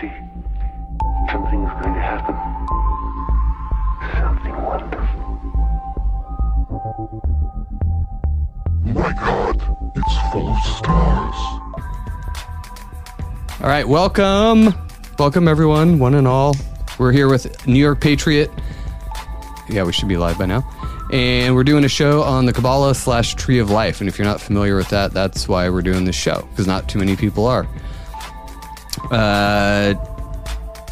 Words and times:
see, 0.00 0.12
something 1.30 1.62
is 1.64 1.72
going 1.80 1.94
to 1.94 2.00
happen. 2.00 2.36
Something 4.20 4.62
wonderful. 4.62 5.22
My 8.84 9.12
God, 9.14 9.56
it's 9.96 10.32
full 10.32 10.48
of 10.48 10.58
stars. 10.64 11.36
All 13.60 13.68
right, 13.68 13.88
welcome. 13.88 14.74
Welcome, 15.18 15.48
everyone, 15.48 15.98
one 15.98 16.14
and 16.14 16.28
all. 16.28 16.54
We're 16.98 17.12
here 17.12 17.28
with 17.28 17.66
New 17.66 17.80
York 17.80 18.00
Patriot. 18.00 18.50
Yeah, 19.68 19.84
we 19.84 19.92
should 19.92 20.08
be 20.08 20.18
live 20.18 20.38
by 20.38 20.44
now. 20.46 20.68
And 21.10 21.54
we're 21.54 21.64
doing 21.64 21.84
a 21.84 21.88
show 21.88 22.22
on 22.22 22.44
the 22.44 22.52
Kabbalah 22.52 22.94
slash 22.94 23.34
Tree 23.34 23.60
of 23.60 23.70
Life. 23.70 24.00
And 24.00 24.08
if 24.08 24.18
you're 24.18 24.26
not 24.26 24.42
familiar 24.42 24.76
with 24.76 24.90
that, 24.90 25.12
that's 25.12 25.48
why 25.48 25.70
we're 25.70 25.82
doing 25.82 26.04
this 26.04 26.16
show, 26.16 26.46
because 26.50 26.66
not 26.66 26.88
too 26.88 26.98
many 26.98 27.16
people 27.16 27.46
are. 27.46 27.66
Uh, 29.10 29.94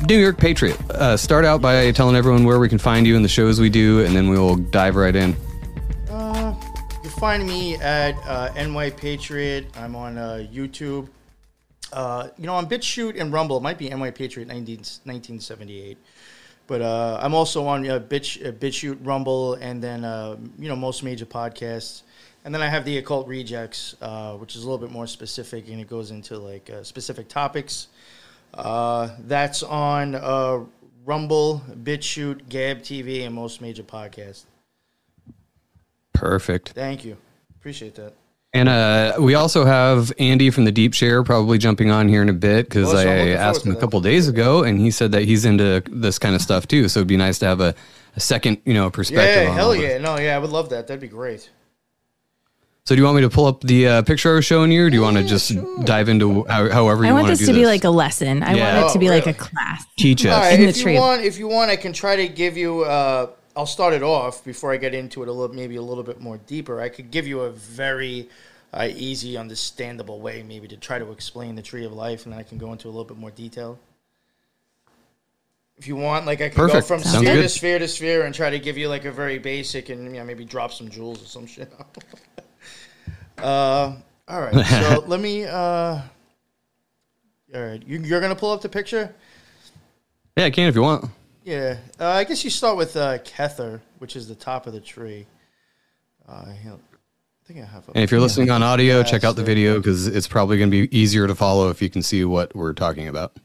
New 0.08 0.18
York 0.18 0.36
Patriot. 0.36 0.78
Uh, 0.90 1.16
start 1.16 1.44
out 1.44 1.62
by 1.62 1.90
telling 1.92 2.16
everyone 2.16 2.44
where 2.44 2.58
we 2.58 2.68
can 2.68 2.78
find 2.78 3.06
you 3.06 3.16
and 3.16 3.24
the 3.24 3.28
shows 3.28 3.60
we 3.60 3.70
do, 3.70 4.04
and 4.04 4.14
then 4.14 4.28
we 4.28 4.38
will 4.38 4.56
dive 4.56 4.96
right 4.96 5.14
in. 5.16 5.34
Uh, 6.10 6.54
you 7.02 7.10
find 7.10 7.46
me 7.46 7.76
at 7.76 8.14
uh, 8.26 8.52
NY 8.54 8.90
Patriot. 8.90 9.66
I'm 9.76 9.96
on 9.96 10.18
uh, 10.18 10.46
YouTube. 10.52 11.08
Uh, 11.92 12.28
you 12.36 12.46
know, 12.46 12.54
on 12.54 12.68
BitChute 12.68 13.20
and 13.20 13.32
Rumble. 13.32 13.56
It 13.58 13.62
might 13.62 13.78
be 13.78 13.88
NY 13.88 14.10
Patriot 14.10 14.46
19, 14.48 14.76
1978. 14.76 15.96
But 16.66 16.82
uh, 16.82 17.18
I'm 17.22 17.34
also 17.34 17.66
on 17.66 17.84
Bitch, 17.84 18.42
BitChute, 18.58 18.98
Rumble, 19.02 19.54
and 19.54 19.82
then, 19.82 20.04
uh, 20.04 20.36
you 20.58 20.68
know, 20.68 20.76
most 20.76 21.02
major 21.02 21.26
podcasts. 21.26 22.02
And 22.44 22.54
then 22.54 22.62
I 22.62 22.68
have 22.68 22.84
the 22.84 22.98
Occult 22.98 23.26
Rejects, 23.28 23.94
which 24.38 24.56
is 24.56 24.64
a 24.64 24.68
little 24.68 24.78
bit 24.78 24.90
more 24.90 25.06
specific, 25.06 25.68
and 25.68 25.80
it 25.80 25.88
goes 25.88 26.10
into, 26.10 26.38
like, 26.38 26.70
specific 26.82 27.28
topics. 27.28 27.88
Uh, 28.56 29.10
that's 29.20 29.62
on 29.62 30.14
uh, 30.14 30.60
Rumble, 31.04 31.62
BitChute, 31.82 32.48
Gab 32.48 32.80
TV, 32.80 33.24
and 33.26 33.34
most 33.34 33.60
major 33.60 33.82
podcasts. 33.82 34.44
Perfect. 36.12 36.70
Thank 36.70 37.04
you. 37.04 37.16
Appreciate 37.56 37.94
that. 37.96 38.14
And 38.54 38.68
uh, 38.68 39.16
we 39.18 39.34
also 39.34 39.64
have 39.64 40.12
Andy 40.20 40.50
from 40.50 40.64
the 40.64 40.70
Deep 40.70 40.94
Share 40.94 41.24
probably 41.24 41.58
jumping 41.58 41.90
on 41.90 42.08
here 42.08 42.22
in 42.22 42.28
a 42.28 42.34
bit 42.34 42.68
because 42.68 42.94
Awesome. 42.94 43.08
I'm 43.08 43.08
I 43.08 43.30
asked 43.30 43.66
him 43.66 43.72
a 43.72 43.80
couple 43.80 44.00
days 44.00 44.28
ago, 44.28 44.62
and 44.62 44.78
he 44.78 44.92
said 44.92 45.10
that 45.10 45.24
he's 45.24 45.44
into 45.44 45.82
this 45.90 46.20
kind 46.20 46.36
of 46.36 46.40
stuff 46.40 46.68
too. 46.68 46.88
So 46.88 47.00
it'd 47.00 47.08
be 47.08 47.16
nice 47.16 47.40
to 47.40 47.46
have 47.46 47.60
a, 47.60 47.74
a 48.14 48.20
second, 48.20 48.58
you 48.64 48.72
know, 48.72 48.90
perspective. 48.90 49.42
Yeah, 49.42 49.50
on 49.50 49.56
hell 49.56 49.74
yeah. 49.74 49.98
No, 49.98 50.18
yeah, 50.18 50.36
I 50.36 50.38
would 50.38 50.50
love 50.50 50.68
that. 50.68 50.86
That'd 50.86 51.00
be 51.00 51.08
great. 51.08 51.50
So 52.86 52.94
do 52.94 53.00
you 53.00 53.04
want 53.06 53.16
me 53.16 53.22
to 53.22 53.30
pull 53.30 53.46
up 53.46 53.62
the 53.62 53.88
uh, 53.88 54.02
picture 54.02 54.30
I 54.32 54.34
was 54.34 54.44
showing 54.44 54.70
you, 54.70 54.84
or 54.84 54.90
do 54.90 54.96
you 54.96 55.00
want 55.00 55.16
to 55.16 55.24
just 55.24 55.52
dive 55.86 56.10
into 56.10 56.44
how, 56.44 56.68
however 56.68 57.02
you 57.04 57.08
I 57.08 57.12
want 57.14 57.26
to 57.28 57.32
this 57.32 57.38
do 57.38 57.46
to 57.46 57.52
be 57.54 57.60
this? 57.60 57.66
like 57.68 57.84
a 57.84 57.88
lesson. 57.90 58.42
I 58.42 58.52
Yeah. 58.54 58.74
want 58.74 58.76
it 58.90 58.92
to 58.92 58.98
Oh, 58.98 59.00
be 59.00 59.08
like 59.08 59.26
a 59.26 59.32
class. 59.32 59.86
teach 59.96 60.26
us? 60.26 60.34
All 60.34 60.40
right, 60.40 60.52
In 60.52 60.60
the 60.66 60.68
if 60.68 60.84
you 60.84 60.92
want, 60.92 61.22
if 61.22 61.38
you 61.38 61.48
want, 61.48 61.70
I 61.70 61.76
can 61.76 61.94
try 61.94 62.14
to 62.16 62.28
give 62.28 62.58
you. 62.58 62.82
Uh, 62.82 63.28
I'll 63.56 63.64
start 63.64 63.94
it 63.94 64.02
off 64.02 64.44
before 64.44 64.70
I 64.70 64.76
get 64.76 64.92
into 64.92 65.22
it 65.22 65.28
a 65.30 65.32
little, 65.32 65.54
maybe 65.56 65.76
a 65.76 65.82
little 65.82 66.04
bit 66.04 66.20
more 66.20 66.36
deeper. 66.46 66.78
I 66.78 66.90
could 66.90 67.10
give 67.10 67.26
you 67.26 67.40
a 67.40 67.50
very 67.52 68.28
uh, 68.74 68.88
easy, 68.94 69.38
understandable 69.38 70.20
way, 70.20 70.42
maybe 70.42 70.68
to 70.68 70.76
try 70.76 70.98
to 70.98 71.10
explain 71.10 71.54
the 71.54 71.62
tree 71.62 71.86
of 71.86 71.92
life, 71.94 72.24
and 72.24 72.34
then 72.34 72.40
I 72.40 72.42
can 72.42 72.58
go 72.58 72.70
into 72.72 72.86
a 72.88 72.90
little 72.90 73.04
bit 73.04 73.16
more 73.16 73.30
detail. 73.30 73.78
If 75.78 75.88
you 75.88 75.96
want, 75.96 76.26
like 76.26 76.42
I 76.42 76.50
can 76.50 76.56
Perfect. 76.56 76.82
go 76.82 76.96
from 76.96 77.02
Sounds 77.02 77.16
sphere 77.24 77.36
good. 77.36 77.42
to 77.44 77.48
sphere 77.48 77.78
to 77.78 77.88
sphere 77.88 78.26
and 78.26 78.34
try 78.34 78.50
to 78.50 78.58
give 78.58 78.76
you 78.76 78.88
like 78.90 79.06
a 79.06 79.10
very 79.12 79.38
basic, 79.38 79.88
and 79.88 80.04
you 80.12 80.18
know, 80.20 80.24
maybe 80.26 80.44
drop 80.44 80.70
some 80.70 80.90
jewels 80.90 81.22
or 81.22 81.26
some 81.26 81.46
shit. 81.46 81.72
uh, 83.38 83.96
all 84.28 84.40
right, 84.40 84.66
so 84.66 85.04
let 85.06 85.20
me. 85.20 85.44
Uh, 85.44 86.00
all 87.54 87.62
right, 87.62 87.82
you, 87.86 88.00
you're 88.00 88.20
gonna 88.20 88.36
pull 88.36 88.52
up 88.52 88.62
the 88.62 88.68
picture. 88.68 89.14
yeah, 90.36 90.44
I 90.44 90.50
can 90.50 90.68
if 90.68 90.74
you 90.74 90.82
want. 90.82 91.10
Yeah, 91.44 91.76
uh, 92.00 92.08
I 92.08 92.24
guess 92.24 92.42
you 92.42 92.50
start 92.50 92.76
with 92.76 92.96
uh, 92.96 93.18
Kether, 93.18 93.80
which 93.98 94.16
is 94.16 94.28
the 94.28 94.34
top 94.34 94.66
of 94.66 94.72
the 94.72 94.80
tree. 94.80 95.26
Uh, 96.28 96.46
I 96.48 96.56
think 97.46 97.60
I 97.60 97.66
have. 97.66 97.86
A, 97.88 97.92
And 97.92 98.02
if 98.02 98.10
you're 98.10 98.20
listening 98.20 98.50
on 98.50 98.62
audio, 98.62 99.02
check 99.02 99.24
out 99.24 99.36
the 99.36 99.44
video 99.44 99.76
because 99.76 100.06
it's 100.06 100.26
probably 100.26 100.56
going 100.56 100.70
to 100.70 100.86
be 100.86 100.98
easier 100.98 101.26
to 101.26 101.34
follow 101.34 101.68
if 101.68 101.82
you 101.82 101.90
can 101.90 102.02
see 102.02 102.24
what 102.24 102.56
we're 102.56 102.72
talking 102.72 103.08
about. 103.08 103.36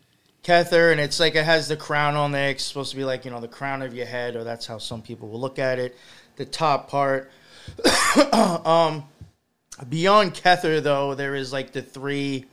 Kether, 0.44 0.94
and 0.94 1.02
it's 1.02 1.20
like 1.20 1.36
it 1.36 1.44
has 1.44 1.68
the 1.68 1.76
crown 1.76 2.16
on 2.16 2.32
there. 2.32 2.52
It's 2.52 2.64
supposed 2.64 2.92
to 2.92 2.98
be 2.98 3.04
like 3.04 3.26
you 3.26 3.32
know 3.32 3.42
the 3.42 3.50
crown 3.50 3.82
of 3.82 3.94
your 3.94 4.06
head, 4.06 4.38
or 4.38 4.46
that's 4.46 4.66
how 4.66 4.78
some 4.78 5.02
people 5.02 5.28
will 5.28 5.42
look 5.42 5.60
at 5.60 5.80
it. 5.80 5.98
The 6.38 6.46
top 6.46 6.90
part. 6.90 7.30
um, 8.34 9.04
beyond 9.88 10.34
Kether, 10.34 10.82
though, 10.82 11.16
there 11.16 11.36
is 11.36 11.54
like 11.54 11.72
the 11.72 11.82
three. 11.82 12.46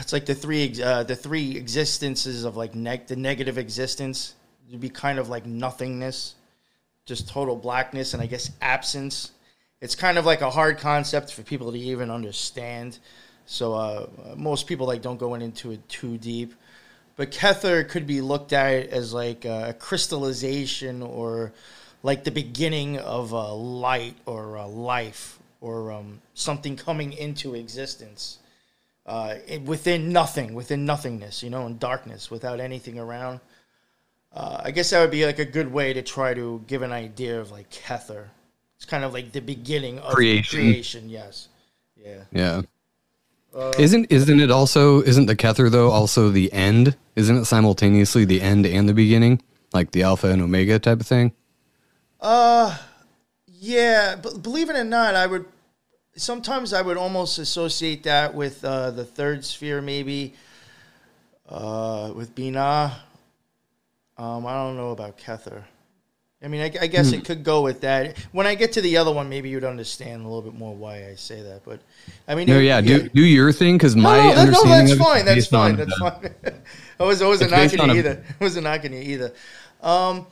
It's 0.00 0.12
like 0.12 0.26
the 0.26 0.34
three 0.34 0.82
uh, 0.82 1.04
the 1.04 1.16
three 1.16 1.56
existences 1.56 2.44
of 2.44 2.56
like 2.56 2.72
the 2.72 3.16
negative 3.16 3.58
existence. 3.58 4.34
It'd 4.68 4.80
be 4.80 4.90
kind 4.90 5.18
of 5.18 5.28
like 5.28 5.46
nothingness, 5.46 6.34
just 7.06 7.28
total 7.28 7.56
blackness, 7.56 8.12
and 8.12 8.22
I 8.22 8.26
guess 8.26 8.50
absence. 8.60 9.32
It's 9.80 9.94
kind 9.94 10.18
of 10.18 10.26
like 10.26 10.40
a 10.40 10.50
hard 10.50 10.78
concept 10.78 11.32
for 11.32 11.42
people 11.42 11.72
to 11.72 11.78
even 11.78 12.10
understand. 12.10 12.98
So 13.46 13.74
uh, 13.74 14.06
most 14.36 14.66
people 14.66 14.86
like 14.86 15.00
don't 15.00 15.16
go 15.16 15.34
into 15.34 15.70
it 15.70 15.88
too 15.88 16.18
deep. 16.18 16.54
But 17.16 17.30
Kether 17.30 17.88
could 17.88 18.06
be 18.06 18.20
looked 18.20 18.52
at 18.52 18.88
as 18.88 19.12
like 19.12 19.44
a 19.44 19.74
crystallization 19.78 21.02
or 21.02 21.52
like 22.02 22.24
the 22.24 22.30
beginning 22.30 22.98
of 22.98 23.32
a 23.32 23.52
light 23.52 24.16
or 24.26 24.56
a 24.56 24.66
life 24.66 25.37
or 25.60 25.92
um, 25.92 26.20
something 26.34 26.76
coming 26.76 27.12
into 27.12 27.54
existence 27.54 28.38
uh, 29.06 29.34
it- 29.46 29.62
within 29.62 30.12
nothing, 30.12 30.54
within 30.54 30.84
nothingness, 30.84 31.42
you 31.42 31.50
know, 31.50 31.66
in 31.66 31.78
darkness, 31.78 32.30
without 32.30 32.60
anything 32.60 32.98
around. 32.98 33.40
Uh, 34.32 34.60
I 34.64 34.70
guess 34.70 34.90
that 34.90 35.00
would 35.00 35.10
be 35.10 35.24
like 35.24 35.38
a 35.38 35.44
good 35.44 35.72
way 35.72 35.92
to 35.94 36.02
try 36.02 36.34
to 36.34 36.62
give 36.66 36.82
an 36.82 36.92
idea 36.92 37.40
of 37.40 37.50
like 37.50 37.70
Kether. 37.70 38.26
It's 38.76 38.84
kind 38.84 39.02
of 39.02 39.12
like 39.12 39.32
the 39.32 39.40
beginning 39.40 39.98
of 39.98 40.12
Creation. 40.12 40.58
creation 40.60 41.08
yes. 41.08 41.48
Yeah. 41.96 42.22
Yeah. 42.30 42.62
isn't 43.78 44.12
isn't 44.12 44.38
it 44.40 44.50
also 44.50 45.00
isn't 45.02 45.26
the 45.26 45.34
Kether 45.34 45.70
though 45.70 45.90
also 45.90 46.30
the 46.30 46.52
end? 46.52 46.96
Isn't 47.16 47.38
it 47.38 47.44
simultaneously 47.46 48.24
the 48.26 48.40
end 48.40 48.66
and 48.66 48.88
the 48.88 48.94
beginning, 48.94 49.42
like 49.72 49.90
the 49.90 50.02
alpha 50.02 50.28
and 50.28 50.42
omega 50.42 50.78
type 50.78 51.00
of 51.00 51.06
thing? 51.06 51.32
Uh, 52.20 52.76
yeah, 53.58 54.16
but 54.20 54.42
believe 54.42 54.70
it 54.70 54.76
or 54.76 54.84
not, 54.84 55.14
I 55.14 55.26
would 55.26 55.44
sometimes 56.16 56.72
I 56.72 56.82
would 56.82 56.96
almost 56.96 57.38
associate 57.38 58.02
that 58.04 58.34
with 58.34 58.64
uh, 58.64 58.90
the 58.90 59.04
third 59.04 59.44
sphere, 59.44 59.80
maybe 59.80 60.34
uh, 61.48 62.12
with 62.14 62.34
Bina. 62.34 63.00
Um, 64.16 64.46
I 64.46 64.52
don't 64.54 64.76
know 64.76 64.90
about 64.90 65.18
Kether. 65.18 65.62
I 66.42 66.46
mean, 66.46 66.60
I, 66.60 66.72
I 66.82 66.86
guess 66.86 67.10
it 67.10 67.24
could 67.24 67.42
go 67.42 67.62
with 67.62 67.80
that. 67.80 68.16
When 68.30 68.46
I 68.46 68.54
get 68.54 68.72
to 68.74 68.80
the 68.80 68.96
other 68.96 69.12
one, 69.12 69.28
maybe 69.28 69.48
you'd 69.48 69.64
understand 69.64 70.24
a 70.24 70.28
little 70.28 70.42
bit 70.42 70.54
more 70.56 70.72
why 70.72 71.08
I 71.08 71.16
say 71.16 71.42
that. 71.42 71.64
But 71.64 71.80
I 72.28 72.36
mean, 72.36 72.46
No, 72.46 72.58
it- 72.58 72.64
yeah, 72.64 72.80
do 72.80 73.08
do 73.08 73.22
your 73.24 73.50
thing 73.50 73.76
because 73.76 73.96
my 73.96 74.16
no, 74.18 74.22
no, 74.22 74.40
understanding 74.42 74.86
that's 74.86 74.92
of 74.92 74.98
fine. 74.98 75.24
That's 75.24 75.46
fine. 75.48 75.76
That's 75.76 75.98
fine. 75.98 76.32
I 77.00 77.02
was 77.02 77.22
I 77.22 77.26
wasn't 77.26 77.50
It's 77.50 77.60
based 77.72 77.76
knocking 77.76 77.92
you 77.94 77.98
either. 77.98 78.24
I 78.40 78.44
wasn't 78.44 78.64
knocking 78.64 78.92
you 78.92 79.00
either. 79.00 79.32
Um, 79.82 80.26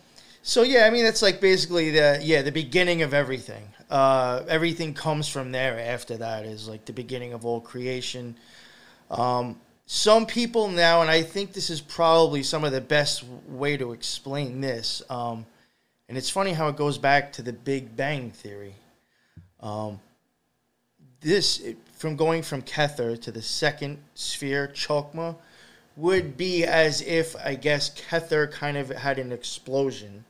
so 0.46 0.62
yeah, 0.62 0.86
I 0.86 0.90
mean 0.90 1.02
that's 1.02 1.22
like 1.22 1.40
basically 1.40 1.90
the 1.90 2.20
yeah 2.22 2.40
the 2.42 2.52
beginning 2.52 3.02
of 3.02 3.12
everything. 3.12 3.66
Uh, 3.90 4.44
everything 4.48 4.94
comes 4.94 5.26
from 5.26 5.50
there. 5.50 5.76
After 5.76 6.16
that 6.18 6.44
is 6.44 6.68
like 6.68 6.84
the 6.84 6.92
beginning 6.92 7.32
of 7.32 7.44
all 7.44 7.60
creation. 7.60 8.36
Um, 9.10 9.60
some 9.86 10.24
people 10.24 10.68
now, 10.68 11.02
and 11.02 11.10
I 11.10 11.22
think 11.22 11.52
this 11.52 11.68
is 11.68 11.80
probably 11.80 12.44
some 12.44 12.62
of 12.62 12.70
the 12.70 12.80
best 12.80 13.24
way 13.48 13.76
to 13.76 13.90
explain 13.90 14.60
this. 14.60 15.02
Um, 15.10 15.46
and 16.08 16.16
it's 16.16 16.30
funny 16.30 16.52
how 16.52 16.68
it 16.68 16.76
goes 16.76 16.96
back 16.96 17.32
to 17.32 17.42
the 17.42 17.52
Big 17.52 17.96
Bang 17.96 18.30
theory. 18.30 18.76
Um, 19.58 19.98
this 21.22 21.58
it- 21.58 21.76
from 21.92 22.14
going 22.14 22.42
from 22.42 22.62
Kether 22.62 23.20
to 23.22 23.32
the 23.32 23.42
second 23.42 23.98
sphere, 24.14 24.68
Chokma, 24.68 25.34
would 25.96 26.36
be 26.36 26.62
as 26.64 27.02
if 27.02 27.34
I 27.34 27.56
guess 27.56 27.90
Kether 27.90 28.48
kind 28.48 28.76
of 28.76 28.90
had 28.90 29.18
an 29.18 29.32
explosion 29.32 30.24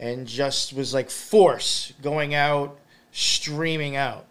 and 0.00 0.26
just 0.26 0.72
was 0.72 0.92
like 0.92 1.10
force 1.10 1.92
going 2.02 2.34
out, 2.34 2.80
streaming 3.12 3.94
out. 3.94 4.24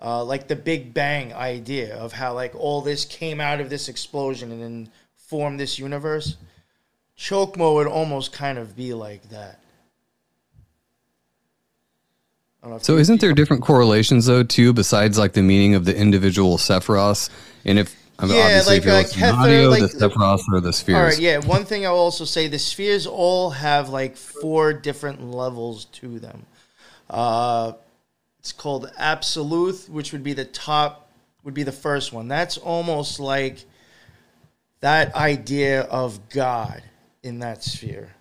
Uh, 0.00 0.22
like 0.22 0.46
the 0.46 0.56
Big 0.56 0.94
Bang 0.94 1.34
idea 1.34 1.96
of 1.96 2.12
how 2.12 2.32
like 2.32 2.54
all 2.54 2.80
this 2.80 3.04
came 3.04 3.40
out 3.40 3.60
of 3.60 3.68
this 3.68 3.88
explosion 3.88 4.52
and 4.52 4.62
then 4.62 4.90
formed 5.16 5.58
this 5.58 5.78
universe. 5.78 6.36
Chokma 7.18 7.74
would 7.74 7.86
almost 7.86 8.32
kind 8.32 8.58
of 8.58 8.76
be 8.76 8.94
like 8.94 9.28
that. 9.30 9.58
I 12.62 12.66
don't 12.66 12.70
know 12.70 12.76
if 12.76 12.84
So 12.84 12.96
isn't 12.96 13.20
there 13.20 13.32
different 13.32 13.62
correlations 13.62 14.26
though 14.26 14.42
too, 14.42 14.72
besides 14.72 15.18
like 15.18 15.32
the 15.32 15.42
meaning 15.42 15.74
of 15.74 15.84
the 15.84 15.96
individual 15.96 16.58
Sephiroth? 16.58 17.30
And 17.64 17.78
if 17.78 17.96
Mean, 18.22 18.30
Yeah, 18.30 18.44
obviously 18.44 18.80
like, 18.80 19.06
if 19.06 19.16
you're 19.16 19.28
uh, 19.28 19.32
Kether, 19.32 19.70
like- 19.70 19.80
the 19.82 19.88
Sephiroth 19.88 20.42
or 20.52 20.60
the 20.60 20.72
spheres. 20.72 20.96
All 20.96 21.02
right, 21.04 21.18
yeah. 21.18 21.38
One 21.38 21.64
thing 21.64 21.84
I'll 21.84 21.94
also 21.94 22.24
say 22.24 22.48
the 22.48 22.58
spheres 22.58 23.06
all 23.06 23.50
have 23.50 23.90
like 23.90 24.16
four 24.16 24.72
different 24.72 25.22
levels 25.22 25.84
to 25.86 26.18
them. 26.18 26.46
Uh, 27.10 27.72
it's 28.38 28.52
called 28.52 28.90
Absolute, 28.96 29.88
which 29.90 30.12
would 30.12 30.22
be 30.22 30.32
the 30.32 30.44
top, 30.44 31.10
would 31.44 31.54
be 31.54 31.62
the 31.62 31.72
first 31.72 32.12
one. 32.12 32.28
That's 32.28 32.56
almost 32.56 33.20
like 33.20 33.64
that 34.80 35.14
idea 35.14 35.82
of 35.82 36.28
God 36.28 36.82
in 37.22 37.40
that 37.40 37.62
sphere. 37.62 38.14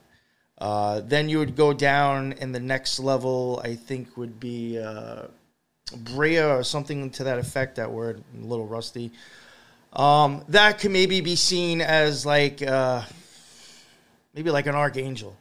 Uh, 0.57 1.01
then 1.01 1.29
you 1.29 1.37
would 1.39 1.55
go 1.55 1.73
down, 1.73 2.33
and 2.33 2.55
the 2.55 2.59
next 2.59 2.99
level, 2.99 3.61
I 3.63 3.75
think, 3.75 4.17
would 4.17 4.39
be 4.39 4.79
uh, 4.79 5.23
Briah 5.97 6.57
or 6.57 6.63
something 6.63 7.09
to 7.11 7.25
that 7.25 7.39
effect. 7.39 7.75
That 7.75 7.91
word, 7.91 8.23
a 8.41 8.45
little 8.45 8.65
rusty. 8.65 9.11
Um, 9.95 10.43
that 10.49 10.79
could 10.79 10.91
maybe 10.91 11.21
be 11.21 11.35
seen 11.35 11.79
as 11.79 12.25
like 12.25 12.61
uh, 12.61 13.03
maybe 14.33 14.51
like 14.51 14.67
an 14.67 14.75
archangel. 14.75 15.35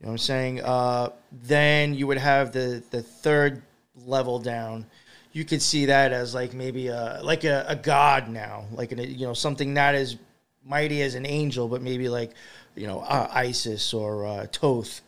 You 0.00 0.06
know 0.06 0.12
what 0.12 0.14
I'm 0.14 0.18
saying? 0.18 0.60
Uh, 0.62 1.10
then 1.42 1.94
you 1.94 2.06
would 2.06 2.18
have 2.18 2.52
the 2.52 2.82
the 2.90 3.02
third 3.02 3.62
level 4.06 4.38
down. 4.38 4.86
You 5.32 5.44
could 5.44 5.62
see 5.62 5.86
that 5.86 6.12
as 6.12 6.34
like 6.34 6.52
maybe 6.52 6.88
a 6.88 7.20
like 7.22 7.44
a, 7.44 7.64
a 7.68 7.76
god 7.76 8.28
now, 8.28 8.64
like 8.72 8.90
an, 8.90 8.98
you 8.98 9.26
know 9.26 9.34
something 9.34 9.72
not 9.72 9.94
as 9.94 10.16
mighty 10.64 11.02
as 11.02 11.14
an 11.14 11.26
angel, 11.26 11.68
but 11.68 11.82
maybe 11.82 12.08
like 12.08 12.32
you 12.74 12.88
know 12.88 13.00
uh, 13.00 13.28
Isis 13.30 13.94
or 13.94 14.26
uh, 14.26 14.46
Thoth. 14.46 15.00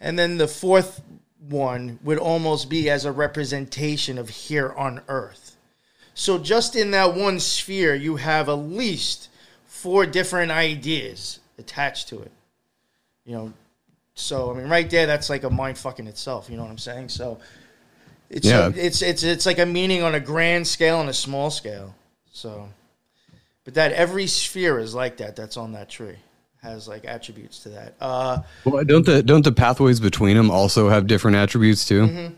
And 0.00 0.16
then 0.16 0.38
the 0.38 0.48
fourth 0.48 1.02
one 1.48 1.98
would 2.04 2.18
almost 2.18 2.70
be 2.70 2.88
as 2.88 3.04
a 3.04 3.10
representation 3.10 4.16
of 4.16 4.28
here 4.28 4.72
on 4.76 5.00
Earth. 5.08 5.49
So 6.14 6.38
just 6.38 6.76
in 6.76 6.90
that 6.90 7.14
one 7.14 7.40
sphere, 7.40 7.94
you 7.94 8.16
have 8.16 8.48
at 8.48 8.54
least 8.54 9.28
four 9.66 10.04
different 10.06 10.50
ideas 10.50 11.38
attached 11.58 12.08
to 12.08 12.20
it. 12.20 12.32
You 13.24 13.34
know, 13.34 13.52
so 14.14 14.50
I 14.50 14.54
mean, 14.54 14.68
right 14.68 14.88
there, 14.90 15.06
that's 15.06 15.30
like 15.30 15.44
a 15.44 15.50
mind 15.50 15.78
fucking 15.78 16.06
itself. 16.06 16.48
You 16.50 16.56
know 16.56 16.62
what 16.64 16.70
I'm 16.70 16.78
saying? 16.78 17.08
So 17.10 17.38
it's 18.28 18.46
Yeah. 18.46 18.66
a- 18.66 18.70
it's 18.70 19.02
it's 19.02 19.22
it's 19.22 19.46
like 19.46 19.58
a 19.58 19.66
meaning 19.66 20.02
on 20.02 20.14
a 20.14 20.20
grand 20.20 20.66
scale 20.66 21.00
and 21.00 21.08
a 21.08 21.14
small 21.14 21.50
scale. 21.50 21.94
So, 22.32 22.68
but 23.64 23.74
that 23.74 23.92
every 23.92 24.26
sphere 24.26 24.78
is 24.78 24.94
like 24.94 25.16
that. 25.18 25.36
That's 25.36 25.56
on 25.56 25.72
that 25.72 25.88
tree 25.88 26.16
has 26.62 26.86
like 26.86 27.04
attributes 27.06 27.60
to 27.60 27.70
that. 27.70 27.94
Uh, 28.00 28.38
Well, 28.64 28.84
don't 28.84 29.06
the 29.06 29.22
don't 29.22 29.44
the 29.44 29.52
pathways 29.52 30.00
between 30.00 30.36
them 30.36 30.50
also 30.50 30.88
have 30.90 31.06
different 31.06 31.36
attributes 31.38 31.86
too? 31.86 32.02
Mm-hmm. 32.06 32.34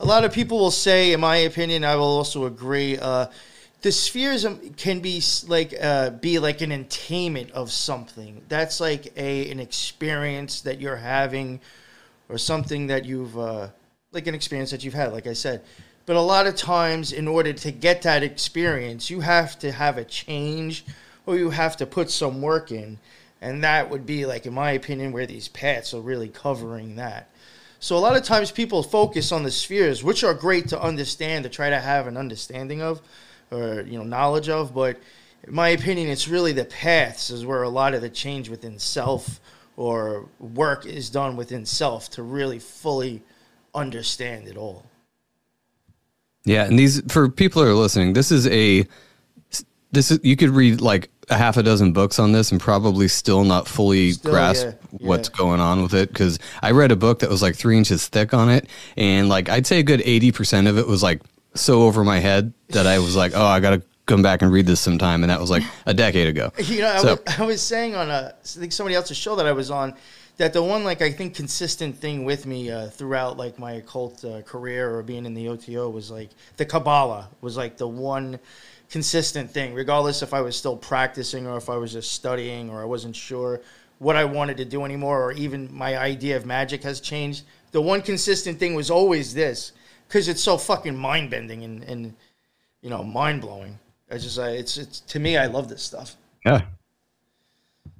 A 0.00 0.04
lot 0.04 0.24
of 0.24 0.32
people 0.32 0.58
will 0.58 0.70
say, 0.70 1.12
in 1.12 1.20
my 1.20 1.36
opinion, 1.36 1.84
I 1.84 1.96
will 1.96 2.04
also 2.04 2.46
agree. 2.46 2.98
Uh, 2.98 3.26
the 3.82 3.92
spheres 3.92 4.46
can 4.76 5.00
be 5.00 5.22
like 5.46 5.74
uh, 5.80 6.10
be 6.10 6.38
like 6.38 6.62
an 6.62 6.72
attainment 6.72 7.50
of 7.50 7.70
something. 7.70 8.42
That's 8.48 8.80
like 8.80 9.12
a 9.16 9.50
an 9.50 9.60
experience 9.60 10.62
that 10.62 10.80
you're 10.80 10.96
having, 10.96 11.60
or 12.28 12.38
something 12.38 12.86
that 12.88 13.04
you've 13.04 13.38
uh, 13.38 13.68
like 14.12 14.26
an 14.26 14.34
experience 14.34 14.70
that 14.70 14.84
you've 14.84 14.94
had. 14.94 15.12
Like 15.12 15.26
I 15.26 15.34
said, 15.34 15.62
but 16.06 16.16
a 16.16 16.20
lot 16.20 16.46
of 16.46 16.56
times, 16.56 17.12
in 17.12 17.28
order 17.28 17.52
to 17.52 17.70
get 17.70 18.02
that 18.02 18.22
experience, 18.22 19.10
you 19.10 19.20
have 19.20 19.58
to 19.58 19.70
have 19.70 19.98
a 19.98 20.04
change, 20.04 20.84
or 21.26 21.36
you 21.36 21.50
have 21.50 21.76
to 21.76 21.86
put 21.86 22.10
some 22.10 22.40
work 22.40 22.72
in, 22.72 22.98
and 23.42 23.62
that 23.64 23.90
would 23.90 24.06
be 24.06 24.24
like, 24.24 24.46
in 24.46 24.54
my 24.54 24.70
opinion, 24.72 25.12
where 25.12 25.26
these 25.26 25.48
paths 25.48 25.92
are 25.92 26.00
really 26.00 26.28
covering 26.28 26.96
that. 26.96 27.28
So 27.84 27.98
a 27.98 28.00
lot 28.00 28.16
of 28.16 28.22
times 28.22 28.50
people 28.50 28.82
focus 28.82 29.30
on 29.30 29.42
the 29.42 29.50
spheres, 29.50 30.02
which 30.02 30.24
are 30.24 30.32
great 30.32 30.68
to 30.68 30.80
understand, 30.80 31.44
to 31.44 31.50
try 31.50 31.68
to 31.68 31.78
have 31.78 32.06
an 32.06 32.16
understanding 32.16 32.80
of, 32.80 33.02
or 33.50 33.82
you 33.82 33.98
know, 33.98 34.04
knowledge 34.04 34.48
of. 34.48 34.74
But 34.74 34.98
in 35.46 35.54
my 35.54 35.68
opinion, 35.68 36.08
it's 36.08 36.26
really 36.26 36.52
the 36.52 36.64
paths 36.64 37.28
is 37.28 37.44
where 37.44 37.62
a 37.62 37.68
lot 37.68 37.92
of 37.92 38.00
the 38.00 38.08
change 38.08 38.48
within 38.48 38.78
self 38.78 39.38
or 39.76 40.30
work 40.40 40.86
is 40.86 41.10
done 41.10 41.36
within 41.36 41.66
self 41.66 42.08
to 42.12 42.22
really 42.22 42.58
fully 42.58 43.22
understand 43.74 44.48
it 44.48 44.56
all. 44.56 44.86
Yeah, 46.46 46.64
and 46.64 46.78
these 46.78 47.02
for 47.12 47.28
people 47.28 47.62
who 47.62 47.68
are 47.68 47.74
listening, 47.74 48.14
this 48.14 48.32
is 48.32 48.46
a 48.46 48.86
this 49.94 50.10
is 50.10 50.20
you 50.22 50.36
could 50.36 50.50
read 50.50 50.80
like 50.80 51.10
a 51.30 51.36
half 51.36 51.56
a 51.56 51.62
dozen 51.62 51.92
books 51.92 52.18
on 52.18 52.32
this 52.32 52.52
and 52.52 52.60
probably 52.60 53.08
still 53.08 53.44
not 53.44 53.66
fully 53.66 54.12
Still, 54.12 54.32
grasp 54.32 54.66
yeah, 54.66 55.08
what's 55.08 55.28
going 55.28 55.60
on 55.60 55.82
with 55.82 55.94
it 55.94 56.08
because 56.08 56.38
I 56.62 56.72
read 56.72 56.92
a 56.92 56.96
book 56.96 57.20
that 57.20 57.30
was 57.30 57.40
like 57.40 57.56
three 57.56 57.78
inches 57.78 58.08
thick 58.08 58.34
on 58.34 58.50
it, 58.50 58.68
and 58.96 59.28
like 59.28 59.48
I'd 59.48 59.66
say 59.66 59.78
a 59.80 59.82
good 59.82 60.02
eighty 60.04 60.32
percent 60.32 60.66
of 60.66 60.78
it 60.78 60.86
was 60.86 61.02
like 61.02 61.22
so 61.54 61.82
over 61.82 62.04
my 62.04 62.18
head 62.18 62.52
that 62.70 62.86
I 62.86 62.98
was 62.98 63.16
like, 63.16 63.32
oh, 63.34 63.46
I 63.46 63.60
gotta 63.60 63.82
come 64.06 64.22
back 64.22 64.42
and 64.42 64.52
read 64.52 64.66
this 64.66 64.80
sometime, 64.80 65.22
and 65.22 65.30
that 65.30 65.40
was 65.40 65.50
like 65.50 65.62
a 65.86 65.94
decade 65.94 66.28
ago. 66.28 66.52
You 66.64 66.80
know, 66.80 66.88
I, 66.88 67.02
was, 67.02 67.18
I 67.38 67.44
was 67.44 67.62
saying 67.62 67.94
on 67.94 68.10
a, 68.10 68.34
I 68.38 68.46
think 68.46 68.72
somebody 68.72 68.94
else's 68.94 69.16
show 69.16 69.36
that 69.36 69.46
I 69.46 69.52
was 69.52 69.70
on, 69.70 69.94
that 70.36 70.52
the 70.52 70.62
one 70.62 70.84
like 70.84 71.00
I 71.00 71.12
think 71.12 71.34
consistent 71.34 71.96
thing 71.96 72.24
with 72.24 72.46
me 72.46 72.70
uh, 72.70 72.88
throughout 72.88 73.36
like 73.36 73.58
my 73.58 73.72
occult 73.72 74.24
uh, 74.24 74.42
career 74.42 74.94
or 74.94 75.02
being 75.02 75.26
in 75.26 75.34
the 75.34 75.48
OTO 75.48 75.88
was 75.90 76.10
like 76.10 76.30
the 76.56 76.64
Kabbalah 76.64 77.28
was 77.40 77.56
like 77.56 77.76
the 77.76 77.88
one 77.88 78.40
consistent 78.94 79.50
thing, 79.50 79.74
regardless 79.74 80.22
if 80.22 80.32
I 80.32 80.40
was 80.40 80.54
still 80.54 80.76
practicing 80.76 81.48
or 81.48 81.56
if 81.56 81.68
I 81.68 81.76
was 81.76 81.92
just 81.92 82.12
studying 82.12 82.70
or 82.70 82.80
I 82.80 82.84
wasn't 82.84 83.16
sure 83.16 83.60
what 83.98 84.14
I 84.14 84.24
wanted 84.24 84.56
to 84.58 84.64
do 84.64 84.84
anymore 84.84 85.20
or 85.20 85.32
even 85.32 85.68
my 85.74 85.98
idea 85.98 86.36
of 86.36 86.46
magic 86.46 86.84
has 86.84 87.00
changed. 87.00 87.42
The 87.72 87.80
one 87.80 88.02
consistent 88.02 88.60
thing 88.60 88.76
was 88.76 88.92
always 88.92 89.34
this 89.34 89.72
because 90.06 90.28
it's 90.28 90.44
so 90.44 90.56
fucking 90.56 90.96
mind 90.96 91.28
bending 91.28 91.64
and, 91.64 91.82
and 91.82 92.14
you 92.82 92.88
know 92.88 93.02
mind 93.02 93.40
blowing. 93.40 93.80
I 94.08 94.18
just 94.18 94.38
uh, 94.38 94.42
it's 94.60 94.76
it's 94.78 95.00
to 95.00 95.18
me 95.18 95.36
I 95.38 95.46
love 95.46 95.68
this 95.68 95.82
stuff. 95.82 96.14
Yeah, 96.46 96.60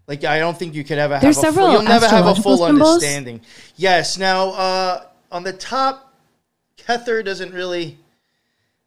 Like 0.06 0.22
I 0.22 0.38
don't 0.38 0.56
think 0.56 0.76
you 0.76 0.84
could 0.84 0.98
ever 0.98 1.14
have 1.14 1.22
There's 1.24 1.38
a 1.38 1.42
full, 1.42 1.52
several 1.52 1.72
you'll 1.72 1.82
never 1.82 2.06
have 2.06 2.26
a 2.26 2.36
full 2.36 2.58
symbols. 2.58 3.02
understanding. 3.02 3.40
Yes. 3.74 4.16
Now 4.16 4.50
uh, 4.50 5.06
on 5.32 5.42
the 5.42 5.54
top, 5.54 6.14
Kether 6.78 7.24
doesn't 7.24 7.52
really. 7.52 7.98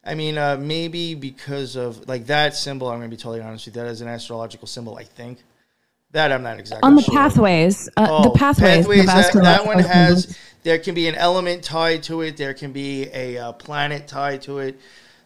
I 0.08 0.16
mean, 0.16 0.38
uh, 0.38 0.58
maybe 0.58 1.16
because 1.16 1.76
of 1.76 2.08
like 2.08 2.28
that 2.28 2.56
symbol. 2.56 2.88
I'm 2.88 3.00
going 3.00 3.10
to 3.10 3.16
be 3.16 3.22
totally 3.22 3.42
honest 3.42 3.66
with 3.66 3.76
you. 3.76 3.82
That 3.84 3.90
is 3.90 4.00
an 4.02 4.08
astrological 4.08 4.68
symbol. 4.68 4.96
I 4.98 5.04
think 5.04 5.40
that 6.12 6.32
I'm 6.32 6.44
not 6.44 6.60
exactly 6.60 6.88
On 6.88 6.96
the 6.96 7.02
sure. 7.02 7.14
pathways, 7.14 7.90
uh, 7.98 8.08
Oh, 8.10 8.24
the 8.24 8.40
pathways, 8.40 8.88
of 8.88 9.06
that, 9.06 9.34
that 9.34 9.66
one 9.66 9.80
has. 9.80 10.38
There 10.64 10.80
can 10.80 10.96
be 10.96 11.08
an 11.08 11.16
element 11.16 11.64
tied 11.64 12.04
to 12.04 12.22
it. 12.22 12.38
There 12.38 12.54
can 12.54 12.72
be 12.72 13.10
a 13.14 13.38
uh, 13.38 13.52
planet 13.54 14.08
tied 14.08 14.42
to 14.44 14.60
it. 14.60 14.80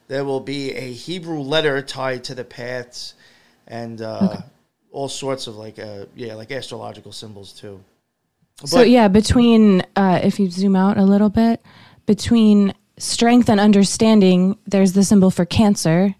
There 0.08 0.26
will 0.26 0.40
be 0.40 0.72
a 0.74 0.92
Hebrew 0.92 1.40
letter 1.40 1.82
tied 1.82 2.24
to 2.26 2.36
the 2.36 2.44
paths, 2.44 3.14
and 3.68 4.02
uh, 4.02 4.42
all 4.92 5.08
sorts 5.08 5.48
of 5.48 5.56
like 5.58 5.78
uh, 5.80 6.06
yeah, 6.16 6.34
like 6.34 6.52
astrological 6.52 7.12
symbols 7.12 7.54
too. 7.54 7.84
So 8.66 8.78
But- 8.78 8.90
yeah, 8.90 9.08
between 9.08 9.84
uh, 9.96 10.20
if 10.24 10.40
you 10.40 10.50
zoom 10.50 10.76
out 10.76 10.98
a 10.98 11.04
little 11.04 11.30
bit, 11.30 11.62
between 12.06 12.74
strength 13.02 13.50
and 13.50 13.60
understanding, 13.60 14.58
there's 14.68 14.94
the 14.94 15.04
symbol 15.04 15.32
for 15.32 15.46
Cancer. 15.46 16.16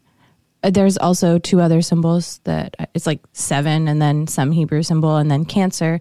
Uh, 0.64 0.70
There's 0.72 0.98
also 0.98 1.38
two 1.38 1.62
other 1.62 1.82
symbols 1.82 2.40
that 2.44 2.76
uh, 2.80 2.86
it's 2.94 3.08
like 3.08 3.22
seven, 3.34 3.88
and 3.88 4.02
then 4.02 4.28
some 4.28 4.52
Hebrew 4.52 4.84
symbol, 4.84 5.18
and 5.18 5.30
then 5.30 5.46
Cancer, 5.46 6.00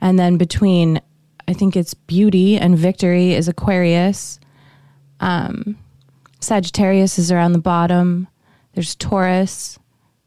and 0.00 0.18
then 0.18 0.36
between 0.36 1.00
I 1.48 1.52
think 1.52 1.76
it's 1.76 1.94
beauty 1.94 2.58
and 2.58 2.76
victory 2.76 3.34
is 3.34 3.48
Aquarius. 3.48 4.40
Um, 5.20 5.78
Sagittarius 6.40 7.18
is 7.18 7.30
around 7.30 7.52
the 7.52 7.58
bottom. 7.60 8.28
There's 8.74 8.94
Taurus. 8.96 9.78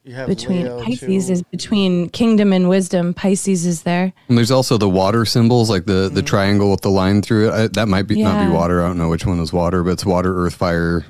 You 0.03 0.13
have 0.15 0.27
Between 0.27 0.63
Leo, 0.63 0.81
Pisces 0.83 1.27
too. 1.27 1.33
is 1.33 1.41
between 1.43 2.09
kingdom 2.09 2.53
and 2.53 2.69
wisdom. 2.69 3.13
Pisces 3.13 3.65
is 3.65 3.83
there. 3.83 4.13
and 4.27 4.37
there's 4.37 4.49
also 4.49 4.77
the 4.77 4.89
water 4.89 5.25
symbols, 5.25 5.69
like 5.69 5.85
the 5.85 6.09
the 6.11 6.21
triangle 6.21 6.71
with 6.71 6.81
the 6.81 6.89
line 6.89 7.21
through 7.21 7.49
it. 7.49 7.53
I, 7.53 7.67
that 7.67 7.87
might 7.87 8.03
be 8.03 8.23
not 8.23 8.47
be 8.47 8.51
water. 8.51 8.81
I 8.81 8.87
don't 8.87 8.97
know 8.97 9.09
which 9.09 9.25
one 9.25 9.39
is 9.39 9.51
water, 9.51 9.83
but 9.83 9.91
it's 9.91 10.05
water, 10.05 10.45
earth, 10.45 10.55
fire, 10.55 11.05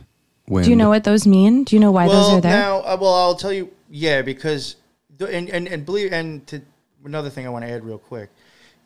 wind. 0.48 0.66
Do 0.66 0.72
you 0.72 0.76
know 0.76 0.90
what 0.90 1.04
those 1.04 1.28
mean? 1.28 1.64
Do 1.64 1.76
you 1.76 1.80
know 1.80 1.92
why 1.92 2.08
those 2.08 2.30
are 2.30 2.42
there? 2.42 2.52
now, 2.52 2.80
uh, 2.80 2.98
well, 3.00 3.14
I'll 3.14 3.36
tell 3.36 3.54
you. 3.54 3.72
Yeah, 3.90 4.22
because 4.24 4.76
the, 5.18 5.28
and 5.28 5.50
and 5.50 5.68
and 5.68 5.86
believe 5.86 6.12
and 6.12 6.46
to 6.48 6.62
another 7.06 7.30
thing 7.30 7.46
I 7.46 7.50
want 7.50 7.66
to 7.66 7.72
add 7.72 7.86
real 7.86 8.00
quick 8.00 8.30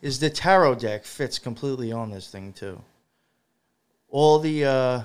is 0.02 0.20
the 0.20 0.30
tarot 0.30 0.76
deck 0.76 1.06
fits 1.06 1.40
completely 1.40 1.92
on 1.92 2.12
this 2.12 2.30
thing 2.30 2.52
too. 2.54 2.82
All 4.10 4.38
the 4.40 4.66
uh, 4.66 5.02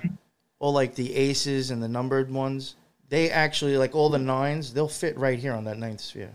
all 0.58 0.72
like 0.72 0.96
the 0.96 1.14
aces 1.14 1.70
and 1.70 1.80
the 1.82 1.88
numbered 1.88 2.30
ones, 2.30 2.74
they 3.08 3.30
actually 3.30 3.76
like 3.76 3.94
all 3.94 4.08
the 4.10 4.18
nines, 4.18 4.72
they'll 4.72 4.88
fit 4.88 5.16
right 5.16 5.38
here 5.38 5.52
on 5.52 5.64
that 5.64 5.78
ninth 5.78 6.00
sphere. 6.00 6.30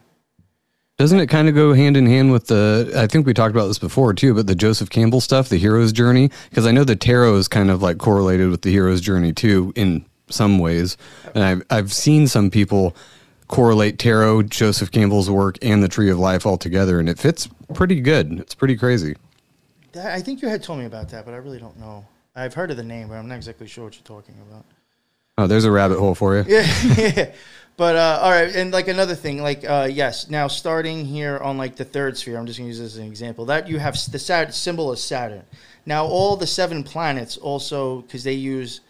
Doesn't 0.97 1.19
it 1.19 1.27
kind 1.27 1.49
of 1.49 1.55
go 1.55 1.73
hand 1.73 1.97
in 1.97 2.05
hand 2.05 2.31
with 2.31 2.47
the? 2.47 2.93
I 2.95 3.07
think 3.07 3.25
we 3.25 3.33
talked 3.33 3.55
about 3.55 3.67
this 3.67 3.79
before 3.79 4.13
too, 4.13 4.35
but 4.35 4.45
the 4.45 4.55
Joseph 4.55 4.89
Campbell 4.89 5.21
stuff, 5.21 5.49
the 5.49 5.57
hero's 5.57 5.91
journey, 5.91 6.29
because 6.49 6.67
I 6.67 6.71
know 6.71 6.83
the 6.83 6.95
tarot 6.95 7.35
is 7.35 7.47
kind 7.47 7.71
of 7.71 7.81
like 7.81 7.97
correlated 7.97 8.49
with 8.49 8.61
the 8.61 8.71
hero's 8.71 9.01
journey 9.01 9.33
too 9.33 9.73
in 9.75 10.05
some 10.29 10.59
ways, 10.59 10.95
and 11.33 11.43
I've 11.43 11.63
I've 11.69 11.93
seen 11.93 12.27
some 12.27 12.51
people 12.51 12.95
correlate 13.47 13.97
tarot, 13.97 14.43
Joseph 14.43 14.91
Campbell's 14.91 15.29
work, 15.29 15.57
and 15.61 15.83
the 15.83 15.87
Tree 15.87 16.09
of 16.09 16.19
Life 16.19 16.45
all 16.45 16.57
together, 16.57 16.99
and 16.99 17.09
it 17.09 17.17
fits 17.17 17.49
pretty 17.73 17.99
good. 17.99 18.39
It's 18.39 18.55
pretty 18.55 18.77
crazy. 18.77 19.15
I 19.95 20.21
think 20.21 20.41
you 20.41 20.47
had 20.47 20.63
told 20.63 20.79
me 20.79 20.85
about 20.85 21.09
that, 21.09 21.25
but 21.25 21.33
I 21.33 21.37
really 21.37 21.59
don't 21.59 21.79
know. 21.79 22.05
I've 22.35 22.53
heard 22.53 22.71
of 22.71 22.77
the 22.77 22.83
name, 22.83 23.09
but 23.09 23.15
I'm 23.15 23.27
not 23.27 23.35
exactly 23.35 23.67
sure 23.67 23.83
what 23.83 23.95
you're 23.95 24.03
talking 24.03 24.35
about. 24.47 24.65
Oh, 25.37 25.47
there's 25.47 25.65
a 25.65 25.71
rabbit 25.71 25.97
hole 25.99 26.15
for 26.15 26.37
you. 26.37 26.43
yeah. 26.47 27.31
But 27.75 27.95
uh, 27.95 28.19
all 28.21 28.29
right, 28.29 28.55
and 28.55 28.71
like 28.71 28.87
another 28.87 29.15
thing, 29.15 29.41
like 29.41 29.67
uh, 29.67 29.89
yes, 29.91 30.29
now 30.29 30.47
starting 30.47 31.05
here 31.05 31.39
on 31.39 31.57
like 31.57 31.75
the 31.75 31.83
third 31.83 32.15
sphere, 32.15 32.37
I'm 32.37 32.45
just 32.45 32.59
gonna 32.59 32.67
use 32.67 32.77
this 32.77 32.93
as 32.93 32.97
an 32.99 33.07
example. 33.07 33.45
That 33.45 33.67
you 33.67 33.79
have 33.79 33.97
the 34.11 34.19
Sat- 34.19 34.53
symbol 34.53 34.91
of 34.91 34.99
Saturn. 34.99 35.41
Now 35.87 36.05
all 36.05 36.37
the 36.37 36.45
seven 36.45 36.83
planets 36.83 37.35
also 37.35 38.01
because 38.01 38.23
they 38.23 38.33
use 38.33 38.81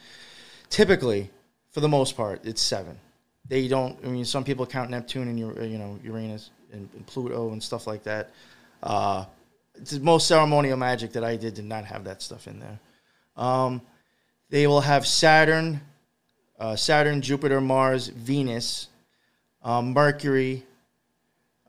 typically, 0.69 1.31
for 1.71 1.79
the 1.79 1.87
most 1.87 2.17
part, 2.17 2.45
it's 2.45 2.61
seven. 2.61 2.99
they 3.47 3.69
don't. 3.69 3.97
I 4.03 4.09
mean, 4.09 4.25
some 4.25 4.43
people 4.43 4.65
count 4.65 4.89
Neptune 4.89 5.29
and 5.29 5.39
Ur- 5.57 5.63
you 5.63 5.77
know 5.77 5.97
Uranus 6.03 6.49
and, 6.73 6.89
and 6.93 7.07
Pluto 7.07 7.53
and 7.53 7.63
stuff 7.63 7.87
like 7.87 8.03
that. 8.03 8.31
Uh, 8.83 9.23
most 10.01 10.27
ceremonial 10.27 10.75
magic 10.75 11.13
that 11.13 11.23
I 11.23 11.37
did 11.37 11.53
did 11.53 11.65
not 11.65 11.85
have 11.85 12.03
that 12.03 12.21
stuff 12.21 12.47
in 12.47 12.59
there. 12.59 12.79
Um, 13.37 13.81
they 14.49 14.67
will 14.67 14.81
have 14.81 15.07
Saturn, 15.07 15.79
uh, 16.63 16.77
Saturn, 16.77 17.21
Jupiter, 17.21 17.59
Mars, 17.59 18.07
Venus, 18.07 18.87
um, 19.63 19.91
Mercury, 19.91 20.63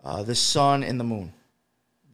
uh, 0.04 0.22
the 0.22 0.36
Sun, 0.36 0.84
and 0.84 1.00
the 1.00 1.04
Moon. 1.04 1.32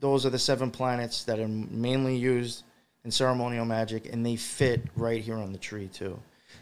Those 0.00 0.24
are 0.24 0.30
the 0.30 0.38
seven 0.38 0.70
planets 0.70 1.24
that 1.24 1.38
are 1.38 1.46
mainly 1.46 2.16
used 2.16 2.64
in 3.04 3.10
ceremonial 3.10 3.66
magic, 3.66 4.10
and 4.10 4.24
they 4.24 4.36
fit 4.36 4.80
right 4.96 5.22
here 5.22 5.36
on 5.36 5.52
the 5.52 5.58
tree 5.58 5.88
too. 5.88 6.18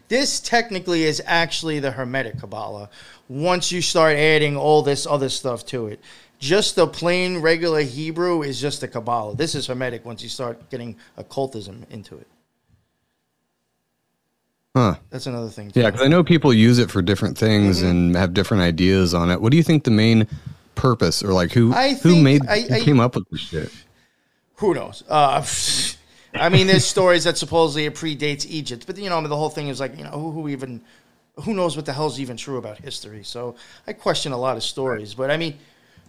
This 0.09 0.41
technically 0.41 1.03
is 1.03 1.21
actually 1.25 1.79
the 1.79 1.91
Hermetic 1.91 2.37
Kabbalah. 2.37 2.89
Once 3.29 3.71
you 3.71 3.81
start 3.81 4.17
adding 4.17 4.57
all 4.57 4.81
this 4.81 5.07
other 5.07 5.29
stuff 5.29 5.65
to 5.67 5.87
it, 5.87 6.01
just 6.37 6.75
the 6.75 6.85
plain 6.85 7.37
regular 7.37 7.81
Hebrew 7.81 8.41
is 8.41 8.59
just 8.59 8.81
the 8.81 8.89
Kabbalah. 8.89 9.37
This 9.37 9.55
is 9.55 9.67
Hermetic 9.67 10.03
once 10.03 10.21
you 10.21 10.27
start 10.27 10.69
getting 10.69 10.97
occultism 11.15 11.85
into 11.89 12.17
it. 12.17 12.27
Huh. 14.75 14.95
That's 15.09 15.25
another 15.27 15.49
thing. 15.49 15.71
Too. 15.71 15.79
Yeah, 15.79 15.89
because 15.89 16.05
I 16.05 16.09
know 16.09 16.23
people 16.23 16.53
use 16.53 16.77
it 16.79 16.91
for 16.91 17.01
different 17.01 17.37
things 17.37 17.79
Mm-hmm. 17.79 17.87
and 17.87 18.15
have 18.15 18.33
different 18.33 18.61
ideas 18.63 19.13
on 19.13 19.31
it. 19.31 19.41
What 19.41 19.51
do 19.51 19.57
you 19.57 19.63
think 19.63 19.83
the 19.83 19.91
main 19.91 20.27
purpose, 20.75 21.23
or 21.23 21.33
like 21.33 21.51
who 21.51 21.73
I 21.73 21.93
who 21.95 22.15
made 22.21 22.45
I- 22.47 22.61
who 22.61 22.75
I- 22.75 22.79
came 22.81 22.99
up 22.99 23.15
with 23.15 23.27
this 23.31 23.41
shit? 23.41 23.71
Who 24.57 24.73
knows? 24.73 25.03
Uh, 25.09 25.43
I 26.35 26.49
mean, 26.49 26.67
there's 26.67 26.85
stories 26.85 27.23
that 27.23 27.37
supposedly 27.37 27.85
it 27.85 27.95
predates 27.95 28.45
Egypt, 28.47 28.85
but 28.85 28.97
you 28.97 29.09
know, 29.09 29.25
the 29.25 29.35
whole 29.35 29.49
thing 29.49 29.67
is 29.69 29.79
like, 29.79 29.97
you 29.97 30.03
know, 30.03 30.11
who, 30.11 30.31
who 30.31 30.49
even, 30.49 30.81
who 31.43 31.53
knows 31.55 31.75
what 31.75 31.85
the 31.87 31.93
hell's 31.93 32.19
even 32.19 32.37
true 32.37 32.57
about 32.57 32.77
history? 32.77 33.23
So 33.23 33.55
I 33.87 33.93
question 33.93 34.31
a 34.31 34.37
lot 34.37 34.55
of 34.55 34.61
stories, 34.63 35.15
but 35.15 35.31
I 35.31 35.37
mean, 35.37 35.57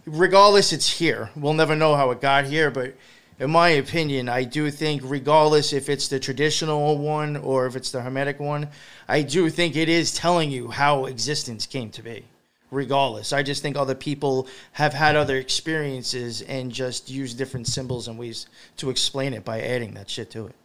regardless, 0.05 0.73
it's 0.73 0.87
here. 0.87 1.31
We'll 1.35 1.53
never 1.55 1.75
know 1.75 1.95
how 1.95 2.11
it 2.11 2.21
got 2.21 2.45
here, 2.45 2.69
but 2.69 2.93
in 3.41 3.49
my 3.49 3.69
opinion, 3.69 4.29
I 4.29 4.43
do 4.43 4.69
think, 4.69 5.01
regardless 5.03 5.73
if 5.73 5.89
it's 5.89 6.07
the 6.07 6.19
traditional 6.19 6.99
one 6.99 7.35
or 7.37 7.65
if 7.65 7.75
it's 7.75 7.89
the 7.89 7.99
Hermetic 7.99 8.39
one, 8.39 8.67
I 9.07 9.23
do 9.23 9.49
think 9.49 9.75
it 9.75 9.89
is 9.89 10.13
telling 10.13 10.51
you 10.51 10.69
how 10.69 11.05
existence 11.05 11.65
came 11.65 11.89
to 11.91 12.03
be. 12.03 12.23
Regardless, 12.69 13.33
I 13.33 13.41
just 13.41 13.63
think 13.63 13.75
other 13.75 13.95
people 13.95 14.47
have 14.73 14.93
had 14.93 15.15
other 15.15 15.37
experiences 15.37 16.43
and 16.43 16.71
just 16.71 17.09
use 17.09 17.33
different 17.33 17.67
symbols 17.67 18.07
and 18.07 18.17
ways 18.17 18.45
to 18.77 18.91
explain 18.91 19.33
it 19.33 19.43
by 19.43 19.59
adding 19.59 19.95
that 19.95 20.07
shit 20.07 20.29
to 20.31 20.45
it. 20.45 20.55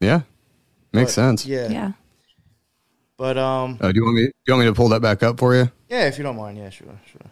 Yeah, 0.00 0.20
makes 0.92 1.10
But, 1.10 1.22
sense. 1.22 1.44
Yeah. 1.44 1.68
Yeah. 1.68 1.92
But 3.16 3.36
um, 3.36 3.78
Uh, 3.80 3.90
do 3.90 3.96
you 3.96 4.04
want 4.04 4.16
me? 4.16 4.26
Do 4.26 4.32
you 4.46 4.54
want 4.54 4.60
me 4.64 4.70
to 4.70 4.74
pull 4.74 4.88
that 4.90 5.02
back 5.02 5.24
up 5.24 5.40
for 5.40 5.56
you? 5.56 5.72
yeah, 5.88 6.06
if 6.06 6.18
you 6.18 6.22
don't 6.24 6.36
mind, 6.36 6.56
yeah, 6.56 6.70
sure, 6.70 6.86
sure. 7.10 7.30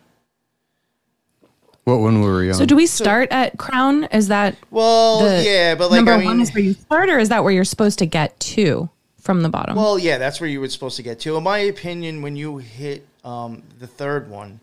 What 1.87 2.01
one 2.01 2.21
were 2.21 2.39
we 2.39 2.49
on? 2.49 2.57
So 2.57 2.67
do 2.67 2.75
we 2.75 2.87
start 2.87 3.31
at 3.31 3.59
crown? 3.59 4.05
Is 4.07 4.27
that 4.27 4.57
Well, 4.73 5.21
the 5.21 5.45
yeah, 5.45 5.77
but 5.77 5.89
like 5.89 5.99
number 5.99 6.15
I 6.15 6.19
mean, 6.19 6.27
one 6.27 6.41
is 6.41 6.53
where 6.53 6.65
you 6.65 6.73
start, 6.73 7.09
or 7.09 7.21
is 7.21 7.29
that 7.29 7.45
where 7.45 7.53
you're 7.53 7.63
supposed 7.65 8.01
to 8.01 8.07
get 8.07 8.39
to 8.41 8.91
from 9.21 9.43
the 9.43 9.49
bottom? 9.49 9.77
Well, 9.77 9.97
yeah, 9.97 10.19
that's 10.19 10.41
where 10.41 10.51
you 10.51 10.61
were 10.61 10.69
supposed 10.69 10.97
to 10.97 11.05
get 11.05 11.21
to. 11.21 11.37
In 11.37 11.45
my 11.45 11.59
opinion, 11.59 12.23
when 12.23 12.35
you 12.35 12.57
hit 12.57 13.07
um, 13.23 13.63
the 13.79 13.87
third 13.87 14.29
one, 14.29 14.59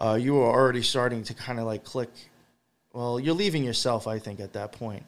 uh, 0.00 0.16
you 0.20 0.34
were 0.34 0.44
already 0.44 0.80
starting 0.80 1.24
to 1.24 1.34
kind 1.34 1.58
of 1.58 1.66
like 1.66 1.82
click. 1.82 2.10
Well, 2.92 3.18
you're 3.18 3.34
leaving 3.34 3.64
yourself, 3.64 4.06
I 4.06 4.20
think, 4.20 4.38
at 4.38 4.52
that 4.52 4.70
point. 4.70 5.02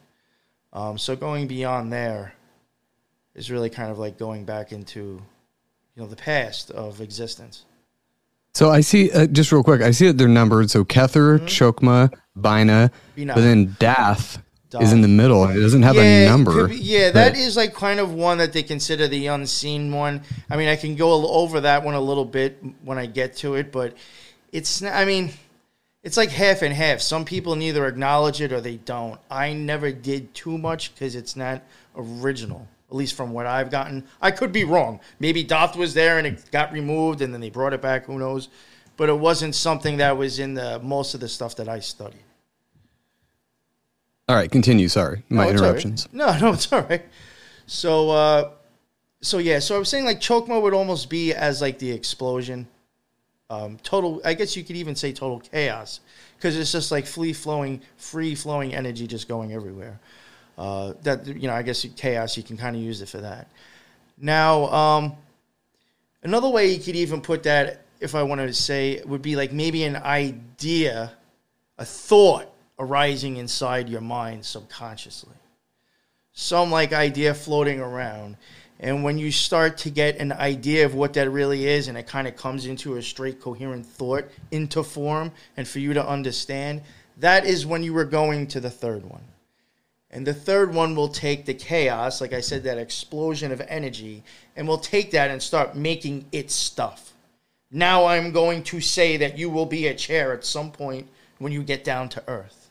Um, 0.73 0.97
so 0.97 1.15
going 1.15 1.47
beyond 1.47 1.93
there 1.93 2.33
is 3.35 3.49
really 3.49 3.69
kind 3.69 3.89
of 3.89 3.97
like 3.97 4.17
going 4.17 4.43
back 4.43 4.73
into, 4.73 4.99
you 4.99 6.03
know, 6.03 6.07
the 6.07 6.17
past 6.17 6.71
of 6.71 6.99
existence. 6.99 7.63
So 8.53 8.69
I 8.69 8.81
see, 8.81 9.11
uh, 9.11 9.27
just 9.27 9.51
real 9.51 9.63
quick, 9.63 9.81
I 9.81 9.91
see 9.91 10.07
that 10.07 10.17
they're 10.17 10.27
numbered. 10.27 10.69
So 10.69 10.83
Kether, 10.83 11.39
Chokma, 11.39 12.11
Bina, 12.39 12.91
Bina. 13.15 13.33
but 13.33 13.41
then 13.41 13.75
Dath 13.79 14.41
Dath. 14.69 14.81
is 14.83 14.91
in 14.91 15.01
the 15.01 15.07
middle. 15.07 15.45
and 15.45 15.57
It 15.57 15.61
doesn't 15.61 15.83
have 15.83 15.97
a 15.97 16.25
number. 16.27 16.67
be- 16.67 16.75
yeah, 16.75 17.11
that 17.11 17.37
is 17.37 17.55
like 17.55 17.73
kind 17.73 17.99
of 17.99 18.13
one 18.13 18.39
that 18.39 18.51
they 18.51 18.63
consider 18.63 19.07
the 19.07 19.27
unseen 19.27 19.93
one. 19.93 20.21
I 20.49 20.57
mean, 20.57 20.67
I 20.67 20.75
can 20.75 20.95
go 20.95 21.27
over 21.29 21.61
that 21.61 21.83
one 21.83 21.93
a 21.95 22.01
little 22.01 22.25
bit 22.25 22.61
when 22.83 22.97
I 22.97 23.05
get 23.05 23.37
to 23.37 23.55
it, 23.55 23.71
but 23.71 23.95
it's. 24.51 24.81
not- 24.81 24.93
I 24.95 25.05
mean, 25.05 25.31
it's 26.03 26.17
like 26.17 26.29
half 26.29 26.61
and 26.61 26.73
half. 26.73 26.99
Some 26.99 27.23
people 27.23 27.55
neither 27.55 27.85
acknowledge 27.87 28.41
it 28.41 28.51
or 28.51 28.59
they 28.59 28.77
don't. 28.77 29.17
I 29.29 29.53
never 29.53 29.91
did 29.93 30.33
too 30.33 30.57
much 30.57 30.93
because 30.93 31.15
it's 31.15 31.37
not 31.37 31.61
original. 31.95 32.67
At 32.91 32.97
least 32.97 33.15
from 33.15 33.31
what 33.31 33.45
I've 33.45 33.71
gotten, 33.71 34.05
I 34.21 34.31
could 34.31 34.51
be 34.51 34.65
wrong. 34.65 34.99
Maybe 35.17 35.45
Doth 35.45 35.77
was 35.77 35.93
there 35.93 36.17
and 36.17 36.27
it 36.27 36.51
got 36.51 36.73
removed, 36.73 37.21
and 37.21 37.33
then 37.33 37.39
they 37.39 37.49
brought 37.49 37.71
it 37.71 37.81
back. 37.81 38.03
Who 38.05 38.19
knows? 38.19 38.49
But 38.97 39.07
it 39.07 39.17
wasn't 39.17 39.55
something 39.55 39.95
that 39.97 40.17
was 40.17 40.39
in 40.39 40.55
the 40.55 40.77
most 40.79 41.13
of 41.13 41.21
the 41.21 41.29
stuff 41.29 41.55
that 41.55 41.69
I 41.69 41.79
studied. 41.79 42.19
All 44.27 44.35
right, 44.35 44.51
continue. 44.51 44.89
Sorry, 44.89 45.23
my 45.29 45.35
No, 45.35 45.41
all 45.41 45.47
right. 45.47 45.55
interruptions. 45.55 46.09
No, 46.11 46.37
no, 46.37 46.51
it's 46.51 46.71
all 46.71 46.81
right. 46.81 47.03
So, 47.65 48.09
uh, 48.09 48.51
so 49.21 49.37
yeah, 49.37 49.59
so 49.59 49.77
I 49.77 49.79
was 49.79 49.87
saying 49.87 50.03
like 50.03 50.19
Chokma 50.19 50.61
would 50.61 50.73
almost 50.73 51.09
be 51.09 51.33
as 51.33 51.61
like 51.61 51.79
the 51.79 51.91
explosion, 51.91 52.67
um, 53.49 53.77
total. 53.83 54.21
I 54.25 54.33
guess 54.33 54.57
you 54.57 54.65
could 54.65 54.75
even 54.75 54.97
say 54.97 55.13
total 55.13 55.39
chaos 55.39 56.01
because 56.35 56.57
it's 56.57 56.73
just 56.73 56.91
like 56.91 57.05
free 57.05 57.31
flowing, 57.31 57.81
free 57.95 58.35
flowing 58.35 58.75
energy 58.75 59.07
just 59.07 59.29
going 59.29 59.53
everywhere. 59.53 59.99
Uh, 60.61 60.93
that 61.01 61.25
you 61.25 61.47
know, 61.47 61.53
I 61.53 61.63
guess 61.63 61.85
chaos 61.95 62.37
you 62.37 62.43
can 62.43 62.57
kind 62.57 62.75
of 62.75 62.81
use 62.81 63.01
it 63.01 63.09
for 63.09 63.17
that. 63.17 63.47
Now, 64.17 64.65
um, 64.67 65.15
another 66.21 66.49
way 66.49 66.71
you 66.71 66.79
could 66.79 66.95
even 66.95 67.21
put 67.21 67.43
that, 67.43 67.81
if 67.99 68.13
I 68.13 68.23
wanted 68.23 68.47
to 68.47 68.53
say, 68.53 69.01
would 69.05 69.21
be 69.23 69.35
like 69.35 69.51
maybe 69.51 69.83
an 69.83 69.95
idea, 69.95 71.13
a 71.77 71.85
thought 71.85 72.47
arising 72.77 73.37
inside 73.37 73.89
your 73.89 74.01
mind 74.01 74.45
subconsciously 74.45 75.35
some 76.33 76.71
like 76.71 76.93
idea 76.93 77.33
floating 77.33 77.79
around. 77.79 78.37
And 78.79 79.03
when 79.03 79.17
you 79.19 79.31
start 79.31 79.77
to 79.79 79.91
get 79.91 80.17
an 80.17 80.31
idea 80.31 80.85
of 80.85 80.95
what 80.95 81.13
that 81.13 81.29
really 81.29 81.67
is, 81.67 81.87
and 81.87 81.97
it 81.97 82.07
kind 82.07 82.27
of 82.27 82.35
comes 82.35 82.65
into 82.65 82.95
a 82.95 83.01
straight, 83.01 83.39
coherent 83.39 83.85
thought 83.85 84.25
into 84.49 84.83
form, 84.83 85.31
and 85.55 85.67
for 85.67 85.77
you 85.79 85.93
to 85.93 86.07
understand, 86.07 86.81
that 87.17 87.45
is 87.45 87.65
when 87.65 87.83
you 87.83 87.93
were 87.93 88.05
going 88.05 88.47
to 88.47 88.59
the 88.59 88.71
third 88.71 89.05
one. 89.05 89.21
And 90.11 90.27
the 90.27 90.33
third 90.33 90.73
one 90.73 90.95
will 90.95 91.07
take 91.07 91.45
the 91.45 91.53
chaos, 91.53 92.19
like 92.19 92.33
I 92.33 92.41
said, 92.41 92.63
that 92.63 92.77
explosion 92.77 93.51
of 93.51 93.61
energy, 93.67 94.23
and 94.55 94.67
will 94.67 94.77
take 94.77 95.11
that 95.11 95.31
and 95.31 95.41
start 95.41 95.75
making 95.75 96.25
its 96.31 96.53
stuff. 96.53 97.13
Now 97.71 98.05
I'm 98.05 98.31
going 98.31 98.63
to 98.63 98.81
say 98.81 99.15
that 99.17 99.37
you 99.37 99.49
will 99.49 99.65
be 99.65 99.87
a 99.87 99.95
chair 99.95 100.33
at 100.33 100.43
some 100.43 100.71
point 100.71 101.07
when 101.39 101.53
you 101.53 101.63
get 101.63 101.85
down 101.85 102.09
to 102.09 102.23
earth 102.27 102.61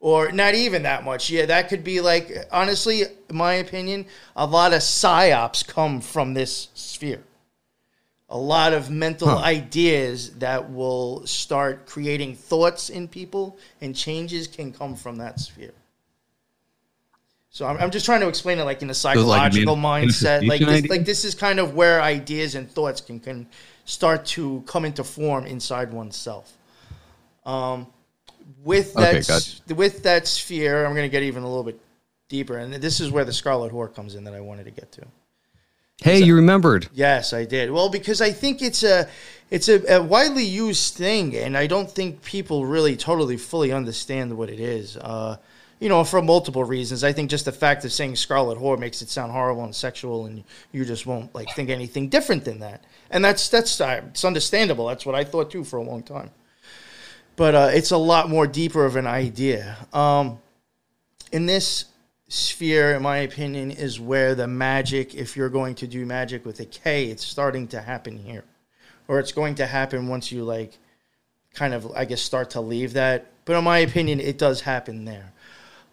or 0.00 0.32
not 0.32 0.54
even 0.54 0.82
that 0.82 1.04
much. 1.04 1.30
Yeah, 1.30 1.46
that 1.46 1.68
could 1.68 1.84
be 1.84 2.00
like 2.00 2.46
honestly, 2.50 3.04
my 3.30 3.54
opinion, 3.54 4.06
a 4.36 4.46
lot 4.46 4.72
of 4.72 4.80
psyops 4.80 5.66
come 5.66 6.00
from 6.00 6.34
this 6.34 6.68
sphere. 6.74 7.22
A 8.28 8.38
lot 8.38 8.74
of 8.74 8.90
mental 8.90 9.28
Huh. 9.28 9.38
ideas 9.38 10.30
that 10.34 10.70
will 10.70 11.26
start 11.26 11.86
creating 11.86 12.34
thoughts 12.36 12.90
in 12.90 13.08
people 13.08 13.56
and 13.80 13.96
changes 13.96 14.46
can 14.46 14.72
come 14.72 14.94
from 14.96 15.16
that 15.16 15.40
sphere. 15.40 15.72
So 17.50 17.66
I'm, 17.66 17.76
I'm 17.78 17.90
just 17.90 18.04
trying 18.04 18.20
to 18.20 18.28
explain 18.28 18.58
it 18.58 18.64
like 18.64 18.82
in 18.82 18.88
a 18.88 18.90
like 18.90 18.96
psychological 18.96 19.76
man- 19.76 20.08
mindset. 20.08 20.46
Like 20.46 20.60
this, 20.60 20.88
like 20.88 21.04
this 21.04 21.24
is 21.24 21.34
kind 21.34 21.58
of 21.58 21.74
where 21.74 22.02
ideas 22.02 22.54
and 22.54 22.70
thoughts 22.70 23.00
can, 23.00 23.20
can 23.20 23.46
start 23.84 24.26
to 24.26 24.62
come 24.66 24.84
into 24.84 25.02
form 25.02 25.46
inside 25.46 25.92
oneself. 25.92 26.52
Um, 27.46 27.86
with 28.62 28.94
that 28.94 29.14
Okay, 29.14 29.22
gotcha. 29.22 29.74
with 29.74 30.02
that 30.02 30.26
sphere, 30.26 30.84
I'm 30.84 30.92
going 30.92 31.06
to 31.08 31.12
get 31.12 31.22
even 31.22 31.42
a 31.42 31.48
little 31.48 31.64
bit 31.64 31.80
deeper, 32.28 32.58
and 32.58 32.74
this 32.74 33.00
is 33.00 33.10
where 33.10 33.24
the 33.24 33.32
Scarlet 33.32 33.72
Whore 33.72 33.92
comes 33.94 34.14
in 34.14 34.24
that 34.24 34.34
I 34.34 34.40
wanted 34.40 34.64
to 34.64 34.70
get 34.70 34.92
to. 34.92 35.06
Hey, 36.00 36.22
you 36.22 36.36
remembered. 36.36 36.88
Yes, 36.92 37.32
I 37.32 37.44
did. 37.44 37.72
Well, 37.72 37.88
because 37.88 38.20
I 38.20 38.30
think 38.30 38.62
it's 38.62 38.84
a 38.84 39.08
it's 39.50 39.68
a, 39.68 39.96
a 39.96 40.02
widely 40.02 40.44
used 40.44 40.94
thing, 40.94 41.34
and 41.36 41.56
I 41.56 41.66
don't 41.66 41.90
think 41.90 42.22
people 42.22 42.66
really 42.66 42.96
totally 42.96 43.36
fully 43.36 43.72
understand 43.72 44.36
what 44.36 44.48
it 44.48 44.60
is. 44.60 44.96
Uh, 44.96 45.38
you 45.80 45.88
know, 45.88 46.04
for 46.04 46.20
multiple 46.20 46.64
reasons. 46.64 47.04
I 47.04 47.12
think 47.12 47.30
just 47.30 47.44
the 47.44 47.52
fact 47.52 47.84
of 47.84 47.92
saying 47.92 48.16
Scarlet 48.16 48.58
Whore 48.58 48.78
makes 48.78 49.02
it 49.02 49.08
sound 49.08 49.32
horrible 49.32 49.64
and 49.64 49.74
sexual, 49.74 50.26
and 50.26 50.44
you 50.72 50.84
just 50.84 51.06
won't 51.06 51.34
like 51.34 51.54
think 51.54 51.70
anything 51.70 52.08
different 52.08 52.44
than 52.44 52.60
that. 52.60 52.84
And 53.10 53.24
that's 53.24 53.48
that's 53.48 53.80
uh, 53.80 54.02
it's 54.08 54.24
understandable. 54.24 54.86
That's 54.86 55.06
what 55.06 55.14
I 55.14 55.24
thought 55.24 55.50
too 55.50 55.64
for 55.64 55.76
a 55.76 55.82
long 55.82 56.02
time. 56.02 56.30
But 57.36 57.54
uh, 57.54 57.70
it's 57.72 57.92
a 57.92 57.96
lot 57.96 58.28
more 58.28 58.48
deeper 58.48 58.84
of 58.84 58.96
an 58.96 59.06
idea. 59.06 59.76
Um, 59.92 60.40
in 61.30 61.46
this 61.46 61.84
sphere, 62.26 62.94
in 62.94 63.02
my 63.02 63.18
opinion, 63.18 63.70
is 63.70 64.00
where 64.00 64.34
the 64.34 64.48
magic, 64.48 65.14
if 65.14 65.36
you're 65.36 65.48
going 65.48 65.76
to 65.76 65.86
do 65.86 66.04
magic 66.04 66.44
with 66.44 66.58
a 66.58 66.64
K, 66.64 67.06
it's 67.06 67.24
starting 67.24 67.68
to 67.68 67.80
happen 67.80 68.18
here. 68.18 68.44
Or 69.06 69.20
it's 69.20 69.30
going 69.30 69.54
to 69.56 69.66
happen 69.66 70.08
once 70.08 70.32
you, 70.32 70.42
like, 70.42 70.78
kind 71.54 71.72
of, 71.72 71.90
I 71.92 72.04
guess, 72.04 72.20
start 72.20 72.50
to 72.50 72.60
leave 72.60 72.92
that. 72.94 73.26
But 73.44 73.56
in 73.56 73.64
my 73.64 73.78
opinion, 73.78 74.20
it 74.20 74.36
does 74.36 74.60
happen 74.60 75.04
there. 75.04 75.32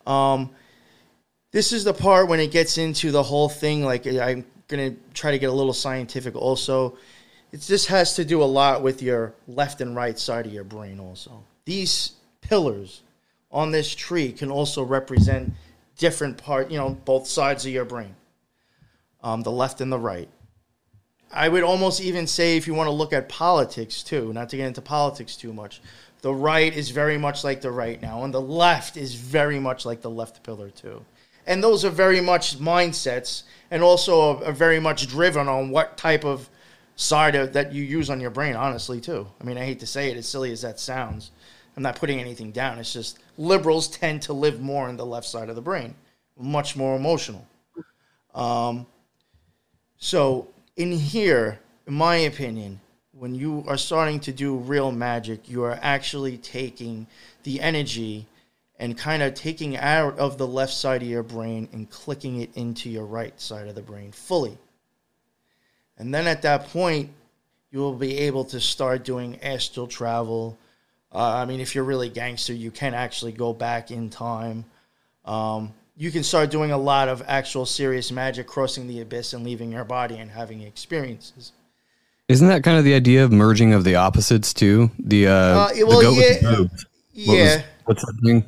Um, 0.06 0.52
this 1.52 1.72
is 1.72 1.84
the 1.84 1.94
part 1.94 2.28
when 2.28 2.40
it 2.40 2.52
gets 2.52 2.78
into 2.78 3.12
the 3.12 3.24
whole 3.24 3.50
thing. 3.50 3.84
Like, 3.84 4.06
I'm 4.06 4.46
to 4.70 4.96
try 5.14 5.32
to 5.32 5.40
get 5.40 5.50
a 5.50 5.54
little 5.54 5.74
scientific 5.74 6.36
also. 6.36 6.98
It's, 7.52 7.68
just 7.68 7.88
has 7.88 8.16
to 8.16 8.26
do 8.26 8.42
a 8.42 8.46
lot 8.46 8.82
with 8.82 9.02
your 9.02 9.34
left 9.48 9.82
and 9.82 9.96
right 9.96 10.18
side 10.18 10.46
of 10.46 10.54
your 10.54 10.64
brain, 10.64 11.00
also. 11.00 11.44
These 11.66 12.14
pillars 12.42 13.02
on 13.52 13.72
this 13.72 13.94
tree 13.94 14.32
can 14.32 14.52
also 14.52 14.84
represent 14.84 15.54
different 15.98 16.38
part, 16.38 16.72
you 16.72 16.78
know, 16.78 16.90
both 17.06 17.28
sides 17.28 17.66
of 17.66 17.72
your 17.72 17.86
brain, 17.86 18.16
um, 19.24 19.44
the 19.44 19.52
left 19.52 19.80
and 19.82 19.92
the 19.92 20.00
right. 20.00 20.28
I 21.32 21.50
would 21.50 21.64
almost 21.64 22.02
even 22.02 22.28
say, 22.28 22.58
if 22.58 22.68
you 22.68 22.74
want 22.74 22.88
to 22.88 22.92
look 22.92 23.14
at 23.14 23.30
politics 23.30 24.04
too, 24.04 24.34
not 24.34 24.50
to 24.50 24.58
get 24.58 24.68
into 24.68 24.82
politics 24.82 25.36
too 25.36 25.54
much, 25.54 25.82
the 26.26 26.34
right 26.34 26.76
is 26.76 26.90
very 26.90 27.20
much 27.20 27.44
like 27.44 27.62
the 27.62 27.70
right 27.70 28.02
now, 28.02 28.24
and 28.24 28.34
the 28.34 28.42
left 28.42 28.98
is 28.98 29.14
very 29.14 29.60
much 29.60 29.86
like 29.86 30.02
the 30.02 30.10
left 30.10 30.42
pillar 30.42 30.72
too. 30.72 31.06
And 31.46 31.64
those 31.64 31.86
are 31.86 31.92
very 31.92 32.20
much 32.20 32.58
mindsets, 32.58 33.44
and 33.70 33.84
also 33.84 34.44
are, 34.44 34.52
very 34.52 34.80
much 34.80 35.06
driven 35.06 35.48
on 35.48 35.70
what 35.70 35.98
type 35.98 36.26
of 36.26 36.50
side 36.96 37.36
of, 37.36 37.54
that 37.54 37.74
you 37.74 37.84
use 37.84 38.10
on 38.10 38.20
your 38.20 38.32
brain. 38.32 38.56
Honestly, 38.56 39.00
too. 39.00 39.28
I 39.40 39.44
mean, 39.44 39.60
I 39.60 39.66
hate 39.66 39.80
to 39.82 39.86
say 39.86 40.10
it, 40.10 40.18
as 40.18 40.28
silly 40.28 40.52
as 40.52 40.64
that 40.64 40.80
sounds. 40.80 41.30
I'm 41.78 41.84
not 41.84 41.96
putting 41.96 42.20
anything 42.20 42.52
down. 42.52 42.80
It's 42.80 42.92
just 42.92 43.20
liberals 43.38 43.88
tend 43.88 44.24
to 44.24 44.34
live 44.34 44.60
more 44.60 44.90
in 44.90 44.98
the 44.98 45.06
left 45.06 45.28
side 45.28 45.50
of 45.50 45.56
the 45.56 45.62
brain, 45.62 45.94
much 46.40 46.76
more 46.76 46.96
emotional. 46.96 47.46
Um, 48.34 48.88
so 50.00 50.48
in 50.76 50.92
here, 50.92 51.60
in 51.86 51.94
my 51.94 52.16
opinion, 52.16 52.80
when 53.18 53.34
you 53.34 53.64
are 53.68 53.78
starting 53.78 54.20
to 54.20 54.34
do 54.34 54.58
real 54.58 54.92
magic, 54.92 55.50
you 55.50 55.64
are 55.64 55.80
actually 55.82 56.38
taking 56.38 57.08
the 57.44 57.62
energy 57.62 58.26
and 58.78 58.98
kind 58.98 59.24
of 59.24 59.34
taking 59.34 59.78
out 59.78 60.20
of 60.20 60.38
the 60.38 60.46
left 60.46 60.74
side 60.74 61.02
of 61.02 61.08
your 61.08 61.24
brain 61.24 61.70
and 61.72 61.90
clicking 61.90 62.42
it 62.42 62.50
into 62.56 62.90
your 62.90 63.06
right 63.06 63.40
side 63.40 63.68
of 63.68 63.76
the 63.76 63.82
brain 63.82 64.12
fully. 64.12 64.58
And 65.98 66.14
then 66.14 66.28
at 66.28 66.42
that 66.42 66.68
point, 66.68 67.10
you 67.72 67.80
will 67.80 67.94
be 67.94 68.18
able 68.20 68.44
to 68.46 68.60
start 68.60 69.06
doing 69.06 69.42
astral 69.42 69.88
travel. 69.88 70.58
Uh, 71.14 71.36
I 71.36 71.46
mean, 71.46 71.62
if 71.62 71.74
you're 71.74 71.86
really 71.86 72.10
gangster, 72.10 72.54
you 72.54 72.70
can 72.70 72.94
actually 72.94 73.32
go 73.32 73.54
back 73.54 73.92
in 73.92 74.10
time. 74.10 74.66
Um, 75.24 75.74
you 75.96 76.12
can 76.12 76.24
start 76.24 76.52
doing 76.52 76.72
a 76.72 76.78
lot 76.78 77.08
of 77.08 77.24
actual 77.28 77.66
serious 77.66 78.12
magic, 78.12 78.46
crossing 78.46 78.88
the 78.88 79.00
abyss 79.00 79.32
and 79.32 79.46
leaving 79.46 79.72
your 79.72 79.86
body 79.86 80.18
and 80.18 80.30
having 80.30 80.62
experiences. 80.62 81.54
Isn't 82.28 82.48
that 82.48 82.64
kind 82.64 82.78
of 82.78 82.84
the 82.84 82.96
idea 82.96 83.24
of 83.24 83.32
merging 83.32 83.74
of 83.74 83.84
the 83.84 83.96
opposites 83.96 84.54
too? 84.54 84.90
The 84.98 85.28
uh, 85.28 85.32
Uh, 85.32 85.74
the 85.74 85.84
well, 85.84 86.02
goat 86.02 86.18
with 86.18 86.42
yeah, 86.42 86.50
the 86.50 86.58
boobs. 86.58 86.86
What 87.26 87.38
yeah. 87.38 87.56
was- 87.56 87.64
what's 87.86 88.06
that 88.06 88.20
thing? 88.24 88.46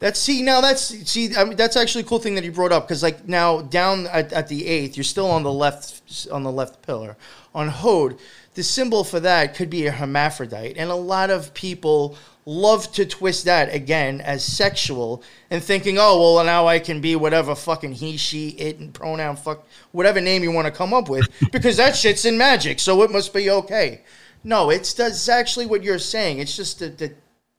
That's 0.00 0.18
see 0.18 0.42
now 0.42 0.60
that's 0.60 0.82
see 1.08 1.36
I 1.36 1.44
mean 1.44 1.54
that's 1.54 1.76
actually 1.76 2.02
a 2.02 2.06
cool 2.08 2.18
thing 2.18 2.34
that 2.34 2.42
you 2.42 2.50
brought 2.50 2.72
up 2.72 2.88
because 2.88 3.04
like 3.04 3.28
now 3.28 3.62
down 3.62 4.08
at, 4.08 4.32
at 4.32 4.48
the 4.48 4.66
eighth 4.66 4.96
you're 4.96 5.04
still 5.04 5.30
on 5.30 5.44
the 5.44 5.52
left 5.52 6.26
on 6.32 6.42
the 6.42 6.50
left 6.50 6.82
pillar 6.82 7.16
on 7.54 7.68
Hod 7.68 8.18
the 8.54 8.64
symbol 8.64 9.04
for 9.04 9.20
that 9.20 9.54
could 9.54 9.70
be 9.70 9.86
a 9.86 9.92
hermaphrodite 9.92 10.76
and 10.76 10.90
a 10.90 10.96
lot 10.96 11.30
of 11.30 11.54
people 11.54 12.16
love 12.44 12.90
to 12.92 13.06
twist 13.06 13.44
that 13.44 13.72
again 13.72 14.20
as 14.20 14.44
sexual 14.44 15.22
and 15.50 15.62
thinking 15.62 15.96
oh 15.98 16.20
well 16.20 16.44
now 16.44 16.66
I 16.66 16.80
can 16.80 17.00
be 17.00 17.14
whatever 17.14 17.54
fucking 17.54 17.92
he 17.92 18.16
she 18.16 18.48
it 18.50 18.78
and 18.78 18.92
pronoun 18.92 19.36
fuck 19.36 19.64
whatever 19.92 20.20
name 20.20 20.42
you 20.42 20.50
want 20.50 20.66
to 20.66 20.72
come 20.72 20.92
up 20.92 21.08
with 21.08 21.28
because 21.52 21.76
that 21.76 21.94
shit's 21.94 22.24
in 22.24 22.36
magic 22.36 22.80
so 22.80 23.02
it 23.02 23.12
must 23.12 23.32
be 23.32 23.48
okay 23.48 24.00
no 24.42 24.70
it's 24.70 24.92
that's 24.92 25.28
actually 25.28 25.66
what 25.66 25.84
you're 25.84 26.00
saying 26.00 26.40
it's 26.40 26.56
just 26.56 26.80
the 26.80 26.88
the, 26.88 27.12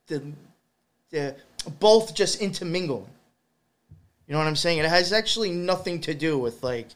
the 0.08 0.22
they're 1.14 1.36
both 1.80 2.14
just 2.14 2.40
intermingling. 2.40 3.06
You 4.26 4.32
know 4.32 4.38
what 4.38 4.48
I'm 4.48 4.56
saying? 4.56 4.78
It 4.78 4.86
has 4.86 5.12
actually 5.12 5.50
nothing 5.50 6.00
to 6.02 6.14
do 6.14 6.38
with 6.38 6.62
like 6.62 6.88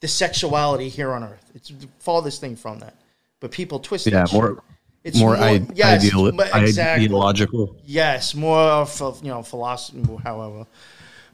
the 0.00 0.08
sexuality 0.08 0.88
here 0.88 1.12
on 1.12 1.22
Earth. 1.22 1.50
It's 1.54 1.68
the 1.68 1.88
farthest 1.98 2.40
thing 2.40 2.56
from 2.56 2.78
that. 2.80 2.94
But 3.38 3.50
people 3.50 3.78
twist 3.78 4.06
it. 4.06 4.14
Yeah, 4.14 4.24
that 4.24 4.32
more 4.32 4.54
shit. 4.54 4.64
It's 5.06 5.20
more, 5.20 5.36
I- 5.36 5.64
yes, 5.72 6.04
ideal, 6.04 6.26
exactly. 6.26 7.04
ideological. 7.04 7.76
Yes, 7.84 8.34
more 8.34 8.58
of 8.58 9.22
you 9.22 9.28
know 9.28 9.40
philosophy, 9.44 10.02
however. 10.24 10.66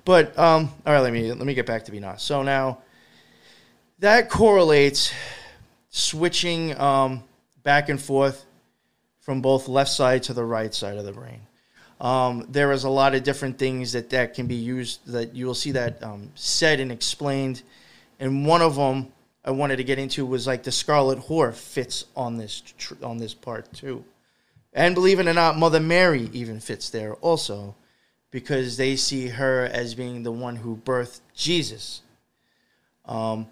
But 0.05 0.39
um, 0.39 0.71
all 0.85 0.93
right, 0.93 1.01
let 1.01 1.11
me 1.11 1.33
let 1.33 1.47
me 1.47 1.55
get 1.55 1.65
back 1.65 1.87
to 1.87 1.91
Bina. 1.91 2.19
So 2.19 2.43
now 2.43 2.83
that 4.01 4.29
correlates 4.29 5.15
switching 5.89 6.79
um, 6.79 7.25
back 7.63 7.89
and 7.89 7.99
forth 7.99 8.45
from 9.21 9.41
both 9.41 9.69
left 9.69 9.91
side 9.91 10.23
to 10.25 10.35
the 10.35 10.45
right 10.45 10.75
side 10.75 10.99
of 10.99 11.07
the 11.07 11.13
brain. 11.13 11.41
Um, 11.99 12.47
there 12.51 12.73
is 12.73 12.85
a 12.85 12.91
lot 12.91 13.15
of 13.15 13.23
different 13.23 13.59
things 13.59 13.93
that 13.93 14.11
that 14.11 14.35
can 14.35 14.47
be 14.47 14.57
used 14.57 15.07
that 15.07 15.35
you 15.35 15.47
will 15.47 15.55
see 15.55 15.73
that 15.73 16.03
um, 16.03 16.31
said 16.35 16.79
and 16.79 16.93
explained, 16.93 17.63
and 18.21 18.47
one 18.47 18.61
of 18.61 18.77
them 18.77 19.11
I 19.45 19.51
wanted 19.51 19.77
to 19.77 19.85
get 19.85 19.99
into 19.99 20.25
was 20.25 20.47
like 20.47 20.63
the 20.63 20.73
Scarlet 20.73 21.19
Whore 21.19 21.55
fits 21.55 22.05
on 22.17 22.37
this 22.37 22.61
tr- 22.61 22.95
on 23.03 23.19
this 23.19 23.35
part 23.35 23.73
too, 23.73 24.05
and 24.73 24.95
believe 24.95 25.19
it 25.19 25.27
or 25.27 25.35
not, 25.35 25.59
Mother 25.59 25.81
Mary 25.81 26.31
even 26.33 26.61
fits 26.61 26.91
there 26.91 27.15
also, 27.15 27.75
because 28.31 28.77
they 28.77 28.97
see 28.97 29.29
her 29.29 29.65
as 29.65 29.95
being 29.95 30.23
the 30.23 30.33
one 30.33 30.57
who 30.57 30.77
birthed 30.77 31.21
Jesus. 31.35 32.03
Um, 33.05 33.49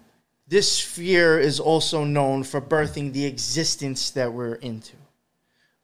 this 0.47 0.71
sphere 0.71 1.39
is 1.39 1.59
also 1.59 2.03
known 2.03 2.43
for 2.43 2.61
birthing 2.61 3.13
the 3.13 3.25
existence 3.25 4.11
that 4.11 4.33
we're 4.33 4.55
into. 4.55 4.95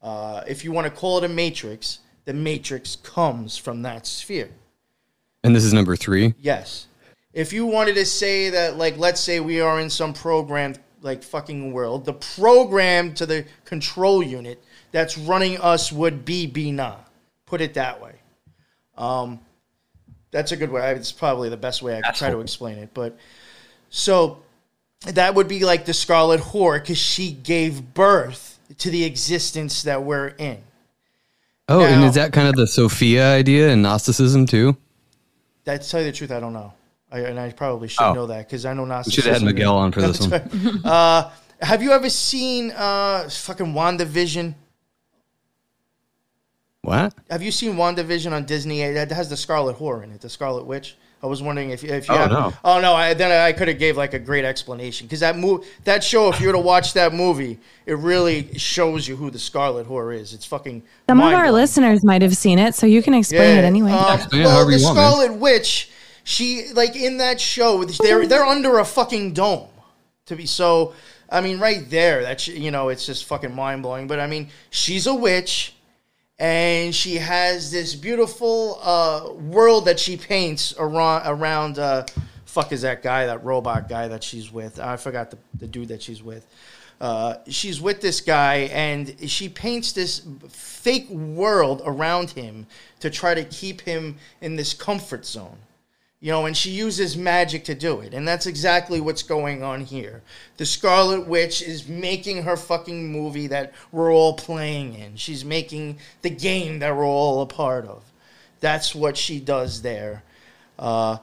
Uh, 0.02 0.44
if 0.48 0.64
you 0.64 0.72
want 0.72 0.86
to 0.86 0.92
call 0.92 1.18
it 1.18 1.24
a 1.24 1.30
matrix, 1.30 2.00
the 2.26 2.34
matrix 2.34 2.98
comes 2.98 3.58
from 3.58 3.82
that 3.84 4.06
sphere. 4.06 4.50
And 5.44 5.56
this 5.56 5.64
is 5.64 5.74
number 5.74 5.96
three. 5.96 6.34
Yes. 6.40 6.87
If 7.38 7.54
you 7.54 7.68
wanted 7.68 7.94
to 7.98 8.06
say 8.08 8.50
that, 8.50 8.78
like, 8.78 8.98
let's 8.98 9.22
say 9.22 9.40
we 9.40 9.62
are 9.62 9.80
in 9.80 9.92
some 9.92 10.12
programmed, 10.12 10.80
like, 11.04 11.22
fucking 11.22 11.72
world, 11.72 12.04
the 12.04 12.14
program 12.14 13.14
to 13.14 13.28
the 13.28 13.46
control 13.64 14.24
unit 14.24 14.60
that's 14.92 15.20
running 15.20 15.60
us 15.60 15.92
would 15.92 16.26
be 16.26 16.48
Bina. 16.48 16.98
Put 17.46 17.62
it 17.62 17.76
that 17.76 18.02
way. 18.02 18.16
Um, 18.98 19.40
that's 20.32 20.52
a 20.52 20.58
good 20.58 20.72
way. 20.72 20.92
It's 20.94 21.12
probably 21.12 21.50
the 21.50 21.58
best 21.58 21.84
way 21.84 21.96
I 21.96 22.02
could 22.02 22.16
try 22.16 22.32
to 22.32 22.40
explain 22.40 22.80
it. 22.80 22.90
But 22.96 23.16
so 23.92 24.40
that 25.06 25.36
would 25.36 25.48
be 25.48 25.64
like 25.64 25.86
the 25.86 25.94
Scarlet 25.94 26.42
Whore 26.42 26.82
because 26.82 26.98
she 26.98 27.32
gave 27.32 27.94
birth 27.94 28.58
to 28.80 28.90
the 28.90 29.04
existence 29.04 29.84
that 29.84 30.02
we're 30.02 30.30
in. 30.40 30.58
Oh, 31.70 31.82
and 31.82 32.04
is 32.04 32.16
that 32.16 32.34
kind 32.34 32.48
of 32.48 32.56
the 32.56 32.66
Sophia 32.66 33.32
idea 33.32 33.70
in 33.70 33.84
Gnosticism 33.84 34.48
too? 34.48 34.76
That 35.66 35.84
to 35.84 35.88
tell 35.88 36.00
you 36.00 36.08
the 36.08 36.14
truth, 36.14 36.32
I 36.32 36.40
don't 36.40 36.54
know. 36.54 36.74
I, 37.12 37.20
and 37.20 37.40
I 37.40 37.52
probably 37.52 37.88
should 37.88 38.04
Oh. 38.04 38.14
know 38.14 38.26
that 38.28 38.48
because 38.48 38.66
I 38.66 38.74
know 38.74 38.84
We 39.06 39.12
should 39.12 39.26
have 39.26 39.36
had 39.36 39.44
Miguel 39.44 39.76
on 39.78 39.92
for 39.92 40.02
this 40.02 40.20
one. 40.28 40.82
Uh, 40.86 41.30
have 41.62 41.82
you 41.82 41.92
ever 41.92 42.10
seen 42.10 42.72
uh, 42.72 43.30
fucking 43.30 43.74
WandaVision? 43.74 44.54
What? 46.82 47.14
Have 47.30 47.42
you 47.42 47.52
seen 47.52 47.74
WandaVision 47.76 48.32
on 48.32 48.46
Disney? 48.46 48.92
That 48.94 49.12
has 49.12 49.30
the 49.30 49.38
Scarlet 49.38 49.78
Whore 49.78 50.04
in 50.04 50.12
it, 50.12 50.22
the 50.22 50.30
Scarlet 50.30 50.66
Witch. 50.66 50.96
I 51.22 51.26
was 51.26 51.42
wondering 51.42 51.72
if, 51.72 51.82
you 51.82 51.90
if 51.90 52.08
you 52.08 52.14
Oh, 52.14 52.18
have. 52.18 52.32
no. 52.32 52.54
Oh 52.64 52.80
no! 52.80 52.94
I, 52.94 53.16
then 53.16 53.32
I 53.32 53.52
could 53.52 53.68
have 53.68 53.80
gave 53.80 53.98
like 53.98 54.14
a 54.14 54.20
great 54.20 54.46
explanation 54.46 55.08
because 55.08 55.20
that 55.22 55.36
move, 55.36 55.66
that 55.84 56.04
show. 56.04 56.30
If 56.30 56.40
you 56.40 56.46
were 56.48 56.54
to 56.54 56.60
watch 56.60 56.94
that 56.94 57.12
movie, 57.12 57.60
it 57.88 57.98
really 57.98 58.56
shows 58.60 59.08
you 59.08 59.16
who 59.16 59.32
the 59.32 59.40
Scarlet 59.40 59.88
Whore 59.88 60.16
is. 60.16 60.34
It's 60.34 60.46
fucking. 60.46 60.84
Some 61.10 61.20
of 61.20 61.34
our 61.34 61.52
listeners 61.52 62.04
might 62.04 62.22
have 62.22 62.38
seen 62.38 62.60
it, 62.60 62.76
so 62.76 62.86
you 62.86 63.02
can 63.02 63.16
explain 63.16 63.58
it 63.58 63.64
anyway. 63.64 63.92
Um, 63.92 64.20
Explain 64.20 64.44
well, 64.44 64.52
however 64.52 64.72
the 64.72 64.78
you 64.78 64.84
want, 64.84 64.96
man. 64.96 65.12
Scarlet 65.12 65.34
Witch, 65.40 65.90
she 66.28 66.68
like 66.74 66.98
in 66.98 67.20
that 67.20 67.40
show, 67.40 67.86
they're 67.86 68.28
they're 68.28 68.46
under 68.46 68.80
a 68.80 68.86
fucking 68.86 69.32
dome. 69.32 69.70
To 70.26 70.36
be 70.36 70.46
so, 70.46 70.94
I 71.30 71.40
mean, 71.40 71.58
right 71.58 71.90
there, 71.90 72.22
that's 72.22 72.50
you 72.50 72.70
know, 72.70 72.90
it's 72.90 73.06
just 73.06 73.24
fucking 73.26 73.56
mind 73.56 73.82
blowing. 73.82 74.08
But 74.08 74.20
I 74.20 74.28
mean, 74.28 74.50
she's 74.70 75.08
a 75.08 75.16
witch, 75.16 75.74
and 76.38 76.94
she 76.94 77.16
has 77.16 77.72
this 77.72 77.96
beautiful 77.96 78.78
uh, 78.84 79.32
world 79.40 79.86
that 79.86 80.02
she 80.02 80.18
paints 80.18 80.74
around 80.78 81.24
around. 81.26 81.80
Uh, 81.80 82.06
fuck 82.44 82.74
is 82.74 82.82
that 82.82 83.02
guy, 83.02 83.26
that 83.28 83.46
robot 83.46 83.88
guy 83.88 84.10
that 84.10 84.22
she's 84.22 84.52
with? 84.52 84.82
I 84.82 84.98
forgot 84.98 85.32
the, 85.32 85.38
the 85.58 85.68
dude 85.68 85.88
that 85.88 86.02
she's 86.02 86.22
with. 86.22 86.46
Uh, 87.00 87.36
she's 87.48 87.80
with 87.80 88.02
this 88.02 88.20
guy, 88.20 88.70
and 88.74 89.16
she 89.30 89.48
paints 89.48 89.94
this 89.94 90.28
fake 90.50 91.10
world 91.10 91.82
around 91.86 92.32
him 92.32 92.68
to 93.00 93.10
try 93.10 93.34
to 93.34 93.46
keep 93.46 93.80
him 93.80 94.18
in 94.42 94.58
this 94.58 94.74
comfort 94.74 95.26
zone. 95.26 95.58
You 96.20 96.32
know, 96.32 96.48
and 96.48 96.58
she 96.58 96.72
uses 96.72 97.16
magic 97.16 97.64
to 97.66 97.76
do 97.76 98.00
it. 98.00 98.14
And 98.14 98.28
that's 98.28 98.48
exactly 98.48 99.00
what's 99.00 99.22
going 99.22 99.62
on 99.62 99.82
here. 99.82 100.24
The 100.58 100.66
Scarlet 100.66 101.28
Witch 101.28 101.62
is 101.62 101.88
making 101.88 102.44
her 102.44 102.58
fucking 102.58 103.12
movie 103.12 103.48
that 103.48 103.74
we're 103.92 104.12
all 104.12 104.34
playing 104.34 104.96
in. 104.96 105.16
She's 105.16 105.46
making 105.46 106.00
the 106.24 106.32
game 106.32 106.80
that 106.80 106.96
we're 106.96 107.06
all 107.06 107.42
a 107.42 107.46
part 107.46 107.86
of. 107.86 108.04
That's 108.62 108.96
what 108.96 109.16
she 109.16 109.40
does 109.40 109.84
there. 109.84 110.24
Uh, 110.80 111.18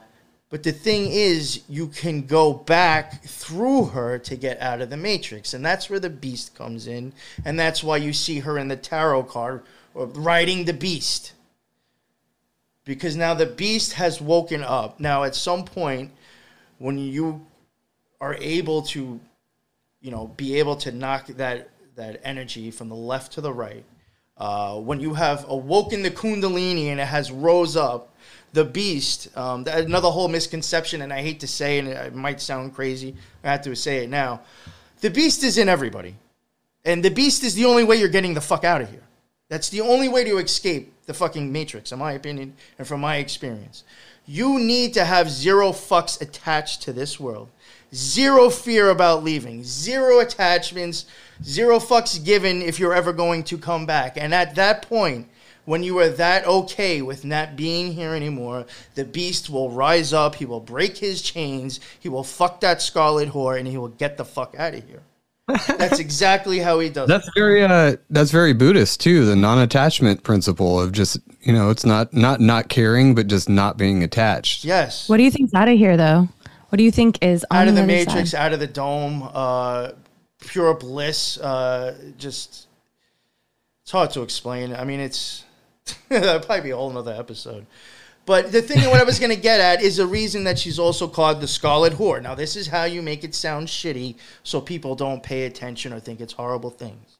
but 0.48 0.62
the 0.62 0.70
thing 0.70 1.08
is, 1.10 1.64
you 1.68 1.88
can 1.88 2.26
go 2.26 2.52
back 2.54 3.24
through 3.24 3.86
her 3.86 4.20
to 4.20 4.36
get 4.36 4.60
out 4.60 4.80
of 4.80 4.90
the 4.90 4.96
Matrix. 4.96 5.52
And 5.54 5.66
that's 5.66 5.90
where 5.90 5.98
the 5.98 6.08
Beast 6.10 6.54
comes 6.54 6.86
in. 6.86 7.12
And 7.44 7.58
that's 7.58 7.82
why 7.82 7.96
you 7.96 8.12
see 8.12 8.38
her 8.38 8.56
in 8.56 8.68
the 8.68 8.76
tarot 8.76 9.24
card 9.24 9.64
uh, 9.96 10.06
riding 10.06 10.64
the 10.64 10.72
Beast 10.72 11.32
because 12.84 13.16
now 13.16 13.34
the 13.34 13.46
beast 13.46 13.94
has 13.94 14.20
woken 14.20 14.62
up. 14.62 15.00
Now, 15.00 15.24
at 15.24 15.34
some 15.34 15.64
point, 15.64 16.10
when 16.78 16.98
you 16.98 17.46
are 18.20 18.36
able 18.40 18.82
to, 18.82 19.20
you 20.00 20.10
know, 20.10 20.28
be 20.36 20.58
able 20.58 20.76
to 20.76 20.92
knock 20.92 21.26
that 21.26 21.70
that 21.96 22.20
energy 22.24 22.70
from 22.70 22.88
the 22.88 22.96
left 22.96 23.32
to 23.32 23.40
the 23.40 23.52
right. 23.52 23.84
Uh, 24.36 24.80
when 24.80 24.98
you 24.98 25.14
have 25.14 25.48
awoken 25.48 26.02
the 26.02 26.10
kundalini 26.10 26.86
and 26.86 26.98
it 26.98 27.06
has 27.06 27.30
rose 27.30 27.76
up, 27.76 28.14
the 28.52 28.64
beast. 28.64 29.28
Um, 29.36 29.64
another 29.68 30.08
whole 30.08 30.28
misconception, 30.28 31.02
and 31.02 31.12
I 31.12 31.22
hate 31.22 31.40
to 31.40 31.46
say, 31.46 31.78
and 31.78 31.88
it 31.88 32.14
might 32.14 32.40
sound 32.40 32.74
crazy. 32.74 33.14
I 33.42 33.50
have 33.52 33.62
to 33.62 33.76
say 33.76 34.04
it 34.04 34.10
now. 34.10 34.40
The 35.00 35.10
beast 35.10 35.42
is 35.44 35.58
in 35.58 35.68
everybody, 35.68 36.16
and 36.84 37.04
the 37.04 37.10
beast 37.10 37.44
is 37.44 37.54
the 37.54 37.66
only 37.66 37.84
way 37.84 37.96
you're 37.96 38.08
getting 38.08 38.34
the 38.34 38.40
fuck 38.40 38.64
out 38.64 38.80
of 38.80 38.90
here. 38.90 39.02
That's 39.48 39.68
the 39.68 39.82
only 39.82 40.08
way 40.08 40.24
to 40.24 40.38
escape 40.38 40.93
the 41.06 41.14
fucking 41.14 41.52
matrix, 41.52 41.92
in 41.92 41.98
my 41.98 42.12
opinion, 42.12 42.54
and 42.78 42.86
from 42.86 43.00
my 43.00 43.16
experience. 43.16 43.84
You 44.26 44.58
need 44.58 44.94
to 44.94 45.04
have 45.04 45.30
zero 45.30 45.70
fucks 45.70 46.20
attached 46.20 46.82
to 46.82 46.92
this 46.92 47.20
world. 47.20 47.48
Zero 47.94 48.48
fear 48.48 48.90
about 48.90 49.22
leaving. 49.22 49.62
Zero 49.62 50.20
attachments. 50.20 51.04
Zero 51.42 51.78
fucks 51.78 52.22
given 52.24 52.62
if 52.62 52.78
you're 52.78 52.94
ever 52.94 53.12
going 53.12 53.44
to 53.44 53.58
come 53.58 53.84
back. 53.84 54.16
And 54.16 54.34
at 54.34 54.54
that 54.54 54.88
point, 54.88 55.28
when 55.66 55.82
you 55.82 55.98
are 55.98 56.08
that 56.08 56.46
okay 56.46 57.02
with 57.02 57.24
not 57.24 57.56
being 57.56 57.92
here 57.92 58.14
anymore, 58.14 58.66
the 58.94 59.04
beast 59.04 59.48
will 59.48 59.70
rise 59.70 60.12
up. 60.12 60.36
He 60.36 60.46
will 60.46 60.60
break 60.60 60.98
his 60.98 61.22
chains. 61.22 61.80
He 62.00 62.08
will 62.08 62.24
fuck 62.24 62.60
that 62.60 62.82
scarlet 62.82 63.30
whore, 63.30 63.58
and 63.58 63.68
he 63.68 63.78
will 63.78 63.88
get 63.88 64.16
the 64.16 64.24
fuck 64.24 64.54
out 64.58 64.74
of 64.74 64.86
here. 64.88 65.02
That's 65.46 65.98
exactly 65.98 66.58
how 66.58 66.78
he 66.80 66.88
does 66.88 67.04
it. 67.04 67.08
That's 67.08 67.30
very 67.36 67.62
uh 67.64 67.96
that's 68.08 68.30
very 68.30 68.54
Buddhist 68.54 69.00
too, 69.00 69.26
the 69.26 69.36
non-attachment 69.36 70.22
principle 70.22 70.80
of 70.80 70.92
just, 70.92 71.18
you 71.42 71.52
know, 71.52 71.70
it's 71.70 71.84
not 71.84 72.14
not 72.14 72.40
not 72.40 72.68
caring 72.68 73.14
but 73.14 73.26
just 73.26 73.48
not 73.48 73.76
being 73.76 74.02
attached. 74.02 74.64
Yes. 74.64 75.08
What 75.08 75.18
do 75.18 75.22
you 75.22 75.30
think's 75.30 75.52
out 75.54 75.68
of 75.68 75.76
here, 75.76 75.96
though? 75.96 76.28
What 76.70 76.78
do 76.78 76.84
you 76.84 76.90
think 76.90 77.22
is 77.22 77.44
on 77.50 77.58
out 77.58 77.68
of 77.68 77.74
the 77.74 77.82
other 77.82 77.86
matrix, 77.86 78.30
side? 78.30 78.40
out 78.40 78.52
of 78.52 78.60
the 78.60 78.66
dome, 78.66 79.28
uh, 79.32 79.92
pure 80.40 80.74
bliss. 80.74 81.38
Uh, 81.38 81.94
just 82.18 82.66
it's 83.82 83.92
hard 83.92 84.10
to 84.12 84.22
explain. 84.22 84.74
I 84.74 84.84
mean, 84.84 85.00
it's 85.00 85.44
that'd 86.08 86.42
probably 86.42 86.62
be 86.62 86.70
a 86.70 86.76
whole 86.76 86.90
nother 86.90 87.12
episode. 87.12 87.66
But 88.26 88.52
the 88.52 88.62
thing, 88.62 88.80
that 88.80 88.90
what 88.90 89.00
I 89.00 89.04
was 89.04 89.18
going 89.20 89.34
to 89.34 89.40
get 89.40 89.60
at 89.60 89.82
is 89.82 89.96
the 89.96 90.06
reason 90.06 90.44
that 90.44 90.58
she's 90.58 90.78
also 90.78 91.06
called 91.06 91.40
the 91.40 91.48
Scarlet 91.48 91.92
Whore. 91.92 92.22
Now, 92.22 92.34
this 92.34 92.56
is 92.56 92.66
how 92.66 92.84
you 92.84 93.02
make 93.02 93.24
it 93.24 93.34
sound 93.34 93.68
shitty, 93.68 94.16
so 94.42 94.60
people 94.60 94.94
don't 94.94 95.22
pay 95.22 95.44
attention 95.44 95.92
or 95.92 96.00
think 96.00 96.20
it's 96.20 96.32
horrible 96.32 96.70
things. 96.70 97.18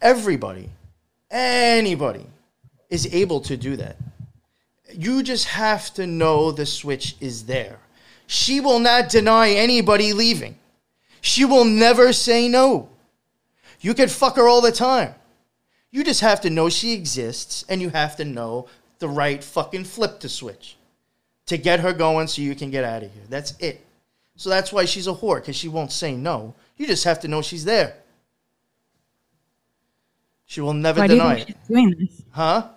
Everybody, 0.00 0.68
anybody, 1.30 2.26
is 2.90 3.12
able 3.12 3.40
to 3.40 3.56
do 3.56 3.76
that. 3.76 3.96
You 4.92 5.22
just 5.22 5.46
have 5.46 5.94
to 5.94 6.06
know 6.06 6.52
the 6.52 6.66
switch 6.66 7.16
is 7.20 7.46
there. 7.46 7.78
She 8.26 8.60
will 8.60 8.78
not 8.78 9.08
deny 9.08 9.50
anybody 9.50 10.12
leaving. 10.12 10.58
She 11.20 11.44
will 11.44 11.64
never 11.64 12.12
say 12.12 12.48
no. 12.48 12.88
You 13.80 13.94
could 13.94 14.10
fuck 14.10 14.36
her 14.36 14.46
all 14.46 14.60
the 14.60 14.72
time. 14.72 15.14
You 15.90 16.04
just 16.04 16.20
have 16.20 16.40
to 16.42 16.50
know 16.50 16.68
she 16.68 16.92
exists 16.92 17.64
and 17.68 17.80
you 17.80 17.90
have 17.90 18.16
to 18.16 18.24
know 18.24 18.68
the 19.02 19.08
right 19.08 19.42
fucking 19.42 19.84
flip 19.84 20.20
to 20.20 20.28
switch 20.28 20.76
to 21.46 21.58
get 21.58 21.80
her 21.80 21.92
going 21.92 22.28
so 22.28 22.40
you 22.40 22.54
can 22.54 22.70
get 22.70 22.84
out 22.84 23.02
of 23.02 23.12
here. 23.12 23.24
That's 23.28 23.52
it. 23.58 23.84
So 24.36 24.48
that's 24.48 24.72
why 24.72 24.84
she's 24.84 25.08
a 25.08 25.12
whore 25.12 25.40
because 25.40 25.56
she 25.56 25.68
won't 25.68 25.90
say 25.90 26.14
no. 26.14 26.54
You 26.76 26.86
just 26.86 27.02
have 27.02 27.18
to 27.20 27.28
know 27.28 27.42
she's 27.42 27.64
there. 27.64 27.96
She 30.46 30.60
will 30.60 30.72
never 30.72 31.00
Why 31.00 31.08
do 31.08 31.14
you 31.14 31.20
deny 31.20 31.34
think 31.34 31.50
it. 31.50 31.56
she's 31.58 31.68
doing 31.68 31.94
this? 31.98 32.22
Huh? 32.30 32.68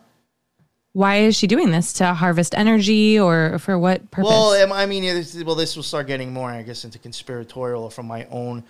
Why 0.93 1.17
is 1.17 1.35
she 1.35 1.45
doing 1.45 1.69
this? 1.69 1.93
To 1.93 2.13
harvest 2.13 2.55
energy 2.55 3.19
or 3.19 3.59
for 3.59 3.77
what 3.77 4.09
purpose? 4.09 4.29
Well, 4.29 4.73
I 4.73 4.85
mean, 4.87 5.03
this, 5.03 5.35
well, 5.43 5.55
this 5.55 5.75
will 5.75 5.83
start 5.83 6.07
getting 6.07 6.33
more, 6.33 6.49
I 6.49 6.63
guess, 6.63 6.85
into 6.85 6.97
conspiratorial 6.97 7.91
from 7.91 8.07
my 8.07 8.25
own 8.31 8.63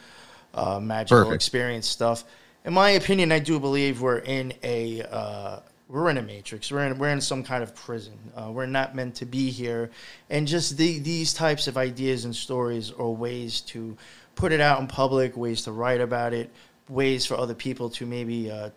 uh, 0.54 0.80
magical 0.82 1.20
Perfect. 1.20 1.36
experience 1.36 1.88
stuff. 1.88 2.26
In 2.66 2.74
my 2.74 2.90
opinion, 2.92 3.32
I 3.32 3.40
do 3.40 3.60
believe 3.60 4.02
we're 4.02 4.18
in 4.18 4.54
a 4.64 5.04
uh, 5.04 5.60
we're 5.88 6.10
in 6.10 6.18
a 6.18 6.22
matrix. 6.22 6.72
We're 6.72 6.86
in 6.88 6.98
we're 6.98 7.10
in 7.10 7.22
some 7.22 7.44
kind 7.44 7.64
of 7.64 7.76
prison. 7.76 8.18
Uh, 8.36 8.52
we're 8.52 8.66
not 8.66 8.96
meant 8.96 9.16
to 9.16 9.26
be 9.26 9.50
here, 9.52 9.92
and 10.30 10.48
just 10.48 10.78
the, 10.78 11.00
these 11.00 11.34
types 11.34 11.68
of 11.68 11.78
ideas 11.78 12.26
and 12.26 12.36
stories 12.36 12.92
are 12.92 13.10
ways 13.10 13.62
to 13.62 13.96
put 14.36 14.52
it 14.52 14.60
out 14.60 14.80
in 14.80 14.88
public, 14.88 15.38
ways 15.38 15.62
to 15.64 15.72
write 15.72 16.02
about 16.02 16.34
it, 16.34 16.50
ways 16.90 17.26
for 17.26 17.36
other 17.36 17.54
people 17.54 17.90
to 17.92 18.06
maybe 18.06 18.50
uh, 18.50 18.70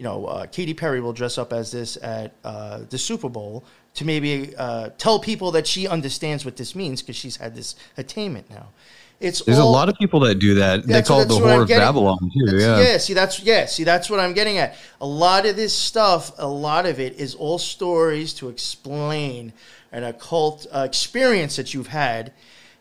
you 0.00 0.04
know, 0.04 0.24
uh, 0.24 0.46
Katy 0.46 0.72
Perry 0.72 1.02
will 1.02 1.12
dress 1.12 1.36
up 1.36 1.52
as 1.52 1.70
this 1.70 1.98
at 2.02 2.32
uh, 2.42 2.80
the 2.88 2.96
Super 2.96 3.28
Bowl 3.28 3.64
to 3.92 4.06
maybe 4.06 4.56
uh, 4.56 4.88
tell 4.96 5.18
people 5.18 5.50
that 5.50 5.66
she 5.66 5.86
understands 5.86 6.42
what 6.42 6.56
this 6.56 6.74
means 6.74 7.02
because 7.02 7.16
she's 7.16 7.36
had 7.36 7.54
this 7.54 7.76
attainment 7.98 8.48
now. 8.48 8.68
It's 9.20 9.42
There's 9.42 9.58
a 9.58 9.64
lot 9.64 9.90
of 9.90 9.96
people 9.98 10.20
that 10.20 10.36
do 10.36 10.54
that. 10.54 10.86
They 10.86 11.02
call 11.02 11.20
it 11.20 11.28
the 11.28 11.34
whore 11.34 11.62
of 11.62 11.68
Babylon 11.68 12.18
too. 12.32 12.46
that's- 12.46 12.62
Yeah. 12.88 12.96
see 12.98 13.12
that's 13.14 13.40
yeah, 13.40 13.66
see 13.66 13.84
that's 13.84 14.08
what 14.08 14.18
I'm 14.18 14.32
getting 14.32 14.56
at. 14.56 14.76
A 15.00 15.06
lot 15.06 15.44
of 15.44 15.56
this 15.56 15.74
stuff, 15.76 16.32
a 16.38 16.46
lot 16.48 16.86
of 16.86 16.98
it 16.98 17.20
is 17.20 17.34
all 17.34 17.58
stories 17.58 18.32
to 18.34 18.48
explain 18.48 19.52
an 19.92 20.04
occult 20.04 20.66
uh, 20.72 20.80
experience 20.88 21.56
that 21.56 21.74
you've 21.74 21.88
had, 21.88 22.32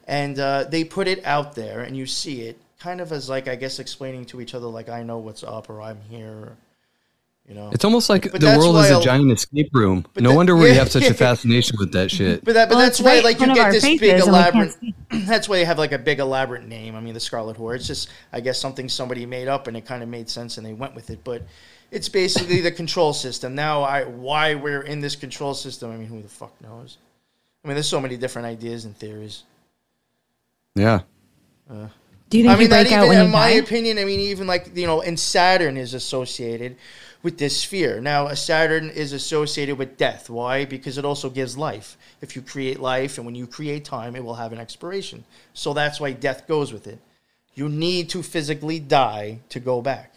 and 0.07 0.39
uh, 0.39 0.63
they 0.63 0.83
put 0.85 1.07
it 1.09 1.25
out 1.25 1.55
there, 1.55 1.81
and 1.81 1.97
you 1.97 2.05
see 2.05 2.43
it 2.43 2.57
kind 2.79 3.01
of 3.01 3.11
as 3.11 3.27
like 3.29 3.49
I 3.49 3.55
guess 3.55 3.77
explaining 3.77 4.23
to 4.25 4.39
each 4.39 4.55
other 4.55 4.67
like 4.67 4.87
I 4.87 5.03
know 5.03 5.17
what's 5.17 5.43
up 5.43 5.69
or 5.69 5.81
I'm 5.81 5.99
here, 6.09 6.53
you 7.49 7.55
know. 7.55 7.69
It's 7.73 7.83
almost 7.83 8.09
like 8.09 8.31
But 8.31 8.39
the 8.41 8.47
world 8.57 8.75
is 8.77 8.83
why 8.83 8.87
a 8.89 8.99
a- 8.99 9.03
giant 9.03 9.31
escape 9.31 9.69
room. 9.73 10.05
But 10.13 10.23
No 10.23 10.29
that- 10.29 10.35
wonder 10.35 10.55
we 10.55 10.67
yeah. 10.67 10.75
have 10.75 10.91
such 10.91 11.03
a 11.07 11.13
fascination 11.13 11.77
with 11.79 11.91
that 11.93 12.11
shit. 12.11 12.45
But 12.45 12.53
that, 12.53 12.69
but 12.69 12.75
Well, 12.75 12.85
that's 12.85 13.01
why, 13.01 13.15
right 13.15 13.23
like, 13.23 13.39
you 13.41 13.53
get 13.53 13.71
this 13.71 13.83
big 13.83 13.99
faces 13.99 14.27
and 14.27 14.33
we 14.35 14.39
can't 14.43 14.55
elaborate. 14.55 14.93
That's 15.27 15.49
why 15.49 15.57
you 15.57 15.65
have 15.65 15.79
like 15.79 15.91
a 15.91 15.97
big 15.97 16.19
elaborate 16.19 16.67
name. 16.67 16.95
I 16.95 16.99
mean, 17.01 17.15
the 17.15 17.19
Scarlet 17.19 17.57
Whore. 17.57 17.75
It's 17.75 17.87
just, 17.87 18.09
I 18.31 18.39
guess, 18.41 18.59
something 18.59 18.87
somebody 18.87 19.25
made 19.25 19.47
up, 19.47 19.65
and 19.67 19.75
it 19.75 19.83
kind 19.85 20.03
of 20.03 20.09
made 20.09 20.29
sense, 20.29 20.57
and 20.57 20.65
they 20.65 20.73
went 20.73 20.93
with 20.93 21.09
it. 21.09 21.23
But 21.23 21.41
it's 21.89 22.07
basically 22.07 22.61
the 22.61 22.71
control 22.71 23.11
system. 23.13 23.55
Now, 23.55 23.81
I 23.81 24.03
why 24.03 24.53
we're 24.53 24.83
in 24.83 25.01
this 25.01 25.15
control 25.15 25.55
system. 25.55 25.91
I 25.91 25.97
mean, 25.97 26.07
who 26.07 26.21
the 26.21 26.29
fuck 26.29 26.53
knows? 26.61 26.97
I 27.65 27.67
mean, 27.67 27.73
there's 27.75 27.87
so 27.89 27.99
many 27.99 28.17
different 28.17 28.45
ideas 28.45 28.85
and 28.85 28.95
theories. 28.95 29.43
Yeah. 30.75 30.99
do 32.29 32.37
you 32.37 32.43
think 32.43 32.47
I 32.47 32.53
mean, 32.53 32.61
you 32.63 32.67
break 32.69 32.69
that 32.69 32.91
out 32.91 33.05
even, 33.05 33.09
when 33.09 33.17
in 33.19 33.25
you 33.25 33.31
my 33.31 33.49
die? 33.49 33.55
opinion, 33.57 33.97
I 33.97 34.05
mean, 34.05 34.19
even 34.19 34.45
like 34.47 34.75
you 34.77 34.85
know, 34.87 35.01
and 35.01 35.19
Saturn 35.19 35.75
is 35.77 35.93
associated 35.95 36.75
with 37.21 37.37
this 37.37 37.61
sphere. 37.61 37.99
Now, 37.99 38.27
a 38.27 38.35
Saturn 38.35 38.89
is 38.89 39.13
associated 39.13 39.77
with 39.77 39.97
death. 39.97 40.29
Why? 40.29 40.65
Because 40.65 40.97
it 40.97 41.05
also 41.05 41.29
gives 41.29 41.57
life. 41.57 41.97
If 42.21 42.35
you 42.35 42.41
create 42.41 42.79
life, 42.79 43.17
and 43.17 43.25
when 43.25 43.35
you 43.35 43.45
create 43.47 43.83
time, 43.83 44.15
it 44.15 44.23
will 44.23 44.35
have 44.35 44.53
an 44.53 44.59
expiration. 44.59 45.25
So 45.53 45.73
that's 45.73 45.99
why 45.99 46.13
death 46.13 46.47
goes 46.47 46.71
with 46.71 46.87
it. 46.87 46.99
You 47.55 47.67
need 47.67 48.09
to 48.09 48.23
physically 48.23 48.79
die 48.79 49.39
to 49.49 49.59
go 49.59 49.81
back. 49.81 50.13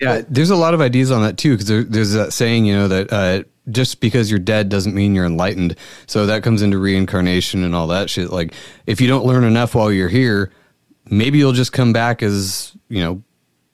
Yeah, 0.00 0.22
there's 0.28 0.50
a 0.50 0.56
lot 0.56 0.74
of 0.74 0.80
ideas 0.80 1.10
on 1.10 1.22
that 1.22 1.36
too, 1.36 1.52
because 1.52 1.66
there, 1.66 1.84
there's 1.84 2.12
that 2.12 2.32
saying, 2.32 2.64
you 2.64 2.74
know, 2.74 2.88
that 2.88 3.12
uh, 3.12 3.42
just 3.70 4.00
because 4.00 4.30
you're 4.30 4.38
dead 4.38 4.68
doesn't 4.68 4.94
mean 4.94 5.14
you're 5.14 5.26
enlightened. 5.26 5.76
So 6.06 6.26
that 6.26 6.42
comes 6.42 6.62
into 6.62 6.78
reincarnation 6.78 7.64
and 7.64 7.74
all 7.74 7.86
that 7.88 8.08
shit. 8.08 8.30
Like, 8.30 8.54
if 8.86 9.00
you 9.00 9.08
don't 9.08 9.26
learn 9.26 9.44
enough 9.44 9.74
while 9.74 9.92
you're 9.92 10.08
here, 10.08 10.52
maybe 11.10 11.38
you'll 11.38 11.52
just 11.52 11.72
come 11.72 11.92
back 11.92 12.22
as, 12.22 12.74
you 12.88 13.02
know, 13.02 13.22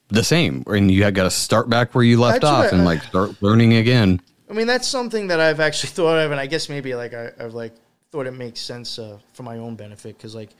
the 0.09 0.23
same, 0.25 0.63
and 0.67 0.91
you 0.91 1.03
have 1.05 1.15
got 1.15 1.25
to 1.25 1.31
start 1.31 1.69
back 1.69 1.95
where 1.95 2.05
you 2.05 2.21
left 2.21 2.43
That's 2.43 2.67
off 2.67 2.73
and 2.73 2.85
like 2.85 3.03
start 3.03 3.41
learning 3.41 3.75
again. 3.75 4.21
I 4.49 4.53
mean, 4.53 4.67
that's 4.67 4.87
something 4.87 5.27
that 5.29 5.41
I've 5.41 5.61
actually 5.61 5.91
thought 5.95 6.19
of, 6.19 6.31
and 6.31 6.41
I 6.41 6.47
guess 6.47 6.69
maybe 6.69 6.95
like 6.95 7.15
I, 7.15 7.33
I've 7.41 7.55
like 7.55 7.73
thought 8.13 8.27
it 8.27 8.33
makes 8.35 8.61
sense 8.61 8.99
uh, 8.99 9.19
for 9.33 9.43
my 9.43 9.59
own 9.59 9.75
benefit 9.75 10.17
because 10.17 10.35
like 10.35 10.51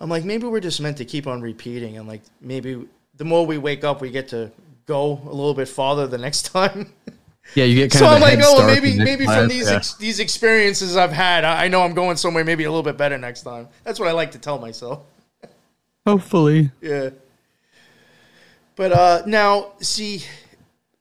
I'm 0.00 0.08
like 0.08 0.24
maybe 0.24 0.46
we're 0.46 0.60
just 0.60 0.80
meant 0.80 0.96
to 0.98 1.04
keep 1.04 1.26
on 1.26 1.40
repeating, 1.40 1.98
and 1.98 2.08
like 2.08 2.22
maybe 2.40 2.86
the 3.16 3.24
more 3.24 3.44
we 3.46 3.58
wake 3.58 3.84
up, 3.84 4.00
we 4.00 4.10
get 4.10 4.28
to 4.28 4.50
go 4.86 5.20
a 5.24 5.28
little 5.34 5.54
bit 5.54 5.68
farther 5.68 6.06
the 6.06 6.18
next 6.18 6.42
time. 6.52 6.92
Yeah, 7.54 7.64
you 7.64 7.74
get 7.74 7.90
kind 7.90 8.00
so 8.00 8.06
of. 8.06 8.12
I'm 8.14 8.20
like, 8.20 8.38
oh, 8.42 8.66
maybe 8.66 8.96
maybe 8.96 9.24
class. 9.24 9.38
from 9.40 9.48
these 9.48 9.68
Yeah. 9.70 9.76
ex- 9.76 9.94
these 9.94 10.20
experiences 10.20 10.96
I've 10.96 11.12
had, 11.12 11.44
I, 11.44 11.64
I 11.64 11.68
know 11.68 11.82
I'm 11.82 11.94
going 11.94 12.16
somewhere 12.16 12.44
maybe 12.44 12.64
a 12.64 12.70
little 12.70 12.82
bit 12.82 12.96
better 12.96 13.18
next 13.18 13.42
time. 13.42 13.68
That's 13.84 13.98
what 13.98 14.08
I 14.08 14.12
like 14.12 14.30
to 14.32 14.38
tell 14.38 14.58
myself. 14.58 15.00
Hopefully. 16.06 16.70
Yeah. 16.80 17.10
But 18.80 18.92
uh, 18.92 19.22
now, 19.26 19.72
see, 19.82 20.24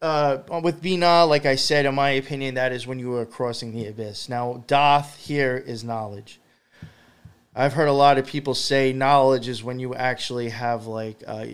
uh, 0.02 0.40
with 0.62 0.82
Bina, 0.82 1.24
like 1.24 1.46
I 1.46 1.56
said, 1.56 1.86
in 1.86 1.96
my 1.96 2.10
opinion, 2.10 2.56
that 2.56 2.74
is 2.74 2.86
when 2.86 3.00
you 3.00 3.16
are 3.16 3.26
crossing 3.26 3.72
the 3.72 3.88
abyss. 3.88 4.28
Now, 4.28 4.66
Doth 4.68 5.16
here 5.16 5.56
is 5.56 5.82
knowledge. 5.82 6.42
I've 7.56 7.72
heard 7.72 7.88
a 7.88 7.94
lot 7.94 8.18
of 8.18 8.26
people 8.26 8.54
say 8.54 8.92
knowledge 8.92 9.48
is 9.48 9.64
when 9.64 9.80
you 9.80 9.96
actually 9.96 10.50
have, 10.50 10.88
like, 10.88 11.24
uh, 11.26 11.46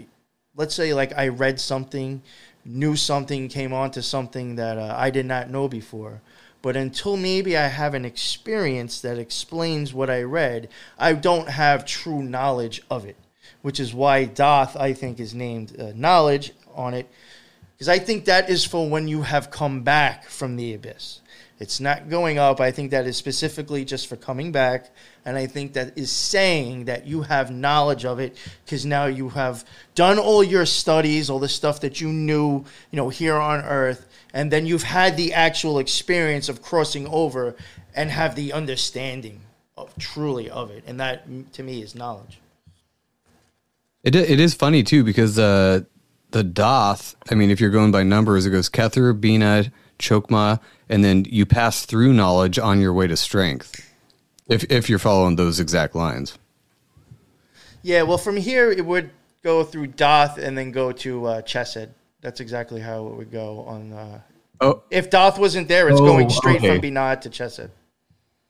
let's 0.55 0.73
say, 0.73 0.95
like, 0.95 1.15
I 1.15 1.27
read 1.27 1.59
something, 1.59 2.23
knew 2.65 2.95
something, 2.95 3.47
came 3.47 3.71
onto 3.71 4.01
something 4.01 4.55
that 4.55 4.79
uh, 4.79 4.95
I 4.97 5.11
did 5.11 5.27
not 5.27 5.51
know 5.51 5.67
before. 5.67 6.23
But 6.63 6.75
until 6.75 7.17
maybe 7.17 7.55
I 7.55 7.67
have 7.67 7.93
an 7.93 8.03
experience 8.03 8.99
that 9.01 9.19
explains 9.19 9.93
what 9.93 10.09
I 10.09 10.23
read, 10.23 10.69
I 10.97 11.13
don't 11.13 11.49
have 11.49 11.85
true 11.85 12.23
knowledge 12.23 12.81
of 12.89 13.05
it 13.05 13.15
which 13.65 13.79
is 13.79 13.95
why 13.95 14.25
Doth, 14.25 14.77
I 14.77 14.93
think, 14.93 15.19
is 15.19 15.33
named 15.33 15.75
uh, 15.79 15.91
knowledge 15.95 16.51
on 16.75 16.93
it, 16.93 17.09
because 17.73 17.89
I 17.89 17.97
think 17.97 18.25
that 18.25 18.47
is 18.47 18.63
for 18.63 18.87
when 18.87 19.07
you 19.07 19.23
have 19.23 19.49
come 19.49 19.81
back 19.81 20.25
from 20.29 20.55
the 20.55 20.75
abyss. 20.75 21.21
It's 21.59 21.79
not 21.79 22.07
going 22.07 22.37
up. 22.37 22.59
I 22.59 22.69
think 22.69 22.91
that 22.91 23.07
is 23.07 23.17
specifically 23.17 23.83
just 23.83 24.05
for 24.05 24.17
coming 24.17 24.51
back. 24.51 24.91
And 25.25 25.35
I 25.35 25.47
think 25.47 25.73
that 25.73 25.97
is 25.97 26.11
saying 26.11 26.85
that 26.85 27.07
you 27.07 27.23
have 27.23 27.49
knowledge 27.49 28.05
of 28.05 28.19
it 28.19 28.37
because 28.63 28.85
now 28.85 29.07
you 29.07 29.29
have 29.29 29.65
done 29.95 30.19
all 30.19 30.43
your 30.43 30.67
studies, 30.67 31.31
all 31.31 31.39
the 31.39 31.49
stuff 31.49 31.81
that 31.81 31.99
you 31.99 32.09
knew, 32.09 32.65
you 32.91 32.97
know, 32.97 33.09
here 33.09 33.35
on 33.35 33.61
Earth. 33.61 34.05
And 34.31 34.51
then 34.51 34.67
you've 34.67 34.83
had 34.83 35.17
the 35.17 35.33
actual 35.33 35.79
experience 35.79 36.49
of 36.49 36.61
crossing 36.61 37.07
over 37.07 37.55
and 37.95 38.11
have 38.11 38.35
the 38.35 38.53
understanding 38.53 39.41
of 39.75 39.91
truly 39.97 40.51
of 40.51 40.69
it. 40.69 40.83
And 40.85 40.99
that 40.99 41.25
to 41.53 41.63
me 41.63 41.81
is 41.81 41.95
knowledge. 41.95 42.37
It, 44.05 44.15
it 44.15 44.39
is 44.39 44.53
funny 44.53 44.83
too 44.83 45.03
because 45.03 45.37
uh, 45.37 45.81
the 46.31 46.43
Doth, 46.43 47.15
I 47.29 47.35
mean, 47.35 47.49
if 47.49 47.59
you're 47.59 47.71
going 47.71 47.91
by 47.91 48.03
numbers, 48.03 48.45
it 48.45 48.51
goes 48.51 48.69
Kether, 48.69 49.19
Bina, 49.19 49.71
Chokma, 49.99 50.59
and 50.87 51.03
then 51.03 51.25
you 51.27 51.45
pass 51.45 51.85
through 51.85 52.13
knowledge 52.13 52.57
on 52.59 52.79
your 52.79 52.93
way 52.93 53.07
to 53.07 53.17
strength. 53.17 53.81
If, 54.47 54.63
if 54.71 54.89
you're 54.89 54.99
following 54.99 55.35
those 55.37 55.59
exact 55.59 55.95
lines. 55.95 56.37
Yeah, 57.81 58.03
well, 58.03 58.19
from 58.19 58.37
here 58.37 58.71
it 58.71 58.85
would 58.85 59.09
go 59.43 59.63
through 59.63 59.87
Doth 59.87 60.37
and 60.37 60.55
then 60.57 60.71
go 60.71 60.91
to 60.91 61.25
uh, 61.25 61.41
Chesed. 61.41 61.89
That's 62.21 62.39
exactly 62.39 62.79
how 62.81 63.07
it 63.07 63.15
would 63.15 63.31
go 63.31 63.61
on. 63.61 63.91
Uh, 63.93 64.21
Oh, 64.61 64.83
if 64.89 65.09
Doth 65.09 65.37
wasn't 65.37 65.67
there, 65.67 65.89
it's 65.89 65.99
Oh, 65.99 66.05
going 66.05 66.29
straight 66.29 66.57
okay. 66.57 66.67
from 66.79 66.81
Binah 66.81 67.19
to 67.21 67.29
Chesed. 67.29 67.69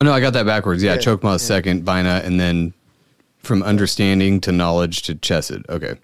no, 0.04 0.14
I 0.14 0.20
got 0.20 0.34
that 0.34 0.46
backwards. 0.46 0.84
Yeah, 0.84 0.94
Yeah, 0.94 1.00
Chokma 1.00 1.32
yeah. 1.32 1.38
second, 1.38 1.84
Bina, 1.84 2.22
and 2.24 2.40
then 2.40 2.74
from 3.46 3.64
understanding 3.64 4.42
to 4.42 4.52
knowledge 4.52 5.04
to 5.04 5.16
Chesed. 5.16 5.68
Okay. 5.70 5.96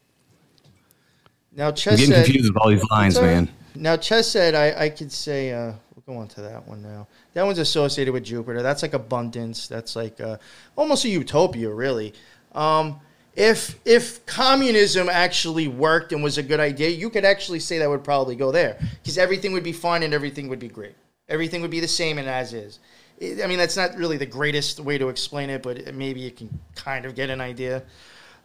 Now 1.54 1.68
I'm 1.68 1.74
getting 1.74 2.12
confused 2.12 2.54
with 2.54 2.58
all 2.62 2.70
these 2.70 2.90
lines, 2.90 3.20
man. 3.20 3.50
Now 3.76 3.96
Chesed, 3.98 4.56
I, 4.56 4.86
I 4.86 4.90
could 4.90 5.12
say 5.12 5.52
uh, 5.52 5.74
we'll 5.96 6.16
go 6.16 6.22
on 6.22 6.28
to 6.30 6.42
that 6.42 6.68
one 6.68 6.82
now. 6.82 7.08
That 7.34 7.44
one's 7.46 7.60
associated 7.60 8.14
with 8.14 8.24
Jupiter. 8.24 8.62
That's 8.62 8.82
like 8.82 8.94
abundance. 8.94 9.68
That's 9.68 9.96
like 9.96 10.20
uh, 10.22 10.38
almost 10.76 11.06
a 11.06 11.10
utopia, 11.10 11.70
really. 11.70 12.14
Um, 12.54 13.00
if 13.36 13.80
if 13.86 14.26
communism 14.26 15.10
actually 15.10 15.68
worked 15.68 16.12
and 16.12 16.24
was 16.24 16.38
a 16.38 16.44
good 16.44 16.60
idea, 16.60 16.90
you 16.90 17.10
could 17.10 17.26
actually 17.26 17.60
say 17.60 17.78
that 17.80 17.90
would 17.90 18.04
probably 18.04 18.36
go 18.36 18.52
there 18.52 18.78
because 19.02 19.18
everything 19.18 19.54
would 19.54 19.64
be 19.64 19.72
fine 19.74 20.04
and 20.04 20.14
everything 20.14 20.50
would 20.50 20.60
be 20.60 20.68
great. 20.68 20.96
Everything 21.30 21.62
would 21.62 21.72
be 21.72 21.80
the 21.80 21.88
same 21.88 22.18
and 22.18 22.28
as 22.28 22.54
is. 22.54 22.80
I 23.22 23.46
mean, 23.48 23.60
that's 23.60 23.78
not 23.78 23.96
really 23.96 24.18
the 24.18 24.26
greatest 24.26 24.80
way 24.80 24.98
to 24.98 25.10
explain 25.10 25.50
it, 25.52 25.62
but 25.62 25.94
maybe 25.94 26.22
you 26.22 26.32
can 26.32 26.60
kind 26.76 27.06
of 27.06 27.14
get 27.14 27.30
an 27.30 27.40
idea. 27.40 27.84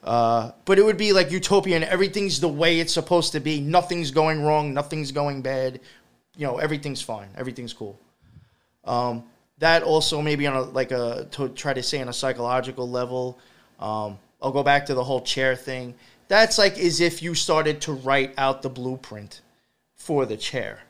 Uh, 0.04 0.52
but 0.66 0.78
it 0.78 0.84
would 0.84 0.98
be 0.98 1.12
like 1.12 1.30
utopian. 1.30 1.82
Everything's 1.82 2.40
the 2.40 2.48
way 2.48 2.78
it's 2.78 2.92
supposed 2.92 3.32
to 3.32 3.40
be. 3.40 3.60
Nothing's 3.60 4.10
going 4.10 4.42
wrong. 4.42 4.74
Nothing's 4.74 5.12
going 5.12 5.40
bad. 5.40 5.80
You 6.36 6.46
know, 6.46 6.58
everything's 6.58 7.00
fine. 7.00 7.28
Everything's 7.36 7.72
cool. 7.72 7.98
Um, 8.84 9.24
that 9.58 9.82
also 9.82 10.20
maybe 10.20 10.46
on 10.46 10.54
a 10.54 10.62
like 10.62 10.90
a 10.90 11.26
to 11.32 11.48
try 11.48 11.72
to 11.72 11.82
say 11.82 12.00
on 12.00 12.08
a 12.08 12.12
psychological 12.12 12.88
level. 12.88 13.38
Um, 13.80 14.18
I'll 14.42 14.52
go 14.52 14.62
back 14.62 14.86
to 14.86 14.94
the 14.94 15.02
whole 15.02 15.22
chair 15.22 15.56
thing. 15.56 15.94
That's 16.28 16.58
like 16.58 16.78
as 16.78 17.00
if 17.00 17.22
you 17.22 17.34
started 17.34 17.80
to 17.82 17.92
write 17.92 18.34
out 18.36 18.62
the 18.62 18.68
blueprint 18.68 19.40
for 19.94 20.26
the 20.26 20.36
chair. 20.36 20.80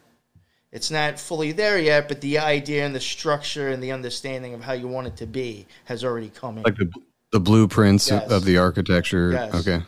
It's 0.76 0.90
not 0.90 1.18
fully 1.18 1.52
there 1.52 1.78
yet, 1.78 2.06
but 2.06 2.20
the 2.20 2.38
idea 2.38 2.84
and 2.84 2.94
the 2.94 3.00
structure 3.00 3.68
and 3.68 3.82
the 3.82 3.92
understanding 3.92 4.52
of 4.52 4.62
how 4.62 4.74
you 4.74 4.86
want 4.86 5.06
it 5.06 5.16
to 5.16 5.26
be 5.26 5.66
has 5.86 6.04
already 6.04 6.28
come 6.28 6.58
in. 6.58 6.64
Like 6.64 6.76
the, 6.76 6.92
the 7.32 7.40
blueprints 7.40 8.10
Yes. 8.10 8.30
of 8.30 8.44
the 8.44 8.58
architecture. 8.58 9.32
Yes. 9.32 9.54
Okay. 9.54 9.82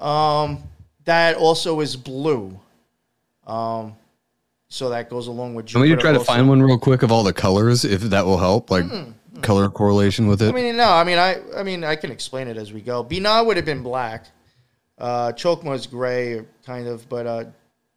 Um, 0.00 0.62
that 1.04 1.36
also 1.36 1.80
is 1.80 1.94
blue. 1.94 2.58
Um, 3.46 3.96
so 4.70 4.88
that 4.88 5.10
goes 5.10 5.26
along 5.26 5.54
with. 5.54 5.66
Can 5.66 5.82
we 5.82 5.88
Jupiter 5.88 6.00
try 6.00 6.12
to 6.12 6.24
find 6.24 6.48
one 6.48 6.62
real 6.62 6.78
quick 6.78 7.02
of 7.02 7.12
all 7.12 7.22
the 7.22 7.34
colors, 7.34 7.84
if 7.84 8.00
that 8.00 8.24
will 8.24 8.38
help? 8.38 8.70
Like 8.70 8.86
color 9.42 9.68
correlation 9.68 10.26
with 10.26 10.40
it? 10.40 10.48
I 10.48 10.52
mean, 10.52 10.74
no. 10.78 10.90
I 10.90 11.04
mean, 11.04 11.18
I. 11.18 11.36
I 11.54 11.62
mean, 11.62 11.84
I 11.84 11.96
can 11.96 12.10
explain 12.10 12.48
it 12.48 12.56
as 12.56 12.72
we 12.72 12.80
go. 12.80 13.04
Binah 13.04 13.44
would 13.44 13.56
have 13.58 13.66
been 13.66 13.82
black. 13.82 14.24
Uh, 14.96 15.32
Chokma 15.32 15.74
is 15.74 15.86
gray, 15.86 16.46
kind 16.64 16.88
of, 16.88 17.06
but 17.10 17.26
uh, 17.26 17.44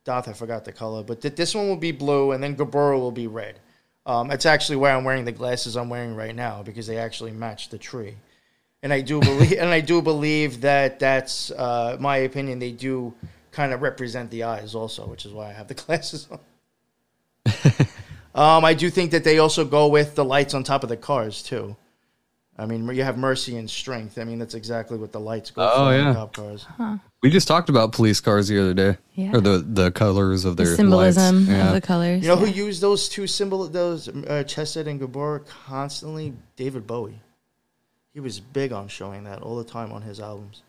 Doth, 0.04 0.28
I 0.28 0.34
forgot 0.34 0.66
the 0.66 0.72
color. 0.72 1.04
But 1.04 1.22
th- 1.22 1.36
this 1.36 1.54
one 1.54 1.68
will 1.68 1.76
be 1.78 1.92
blue, 1.92 2.32
and 2.32 2.44
then 2.44 2.56
Geburah 2.56 3.00
will 3.00 3.12
be 3.12 3.28
red. 3.28 3.60
Um, 4.06 4.32
it's 4.32 4.46
actually 4.48 4.78
why 4.78 4.92
I'm 4.94 5.04
wearing 5.04 5.26
the 5.26 5.32
glasses 5.32 5.78
I'm 5.78 5.90
wearing 5.90 6.16
right 6.16 6.36
now 6.36 6.64
because 6.64 6.88
they 6.88 6.98
actually 6.98 7.32
match 7.32 7.70
the 7.70 7.78
tree. 7.78 8.16
And 8.82 8.92
I 8.92 9.02
do 9.02 9.20
believe, 9.30 9.54
and 9.60 9.70
I 9.70 9.80
do 9.82 10.02
believe 10.02 10.62
that 10.62 11.00
that's 11.00 11.52
uh, 11.52 11.98
my 12.00 12.18
opinion. 12.18 12.58
They 12.60 12.72
do 12.72 13.14
kind 13.52 13.74
of 13.74 13.82
represent 13.84 14.32
the 14.32 14.44
eyes 14.44 14.74
also, 14.74 15.06
which 15.06 15.26
is 15.26 15.34
why 15.34 15.50
I 15.50 15.54
have 15.54 15.68
the 15.68 15.74
glasses 15.86 16.28
on. 16.32 16.40
um, 18.34 18.66
I 18.66 18.74
do 18.74 18.90
think 18.90 19.12
that 19.12 19.24
they 19.24 19.38
also 19.40 19.66
go 19.66 19.88
with 19.88 20.16
the 20.16 20.26
lights 20.26 20.54
on 20.54 20.64
top 20.64 20.84
of 20.84 20.90
the 20.90 20.98
cars 20.98 21.44
too. 21.44 21.76
I 22.58 22.66
mean, 22.66 22.88
you 22.94 23.04
have 23.04 23.18
mercy 23.18 23.58
and 23.58 23.70
strength. 23.70 24.18
I 24.18 24.24
mean, 24.24 24.40
that's 24.40 24.56
exactly 24.56 24.98
what 24.98 25.12
the 25.12 25.20
lights 25.20 25.52
go 25.52 25.64
Oh, 25.64 25.76
for 25.76 25.82
on 25.84 25.94
yeah. 25.94 26.08
the 26.10 26.14
cop 26.16 26.34
cars. 26.34 26.66
We 27.22 27.30
just 27.30 27.48
talked 27.48 27.70
about 27.70 27.92
police 27.92 28.20
cars 28.20 28.48
the 28.48 28.60
other 28.60 28.74
day. 28.74 28.98
Yeah. 29.14 29.32
Or 29.36 29.42
the, 29.42 29.60
the 29.60 29.92
colors 29.92 30.44
of 30.44 30.58
The 30.58 30.64
their 30.64 30.76
symbolism. 30.76 31.46
Yeah. 31.46 31.68
of 31.68 31.74
the 31.74 31.82
colors. 31.82 32.24
You 32.24 32.30
know 32.30 32.36
who 32.36 32.48
used 32.48 32.82
those 32.82 33.08
two 33.08 33.28
symbol 33.28 33.68
those 33.68 34.08
uh, 34.08 34.44
Chesed 34.48 34.88
and 34.88 35.00
Geburah 35.00 35.46
constantly? 35.46 36.34
David 36.56 36.88
Bowie. 36.88 37.20
He 38.14 38.20
was 38.20 38.40
big 38.40 38.72
on 38.72 38.88
showing 38.88 39.24
that 39.26 39.42
all 39.42 39.56
the 39.56 39.64
time 39.64 39.92
on 39.92 40.02
his 40.02 40.20
albums. 40.20 40.64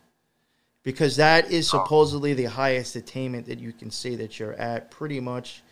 Because 0.83 1.17
that 1.17 1.51
is 1.51 1.71
supposedly 1.71 2.35
the 2.35 2.45
highest 2.45 2.97
attainment 2.97 3.47
that 3.47 3.59
you 3.59 3.73
can 3.73 3.91
say 3.91 4.17
that 4.17 4.39
you're 4.39 4.55
at 4.55 4.91
pretty 4.91 5.21
much 5.21 5.63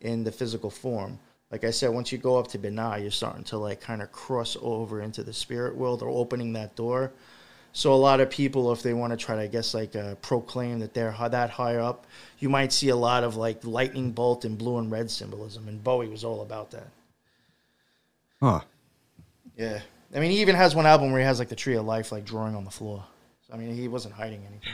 in 0.00 0.24
the 0.24 0.32
physical 0.32 0.68
form. 0.68 1.18
Like 1.50 1.64
I 1.64 1.70
said, 1.70 1.88
once 1.90 2.12
you 2.12 2.18
go 2.18 2.38
up 2.38 2.48
to 2.48 2.58
Binah, 2.58 3.00
you're 3.00 3.10
starting 3.10 3.44
to 3.44 3.56
like 3.56 3.80
kind 3.80 4.02
of 4.02 4.12
cross 4.12 4.56
over 4.60 5.00
into 5.00 5.22
the 5.22 5.32
spirit 5.32 5.74
world 5.74 6.02
or 6.02 6.08
opening 6.08 6.52
that 6.52 6.76
door. 6.76 7.12
So 7.78 7.94
a 7.94 7.94
lot 7.94 8.18
of 8.18 8.28
people, 8.28 8.72
if 8.72 8.82
they 8.82 8.92
want 8.92 9.12
to 9.12 9.16
try 9.16 9.36
to, 9.36 9.42
I 9.42 9.46
guess, 9.46 9.72
like 9.72 9.94
uh, 9.94 10.16
proclaim 10.16 10.80
that 10.80 10.94
they're 10.94 11.14
that 11.30 11.48
high 11.48 11.76
up, 11.76 12.08
you 12.40 12.48
might 12.48 12.72
see 12.72 12.88
a 12.88 12.96
lot 12.96 13.22
of 13.22 13.36
like 13.36 13.64
lightning 13.64 14.10
bolt 14.10 14.44
and 14.44 14.58
blue 14.58 14.78
and 14.78 14.90
red 14.90 15.08
symbolism. 15.08 15.68
And 15.68 15.84
Bowie 15.84 16.08
was 16.08 16.24
all 16.24 16.42
about 16.42 16.72
that. 16.72 16.88
Huh. 18.42 18.62
Yeah, 19.56 19.78
I 20.12 20.18
mean, 20.18 20.32
he 20.32 20.40
even 20.40 20.56
has 20.56 20.74
one 20.74 20.86
album 20.86 21.12
where 21.12 21.20
he 21.20 21.24
has 21.24 21.38
like 21.38 21.50
the 21.50 21.54
tree 21.54 21.76
of 21.76 21.86
life 21.86 22.10
like 22.10 22.24
drawing 22.24 22.56
on 22.56 22.64
the 22.64 22.70
floor. 22.72 23.04
So, 23.46 23.54
I 23.54 23.56
mean, 23.56 23.72
he 23.76 23.86
wasn't 23.86 24.14
hiding 24.14 24.40
anything. 24.40 24.72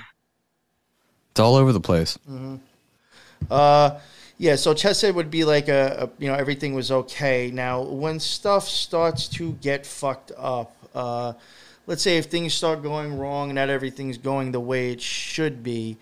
It's 1.32 1.40
all 1.40 1.56
over 1.56 1.74
the 1.74 1.80
place. 1.80 2.18
Uh, 3.50 4.00
yeah. 4.38 4.56
So 4.56 4.72
Chesed 4.72 5.14
would 5.14 5.30
be 5.30 5.44
like 5.44 5.68
a, 5.68 6.08
a, 6.08 6.22
you 6.22 6.28
know, 6.28 6.36
everything 6.36 6.72
was 6.72 6.90
okay. 6.90 7.50
Now, 7.52 7.82
when 7.82 8.18
stuff 8.18 8.66
starts 8.66 9.28
to 9.28 9.52
get 9.60 9.84
fucked 9.84 10.32
up, 10.38 10.74
uh, 10.94 11.34
let's 11.86 12.02
say 12.02 12.16
if 12.16 12.26
things 12.26 12.54
start 12.54 12.82
going 12.82 13.18
wrong 13.18 13.50
and 13.50 13.56
not 13.56 13.68
everything's 13.68 14.18
going 14.18 14.52
the 14.52 14.60
way 14.60 14.92
it 14.92 15.00
should 15.00 15.62
be, 15.62 15.98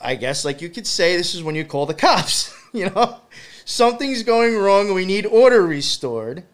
I 0.00 0.14
guess 0.14 0.44
like 0.44 0.60
you 0.60 0.68
could 0.68 0.86
say 0.86 1.16
this 1.16 1.34
is 1.34 1.42
when 1.42 1.54
you 1.54 1.64
call 1.64 1.86
the 1.86 1.94
cops. 2.06 2.54
you 2.72 2.90
know, 2.90 3.20
something's 3.64 4.22
going 4.22 4.56
wrong. 4.56 4.92
We 4.94 5.04
need 5.04 5.26
order 5.26 5.66
restored. 5.66 6.44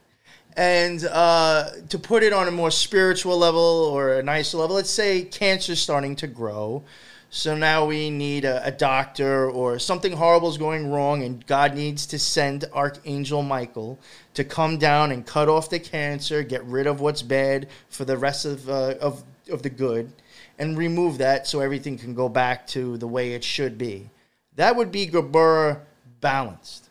And 0.57 1.05
uh, 1.05 1.71
to 1.89 1.99
put 1.99 2.23
it 2.23 2.33
on 2.33 2.47
a 2.47 2.53
more 2.53 2.71
spiritual 2.71 3.37
level 3.37 3.61
or 3.61 4.15
a 4.15 4.23
nicer 4.23 4.57
level, 4.57 4.77
let's 4.77 4.91
say 4.91 5.23
cancer's 5.23 5.81
starting 5.81 6.15
to 6.17 6.29
grow. 6.29 6.85
So 7.31 7.57
now 7.57 7.85
we 7.85 8.11
need 8.11 8.45
a, 8.45 8.65
a 8.65 8.71
doctor 8.71 9.51
or 9.51 9.81
something 9.81 10.13
horrible 10.13 10.49
is 10.51 10.57
going 10.57 10.93
wrong, 10.93 11.25
and 11.25 11.45
God 11.45 11.75
needs 11.75 12.07
to 12.07 12.19
send 12.21 12.65
Archangel 12.73 13.43
Michael 13.43 13.99
to 14.35 14.45
come 14.45 14.79
down 14.79 15.13
and 15.13 15.27
cut 15.27 15.49
off 15.49 15.71
the 15.71 15.79
cancer, 15.79 16.43
get 16.43 16.65
rid 16.65 16.87
of 16.87 17.01
what's 17.01 17.23
bad 17.23 17.69
for 17.89 18.05
the 18.05 18.17
rest 18.17 18.45
of, 18.45 18.69
uh, 18.69 18.95
of, 19.01 19.23
of 19.51 19.63
the 19.63 19.71
good, 19.71 20.13
and 20.59 20.77
remove 20.77 21.19
that 21.19 21.47
so 21.47 21.61
everything 21.61 21.97
can 21.97 22.15
go 22.15 22.29
back 22.29 22.67
to 22.69 22.97
the 22.99 23.07
way 23.07 23.33
it 23.33 23.43
should 23.43 23.79
be. 23.79 24.11
That 24.57 24.77
would 24.77 24.93
be 24.93 25.07
Geburah 25.07 25.81
balanced. 26.21 26.89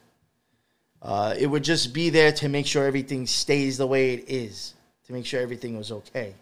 Uh, 1.02 1.36
it 1.38 1.48
would 1.48 1.64
just 1.64 1.94
be 1.94 2.10
there 2.10 2.32
to 2.32 2.48
make 2.48 2.66
sure 2.66 2.86
everything 2.86 3.28
stays 3.28 3.78
the 3.78 3.88
way 3.88 4.14
it 4.14 4.26
is, 4.30 4.74
to 5.06 5.14
make 5.14 5.26
sure 5.26 5.42
everything 5.42 5.78
was 5.78 5.92
okay. 5.92 6.34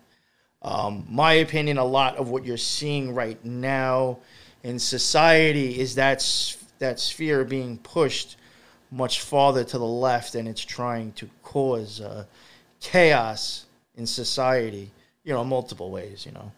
Um, 0.62 1.08
my 1.10 1.34
opinion, 1.34 1.80
a 1.80 1.86
lot 1.86 2.18
of 2.18 2.30
what 2.30 2.46
you're 2.46 2.58
seeing 2.58 3.16
right 3.16 3.44
now 3.44 4.20
in 4.64 4.78
society 4.78 5.80
is 5.80 5.96
that 5.96 6.24
that 6.78 7.00
sphere 7.00 7.44
being 7.44 7.78
pushed 7.78 8.38
much 8.92 9.22
farther 9.22 9.64
to 9.64 9.78
the 9.78 9.86
left, 9.86 10.36
and 10.36 10.48
it's 10.48 10.64
trying 10.64 11.14
to 11.14 11.30
cause 11.44 12.02
uh, 12.02 12.26
chaos 12.80 13.66
in 13.96 14.06
society. 14.06 14.92
You 15.24 15.34
know, 15.34 15.44
multiple 15.44 15.92
ways. 15.92 16.26
You 16.26 16.34
know, 16.34 16.52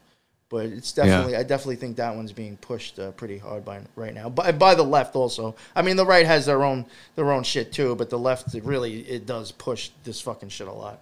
but 0.49 0.67
it's 0.67 0.91
definitely 0.91 1.35
I 1.35 1.43
definitely 1.43 1.77
think 1.77 1.97
that 1.97 2.15
one's 2.15 2.31
being 2.31 2.57
pushed 2.57 2.99
uh, 2.99 3.11
pretty 3.11 3.37
hard 3.37 3.65
by 3.65 3.81
right 3.95 4.13
now. 4.13 4.29
By 4.29 4.51
by 4.51 4.75
the 4.75 4.83
left 4.83 5.15
also. 5.15 5.55
I 5.75 5.81
mean, 5.81 5.95
the 5.95 6.05
right 6.05 6.25
has 6.25 6.45
their 6.45 6.63
own 6.63 6.85
their 7.15 7.31
own 7.31 7.43
shit 7.43 7.71
too, 7.73 7.95
but 7.95 8.09
the 8.09 8.19
left 8.19 8.53
really 8.63 8.99
it 9.01 9.25
does 9.25 9.51
push 9.51 9.89
this 10.03 10.21
fucking 10.21 10.49
shit 10.49 10.67
a 10.67 10.73
lot. 10.73 10.99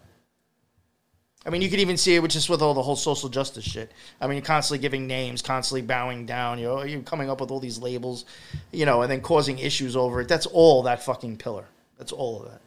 I 1.46 1.50
mean, 1.50 1.64
you 1.64 1.70
could 1.70 1.80
even 1.80 1.98
see 1.98 2.16
it 2.16 2.22
with 2.22 2.32
just 2.32 2.50
with 2.50 2.62
all 2.62 2.76
the 2.76 2.84
whole 2.84 2.96
social 2.96 3.28
justice 3.28 3.64
shit. 3.64 3.92
I 4.20 4.28
mean, 4.28 4.36
you're 4.36 4.46
constantly 4.46 4.80
giving 4.80 5.08
names, 5.08 5.42
constantly 5.42 5.82
bowing 5.82 6.28
down. 6.28 6.60
You 6.60 6.66
know, 6.66 6.84
you're 6.84 7.02
coming 7.02 7.32
up 7.32 7.42
with 7.42 7.50
all 7.50 7.60
these 7.60 7.80
labels, 7.80 8.26
you 8.72 8.86
know, 8.86 9.02
and 9.02 9.12
then 9.12 9.22
causing 9.22 9.58
issues 9.58 9.96
over 9.96 10.22
it. 10.22 10.28
That's 10.28 10.46
all 10.46 10.84
that 10.84 11.04
fucking 11.04 11.38
pillar. 11.38 11.66
That's 11.98 12.12
all 12.12 12.44
of 12.44 12.52
that. 12.52 12.62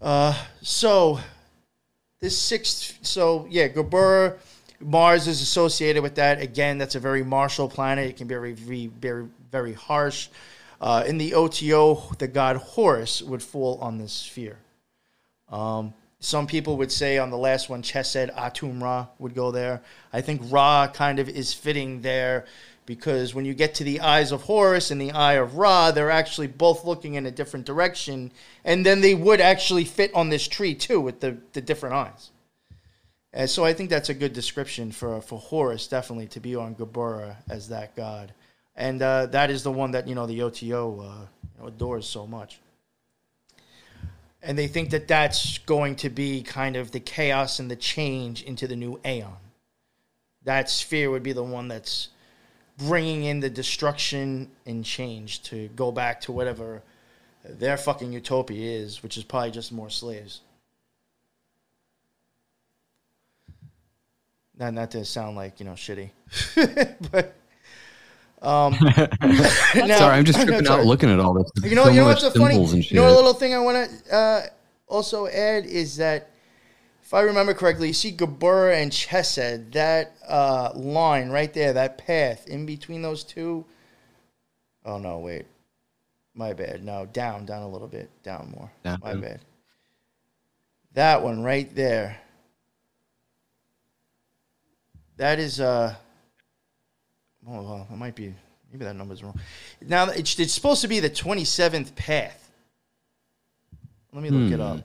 Uh, 0.00 0.34
So 0.62 1.20
this 2.20 2.36
sixth, 2.36 2.98
so 3.02 3.46
yeah, 3.48 3.68
Geburah, 3.68 4.36
Mars 4.80 5.28
is 5.28 5.40
associated 5.40 6.02
with 6.02 6.16
that. 6.16 6.40
Again, 6.40 6.78
that's 6.78 6.96
a 6.96 7.00
very 7.00 7.22
martial 7.22 7.68
planet. 7.68 8.10
It 8.10 8.16
can 8.16 8.26
be 8.26 8.34
very, 8.34 8.52
very, 8.52 9.28
very, 9.50 9.72
harsh. 9.74 10.28
Uh, 10.80 11.04
in 11.06 11.18
the 11.18 11.34
OTO, 11.34 12.14
the 12.18 12.28
god 12.28 12.56
Horus 12.56 13.22
would 13.22 13.42
fall 13.42 13.78
on 13.80 13.98
this 13.98 14.12
sphere. 14.12 14.58
Um, 15.50 15.94
some 16.20 16.46
people 16.46 16.76
would 16.78 16.90
say 16.90 17.18
on 17.18 17.30
the 17.30 17.38
last 17.38 17.68
one, 17.68 17.82
Chesed 17.82 18.34
Atum 18.34 18.82
Ra 18.82 19.06
would 19.18 19.34
go 19.34 19.52
there. 19.52 19.82
I 20.12 20.20
think 20.20 20.42
Ra 20.46 20.88
kind 20.88 21.18
of 21.20 21.28
is 21.28 21.54
fitting 21.54 22.02
there 22.02 22.44
because 22.86 23.34
when 23.34 23.44
you 23.44 23.54
get 23.54 23.74
to 23.74 23.84
the 23.84 24.00
eyes 24.00 24.32
of 24.32 24.42
Horus 24.42 24.90
and 24.90 25.00
the 25.00 25.12
eye 25.12 25.34
of 25.34 25.56
Ra, 25.56 25.92
they're 25.92 26.10
actually 26.10 26.48
both 26.48 26.84
looking 26.84 27.14
in 27.14 27.26
a 27.26 27.30
different 27.30 27.66
direction. 27.66 28.32
And 28.64 28.84
then 28.84 29.00
they 29.00 29.14
would 29.14 29.40
actually 29.40 29.84
fit 29.84 30.12
on 30.14 30.28
this 30.28 30.48
tree 30.48 30.74
too 30.74 31.00
with 31.00 31.20
the, 31.20 31.36
the 31.52 31.60
different 31.60 31.94
eyes. 31.94 32.30
And 33.32 33.48
so 33.48 33.64
I 33.64 33.72
think 33.72 33.90
that's 33.90 34.08
a 34.08 34.14
good 34.14 34.32
description 34.32 34.90
for, 34.90 35.20
for 35.20 35.38
Horus, 35.38 35.86
definitely, 35.86 36.28
to 36.28 36.40
be 36.40 36.56
on 36.56 36.74
Geburah 36.74 37.36
as 37.48 37.68
that 37.68 37.94
god. 37.94 38.32
And 38.74 39.02
uh, 39.02 39.26
that 39.26 39.50
is 39.50 39.62
the 39.62 39.70
one 39.70 39.92
that, 39.92 40.08
you 40.08 40.14
know, 40.14 40.26
the 40.26 40.42
OTO 40.42 41.00
uh, 41.00 41.66
adores 41.66 42.08
so 42.08 42.26
much 42.26 42.58
and 44.42 44.56
they 44.56 44.68
think 44.68 44.90
that 44.90 45.08
that's 45.08 45.58
going 45.58 45.96
to 45.96 46.10
be 46.10 46.42
kind 46.42 46.76
of 46.76 46.90
the 46.92 47.00
chaos 47.00 47.58
and 47.58 47.70
the 47.70 47.76
change 47.76 48.42
into 48.42 48.66
the 48.66 48.76
new 48.76 49.00
aeon. 49.04 49.32
That 50.44 50.70
sphere 50.70 51.10
would 51.10 51.22
be 51.22 51.32
the 51.32 51.42
one 51.42 51.68
that's 51.68 52.08
bringing 52.76 53.24
in 53.24 53.40
the 53.40 53.50
destruction 53.50 54.50
and 54.64 54.84
change 54.84 55.42
to 55.44 55.68
go 55.68 55.90
back 55.90 56.20
to 56.22 56.32
whatever 56.32 56.82
their 57.44 57.76
fucking 57.76 58.12
utopia 58.12 58.78
is, 58.78 59.02
which 59.02 59.16
is 59.16 59.24
probably 59.24 59.50
just 59.50 59.72
more 59.72 59.90
slaves. 59.90 60.40
Not 64.56 64.74
not 64.74 64.90
to 64.92 65.04
sound 65.04 65.36
like 65.36 65.60
you 65.60 65.66
know 65.66 65.72
shitty, 65.72 66.10
but 67.12 67.34
um, 68.42 68.76
now- 69.20 69.98
Sorry, 69.98 70.16
I'm 70.16 70.24
just 70.24 70.40
tripping 70.46 70.66
out 70.68 70.84
looking 70.86 71.10
at 71.10 71.18
all 71.20 71.34
this. 71.34 71.50
You 71.62 71.74
know, 71.74 71.84
so 71.84 71.90
you 71.90 72.00
know 72.00 72.06
what's 72.06 72.22
the 72.22 72.30
funny? 72.30 72.56
You 72.76 72.96
know, 72.96 73.08
a 73.08 73.14
little 73.14 73.34
thing 73.34 73.54
I 73.54 73.58
want 73.58 73.90
to 74.08 74.14
uh, 74.14 74.42
also 74.86 75.26
add 75.26 75.66
is 75.66 75.96
that 75.96 76.30
if 77.02 77.14
I 77.14 77.20
remember 77.22 77.54
correctly, 77.54 77.88
you 77.88 77.94
see 77.94 78.12
Geburah 78.12 78.80
and 78.82 78.92
Chesed, 78.92 79.72
that 79.72 80.12
uh, 80.28 80.72
line 80.74 81.30
right 81.30 81.52
there, 81.54 81.72
that 81.72 81.98
path 81.98 82.46
in 82.46 82.66
between 82.66 83.00
those 83.02 83.24
two. 83.24 83.64
Oh 84.84 84.98
no, 84.98 85.18
wait, 85.18 85.46
my 86.34 86.52
bad. 86.52 86.84
No, 86.84 87.06
down, 87.06 87.44
down 87.46 87.62
a 87.62 87.68
little 87.68 87.88
bit, 87.88 88.10
down 88.22 88.52
more. 88.56 88.70
Down. 88.84 89.00
My 89.02 89.14
bad. 89.14 89.40
That 90.94 91.22
one 91.22 91.42
right 91.42 91.74
there. 91.74 92.20
That 95.16 95.38
is 95.38 95.60
uh. 95.60 95.94
Oh 97.48 97.62
well, 97.62 97.86
it 97.90 97.96
might 97.96 98.14
be. 98.14 98.34
Maybe 98.72 98.84
that 98.84 98.96
number's 98.96 99.22
wrong. 99.22 99.38
Now 99.80 100.10
it's, 100.10 100.38
it's 100.38 100.52
supposed 100.52 100.82
to 100.82 100.88
be 100.88 101.00
the 101.00 101.08
twenty 101.08 101.44
seventh 101.44 101.94
path. 101.96 102.50
Let 104.12 104.22
me 104.22 104.30
look 104.30 104.52
it 104.52 104.60
up. 104.60 104.76
Hmm. 104.76 104.82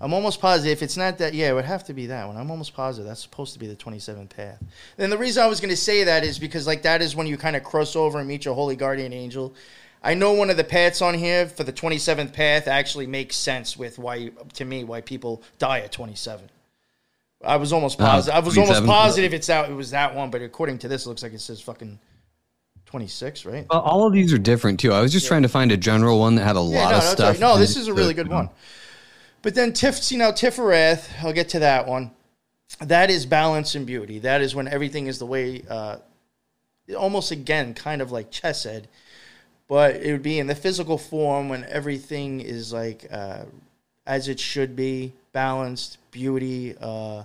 I'm 0.00 0.12
almost 0.12 0.40
positive 0.40 0.72
if 0.72 0.82
it's 0.82 0.96
not 0.96 1.18
that. 1.18 1.32
Yeah, 1.32 1.50
it 1.50 1.54
would 1.54 1.64
have 1.64 1.84
to 1.84 1.94
be 1.94 2.06
that 2.06 2.26
one. 2.26 2.36
I'm 2.36 2.50
almost 2.50 2.74
positive 2.74 3.06
that's 3.06 3.22
supposed 3.22 3.52
to 3.52 3.58
be 3.60 3.68
the 3.68 3.76
27th 3.76 4.30
path. 4.30 4.60
And 4.98 5.12
the 5.12 5.18
reason 5.18 5.44
I 5.44 5.46
was 5.46 5.60
going 5.60 5.70
to 5.70 5.76
say 5.76 6.02
that 6.04 6.24
is 6.24 6.40
because 6.40 6.66
like 6.66 6.82
that 6.82 7.02
is 7.02 7.14
when 7.14 7.28
you 7.28 7.36
kind 7.36 7.54
of 7.54 7.62
cross 7.62 7.94
over 7.94 8.18
and 8.18 8.26
meet 8.26 8.44
your 8.44 8.54
holy 8.54 8.74
guardian 8.74 9.12
angel. 9.12 9.54
I 10.02 10.14
know 10.14 10.32
one 10.32 10.50
of 10.50 10.56
the 10.56 10.64
paths 10.64 11.02
on 11.02 11.14
here 11.14 11.46
for 11.46 11.62
the 11.62 11.72
27th 11.72 12.32
path 12.32 12.66
actually 12.66 13.06
makes 13.06 13.36
sense 13.36 13.76
with 13.76 13.98
why 13.98 14.30
to 14.54 14.64
me 14.64 14.82
why 14.82 15.02
people 15.02 15.42
die 15.58 15.80
at 15.80 15.92
27. 15.92 16.50
I 17.44 17.56
was 17.56 17.72
almost 17.72 17.98
positive. 17.98 18.34
I 18.34 18.40
was 18.40 18.56
almost 18.56 18.84
positive 18.84 19.34
it's 19.34 19.50
out. 19.50 19.68
It 19.70 19.74
was 19.74 19.90
that 19.90 20.14
one, 20.14 20.30
but 20.30 20.42
according 20.42 20.78
to 20.78 20.88
this, 20.88 21.06
it 21.06 21.08
looks 21.08 21.22
like 21.22 21.32
it 21.32 21.40
says 21.40 21.60
fucking 21.60 21.98
26, 22.86 23.46
right? 23.46 23.66
Well, 23.70 23.80
all 23.80 24.06
of 24.06 24.12
these 24.12 24.32
are 24.32 24.38
different 24.38 24.80
too. 24.80 24.92
I 24.92 25.00
was 25.00 25.12
just 25.12 25.26
trying 25.26 25.42
to 25.42 25.48
find 25.48 25.72
a 25.72 25.76
general 25.76 26.20
one 26.20 26.36
that 26.36 26.44
had 26.44 26.56
a 26.56 26.60
lot 26.60 26.90
no, 26.90 26.96
of 26.98 27.02
no, 27.02 27.10
stuff. 27.10 27.40
no, 27.40 27.58
this 27.58 27.76
is 27.76 27.88
a 27.88 27.94
really 27.94 28.14
good 28.14 28.28
one. 28.28 28.50
But 29.42 29.54
then 29.54 29.72
Tif, 29.72 30.10
you 30.12 30.18
know, 30.18 30.30
Tiferath, 30.30 31.08
I'll 31.24 31.32
get 31.32 31.48
to 31.50 31.60
that 31.60 31.86
one. 31.86 32.12
That 32.80 33.10
is 33.10 33.26
balance 33.26 33.74
and 33.74 33.86
beauty. 33.86 34.20
That 34.20 34.40
is 34.40 34.54
when 34.54 34.68
everything 34.68 35.08
is 35.08 35.18
the 35.18 35.26
way, 35.26 35.64
uh, 35.68 35.96
almost 36.96 37.30
again, 37.30 37.74
kind 37.74 38.00
of 38.00 38.12
like 38.12 38.30
Chesed, 38.30 38.84
but 39.68 39.96
it 39.96 40.12
would 40.12 40.22
be 40.22 40.38
in 40.38 40.46
the 40.46 40.54
physical 40.54 40.96
form 40.96 41.48
when 41.48 41.64
everything 41.64 42.40
is 42.40 42.72
like 42.72 43.06
uh, 43.10 43.44
as 44.06 44.28
it 44.28 44.38
should 44.38 44.76
be, 44.76 45.12
balanced, 45.32 45.98
beauty. 46.10 46.74
Uh, 46.80 47.24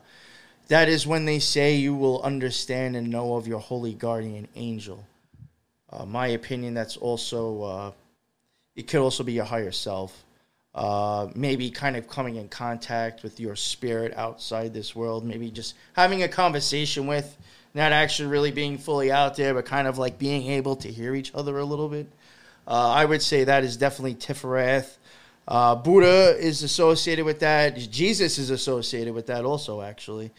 that 0.67 0.89
is 0.89 1.07
when 1.07 1.25
they 1.25 1.39
say 1.39 1.75
you 1.75 1.95
will 1.95 2.21
understand 2.21 2.95
and 2.95 3.09
know 3.09 3.35
of 3.35 3.47
your 3.47 3.59
holy 3.59 3.93
guardian 3.93 4.47
angel. 4.55 5.05
Uh, 5.89 6.05
my 6.05 6.27
opinion, 6.27 6.73
that's 6.73 6.97
also, 6.97 7.63
uh, 7.63 7.91
it 8.75 8.87
could 8.87 8.99
also 8.99 9.23
be 9.23 9.33
your 9.33 9.45
higher 9.45 9.71
self. 9.71 10.25
Uh, 10.75 11.29
maybe 11.33 11.71
kind 11.71 11.95
of 11.95 12.07
coming 12.07 12.35
in 12.35 12.47
contact 12.49 13.23
with 13.23 13.39
your 13.39 13.55
spirit 13.55 14.13
outside 14.15 14.73
this 14.73 14.95
world. 14.95 15.25
Maybe 15.25 15.49
just 15.49 15.73
having 15.93 16.21
a 16.21 16.27
conversation 16.27 17.07
with, 17.07 17.35
not 17.73 17.91
actually 17.91 18.29
really 18.29 18.51
being 18.51 18.77
fully 18.77 19.11
out 19.11 19.37
there, 19.37 19.53
but 19.53 19.65
kind 19.65 19.87
of 19.87 19.97
like 19.97 20.19
being 20.19 20.51
able 20.51 20.75
to 20.77 20.91
hear 20.91 21.15
each 21.15 21.33
other 21.33 21.57
a 21.57 21.65
little 21.65 21.89
bit. 21.89 22.07
Uh, 22.67 22.89
I 22.89 23.05
would 23.05 23.21
say 23.21 23.45
that 23.45 23.63
is 23.63 23.77
definitely 23.77 24.15
Tiferath. 24.15 24.97
Uh, 25.47 25.75
Buddha 25.75 26.37
is 26.37 26.63
associated 26.63 27.23
with 27.23 27.39
that. 27.39 27.77
Jesus 27.77 28.37
is 28.37 28.49
associated 28.49 29.13
with 29.13 29.27
that 29.27 29.45
also, 29.45 29.81
actually. 29.81 30.31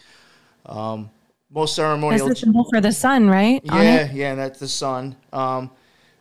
Um, 0.66 1.10
most 1.50 1.70
That's 1.70 1.76
ceremonial. 1.76 2.28
the 2.28 2.36
symbol 2.36 2.64
for 2.64 2.80
the 2.80 2.92
sun, 2.92 3.28
right? 3.28 3.60
Yeah, 3.64 4.04
it? 4.04 4.12
yeah, 4.12 4.34
that's 4.34 4.58
the 4.58 4.68
sun. 4.68 5.16
Um, 5.32 5.70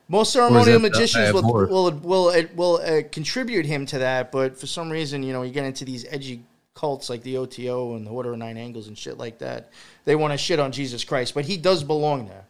most 0.07 0.31
ceremonial 0.31 0.79
magicians 0.79 1.25
Eye 1.25 1.37
of 1.37 1.43
will 1.43 1.67
will 1.67 1.91
will 1.91 2.45
will 2.55 2.75
uh, 2.77 3.01
contribute 3.11 3.65
him 3.65 3.85
to 3.87 3.97
that, 3.99 4.31
but 4.31 4.57
for 4.57 4.67
some 4.67 4.89
reason, 4.89 5.21
you 5.21 5.33
know, 5.33 5.41
you 5.41 5.51
get 5.51 5.65
into 5.65 5.83
these 5.83 6.05
edgy 6.09 6.41
cults 6.75 7.09
like 7.09 7.23
the 7.23 7.35
OTO 7.35 7.95
and 7.95 8.07
the 8.07 8.11
Order 8.11 8.31
of 8.31 8.37
Nine 8.37 8.55
Angles 8.55 8.87
and 8.87 8.97
shit 8.97 9.17
like 9.17 9.39
that. 9.39 9.69
They 10.05 10.15
want 10.15 10.31
to 10.31 10.37
shit 10.37 10.61
on 10.61 10.71
Jesus 10.71 11.03
Christ, 11.03 11.33
but 11.33 11.43
he 11.43 11.57
does 11.57 11.83
belong 11.83 12.29
there. 12.29 12.45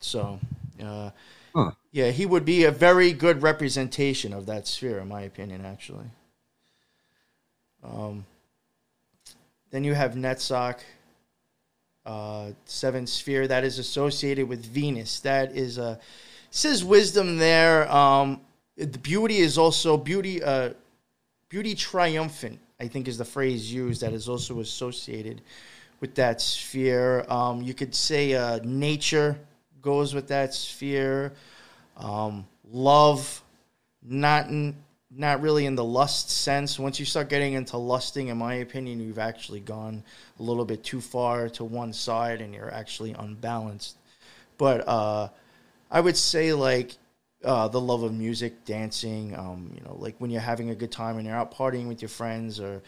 So, 0.00 0.38
uh, 0.84 0.84
Huh. 0.84 1.10
Yeah, 1.90 2.10
he 2.10 2.26
would 2.26 2.44
be 2.44 2.64
a 2.64 2.70
very 2.70 3.12
good 3.12 3.42
representation 3.42 4.32
of 4.32 4.46
that 4.46 4.66
sphere, 4.66 4.98
in 4.98 5.08
my 5.08 5.22
opinion, 5.22 5.64
actually. 5.64 6.06
Um, 7.82 8.26
then 9.70 9.84
you 9.84 9.94
have 9.94 10.14
Netzach, 10.14 10.78
uh, 12.04 12.50
seventh 12.64 13.08
sphere 13.08 13.46
that 13.46 13.64
is 13.64 13.78
associated 13.78 14.48
with 14.48 14.64
Venus. 14.64 15.20
That 15.20 15.52
is 15.52 15.78
a 15.78 15.98
says 16.50 16.82
wisdom 16.84 17.36
there. 17.36 17.90
Um, 17.92 18.40
the 18.76 18.98
beauty 18.98 19.38
is 19.38 19.58
also 19.58 19.96
beauty. 19.96 20.42
Uh, 20.42 20.70
beauty 21.48 21.74
triumphant, 21.74 22.58
I 22.80 22.88
think, 22.88 23.08
is 23.08 23.18
the 23.18 23.24
phrase 23.24 23.72
used 23.72 24.00
that 24.02 24.12
is 24.12 24.28
also 24.28 24.60
associated 24.60 25.42
with 26.00 26.14
that 26.14 26.40
sphere. 26.40 27.24
Um, 27.28 27.62
you 27.62 27.74
could 27.74 27.94
say 27.94 28.34
uh, 28.34 28.60
nature 28.62 29.38
goes 29.82 30.14
with 30.14 30.28
that 30.28 30.54
sphere. 30.54 31.32
Um, 31.98 32.46
love, 32.70 33.42
not 34.02 34.48
in, 34.48 34.76
not 35.10 35.40
really 35.42 35.66
in 35.66 35.74
the 35.74 35.84
lust 35.84 36.30
sense. 36.30 36.78
Once 36.78 37.00
you 37.00 37.06
start 37.06 37.28
getting 37.28 37.54
into 37.54 37.76
lusting, 37.76 38.28
in 38.28 38.38
my 38.38 38.54
opinion, 38.54 39.00
you've 39.00 39.18
actually 39.18 39.60
gone 39.60 40.02
a 40.38 40.42
little 40.42 40.64
bit 40.64 40.84
too 40.84 41.00
far 41.00 41.48
to 41.50 41.64
one 41.64 41.92
side, 41.92 42.40
and 42.40 42.54
you're 42.54 42.72
actually 42.72 43.12
unbalanced. 43.12 43.96
But 44.58 44.86
uh, 44.86 45.28
I 45.90 46.00
would 46.00 46.16
say 46.16 46.52
like 46.52 46.96
uh, 47.44 47.68
the 47.68 47.80
love 47.80 48.02
of 48.02 48.12
music, 48.12 48.64
dancing. 48.64 49.36
Um, 49.36 49.72
you 49.74 49.82
know, 49.82 49.96
like 49.98 50.16
when 50.18 50.30
you're 50.30 50.40
having 50.40 50.70
a 50.70 50.74
good 50.74 50.92
time 50.92 51.16
and 51.16 51.26
you're 51.26 51.36
out 51.36 51.54
partying 51.54 51.88
with 51.88 52.02
your 52.02 52.08
friends, 52.08 52.60
or 52.60 52.82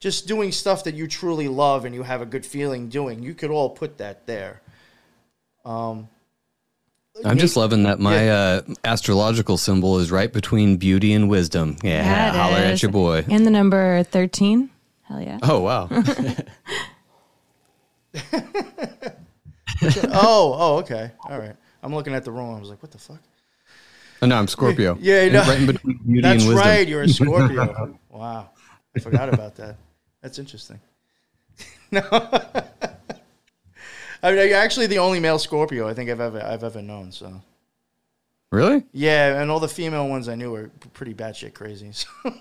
just 0.00 0.26
doing 0.26 0.50
stuff 0.50 0.84
that 0.84 0.94
you 0.94 1.06
truly 1.06 1.46
love 1.46 1.84
and 1.84 1.94
you 1.94 2.02
have 2.02 2.22
a 2.22 2.26
good 2.26 2.44
feeling 2.44 2.88
doing. 2.88 3.22
You 3.22 3.34
could 3.34 3.50
all 3.50 3.70
put 3.70 3.98
that 3.98 4.26
there. 4.26 4.60
Um, 5.64 6.08
I'm 7.24 7.38
just 7.38 7.56
loving 7.56 7.82
that 7.84 8.00
my 8.00 8.28
uh, 8.30 8.62
astrological 8.84 9.56
symbol 9.58 9.98
is 9.98 10.10
right 10.10 10.32
between 10.32 10.76
beauty 10.76 11.12
and 11.12 11.28
wisdom. 11.28 11.76
Yeah, 11.82 12.02
Yeah, 12.04 12.28
it 12.28 12.34
holler 12.36 12.56
at 12.56 12.82
your 12.82 12.90
boy. 12.90 13.24
And 13.28 13.46
the 13.46 13.50
number 13.50 14.02
13. 14.04 14.70
Hell 15.02 15.20
yeah. 15.20 15.38
Oh 15.42 15.60
wow. 15.60 15.88
oh, 19.82 20.54
oh, 20.58 20.76
okay, 20.78 21.10
all 21.28 21.38
right. 21.38 21.56
I'm 21.82 21.94
looking 21.94 22.14
at 22.14 22.24
the 22.24 22.30
wrong. 22.30 22.56
I 22.56 22.60
was 22.60 22.68
like, 22.70 22.82
what 22.82 22.92
the 22.92 22.98
fuck? 22.98 23.18
Oh, 24.20 24.26
no, 24.26 24.36
I'm 24.36 24.46
Scorpio. 24.48 24.96
Yeah, 25.00 25.22
And 25.22 25.32
no. 25.32 25.40
right 25.42 25.58
in 25.60 25.66
between 25.66 25.96
beauty 26.06 26.20
That's 26.22 26.44
and 26.44 26.54
wisdom. 26.54 26.68
right. 26.68 26.86
You're 26.88 27.02
a 27.02 27.08
Scorpio. 27.08 27.98
wow, 28.10 28.50
I 28.96 29.00
forgot 29.00 29.28
about 29.32 29.56
that. 29.56 29.76
That's 30.22 30.38
interesting. 30.38 30.78
no, 31.90 32.00
I 34.22 34.30
mean, 34.32 34.48
you're 34.48 34.56
actually 34.58 34.86
the 34.86 34.98
only 34.98 35.20
male 35.20 35.38
Scorpio 35.38 35.88
I 35.88 35.94
think 35.94 36.10
I've 36.10 36.20
ever 36.20 36.40
I've 36.42 36.64
ever 36.64 36.82
known. 36.82 37.12
So 37.12 37.40
Really? 38.50 38.84
yeah, 38.92 39.40
and 39.40 39.50
all 39.50 39.60
the 39.60 39.68
female 39.68 40.08
ones 40.08 40.28
I 40.28 40.34
knew 40.34 40.52
were 40.52 40.70
pretty 40.92 41.14
batshit 41.14 41.54
crazy. 41.54 41.92
So. 41.92 42.08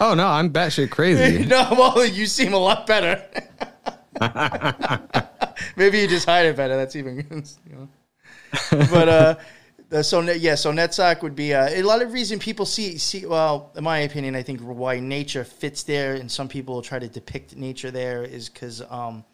Oh 0.00 0.14
no, 0.14 0.28
I'm 0.28 0.52
batshit 0.52 0.90
crazy. 0.90 1.44
no, 1.46 1.66
well, 1.72 2.06
you 2.06 2.26
seem 2.26 2.52
a 2.52 2.58
lot 2.58 2.86
better. 2.86 3.20
Maybe 5.76 5.98
you 5.98 6.06
just 6.06 6.26
hide 6.26 6.46
it 6.46 6.56
better. 6.56 6.76
That's 6.76 6.94
even, 6.94 7.16
you 7.68 7.74
know. 7.74 7.88
But 8.70 9.08
uh, 9.08 10.02
so 10.02 10.20
yeah, 10.20 10.54
so 10.54 10.72
Netzach 10.72 11.22
would 11.22 11.34
be 11.34 11.54
uh, 11.54 11.70
a 11.70 11.82
lot 11.82 12.02
of 12.02 12.12
reason 12.12 12.38
people 12.38 12.66
see 12.66 12.98
see. 12.98 13.26
Well, 13.26 13.72
in 13.76 13.82
my 13.82 13.98
opinion, 14.00 14.36
I 14.36 14.42
think 14.42 14.60
why 14.60 15.00
nature 15.00 15.42
fits 15.42 15.82
there, 15.82 16.14
and 16.14 16.30
some 16.30 16.48
people 16.48 16.80
try 16.80 16.98
to 17.00 17.08
depict 17.08 17.56
nature 17.56 17.90
there, 17.90 18.22
is 18.22 18.48
because 18.48 18.82
um, 18.90 19.24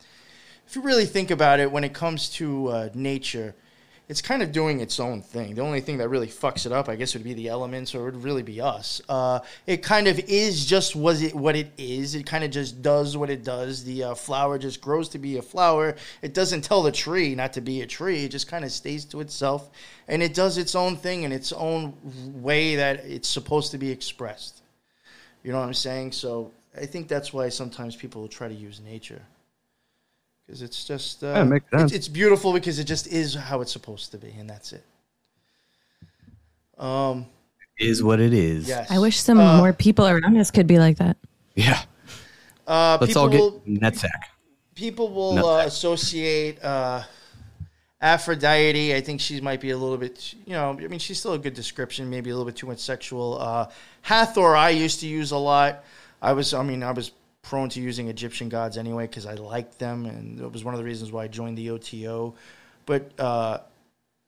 if 0.75 0.83
you 0.83 0.83
really 0.83 1.07
think 1.07 1.31
about 1.31 1.61
it, 1.61 1.71
when 1.71 1.85
it 1.85 1.95
comes 1.95 2.29
to 2.29 2.67
uh, 2.67 2.89
nature, 2.95 3.55
it's 4.09 4.21
kind 4.21 4.43
of 4.43 4.51
doing 4.51 4.81
its 4.81 4.99
own 4.99 5.23
thing. 5.23 5.55
The 5.55 5.61
only 5.61 5.81
thing 5.81 5.99
that 5.99 6.09
really 6.09 6.27
fucks 6.27 6.67
it 6.67 6.73
up, 6.73 6.89
I 6.89 6.97
guess, 6.97 7.15
would 7.15 7.23
be 7.23 7.33
the 7.33 7.47
elements, 7.47 7.95
or 7.95 8.01
it 8.01 8.15
would 8.15 8.25
really 8.25 8.43
be 8.43 8.61
us. 8.61 9.01
Uh, 9.09 9.39
it 9.69 9.85
kind 9.85 10.09
of 10.09 10.19
is 10.19 10.67
just 10.67 10.97
was 10.97 11.23
it 11.23 11.33
what 11.33 11.55
it 11.55 11.71
is. 11.79 12.17
It 12.17 12.27
kind 12.27 12.43
of 12.43 12.51
just 12.51 12.83
does 12.83 13.17
what 13.17 13.31
it 13.31 13.45
does. 13.45 13.85
The 13.85 14.03
uh, 14.03 14.15
flower 14.17 14.59
just 14.59 14.81
grows 14.81 15.09
to 15.11 15.19
be 15.21 15.37
a 15.37 15.43
flower. 15.43 15.95
It 16.23 16.35
doesn't 16.35 16.63
tell 16.63 16.83
the 16.83 16.91
tree 16.91 17.37
not 17.37 17.53
to 17.53 17.61
be 17.61 17.83
a 17.83 17.87
tree. 17.87 18.25
It 18.25 18.33
just 18.33 18.49
kind 18.49 18.65
of 18.65 18.73
stays 18.73 19.05
to 19.05 19.21
itself, 19.21 19.71
and 20.09 20.25
it 20.25 20.35
does 20.35 20.59
its 20.59 20.75
own 20.75 20.97
thing 20.97 21.23
in 21.23 21.31
its 21.31 21.53
own 21.53 21.95
way 22.43 22.75
that 22.75 23.05
it's 23.05 23.29
supposed 23.29 23.71
to 23.71 23.79
be 23.79 23.93
expressed. 23.93 24.63
You 25.45 25.53
know 25.53 25.61
what 25.61 25.67
I'm 25.67 25.75
saying? 25.75 26.11
So 26.11 26.51
I 26.77 26.85
think 26.85 27.07
that's 27.07 27.33
why 27.33 27.49
sometimes 27.49 27.95
people 27.95 28.27
try 28.27 28.49
to 28.49 28.55
use 28.55 28.81
nature 28.81 29.23
because 30.47 30.63
it's 30.63 30.85
just 30.85 31.23
uh, 31.23 31.29
Yeah, 31.29 31.43
it 31.43 31.45
makes 31.47 31.67
it's- 31.67 31.81
sense. 31.81 31.93
It's, 31.93 32.09
beautiful 32.09 32.53
because 32.53 32.79
it 32.79 32.85
just 32.85 33.07
is 33.07 33.35
how 33.35 33.61
it's 33.61 33.73
supposed 33.73 34.11
to 34.13 34.19
be, 34.19 34.31
and 34.39 34.49
that's 34.49 34.73
it. 34.73 34.85
Um. 36.79 37.27
Is 37.79 38.05
what 38.05 38.21
it 38.21 38.33
is. 38.33 38.69
Yes. 38.69 38.89
I 38.89 39.01
wish 39.01 39.19
some 39.19 39.41
Uh, 39.41 39.57
more 39.59 39.73
people 39.73 40.07
around 40.07 40.37
us 40.37 40.53
could 40.53 40.69
be 40.69 40.79
like 40.79 40.99
that. 40.99 41.17
Yeah. 41.57 41.83
Uh, 42.69 42.99
Let's 43.01 43.11
people 43.11 43.23
all 43.23 43.29
get 43.29 43.41
will, 43.41 43.63
Netzach. 43.67 44.09
people 44.77 45.09
will 45.13 45.35
No. 45.35 45.49
uh, 45.59 45.65
associate 45.67 46.63
uh, 46.65 47.03
Aphrodite. 48.01 48.95
I 48.95 49.01
think 49.01 49.21
she 49.21 49.41
might 49.41 49.61
be 49.61 49.71
a 49.71 49.77
little 49.77 49.97
bit, 49.99 50.35
you 50.47 50.53
know, 50.53 50.71
I 50.71 50.87
mean, 50.87 51.01
she's 51.01 51.19
still 51.19 51.33
a 51.33 51.39
good 51.39 51.55
description, 51.55 52.09
maybe 52.09 52.31
a 52.31 52.35
little 52.35 52.47
bit 52.47 52.55
too 52.57 52.69
much 52.69 52.79
sexual. 52.79 53.39
Uh, 53.41 53.67
Hathor, 54.03 54.55
I 54.55 54.71
used 54.71 55.01
to 55.01 55.09
use 55.09 55.33
a 55.33 55.37
lot. 55.37 55.83
I 56.23 56.33
was, 56.33 56.55
I 56.55 56.63
mean, 56.63 56.83
I 56.85 56.93
was 56.93 57.11
prone 57.45 57.69
to 57.69 57.81
using 57.81 58.09
Egyptian 58.09 58.49
gods 58.49 58.77
anyway 58.77 59.07
because 59.07 59.27
I 59.27 59.35
liked 59.35 59.79
them, 59.79 60.07
and 60.07 60.41
it 60.41 60.53
was 60.53 60.65
one 60.65 60.75
of 60.75 60.79
the 60.79 60.85
reasons 60.85 61.13
why 61.13 61.25
I 61.25 61.29
joined 61.29 61.57
the 61.57 61.71
OTO. 61.71 62.35
But 62.87 63.13
uh, 63.21 63.59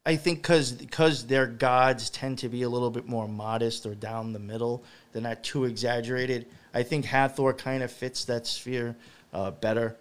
I 0.05 0.15
think 0.15 0.43
because 0.43 0.73
because 0.73 1.27
their 1.27 1.47
gods 1.47 2.11
tend 2.11 2.39
to 2.39 2.49
be 2.49 2.63
a 2.63 2.69
little 2.69 2.91
bit 2.91 3.09
more 3.09 3.27
modest 3.27 3.87
or 3.87 3.95
down 3.95 4.33
the 4.33 4.39
middle, 4.39 4.85
they're 5.13 5.23
not 5.23 5.43
too 5.43 5.65
exaggerated. 5.65 6.47
I 6.73 6.85
think 6.85 7.07
Hathor 7.07 7.53
kind 7.55 7.83
of 7.83 7.91
fits 7.91 8.27
that 8.27 8.47
sphere 8.47 8.95
uh, 9.33 9.51
better 9.51 9.97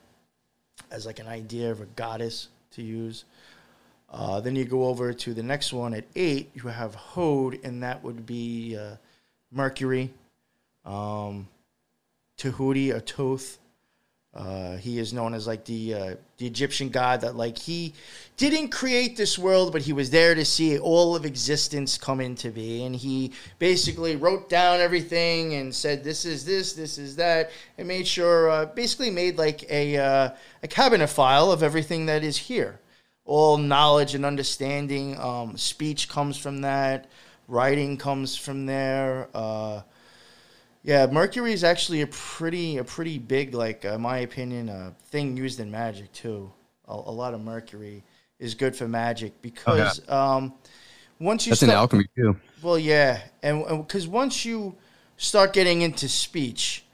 as 0.92 1.06
like 1.06 1.20
an 1.20 1.28
idea 1.28 1.72
of 1.72 1.82
a 1.82 1.86
goddess 1.86 2.50
to 2.72 2.84
use. 2.84 3.26
Uh, 4.10 4.40
then 4.40 4.56
you 4.56 4.66
go 4.66 4.86
over 4.86 5.12
to 5.12 5.34
the 5.34 5.44
next 5.44 5.74
one 5.74 5.94
at 5.94 6.06
eight. 6.16 6.52
You 6.54 6.70
have 6.70 6.94
Hode, 6.96 7.60
and 7.64 7.82
that 7.84 8.04
would 8.04 8.26
be 8.26 8.78
uh, 8.78 8.96
Mercury, 9.52 10.14
um, 10.86 11.48
Tahuti 12.38 12.92
or 12.92 13.00
Thoth. 13.00 13.60
Uh, 14.36 14.76
he 14.76 15.00
is 15.00 15.14
known 15.14 15.34
as 15.34 15.48
like 15.48 15.64
the 15.64 15.94
uh, 15.94 16.16
the 16.40 16.46
Egyptian 16.46 16.90
god 16.90 17.22
that 17.22 17.38
like 17.38 17.58
he 17.58 17.94
didn't 18.36 18.68
create 18.68 19.16
this 19.16 19.40
world, 19.40 19.72
but 19.72 19.82
he 19.82 19.94
was 19.94 20.10
there 20.10 20.36
to 20.36 20.44
see 20.44 20.78
all 20.78 21.16
of 21.16 21.26
existence 21.26 21.98
come 21.98 22.20
into 22.20 22.52
be, 22.52 22.84
and 22.84 22.94
he 22.94 23.32
basically 23.60 24.18
wrote 24.18 24.50
down 24.50 24.82
everything 24.82 25.54
and 25.54 25.74
said 25.74 26.04
this 26.04 26.26
is 26.26 26.44
this, 26.44 26.74
this 26.74 26.98
is 26.98 27.16
that, 27.16 27.50
and 27.78 27.88
made 27.88 28.06
sure 28.06 28.50
uh, 28.50 28.66
basically 28.66 29.10
made 29.10 29.38
like 29.38 29.72
a 29.72 29.96
uh, 29.96 30.30
a 30.64 30.68
cabinet 30.68 31.08
file 31.08 31.50
of 31.50 31.64
everything 31.64 32.06
that 32.08 32.22
is 32.22 32.36
here. 32.36 32.82
All 33.24 33.58
knowledge 33.58 34.16
and 34.16 34.26
understanding, 34.26 35.18
um, 35.18 35.56
speech 35.56 36.10
comes 36.10 36.38
from 36.38 36.60
that, 36.60 37.08
writing 37.48 37.96
comes 37.96 38.36
from 38.36 38.66
there. 38.66 39.30
Yeah, 40.86 41.08
Mercury 41.08 41.52
is 41.52 41.64
actually 41.64 42.02
a 42.02 42.08
pretty 42.08 42.78
a 42.78 42.84
pretty 42.84 43.18
big, 43.18 43.56
like 43.56 43.84
uh, 43.86 43.98
my 43.98 44.20
opinion, 44.20 44.70
uh, 44.70 44.94
thing 45.08 45.36
used 45.36 45.60
in 45.60 45.72
magic 45.72 46.12
too. 46.12 46.52
A, 46.88 46.94
a 46.94 47.12
lot 47.12 47.34
of 47.34 47.42
Mercury 47.42 48.04
is 48.38 48.54
good 48.54 48.76
for 48.76 48.88
magic 48.88 49.42
because 49.42 50.08
um, 50.08 50.54
once 51.20 51.48
you 51.48 51.52
That's 51.52 51.64
in 51.64 51.70
start, 51.70 51.80
alchemy 51.80 52.06
too. 52.16 52.38
well, 52.62 52.78
yeah, 52.78 53.20
and 53.42 53.66
because 53.80 54.08
once 54.08 54.46
you 54.46 54.76
start 55.18 55.54
getting 55.54 55.82
into 55.82 56.08
speech, 56.08 56.86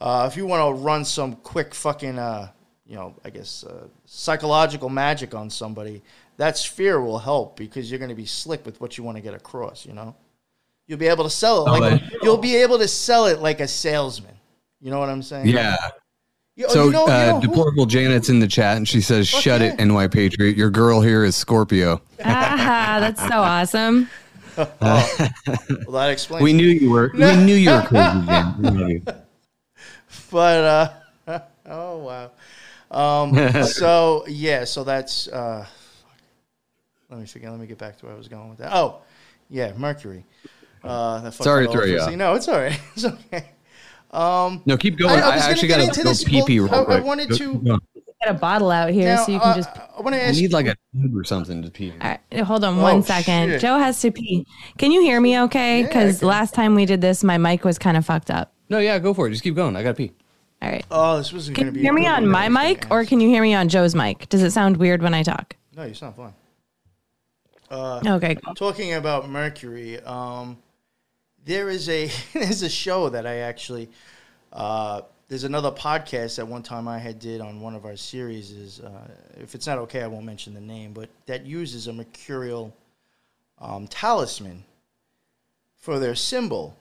uh, 0.00 0.26
if 0.30 0.38
you 0.38 0.46
want 0.46 0.76
to 0.76 0.82
run 0.82 1.04
some 1.04 1.36
quick 1.36 1.74
fucking, 1.74 2.18
uh, 2.18 2.48
you 2.86 2.96
know, 2.96 3.14
I 3.26 3.28
guess 3.28 3.62
uh, 3.62 3.88
psychological 4.06 4.88
magic 4.88 5.34
on 5.34 5.50
somebody, 5.50 6.02
that 6.38 6.56
sphere 6.56 6.98
will 6.98 7.18
help 7.18 7.58
because 7.58 7.90
you're 7.90 7.98
going 7.98 8.08
to 8.08 8.14
be 8.14 8.24
slick 8.24 8.64
with 8.64 8.80
what 8.80 8.96
you 8.96 9.04
want 9.04 9.18
to 9.18 9.22
get 9.22 9.34
across. 9.34 9.84
You 9.84 9.92
know, 9.92 10.16
you'll 10.86 10.98
be 10.98 11.06
able 11.06 11.24
to 11.24 11.30
sell 11.30 11.66
it. 11.66 11.70
Oh, 11.70 11.78
Like, 11.78 12.02
you'll 12.22 12.38
be 12.38 12.56
able 12.56 12.78
to 12.78 12.88
sell 12.88 13.26
it 13.26 13.40
like 13.40 13.60
a 13.60 13.68
salesman. 13.68 14.34
You 14.80 14.90
know 14.90 14.98
what 14.98 15.08
I'm 15.08 15.22
saying? 15.22 15.46
Yeah. 15.48 15.76
You- 16.56 16.66
oh, 16.66 16.72
So 16.72 16.84
you 16.86 16.90
know- 16.92 17.06
you 17.06 17.12
uh, 17.12 17.26
know 17.32 17.40
deplorable 17.40 17.86
Janet's 17.86 18.28
in 18.28 18.38
the 18.38 18.46
chat 18.46 18.76
and 18.76 18.86
she 18.88 19.00
says, 19.00 19.28
Fuck 19.30 19.40
"Shut 19.42 19.60
yeah. 19.60 19.74
it, 19.78 19.80
NY 19.84 20.08
Patriot. 20.08 20.56
Your 20.56 20.70
girl 20.70 21.00
here 21.00 21.24
is 21.24 21.34
Scorpio." 21.36 22.00
ah, 22.24 22.98
that's 23.00 23.20
so 23.20 23.40
awesome. 23.40 24.08
well, 24.56 25.06
that 25.88 26.10
explains. 26.10 26.44
We 26.44 26.52
knew 26.52 26.66
you 26.68 26.90
were. 26.90 27.10
We 27.12 27.36
knew 27.36 27.56
you 27.56 27.70
were 27.70 27.82
crazy, 27.82 28.26
Jan. 28.26 28.54
We 28.62 28.70
knew 28.70 28.86
you. 28.86 29.02
but 30.30 30.92
uh 31.28 31.40
oh 31.66 31.98
wow 31.98 32.30
um 32.90 33.64
so 33.64 34.24
yeah 34.28 34.64
so 34.64 34.84
that's 34.84 35.26
uh 35.28 35.66
let 37.10 37.18
me 37.20 37.26
forget 37.26 37.50
let 37.50 37.58
me 37.58 37.66
get 37.66 37.78
back 37.78 37.98
to 37.98 38.06
where 38.06 38.14
i 38.14 38.18
was 38.18 38.28
going 38.28 38.48
with 38.48 38.58
that 38.58 38.72
oh 38.74 39.00
yeah 39.50 39.72
mercury 39.76 40.24
uh 40.84 41.20
that 41.20 41.34
Sorry 41.34 41.66
to 41.66 41.72
throw 41.72 41.84
you 41.84 41.98
off. 42.00 42.12
no 42.14 42.34
it's 42.34 42.48
all 42.48 42.58
right 42.58 42.78
it's 42.94 43.04
okay 43.04 43.46
No, 44.12 44.76
keep 44.78 44.96
going. 44.98 45.10
I- 45.12 45.14
I, 45.14 45.18
I 45.30 45.34
was 45.34 45.42
gonna 45.42 45.52
actually 45.52 45.68
get 45.68 45.78
got 45.78 45.88
into 45.88 45.94
to 46.00 46.02
go 46.04 46.08
this, 46.10 46.24
pee 46.24 46.42
pee 46.46 46.60
well, 46.60 46.84
real 46.86 46.92
I- 46.92 46.96
I 46.98 47.00
wanted 47.00 47.30
Go- 47.30 47.36
to- 47.36 47.52
keep 47.52 47.64
going. 47.64 47.80
Get 48.22 48.30
a 48.36 48.38
bottle 48.38 48.70
out 48.70 48.90
here 48.90 49.16
now 49.16 49.24
so 49.24 49.32
you 49.32 49.38
can 49.40 49.48
uh, 49.50 49.54
just. 49.56 49.68
i 49.76 50.00
want 50.00 50.14
to 50.14 50.22
I 50.22 50.28
ask 50.28 50.40
need 50.40 50.52
like 50.52 50.66
a 50.66 50.76
tube 50.94 51.14
or 51.14 51.24
something 51.24 51.62
to 51.62 51.70
pee. 51.70 51.92
All 52.00 52.08
right, 52.08 52.40
hold 52.40 52.64
on 52.64 52.78
Oh, 52.78 52.82
one 52.82 53.02
second. 53.02 53.50
shit. 53.50 53.60
Joe 53.60 53.76
has 53.78 54.00
to 54.00 54.10
pee. 54.12 54.46
Can 54.78 54.92
you 54.92 55.02
hear 55.02 55.20
me 55.20 55.38
okay? 55.40 55.82
Because 55.82 56.20
can. 56.20 56.28
last 56.28 56.54
time 56.54 56.74
we 56.74 56.86
did 56.86 57.00
this, 57.02 57.22
my 57.24 57.36
mic 57.36 57.64
was 57.64 57.76
kind 57.76 57.96
of 57.98 58.06
fucked 58.06 58.30
up. 58.30 58.54
No, 58.70 58.78
yeah, 58.78 58.98
go 58.98 59.12
for 59.12 59.26
it. 59.26 59.32
Just 59.32 59.42
keep 59.42 59.54
going. 59.56 59.76
I 59.76 59.82
got 59.82 59.90
to 59.90 59.94
pee. 59.94 60.12
All 60.62 60.70
right. 60.70 60.84
oh 60.90 61.18
this 61.18 61.32
wasn't 61.34 61.56
Can 61.56 61.64
gonna 61.66 61.72
you 61.76 61.80
be 61.80 61.82
hear 61.82 61.92
me 61.92 62.06
on 62.06 62.26
my 62.26 62.44
I 62.44 62.48
was 62.48 62.54
gonna 62.56 62.68
mic 62.68 62.86
or 62.90 63.04
can 63.04 63.20
you 63.20 63.28
hear 63.28 63.42
me 63.42 63.52
on 63.52 63.68
Joe's 63.68 63.94
mic? 63.94 64.26
Does 64.30 64.42
it 64.42 64.52
sound 64.52 64.78
weird 64.78 65.02
when 65.02 65.12
I 65.12 65.22
talk? 65.22 65.56
no 65.76 65.84
you 65.84 65.92
sound 65.92 66.14
fine 66.16 66.32
Okay. 67.70 68.36
cool. 68.36 68.54
talking 68.54 68.94
about 68.94 69.28
Mercury, 69.28 70.00
um, 70.00 70.56
there 71.44 71.68
is 71.68 71.88
a 71.88 72.10
there's 72.32 72.62
a 72.62 72.68
show 72.68 73.08
that 73.10 73.26
I 73.26 73.38
actually 73.38 73.88
uh, 74.52 75.02
there's 75.28 75.44
another 75.44 75.70
podcast 75.70 76.36
that 76.36 76.46
one 76.46 76.62
time 76.62 76.86
I 76.86 76.98
had 76.98 77.18
did 77.18 77.40
on 77.40 77.60
one 77.60 77.74
of 77.74 77.84
our 77.84 77.96
series 77.96 78.50
is 78.50 78.80
uh, 78.80 79.08
if 79.36 79.54
it's 79.54 79.66
not 79.66 79.78
okay 79.78 80.02
I 80.02 80.06
won't 80.06 80.24
mention 80.24 80.54
the 80.54 80.60
name 80.60 80.92
but 80.92 81.08
that 81.26 81.46
uses 81.46 81.86
a 81.86 81.92
mercurial 81.92 82.74
um, 83.58 83.86
talisman 83.86 84.64
for 85.76 85.98
their 85.98 86.14
symbol. 86.14 86.76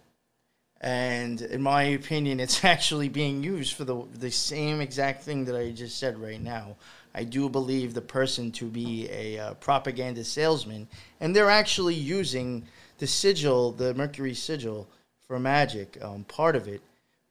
And 0.79 1.41
in 1.41 1.61
my 1.61 1.83
opinion 1.83 2.39
it's 2.39 2.63
actually 2.65 3.09
being 3.09 3.43
used 3.43 3.73
for 3.73 3.85
the 3.85 4.03
the 4.13 4.31
same 4.31 4.81
exact 4.81 5.23
thing 5.23 5.45
that 5.45 5.55
I 5.55 5.71
just 5.71 5.97
said 5.99 6.19
right 6.19 6.41
now. 6.41 6.75
I 7.15 7.23
do 7.25 7.47
believe 7.47 7.93
the 7.93 8.01
person 8.01 8.51
to 8.53 8.65
be 8.65 9.07
a 9.11 9.37
uh, 9.37 9.53
propaganda 9.55 10.23
salesman 10.23 10.87
and 11.19 11.35
they're 11.35 11.49
actually 11.49 11.93
using 11.93 12.65
the 13.03 13.07
sigil 13.07 13.71
the 13.83 13.89
mercury 14.01 14.33
sigil 14.33 14.79
for 15.27 15.35
magic 15.39 15.89
um, 16.07 16.23
part 16.37 16.55
of 16.59 16.63
it 16.67 16.81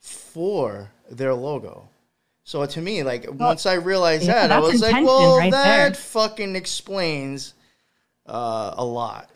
for 0.00 0.90
their 1.10 1.34
logo 1.34 1.88
so 2.44 2.64
to 2.66 2.80
me 2.88 3.02
like 3.02 3.24
once 3.48 3.64
I 3.66 3.74
realized 3.74 4.26
that 4.26 4.50
I 4.52 4.58
was 4.60 4.82
like 4.82 5.04
well 5.04 5.38
right 5.38 5.50
that 5.52 5.92
there. 5.92 5.94
fucking 5.94 6.56
explains 6.56 7.54
uh, 8.26 8.74
a 8.76 8.84
lot 8.84 9.30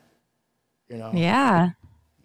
you 0.91 0.97
know 0.99 1.11
Yeah. 1.15 1.71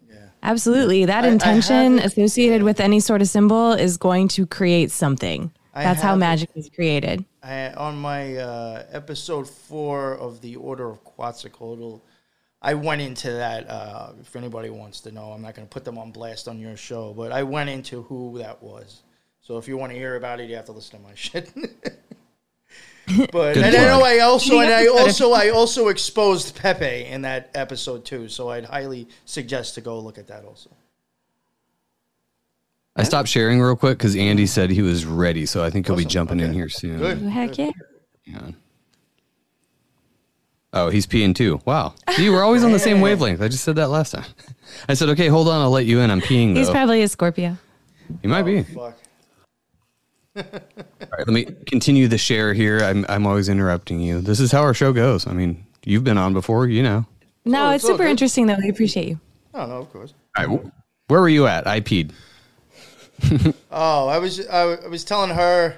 Yeah. 0.08 0.28
Absolutely. 0.42 1.04
That 1.06 1.24
I- 1.24 1.28
I 1.28 1.30
intention 1.30 1.98
have- 1.98 2.06
associated 2.12 2.62
with 2.68 2.78
any 2.80 3.00
sort 3.00 3.20
of 3.22 3.28
symbol 3.28 3.72
is 3.86 3.96
going 3.96 4.28
to 4.36 4.46
create 4.46 4.90
something. 4.90 5.50
I 5.74 5.84
That's 5.84 6.02
how 6.02 6.14
magic 6.16 6.50
is 6.54 6.68
created. 6.68 7.24
I, 7.42 7.72
on 7.72 7.94
my 7.96 8.36
uh, 8.36 8.84
episode 8.92 9.48
four 9.48 10.18
of 10.18 10.40
the 10.42 10.56
Order 10.56 10.90
of 10.90 10.98
Quetzalcoatl, 11.02 12.02
I 12.64 12.74
went 12.74 13.02
into 13.02 13.30
that. 13.32 13.68
Uh, 13.68 14.12
if 14.20 14.36
anybody 14.36 14.70
wants 14.70 15.00
to 15.00 15.10
know, 15.10 15.32
I'm 15.32 15.42
not 15.42 15.54
going 15.54 15.66
to 15.66 15.72
put 15.72 15.84
them 15.84 15.98
on 15.98 16.12
blast 16.12 16.46
on 16.46 16.60
your 16.60 16.76
show, 16.76 17.12
but 17.12 17.32
I 17.32 17.42
went 17.42 17.68
into 17.70 18.02
who 18.02 18.38
that 18.38 18.62
was. 18.62 19.02
So 19.40 19.58
if 19.58 19.66
you 19.66 19.76
want 19.76 19.90
to 19.92 19.98
hear 19.98 20.14
about 20.14 20.38
it, 20.40 20.48
you 20.48 20.54
have 20.54 20.66
to 20.66 20.72
listen 20.72 21.00
to 21.00 21.04
my 21.04 21.12
shit. 21.16 21.50
but 23.32 23.56
and 23.56 23.66
I 23.66 23.70
know. 23.70 24.04
I 24.04 24.20
also 24.20 24.60
and 24.60 24.72
I 24.72 24.86
also 24.98 25.32
I 25.32 25.48
also 25.48 25.88
exposed 25.88 26.54
Pepe 26.56 27.04
in 27.06 27.22
that 27.22 27.50
episode 27.54 28.04
too. 28.04 28.28
So 28.28 28.50
I'd 28.50 28.64
highly 28.64 29.08
suggest 29.24 29.74
to 29.74 29.80
go 29.80 29.98
look 29.98 30.18
at 30.18 30.28
that 30.28 30.44
also. 30.44 30.70
I 32.94 33.02
stopped 33.04 33.28
sharing 33.28 33.60
real 33.60 33.74
quick 33.74 33.98
because 33.98 34.14
Andy 34.14 34.46
said 34.46 34.70
he 34.70 34.82
was 34.82 35.04
ready, 35.06 35.46
so 35.46 35.64
I 35.64 35.70
think 35.70 35.86
he'll 35.86 35.96
be 35.96 36.02
Awesome. 36.02 36.10
jumping 36.10 36.40
in 36.40 36.52
here 36.52 36.68
soon. 36.68 36.98
Good. 36.98 37.18
Heck 37.22 37.56
yeah. 37.58 37.70
Hang 38.26 38.36
on. 38.36 38.56
Oh, 40.74 40.88
he's 40.88 41.06
peeing 41.06 41.34
too. 41.34 41.60
Wow. 41.66 41.94
See, 42.12 42.30
we're 42.30 42.42
always 42.42 42.64
on 42.64 42.72
the 42.72 42.78
same 42.78 43.00
wavelength. 43.02 43.42
I 43.42 43.48
just 43.48 43.62
said 43.64 43.76
that 43.76 43.88
last 43.88 44.12
time. 44.12 44.24
I 44.88 44.94
said, 44.94 45.10
okay, 45.10 45.28
hold 45.28 45.48
on, 45.48 45.60
I'll 45.60 45.70
let 45.70 45.84
you 45.84 46.00
in. 46.00 46.10
I'm 46.10 46.20
peeing 46.22 46.54
Though. 46.54 46.60
He's 46.60 46.70
probably 46.70 47.02
a 47.02 47.08
Scorpio. 47.08 47.58
he 48.22 48.28
might 48.28 48.42
be. 48.44 48.60
Oh, 48.60 48.64
fuck. 48.64 48.98
All 50.36 51.08
right, 51.18 51.26
let 51.26 51.28
me 51.28 51.44
continue 51.66 52.08
the 52.08 52.16
share 52.16 52.54
here. 52.54 52.78
I'm 52.80 53.04
I'm 53.08 53.26
always 53.26 53.50
interrupting 53.50 54.00
you. 54.00 54.22
This 54.22 54.40
is 54.40 54.50
how 54.50 54.62
our 54.62 54.72
show 54.72 54.92
goes. 54.94 55.26
I 55.26 55.32
mean, 55.34 55.66
you've 55.84 56.04
been 56.04 56.16
on 56.16 56.32
before, 56.32 56.66
you 56.68 56.82
know. 56.82 57.04
No, 57.44 57.66
Oh, 57.66 57.70
it's 57.70 57.76
it's 57.82 57.84
all 57.84 57.90
super 57.96 58.04
good. 58.04 58.10
interesting 58.12 58.46
though. 58.46 58.56
We 58.56 58.70
appreciate 58.70 59.08
you. 59.08 59.20
Oh 59.52 59.66
no, 59.66 59.74
of 59.76 59.92
course. 59.92 60.14
All 60.38 60.46
right, 60.46 60.58
wh- 60.64 61.10
where 61.10 61.20
were 61.20 61.28
you 61.28 61.46
at? 61.46 61.66
I 61.66 61.80
peed. 61.82 62.12
Oh, 63.70 64.08
I 64.08 64.16
was 64.18 64.46
I, 64.48 64.62
I 64.72 64.88
was 64.88 65.04
telling 65.04 65.30
her. 65.30 65.76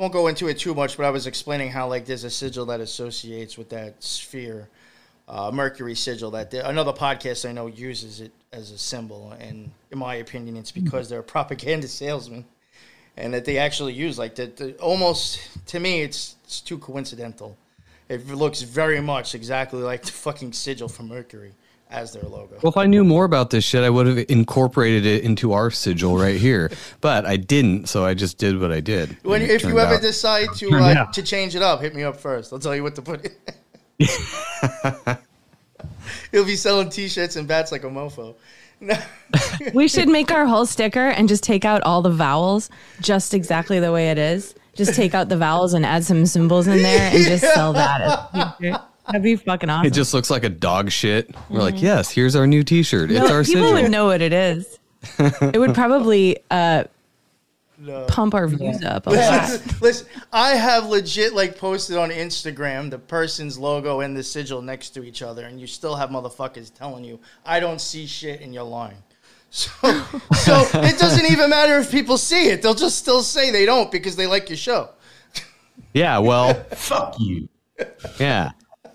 Won't 0.00 0.14
go 0.14 0.28
into 0.28 0.48
it 0.48 0.58
too 0.58 0.74
much, 0.74 0.96
but 0.96 1.04
I 1.04 1.10
was 1.10 1.26
explaining 1.26 1.72
how 1.72 1.86
like 1.86 2.06
there's 2.06 2.24
a 2.24 2.30
sigil 2.30 2.64
that 2.64 2.80
associates 2.80 3.58
with 3.58 3.68
that 3.68 4.02
sphere, 4.02 4.66
uh, 5.28 5.50
Mercury 5.52 5.94
sigil. 5.94 6.30
That 6.30 6.50
there, 6.50 6.64
another 6.64 6.94
podcast 6.94 7.46
I 7.46 7.52
know 7.52 7.66
uses 7.66 8.22
it 8.22 8.32
as 8.50 8.70
a 8.70 8.78
symbol, 8.78 9.32
and 9.38 9.70
in 9.90 9.98
my 9.98 10.14
opinion, 10.14 10.56
it's 10.56 10.70
because 10.70 11.10
they're 11.10 11.20
a 11.20 11.22
propaganda 11.22 11.86
salesman, 11.86 12.46
and 13.18 13.34
that 13.34 13.44
they 13.44 13.58
actually 13.58 13.92
use 13.92 14.18
like 14.18 14.36
the, 14.36 14.46
the 14.46 14.74
almost 14.78 15.38
to 15.66 15.78
me, 15.78 16.00
it's 16.00 16.36
it's 16.44 16.62
too 16.62 16.78
coincidental. 16.78 17.58
It 18.08 18.26
looks 18.26 18.62
very 18.62 19.02
much 19.02 19.34
exactly 19.34 19.82
like 19.82 20.00
the 20.04 20.12
fucking 20.12 20.54
sigil 20.54 20.88
for 20.88 21.02
Mercury 21.02 21.52
as 21.90 22.12
their 22.12 22.22
logo. 22.22 22.58
Well, 22.62 22.70
if 22.70 22.76
I 22.76 22.86
knew 22.86 23.04
more 23.04 23.24
about 23.24 23.50
this 23.50 23.64
shit, 23.64 23.82
I 23.82 23.90
would 23.90 24.06
have 24.06 24.24
incorporated 24.28 25.06
it 25.06 25.24
into 25.24 25.52
our 25.52 25.70
sigil 25.70 26.16
right 26.16 26.40
here. 26.40 26.70
but 27.00 27.26
I 27.26 27.36
didn't, 27.36 27.88
so 27.88 28.04
I 28.04 28.14
just 28.14 28.38
did 28.38 28.60
what 28.60 28.72
I 28.72 28.80
did. 28.80 29.16
When, 29.22 29.42
if 29.42 29.62
you 29.62 29.78
ever 29.78 29.94
out- 29.94 30.02
decide 30.02 30.48
to 30.56 30.70
uh, 30.70 30.94
out. 30.94 31.12
to 31.14 31.22
change 31.22 31.56
it 31.56 31.62
up, 31.62 31.80
hit 31.80 31.94
me 31.94 32.02
up 32.02 32.16
first. 32.16 32.52
I'll 32.52 32.58
tell 32.58 32.74
you 32.74 32.82
what 32.82 32.94
to 32.96 33.02
put 33.02 33.26
in. 33.26 33.32
He'll 36.32 36.44
be 36.44 36.56
selling 36.56 36.88
T-shirts 36.90 37.36
and 37.36 37.46
bats 37.48 37.72
like 37.72 37.84
a 37.84 37.88
mofo. 37.88 38.34
We 39.74 39.88
should 39.88 40.08
make 40.08 40.30
our 40.30 40.46
whole 40.46 40.64
sticker 40.64 41.08
and 41.08 41.28
just 41.28 41.42
take 41.44 41.66
out 41.66 41.82
all 41.82 42.00
the 42.00 42.10
vowels 42.10 42.70
just 43.00 43.34
exactly 43.34 43.78
the 43.78 43.92
way 43.92 44.10
it 44.10 44.16
is. 44.16 44.54
Just 44.74 44.94
take 44.94 45.14
out 45.14 45.28
the 45.28 45.36
vowels 45.36 45.74
and 45.74 45.84
add 45.84 46.02
some 46.04 46.24
symbols 46.24 46.66
in 46.66 46.82
there 46.82 47.10
and 47.12 47.24
just 47.24 47.44
sell 47.54 47.74
that. 47.74 48.86
As 49.14 49.20
a 49.20 49.22
t-shirt. 49.22 49.22
That'd 49.22 49.22
be 49.22 49.36
fucking 49.36 49.70
awesome. 49.70 49.86
it 49.86 49.92
just 49.94 50.14
looks 50.14 50.30
like 50.30 50.44
a 50.44 50.48
dog 50.48 50.90
shit. 50.90 51.34
We're 51.48 51.60
like, 51.60 51.80
yes, 51.80 52.10
here's 52.10 52.36
our 52.36 52.46
new 52.46 52.62
T-shirt. 52.62 53.10
It's 53.10 53.20
Mm-hmm. 53.20 53.32
Our 53.32 53.44
people 53.44 53.62
sigil. 53.62 53.82
would 53.82 53.90
know 53.90 54.06
what 54.06 54.20
it 54.20 54.32
is. 54.32 54.78
it 55.18 55.58
would 55.58 55.74
probably 55.74 56.38
uh, 56.50 56.84
pump 58.08 58.34
our 58.34 58.46
views 58.46 58.84
up 58.84 59.06
a 59.06 59.10
lot. 59.10 59.62
Listen, 59.80 60.06
I 60.32 60.50
have 60.50 60.86
legit 60.86 61.32
like 61.34 61.56
posted 61.58 61.96
on 61.96 62.10
Instagram 62.10 62.90
the 62.90 62.98
person's 62.98 63.58
logo 63.58 64.00
and 64.00 64.14
the 64.16 64.22
sigil 64.22 64.60
next 64.60 64.90
to 64.90 65.02
each 65.02 65.22
other, 65.22 65.46
and 65.46 65.60
you 65.60 65.66
still 65.66 65.96
have 65.96 66.10
motherfuckers 66.10 66.72
telling 66.74 67.04
you 67.04 67.18
I 67.46 67.60
don't 67.60 67.80
see 67.80 68.06
shit 68.06 68.40
and 68.42 68.52
you're 68.54 68.62
lying. 68.64 68.98
So, 69.52 69.72
so 70.36 70.64
it 70.74 70.96
doesn't 71.00 71.26
even 71.28 71.50
matter 71.50 71.76
if 71.78 71.90
people 71.90 72.16
see 72.18 72.50
it; 72.50 72.62
they'll 72.62 72.72
just 72.72 72.98
still 72.98 73.20
say 73.22 73.50
they 73.50 73.66
don't 73.66 73.90
because 73.90 74.14
they 74.14 74.28
like 74.28 74.48
your 74.48 74.56
show. 74.56 74.90
Yeah, 75.92 76.18
well, 76.18 76.54
Fuck 76.70 77.16
you. 77.18 77.48
yeah, 78.20 78.52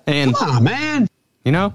and 0.08 0.36
Ah, 0.40 0.60
man. 0.60 1.08
you 1.44 1.52
know, 1.52 1.74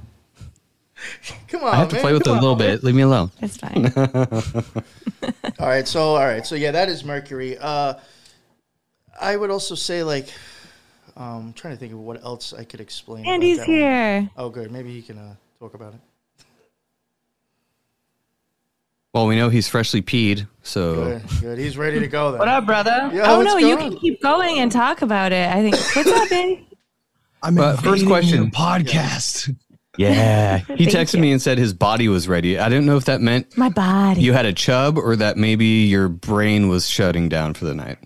Come 1.48 1.64
on, 1.64 1.72
I 1.74 1.76
have 1.76 1.88
to 1.88 1.94
man. 1.94 2.02
play 2.02 2.12
with 2.12 2.22
it 2.22 2.28
a 2.28 2.32
little 2.32 2.50
on. 2.50 2.58
bit. 2.58 2.84
Leave 2.84 2.94
me 2.94 3.02
alone. 3.02 3.30
It's 3.40 3.56
fine. 3.56 3.90
All 5.58 5.66
right, 5.66 5.86
so 5.88 6.14
all 6.14 6.24
right, 6.24 6.46
so 6.46 6.54
yeah, 6.54 6.70
that 6.72 6.88
is 6.88 7.04
Mercury. 7.04 7.56
Uh, 7.58 7.94
I 9.20 9.36
would 9.36 9.50
also 9.50 9.74
say 9.74 10.02
like, 10.02 10.28
um, 11.16 11.24
I'm 11.48 11.52
trying 11.52 11.74
to 11.74 11.80
think 11.80 11.92
of 11.92 11.98
what 12.00 12.22
else 12.24 12.52
I 12.54 12.64
could 12.64 12.80
explain. 12.80 13.24
about 13.24 13.32
Andy's 13.34 13.58
that 13.58 13.68
one. 13.68 13.76
here. 13.76 14.30
Oh, 14.36 14.48
good. 14.48 14.70
Maybe 14.72 14.92
he 14.92 15.02
can 15.02 15.18
uh, 15.18 15.34
talk 15.58 15.74
about 15.74 15.94
it. 15.94 16.00
Well, 19.12 19.26
we 19.26 19.36
know 19.36 19.48
he's 19.48 19.68
freshly 19.68 20.02
peed, 20.02 20.46
so 20.62 20.94
Good, 20.94 21.22
good. 21.40 21.58
He's 21.58 21.76
ready 21.76 21.98
to 22.00 22.06
go. 22.06 22.30
Then. 22.30 22.38
What 22.38 22.48
up, 22.48 22.64
brother? 22.64 23.10
Yo, 23.12 23.22
oh 23.24 23.38
what's 23.38 23.50
no, 23.50 23.56
you 23.58 23.76
can 23.76 23.96
keep 23.98 24.22
going 24.22 24.60
and 24.60 24.70
talk 24.70 25.02
about 25.02 25.32
it. 25.32 25.48
I 25.50 25.62
think. 25.68 25.76
What's 25.96 26.08
up, 26.10 26.30
Andy? 26.32 26.66
I'm 27.42 27.54
But 27.54 27.76
first 27.78 28.06
question. 28.06 28.50
podcast. 28.50 29.54
yeah, 29.96 30.58
he 30.76 30.86
texted 30.86 31.14
you. 31.14 31.20
me 31.20 31.32
and 31.32 31.40
said 31.42 31.58
his 31.58 31.72
body 31.72 32.08
was 32.08 32.28
ready. 32.28 32.58
I 32.58 32.68
didn't 32.68 32.86
know 32.86 32.96
if 32.96 33.06
that 33.06 33.20
meant 33.20 33.56
My 33.56 33.68
body. 33.70 34.20
you 34.20 34.32
had 34.32 34.46
a 34.46 34.52
chub 34.52 34.98
or 34.98 35.16
that 35.16 35.36
maybe 35.36 35.64
your 35.66 36.08
brain 36.08 36.68
was 36.68 36.88
shutting 36.88 37.28
down 37.28 37.54
for 37.54 37.64
the 37.64 37.74
night. 37.74 37.98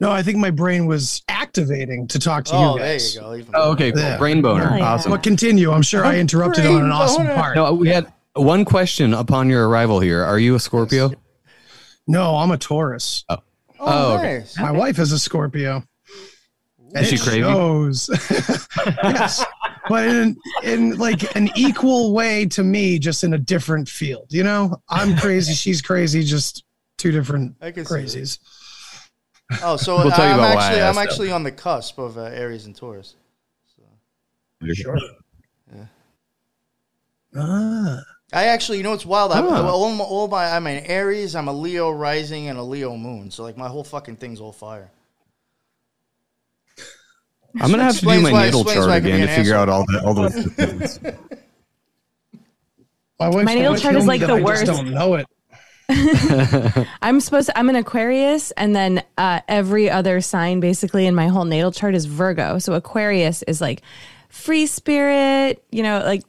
No, 0.00 0.10
I 0.10 0.22
think 0.22 0.38
my 0.38 0.50
brain 0.50 0.86
was 0.86 1.22
activating 1.28 2.08
to 2.08 2.18
talk 2.18 2.44
to 2.46 2.52
Oh, 2.54 2.72
you 2.74 2.78
there 2.80 2.92
guys. 2.94 3.14
you 3.14 3.20
go. 3.20 3.42
Oh, 3.54 3.72
okay, 3.72 3.92
cool. 3.92 4.00
Yeah. 4.02 4.18
brain 4.18 4.42
boner, 4.42 4.68
Oh, 4.72 4.76
yeah. 4.76 4.92
awesome. 4.92 5.12
But 5.12 5.22
continue. 5.22 5.70
I'm 5.72 5.82
sure 5.82 6.04
I 6.04 6.18
interrupted 6.18 6.66
on 6.66 6.82
an 6.84 6.90
awesome 6.92 7.22
boner. 7.24 7.34
part. 7.36 7.56
No, 7.56 7.72
we 7.72 7.88
had 7.88 8.12
one 8.34 8.64
question 8.64 9.14
upon 9.14 9.48
your 9.48 9.68
arrival 9.68 10.00
here. 10.00 10.22
Are 10.22 10.38
you 10.38 10.56
a 10.56 10.60
Scorpio? 10.60 11.12
No, 12.06 12.36
I'm 12.36 12.50
a 12.50 12.58
Taurus. 12.58 13.24
Oh, 13.28 13.36
Oh, 13.80 13.86
oh 13.86 14.14
okay. 14.18 14.38
nice. 14.38 14.58
My 14.58 14.72
wife 14.72 14.98
is 14.98 15.12
a 15.12 15.18
Scorpio. 15.18 15.84
Is 16.94 17.08
she 17.08 17.14
It 17.16 17.20
crazy? 17.22 17.40
shows. 17.42 18.08
yes, 19.02 19.44
but 19.88 20.06
in 20.08 20.36
in 20.62 20.96
like 20.98 21.34
an 21.36 21.50
equal 21.56 22.12
way 22.14 22.46
to 22.46 22.62
me, 22.62 22.98
just 22.98 23.24
in 23.24 23.34
a 23.34 23.38
different 23.38 23.88
field. 23.88 24.26
You 24.30 24.44
know, 24.44 24.76
I'm 24.88 25.16
crazy, 25.16 25.52
she's 25.64 25.82
crazy, 25.82 26.22
just 26.22 26.64
two 26.96 27.10
different 27.10 27.56
I 27.60 27.70
can 27.72 27.84
see 27.84 27.94
that. 27.94 28.00
crazies. 28.04 28.38
Oh, 29.62 29.76
so 29.76 29.96
We'll 29.98 30.10
tell 30.12 30.24
you 30.26 30.32
I'm 30.32 30.38
about 30.38 30.54
why 30.56 30.62
I 30.62 30.66
actually 30.66 30.82
I'm 30.82 30.86
asked, 30.88 30.94
though. 30.96 31.00
actually 31.02 31.32
on 31.32 31.42
the 31.42 31.52
cusp 31.52 31.98
of 31.98 32.16
uh, 32.16 32.22
Aries 32.22 32.66
and 32.66 32.74
Taurus. 32.76 33.16
Sure. 34.72 34.98
Ah, 37.36 38.00
I 38.32 38.44
actually, 38.46 38.78
you 38.78 38.84
know, 38.84 38.92
it's 38.92 39.04
wild. 39.04 39.32
I, 39.32 39.40
Ah. 39.40 39.68
all, 39.68 39.90
my, 39.92 40.04
all 40.04 40.28
my, 40.28 40.46
I'm 40.46 40.66
an 40.66 40.84
Aries, 40.86 41.34
I'm 41.34 41.48
a 41.48 41.52
Leo 41.52 41.90
rising, 41.90 42.48
and 42.48 42.58
a 42.58 42.62
Leo 42.62 42.96
moon. 42.96 43.30
So 43.30 43.42
like 43.42 43.56
my 43.56 43.68
whole 43.68 43.84
fucking 43.84 44.16
thing's 44.16 44.40
all 44.40 44.52
fire. 44.52 44.90
I'm 47.60 47.70
gonna 47.70 47.84
have 47.84 47.94
to 47.98 48.00
do 48.00 48.20
my 48.20 48.32
why- 48.32 48.44
natal 48.46 48.64
chart 48.64 48.88
why 48.88 48.96
I 48.96 49.00
could 49.00 49.14
again 49.14 49.26
to 49.28 49.34
figure 49.34 49.54
asshole. 49.54 49.62
out 49.62 49.68
all 49.68 49.84
the 49.86 50.02
all 50.04 50.14
those 50.14 50.34
things. 50.34 51.00
my 53.18 53.30
My 53.42 53.54
natal 53.54 53.76
chart 53.76 53.94
is 53.96 54.06
like 54.06 54.20
the 54.20 54.34
I 54.34 54.40
worst. 54.42 54.66
Just 54.66 54.82
don't 54.82 54.92
know 54.92 55.14
it. 55.14 55.26
I'm 57.02 57.20
supposed 57.20 57.48
to, 57.48 57.58
I'm 57.58 57.68
an 57.68 57.76
Aquarius, 57.76 58.50
and 58.52 58.74
then 58.74 59.02
uh, 59.18 59.40
every 59.48 59.90
other 59.90 60.20
sign 60.22 60.60
basically 60.60 61.06
in 61.06 61.14
my 61.14 61.28
whole 61.28 61.44
natal 61.44 61.72
chart 61.72 61.94
is 61.94 62.06
Virgo. 62.06 62.58
So 62.58 62.72
Aquarius 62.72 63.42
is 63.42 63.60
like 63.60 63.82
free 64.30 64.66
spirit, 64.66 65.62
you 65.70 65.82
know, 65.82 66.00
like 66.00 66.22
j- 66.22 66.26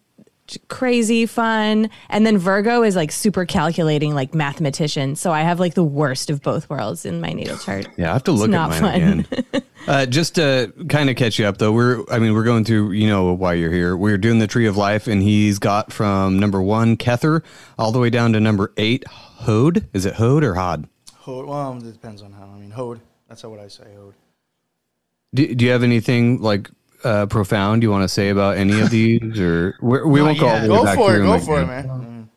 crazy 0.68 1.26
fun. 1.26 1.90
And 2.10 2.26
then 2.26 2.38
Virgo 2.38 2.84
is 2.84 2.96
like 2.96 3.12
super 3.12 3.46
calculating, 3.46 4.14
like 4.14 4.34
mathematician. 4.34 5.16
So 5.16 5.32
I 5.32 5.42
have 5.42 5.60
like 5.60 5.74
the 5.74 5.84
worst 5.84 6.30
of 6.30 6.42
both 6.42 6.70
worlds 6.70 7.06
in 7.06 7.22
my 7.22 7.30
natal 7.30 7.58
chart. 7.58 7.88
Yeah, 7.98 8.10
I 8.10 8.14
have 8.14 8.24
to 8.24 8.32
look 8.32 8.46
at 8.46 8.52
not 8.52 8.70
mine 8.70 8.82
fun. 8.82 8.96
again. 8.96 9.64
uh, 9.88 10.06
just 10.06 10.36
to 10.36 10.74
kind 10.90 11.10
of 11.10 11.16
catch 11.16 11.40
you 11.40 11.46
up, 11.46 11.58
though, 11.58 11.72
we're 11.72 12.04
I 12.10 12.20
mean 12.20 12.34
we're 12.34 12.44
going 12.44 12.66
through 12.66 12.92
you 12.92 13.08
know 13.08 13.32
why 13.34 13.54
you're 13.54 13.72
here. 13.72 13.96
We're 13.96 14.18
doing 14.18 14.40
the 14.40 14.48
Tree 14.48 14.66
of 14.68 14.76
Life, 14.76 15.08
and 15.08 15.24
he's 15.24 15.60
got 15.60 15.94
from 15.94 16.40
number 16.40 16.62
one 16.62 16.98
Kether 16.98 17.44
all 17.78 17.92
the 17.92 18.00
way 18.00 18.10
down 18.10 18.34
to 18.34 18.40
number 18.40 18.74
eight 18.78 19.08
Hode. 19.08 19.88
Is 19.94 20.06
it 20.06 20.16
Hode 20.16 20.44
or 20.44 20.56
Hod? 20.56 20.88
Hode, 21.14 21.48
well, 21.48 21.78
it 21.78 21.92
depends 21.92 22.22
on 22.22 22.34
how. 22.34 22.46
I 22.46 22.60
mean, 22.60 22.72
Hode. 22.72 23.00
That's 23.30 23.42
how 23.42 23.50
what 23.50 23.60
I 23.60 23.68
say. 23.68 23.86
Hode. 23.96 24.14
Do, 25.34 25.56
do 25.56 25.66
you 25.66 25.72
have 25.72 25.84
anything 25.84 26.42
like 26.42 26.70
uh, 27.06 27.26
profound 27.28 27.84
you 27.84 27.92
want 27.92 28.04
to 28.04 28.10
say 28.10 28.30
about 28.30 28.58
any 28.58 28.80
of 28.82 28.90
these, 28.90 29.40
or 29.40 29.78
we're, 29.82 30.06
we 30.08 30.22
won't 30.22 30.40
go 30.40 30.48
all 30.48 30.56
the 30.60 30.62
way 30.70 30.78
Go 30.80 30.84
back 30.84 30.96
for 30.98 31.16
it. 31.16 31.20
Go 31.20 31.32
them 31.34 31.42
for 31.42 31.60
it, 31.60 31.64
again. 31.64 31.88
man. 31.88 32.30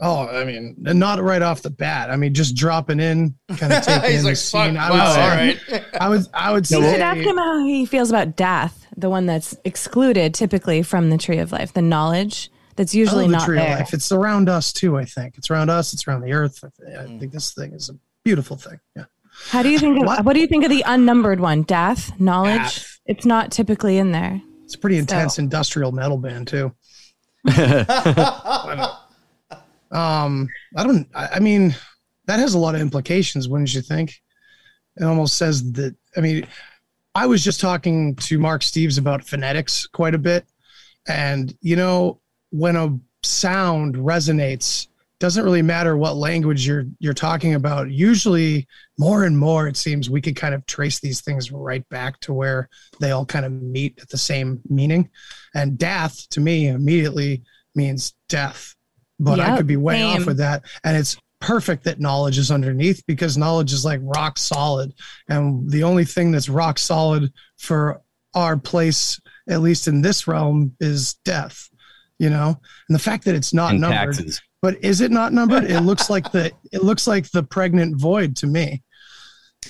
Oh, 0.00 0.26
I 0.26 0.44
mean, 0.44 0.74
not 0.78 1.20
right 1.22 1.42
off 1.42 1.62
the 1.62 1.70
bat. 1.70 2.10
I 2.10 2.16
mean, 2.16 2.34
just 2.34 2.56
dropping 2.56 2.98
in, 2.98 3.34
kind 3.56 3.72
of 3.72 3.82
taking 3.84 4.10
He's 4.10 4.20
in 4.20 4.24
like, 4.24 4.32
the 4.32 4.36
scene. 4.36 4.74
fuck. 4.74 4.82
I 4.82 4.90
would 4.90 4.98
Wow, 4.98 5.12
say, 5.14 5.22
all 5.22 5.28
right. 5.28 5.84
I 6.00 6.08
would, 6.08 6.26
I 6.34 6.52
would 6.52 6.70
You 6.70 6.80
say, 6.82 6.92
should 6.92 7.00
ask 7.00 7.20
him 7.20 7.36
how 7.36 7.64
he 7.64 7.84
feels 7.86 8.10
about 8.10 8.34
death, 8.34 8.86
the 8.96 9.08
one 9.10 9.26
that's 9.26 9.54
excluded 9.64 10.34
typically 10.34 10.82
from 10.82 11.10
the 11.10 11.18
tree 11.18 11.38
of 11.38 11.52
life, 11.52 11.72
the 11.72 11.82
knowledge 11.82 12.50
that's 12.74 12.94
usually 12.94 13.24
love 13.24 13.30
the 13.32 13.36
not 13.38 13.44
tree 13.46 13.58
of 13.58 13.64
there. 13.66 13.76
life. 13.76 13.92
It's 13.92 14.10
around 14.10 14.48
us 14.48 14.72
too. 14.72 14.96
I 14.96 15.04
think 15.04 15.36
it's 15.36 15.50
around 15.50 15.68
us. 15.70 15.92
It's 15.92 16.08
around 16.08 16.22
the 16.22 16.32
earth. 16.32 16.64
I 16.64 16.68
th- 16.84 16.98
I 16.98 17.02
Mm. 17.04 17.20
think 17.20 17.32
this 17.32 17.52
thing 17.52 17.72
is 17.72 17.88
a 17.90 17.92
beautiful 18.24 18.56
thing. 18.56 18.80
Yeah. 18.96 19.04
How 19.50 19.62
do 19.62 19.68
you 19.70 19.78
think? 19.78 19.98
Of, 20.00 20.06
What? 20.06 20.24
what? 20.24 20.32
do 20.32 20.40
you 20.40 20.46
think 20.46 20.64
of 20.64 20.70
the 20.70 20.82
unnumbered 20.86 21.38
one? 21.38 21.62
Death, 21.62 22.18
knowledge. 22.18 22.56
Death. 22.60 22.91
It's 23.12 23.26
not 23.26 23.52
typically 23.52 23.98
in 23.98 24.10
there. 24.10 24.40
It's 24.64 24.74
a 24.74 24.78
pretty 24.78 24.96
intense 24.96 25.36
So- 25.36 25.42
industrial 25.42 25.92
metal 25.92 26.16
band 26.16 26.48
too. 26.48 26.72
um, 27.48 27.68
I 29.90 30.48
don't. 30.76 31.06
I, 31.14 31.28
I 31.34 31.38
mean, 31.40 31.74
that 32.26 32.38
has 32.38 32.54
a 32.54 32.58
lot 32.58 32.74
of 32.74 32.80
implications, 32.80 33.48
wouldn't 33.50 33.74
you 33.74 33.82
think? 33.82 34.22
It 34.96 35.04
almost 35.04 35.36
says 35.36 35.72
that. 35.72 35.94
I 36.16 36.20
mean, 36.20 36.46
I 37.14 37.26
was 37.26 37.44
just 37.44 37.60
talking 37.60 38.14
to 38.16 38.38
Mark 38.38 38.62
Steves 38.62 38.98
about 38.98 39.24
phonetics 39.24 39.86
quite 39.86 40.14
a 40.14 40.18
bit, 40.18 40.46
and 41.06 41.54
you 41.60 41.76
know, 41.76 42.20
when 42.50 42.76
a 42.76 42.98
sound 43.22 43.96
resonates 43.96 44.86
doesn't 45.22 45.44
really 45.44 45.62
matter 45.62 45.96
what 45.96 46.16
language 46.16 46.66
you're 46.66 46.84
you're 46.98 47.14
talking 47.14 47.54
about. 47.54 47.88
Usually, 47.88 48.66
more 48.98 49.22
and 49.22 49.38
more, 49.38 49.68
it 49.68 49.76
seems 49.76 50.10
we 50.10 50.20
could 50.20 50.34
kind 50.34 50.52
of 50.52 50.66
trace 50.66 50.98
these 50.98 51.20
things 51.20 51.52
right 51.52 51.88
back 51.90 52.18
to 52.22 52.32
where 52.32 52.68
they 52.98 53.12
all 53.12 53.24
kind 53.24 53.44
of 53.44 53.52
meet 53.52 54.00
at 54.02 54.08
the 54.08 54.18
same 54.18 54.60
meaning. 54.68 55.08
And 55.54 55.78
death 55.78 56.28
to 56.30 56.40
me 56.40 56.66
immediately 56.66 57.44
means 57.76 58.14
death, 58.28 58.74
but 59.20 59.38
I 59.38 59.56
could 59.56 59.68
be 59.68 59.76
way 59.76 60.00
same. 60.00 60.22
off 60.22 60.26
with 60.26 60.38
that. 60.38 60.64
And 60.82 60.96
it's 60.96 61.16
perfect 61.38 61.84
that 61.84 62.00
knowledge 62.00 62.36
is 62.36 62.50
underneath 62.50 63.06
because 63.06 63.38
knowledge 63.38 63.72
is 63.72 63.84
like 63.84 64.00
rock 64.02 64.38
solid, 64.38 64.92
and 65.28 65.70
the 65.70 65.84
only 65.84 66.04
thing 66.04 66.32
that's 66.32 66.48
rock 66.48 66.80
solid 66.80 67.32
for 67.58 68.02
our 68.34 68.56
place, 68.56 69.20
at 69.48 69.60
least 69.60 69.86
in 69.86 70.02
this 70.02 70.26
realm, 70.26 70.74
is 70.80 71.14
death. 71.24 71.68
You 72.22 72.30
know, 72.30 72.56
and 72.88 72.94
the 72.94 73.00
fact 73.02 73.24
that 73.24 73.34
it's 73.34 73.52
not 73.52 73.72
And 73.72 73.80
numbered. 73.80 74.14
taxes. 74.14 74.40
But 74.60 74.76
is 74.84 75.00
it 75.00 75.10
not 75.10 75.32
numbered? 75.32 75.64
It 75.64 75.80
looks 75.80 76.08
like 76.08 76.30
the 76.30 76.52
it 76.72 76.84
looks 76.84 77.08
like 77.08 77.28
the 77.32 77.42
pregnant 77.42 77.96
void 77.96 78.36
to 78.36 78.46
me. 78.46 78.84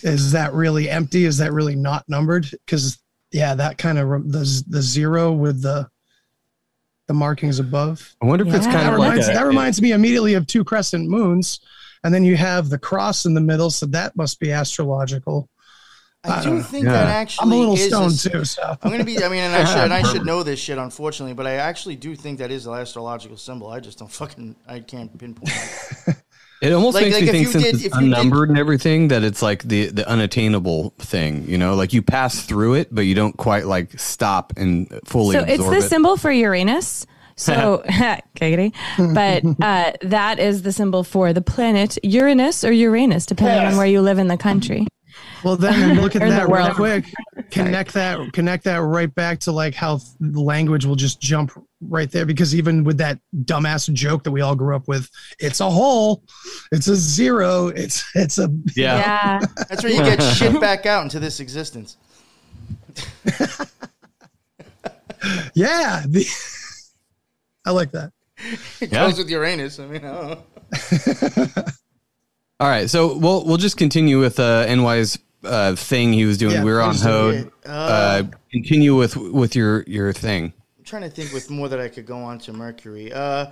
Is 0.03 0.32
that 0.32 0.53
really 0.53 0.90
empty? 0.90 1.24
Is 1.24 1.38
that 1.38 1.50
really 1.55 1.74
not 1.76 2.05
numbered? 2.09 2.50
Because 2.50 2.98
yeah, 3.30 3.55
that 3.55 3.78
kind 3.78 3.98
of 3.98 4.30
the 4.30 4.64
the 4.68 4.82
zero 4.82 5.32
with 5.32 5.62
the 5.62 5.88
the 7.09 7.14
markings 7.14 7.59
above. 7.59 8.14
I 8.22 8.26
wonder 8.26 8.46
if 8.46 8.53
it's 8.55 8.66
kind 8.66 8.80
That 8.80 8.92
of 8.92 8.98
like 8.98 9.18
a, 9.18 9.24
that 9.24 9.46
reminds 9.46 9.80
me 9.80 9.92
immediately 9.92 10.34
of 10.34 10.46
two 10.46 10.62
crescent 10.62 11.09
moons, 11.09 11.61
and 12.05 12.12
then 12.12 12.22
you 12.22 12.36
have 12.36 12.68
the 12.68 12.78
cross 12.78 13.24
in 13.24 13.32
the 13.32 13.40
middle, 13.40 13.70
so 13.70 13.86
that 13.86 14.14
must 14.14 14.38
be 14.40 14.53
astrological. 14.53 15.48
I 16.24 16.38
I 16.38 16.42
do 16.44 16.62
think 16.62 16.84
Yeah. 16.84 16.92
that 16.92 17.06
actually 17.08 17.46
I'm 17.46 17.52
a 17.52 17.56
little 17.56 17.74
is 17.74 17.86
stoned 17.86 18.12
s- 18.12 18.22
too, 18.22 18.44
so 18.44 18.76
I'm 18.82 18.90
gonna 18.92 19.02
be. 19.04 19.22
I 19.24 19.28
mean, 19.28 19.40
and 19.40 19.54
I 19.56 19.64
should, 19.64 19.78
and 19.84 19.92
I 19.92 20.02
should 20.02 20.24
know 20.30 20.42
this 20.44 20.60
shit, 20.60 20.78
unfortunately, 20.78 21.34
but 21.34 21.46
I 21.46 21.54
actually 21.54 21.96
do 21.96 22.14
think 22.14 22.38
that 22.38 22.50
is 22.52 22.64
the 22.64 22.72
astrological 22.72 23.36
symbol. 23.36 23.68
I 23.68 23.80
just 23.80 23.98
don't 23.98 24.10
fucking. 24.10 24.54
I 24.68 24.80
can't 24.80 25.16
pinpoint. 25.18 25.48
it. 26.06 26.16
It 26.62 26.72
almost 26.72 26.94
Like- 26.94 27.06
makes 27.06 27.14
like 27.16 27.22
me 27.24 27.28
if 27.28 27.32
think 27.32 27.46
you 27.46 27.50
since 27.52 27.64
did- 27.64 27.74
it's 27.74 27.84
if 27.86 27.94
you 27.94 28.00
did- 28.08 28.12
unnumbered 28.18 28.48
and 28.50 28.56
everything 28.56 29.08
that 29.08 29.24
it's 29.24 29.42
like 29.42 29.64
the 29.64 29.86
the 29.86 30.08
unattainable 30.08 30.94
thing. 30.98 31.44
You 31.48 31.58
know, 31.58 31.74
like 31.74 31.92
you 31.92 32.02
pass 32.02 32.42
through 32.42 32.74
it, 32.74 32.94
but 32.94 33.00
you 33.00 33.16
don't 33.16 33.36
quite 33.36 33.66
like 33.66 33.98
stop 33.98 34.52
and 34.56 34.86
fully 35.04 35.34
So 35.34 35.42
it's 35.42 35.64
the 35.64 35.78
it. 35.78 35.82
symbol 35.82 36.16
for 36.16 36.30
Uranus. 36.30 37.04
So, 37.34 37.82
giggity. 38.36 38.72
But 39.12 39.42
uh, 39.60 39.92
that 40.02 40.38
is 40.38 40.62
the 40.62 40.70
symbol 40.70 41.02
for 41.02 41.32
the 41.32 41.42
planet 41.42 41.98
Uranus 42.04 42.62
or 42.62 42.70
Uranus, 42.70 43.26
depending 43.26 43.66
on 43.72 43.76
where 43.76 43.86
you 43.86 44.00
live 44.00 44.18
in 44.18 44.28
the 44.28 44.36
country. 44.36 44.86
Well, 45.44 45.56
then 45.56 46.00
look 46.00 46.14
at 46.16 46.20
that 46.28 46.48
real 46.48 46.72
quick. 46.74 47.06
Connect 47.50 47.92
that, 47.94 48.32
connect 48.32 48.64
that 48.64 48.76
right 48.78 49.14
back 49.14 49.38
to 49.40 49.52
like 49.52 49.74
how 49.74 50.00
the 50.20 50.40
language 50.40 50.86
will 50.86 50.96
just 50.96 51.20
jump 51.20 51.52
right 51.82 52.10
there. 52.10 52.24
Because 52.24 52.54
even 52.54 52.82
with 52.82 52.96
that 52.98 53.18
dumbass 53.44 53.92
joke 53.92 54.24
that 54.24 54.30
we 54.30 54.40
all 54.40 54.54
grew 54.54 54.74
up 54.74 54.88
with, 54.88 55.10
it's 55.38 55.60
a 55.60 55.68
hole, 55.70 56.22
it's 56.70 56.88
a 56.88 56.96
zero, 56.96 57.68
it's 57.68 58.04
it's 58.14 58.38
a 58.38 58.48
yeah. 58.74 58.96
Yeah. 58.96 59.40
That's 59.68 59.82
where 59.82 59.92
you 59.92 60.02
get 60.02 60.22
shit 60.22 60.58
back 60.60 60.86
out 60.86 61.02
into 61.02 61.20
this 61.20 61.40
existence. 61.40 61.96
yeah. 65.54 66.04
The, 66.08 66.26
I 67.66 67.70
like 67.70 67.92
that. 67.92 68.12
It 68.80 68.90
Yeah. 68.92 69.06
goes 69.06 69.18
with 69.18 69.28
Uranus. 69.28 69.78
I 69.78 69.86
mean, 69.86 70.04
I 70.04 70.10
don't 70.10 71.36
know. 71.56 71.64
All 72.62 72.68
right, 72.68 72.88
so 72.88 73.18
we'll 73.18 73.44
we'll 73.44 73.56
just 73.56 73.76
continue 73.76 74.20
with 74.20 74.38
uh, 74.38 74.72
NY's 74.72 75.18
uh, 75.42 75.74
thing 75.74 76.12
he 76.12 76.24
was 76.26 76.38
doing. 76.38 76.54
Yeah, 76.54 76.62
we 76.62 76.70
were 76.70 76.80
on 76.80 76.94
Hode. 76.94 77.50
Uh, 77.66 77.68
Uh, 77.68 78.22
continue 78.52 78.94
with 78.94 79.16
with 79.16 79.56
your 79.56 79.82
your 79.88 80.12
thing. 80.12 80.52
I'm 80.78 80.84
trying 80.84 81.02
to 81.02 81.10
think 81.10 81.32
with 81.32 81.50
more 81.50 81.68
that 81.68 81.80
I 81.80 81.88
could 81.88 82.06
go 82.06 82.18
on 82.18 82.38
to 82.38 82.52
Mercury. 82.52 83.12
Uh, 83.12 83.46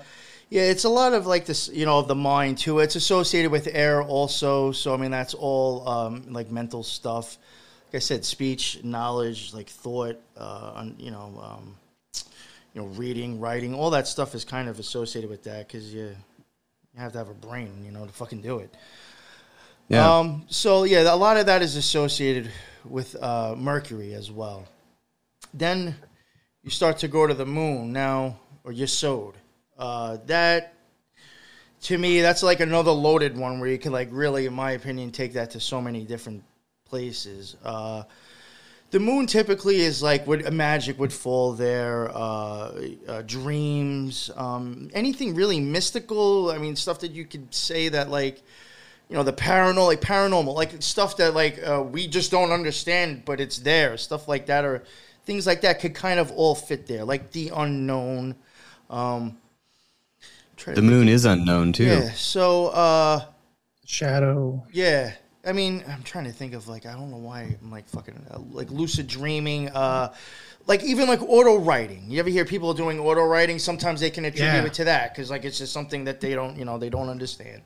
yeah, 0.49 0.63
it's 0.63 0.85
a 0.85 0.89
lot 0.89 1.13
of 1.13 1.27
like 1.27 1.45
this, 1.45 1.69
you 1.73 1.87
know, 1.87 1.99
of 1.99 2.07
the 2.07 2.15
mind 2.15 2.59
too. 2.59 2.79
It's 2.79 2.95
associated 2.95 3.51
with 3.51 3.67
air 3.73 4.01
also. 4.01 4.71
So 4.71 4.95
I 4.95 4.97
mean, 4.97 5.11
that's 5.11 5.35
all 5.35 5.89
um, 5.89 6.33
like 6.33 6.53
mental 6.53 6.85
stuff. 6.85 7.37
Like 7.89 7.97
I 7.97 7.99
said, 7.99 8.25
speech, 8.25 8.79
knowledge, 8.85 9.53
like 9.53 9.69
thought, 9.69 10.21
uh, 10.37 10.73
on, 10.77 10.95
you 11.01 11.11
know, 11.11 11.37
um, 11.43 11.75
you 12.75 12.83
know, 12.83 12.87
reading, 12.87 13.41
writing, 13.41 13.75
all 13.75 13.91
that 13.91 14.07
stuff 14.07 14.37
is 14.37 14.45
kind 14.45 14.69
of 14.69 14.79
associated 14.79 15.29
with 15.29 15.43
that 15.43 15.67
because 15.67 15.93
you 15.93 16.15
you 16.95 17.01
have 17.01 17.13
to 17.13 17.19
have 17.19 17.29
a 17.29 17.35
brain, 17.35 17.85
you 17.85 17.93
know, 17.93 18.05
to 18.05 18.13
fucking 18.13 18.41
do 18.41 18.59
it. 18.59 18.75
Yeah. 19.89 20.19
Um, 20.19 20.45
so 20.49 20.85
yeah, 20.85 21.13
a 21.13 21.17
lot 21.17 21.37
of 21.37 21.47
that 21.47 21.63
is 21.63 21.77
associated 21.77 22.51
with 22.85 23.21
uh, 23.23 23.55
Mercury 23.57 24.15
as 24.15 24.31
well. 24.31 24.67
Then 25.53 25.97
you 26.63 26.71
start 26.71 26.99
to 26.99 27.09
go 27.09 27.27
to 27.27 27.35
the 27.35 27.47
moon 27.47 27.93
now, 27.93 28.39
or 28.65 28.73
Yesod. 28.73 29.35
Uh, 29.79 30.19
that 30.27 30.75
to 31.83 31.97
me, 31.97 32.21
that's 32.21 32.43
like 32.43 32.61
another 32.61 32.91
loaded 32.91 33.37
one 33.37 33.59
where 33.59 33.71
you 33.71 33.79
can 33.79 33.93
like 33.93 34.09
really, 34.11 34.47
in 34.47 34.53
my 34.53 34.73
opinion, 34.73 35.11
take 35.11 35.33
that 35.33 35.51
to 35.53 35.61
so 35.61 35.81
many 35.81 36.05
different 36.05 36.45
places. 36.85 37.57
Uh, 37.65 38.03
the 38.91 39.01
moon 39.01 39.27
typically 39.27 39.81
is 39.81 40.03
like 40.03 40.27
would 40.27 40.47
a 40.47 40.51
magic 40.51 40.99
would 40.99 41.13
fall 41.13 41.53
there, 41.53 42.11
uh, 42.15 42.73
uh, 43.07 43.23
dreams, 43.23 44.31
um, 44.37 44.91
anything 44.95 45.35
really 45.35 45.61
mystical. 45.61 46.51
I 46.51 46.59
mean, 46.59 46.77
stuff 46.77 47.01
that 47.01 47.13
you 47.13 47.25
could 47.25 47.55
say 47.55 47.89
that 47.89 48.11
like 48.11 48.43
you 49.11 49.17
know 49.17 49.25
the 49.25 49.33
paranormal 49.33 49.87
like 49.87 50.01
paranormal 50.01 50.55
like 50.55 50.81
stuff 50.81 51.17
that 51.19 51.35
like 51.35 51.61
uh, 51.67 51.83
we 51.83 52.07
just 52.07 52.31
don't 52.31 52.53
understand 52.53 53.25
but 53.25 53.41
it's 53.41 53.59
there 53.59 53.97
stuff 53.97 54.29
like 54.29 54.47
that 54.47 54.65
or 54.65 54.85
things 55.25 55.47
like 55.47 55.61
that 55.63 55.81
could 55.81 55.95
kind 55.95 56.21
of 56.21 56.31
all 56.31 56.55
fit 56.55 56.87
there 56.87 57.05
like 57.05 57.33
the 57.33 57.51
unknown 57.55 58.37
um 58.89 59.37
the 60.65 60.83
moon 60.83 61.09
is 61.09 61.25
unknown 61.25 61.73
too. 61.73 61.85
yeah 61.85 62.11
so 62.13 62.69
uh 62.69 63.21
Shadow. 63.85 64.65
yeah 64.73 65.15
i 65.51 65.53
mean 65.53 65.85
i'm 65.89 66.03
trying 66.03 66.25
to 66.25 66.33
think 66.33 66.55
of 66.55 66.67
like 66.69 66.87
i 66.87 66.93
don't 66.93 67.11
know 67.11 67.17
why 67.31 67.43
i'm 67.63 67.71
like 67.71 67.87
fucking 67.89 68.15
uh, 68.31 68.39
like 68.53 68.71
lucid 68.71 69.07
dreaming 69.07 69.69
uh 69.71 70.09
like 70.67 70.83
even 70.85 71.09
like 71.09 71.21
auto 71.23 71.59
writing 71.59 72.05
you 72.09 72.19
ever 72.21 72.31
hear 72.31 72.45
people 72.45 72.73
doing 72.75 72.99
auto 72.99 73.25
writing 73.25 73.59
sometimes 73.59 74.01
they 74.01 74.11
can 74.11 74.25
attribute 74.25 74.55
Yeah. 74.55 74.65
it 74.65 74.75
to 74.75 74.85
that 74.85 75.13
because 75.13 75.31
like 75.31 75.45
it's 75.45 75.59
just 75.59 75.73
something 75.73 76.05
that 76.05 76.21
they 76.21 76.35
don't 76.35 76.57
you 76.57 76.65
know 76.65 76.79
they 76.79 76.91
don't 76.91 77.09
understand 77.09 77.61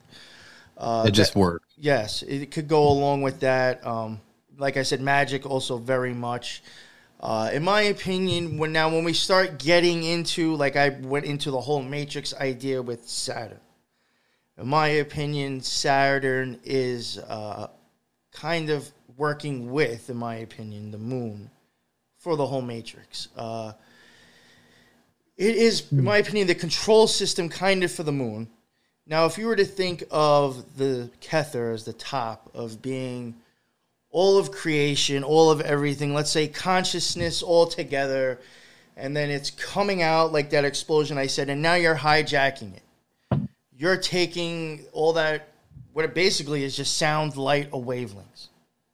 Uh, 0.76 1.05
it 1.07 1.12
just 1.14 1.37
works. 1.37 1.68
Yes, 1.78 2.22
it 2.26 2.51
could 2.51 2.66
go 2.66 2.89
along 2.89 3.22
with 3.22 3.39
that. 3.41 3.78
Um, 3.87 4.18
like 4.59 4.76
I 4.76 4.82
said, 4.82 5.01
magic 5.01 5.47
also 5.47 5.78
very 5.78 6.12
much. 6.12 6.64
Uh, 7.20 7.49
in 7.55 7.62
my 7.62 7.82
opinion, 7.95 8.59
when 8.59 8.72
now 8.72 8.89
when 8.91 9.05
we 9.05 9.12
start 9.14 9.49
getting 9.62 10.03
into 10.03 10.57
like 10.57 10.74
I 10.74 10.89
went 10.89 11.26
into 11.26 11.53
the 11.53 11.61
whole 11.61 11.80
Matrix 11.80 12.35
idea 12.35 12.82
with 12.82 13.07
Saturn. 13.09 13.61
In 14.57 14.68
my 14.68 14.88
opinion, 14.88 15.61
Saturn 15.61 16.61
is 16.64 17.18
uh, 17.18 17.68
kind 18.32 18.70
of 18.70 18.88
working 19.16 19.72
with, 19.72 20.11
in 20.11 20.16
my 20.16 20.36
opinion, 20.36 20.90
the 20.90 20.98
Moon 20.98 21.50
for 22.18 22.36
the 22.36 22.46
whole 22.46 22.62
Matrix. 22.62 23.28
Uh, 23.36 23.72
it 25.36 25.57
is, 25.57 25.90
in 25.90 26.05
my 26.05 26.18
opinion, 26.18 26.46
the 26.46 26.55
control 26.55 27.09
system 27.09 27.48
kind 27.48 27.82
of 27.82 27.90
for 27.90 28.05
the 28.05 28.12
Moon. 28.12 28.48
Now, 29.07 29.26
if 29.26 29.36
you 29.36 29.46
were 29.46 29.57
to 29.57 29.64
think 29.64 30.05
of 30.11 30.78
the 30.78 31.11
Kether 31.20 31.74
as 31.74 31.84
the 31.84 31.92
top 31.92 32.48
of 32.55 32.80
being 32.80 33.34
all 34.11 34.38
of 34.38 34.52
creation, 34.52 35.24
all 35.24 35.50
of 35.50 35.61
everything, 35.61 36.14
let's 36.14 36.30
say 36.30 36.46
consciousness 36.46 37.42
all 37.42 37.66
together, 37.66 38.38
and 38.96 39.16
then 39.16 39.28
it's 39.30 39.50
coming 39.50 40.00
out 40.00 40.32
like 40.32 40.50
that 40.50 40.64
explosion 40.64 41.18
I 41.18 41.26
said, 41.26 41.50
and 41.50 41.61
now 41.61 41.74
you're 41.74 41.96
hijacking 41.96 42.76
it. 42.76 42.82
You're 43.85 43.99
taking 43.99 44.87
all 44.93 45.12
that, 45.12 45.51
what 45.93 46.07
it 46.07 46.14
basically 46.14 46.64
is 46.64 46.74
just 46.74 46.97
sound, 46.97 47.37
light, 47.37 47.68
or 47.70 47.85
wavelengths. 47.85 48.49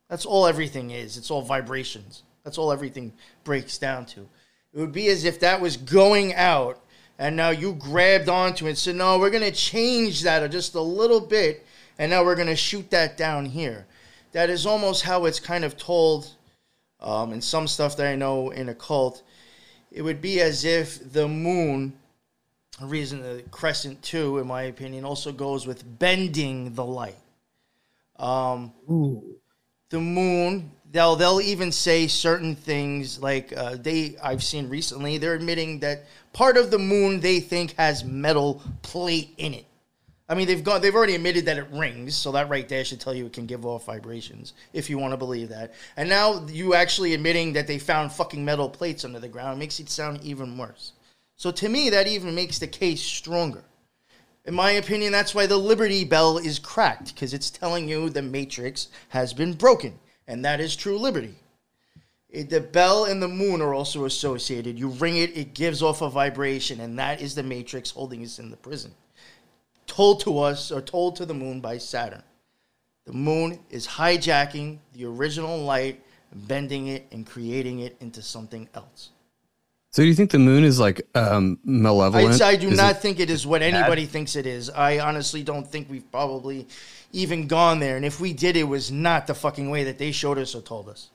That's 0.08 0.26
all 0.26 0.48
everything 0.48 0.90
is. 0.90 1.16
It's 1.16 1.30
all 1.30 1.42
vibrations. 1.42 2.24
That's 2.42 2.58
all 2.58 2.72
everything 2.72 3.12
breaks 3.44 3.78
down 3.78 4.04
to. 4.06 4.22
It 4.72 4.80
would 4.80 4.90
be 4.90 5.06
as 5.06 5.24
if 5.24 5.38
that 5.38 5.60
was 5.60 5.76
going 5.76 6.34
out 6.34 6.82
and 7.20 7.36
now 7.36 7.50
you 7.50 7.74
grabbed 7.74 8.28
onto 8.28 8.66
it 8.66 8.70
and 8.70 8.78
said, 8.78 8.96
no, 8.96 9.16
we're 9.16 9.30
going 9.30 9.44
to 9.44 9.52
change 9.52 10.22
that 10.22 10.50
just 10.50 10.74
a 10.74 10.80
little 10.80 11.20
bit 11.20 11.64
and 11.96 12.10
now 12.10 12.24
we're 12.24 12.34
going 12.34 12.48
to 12.48 12.56
shoot 12.56 12.90
that 12.90 13.16
down 13.16 13.46
here. 13.46 13.86
That 14.32 14.50
is 14.50 14.66
almost 14.66 15.04
how 15.04 15.26
it's 15.26 15.38
kind 15.38 15.64
of 15.64 15.76
told 15.76 16.32
um, 16.98 17.32
in 17.32 17.40
some 17.40 17.68
stuff 17.68 17.96
that 17.98 18.08
I 18.08 18.16
know 18.16 18.50
in 18.50 18.68
occult. 18.68 19.22
It 19.92 20.02
would 20.02 20.20
be 20.20 20.40
as 20.40 20.64
if 20.64 21.12
the 21.12 21.28
moon, 21.28 21.92
reason 22.86 23.22
the 23.22 23.42
crescent 23.50 24.02
too, 24.02 24.38
in 24.38 24.46
my 24.46 24.62
opinion, 24.62 25.04
also 25.04 25.32
goes 25.32 25.66
with 25.66 25.82
bending 25.98 26.74
the 26.74 26.84
light. 26.84 27.16
Um, 28.18 28.72
Ooh. 28.90 29.36
the 29.88 30.00
moon 30.00 30.70
they'll 30.90 31.16
they'll 31.16 31.40
even 31.40 31.72
say 31.72 32.06
certain 32.06 32.54
things 32.54 33.20
like 33.20 33.56
uh, 33.56 33.76
they 33.80 34.16
I've 34.22 34.42
seen 34.42 34.68
recently 34.68 35.18
they're 35.18 35.34
admitting 35.34 35.80
that 35.80 36.04
part 36.32 36.56
of 36.56 36.70
the 36.70 36.78
moon 36.78 37.20
they 37.20 37.40
think 37.40 37.74
has 37.76 38.04
metal 38.04 38.62
plate 38.82 39.30
in 39.36 39.54
it. 39.54 39.66
I 40.28 40.34
mean 40.34 40.46
they've 40.46 40.62
got 40.62 40.82
they've 40.82 40.94
already 40.94 41.14
admitted 41.14 41.46
that 41.46 41.58
it 41.58 41.66
rings, 41.72 42.16
so 42.16 42.32
that 42.32 42.48
right 42.48 42.68
there 42.68 42.84
should 42.84 43.00
tell 43.00 43.14
you 43.14 43.26
it 43.26 43.32
can 43.32 43.46
give 43.46 43.64
off 43.64 43.86
vibrations 43.86 44.52
if 44.72 44.90
you 44.90 44.98
want 44.98 45.12
to 45.12 45.16
believe 45.16 45.48
that. 45.48 45.72
And 45.96 46.08
now 46.08 46.46
you 46.46 46.74
actually 46.74 47.14
admitting 47.14 47.52
that 47.54 47.66
they 47.66 47.78
found 47.78 48.12
fucking 48.12 48.44
metal 48.44 48.68
plates 48.68 49.04
under 49.04 49.20
the 49.20 49.28
ground 49.28 49.58
makes 49.58 49.80
it 49.80 49.88
sound 49.88 50.22
even 50.22 50.56
worse. 50.58 50.92
So 51.40 51.50
to 51.52 51.70
me 51.70 51.88
that 51.88 52.06
even 52.06 52.34
makes 52.34 52.58
the 52.58 52.66
case 52.66 53.00
stronger. 53.00 53.64
In 54.44 54.52
my 54.52 54.72
opinion, 54.72 55.10
that's 55.10 55.34
why 55.34 55.46
the 55.46 55.56
Liberty 55.56 56.04
Bell 56.04 56.36
is 56.36 56.58
cracked 56.58 57.14
because 57.14 57.32
it's 57.32 57.48
telling 57.48 57.88
you 57.88 58.10
the 58.10 58.20
Matrix 58.20 58.88
has 59.08 59.32
been 59.32 59.54
broken, 59.54 59.98
and 60.28 60.44
that 60.44 60.60
is 60.60 60.76
true 60.76 60.98
liberty. 60.98 61.36
It- 62.28 62.50
the 62.50 62.60
bell 62.60 63.06
and 63.06 63.22
the 63.22 63.28
moon 63.28 63.62
are 63.62 63.72
also 63.72 64.04
associated. 64.04 64.78
You 64.78 64.88
ring 64.88 65.16
it, 65.16 65.34
it 65.34 65.54
gives 65.54 65.82
off 65.82 66.02
a 66.02 66.10
vibration, 66.10 66.78
and 66.78 66.98
that 66.98 67.22
is 67.22 67.34
the 67.34 67.42
Matrix 67.42 67.88
holding 67.88 68.22
us 68.22 68.38
in 68.38 68.50
the 68.50 68.58
prison. 68.58 68.94
Told 69.86 70.20
to 70.20 70.40
us, 70.40 70.70
or 70.70 70.82
told 70.82 71.16
to 71.16 71.24
the 71.24 71.32
moon 71.32 71.62
by 71.62 71.78
Saturn. 71.78 72.22
The 73.06 73.14
moon 73.14 73.60
is 73.70 73.86
hijacking 73.86 74.80
the 74.92 75.06
original 75.06 75.56
light, 75.56 76.02
bending 76.34 76.88
it, 76.88 77.06
and 77.10 77.26
creating 77.26 77.80
it 77.80 77.96
into 77.98 78.20
something 78.20 78.68
else. 78.74 79.08
So 79.92 80.02
do 80.02 80.08
you 80.08 80.14
think 80.14 80.30
the 80.30 80.38
moon 80.38 80.62
is 80.62 80.78
like 80.78 81.02
um, 81.16 81.58
malevolent? 81.64 82.40
I, 82.40 82.50
I 82.50 82.56
do 82.56 82.68
Is 82.68 82.76
not 82.76 82.92
it- 82.96 82.98
think 83.02 83.18
it 83.18 83.28
is 83.28 83.46
what 83.46 83.60
anybody 83.62 84.06
thinks 84.06 84.36
it 84.36 84.46
is. 84.46 84.70
I 84.70 85.00
honestly 85.00 85.42
don't 85.42 85.66
think 85.66 85.90
we've 85.90 86.08
probably 86.12 86.68
even 87.12 87.48
gone 87.48 87.80
there. 87.80 87.96
And 87.96 88.04
if 88.04 88.20
we 88.20 88.32
did, 88.32 88.56
it 88.56 88.62
was 88.64 88.92
not 88.92 89.26
the 89.26 89.34
fucking 89.34 89.68
way 89.68 89.84
that 89.84 89.98
they 89.98 90.12
showed 90.12 90.38
us 90.38 90.54
or 90.54 90.62
told 90.62 90.88
us. 90.88 91.10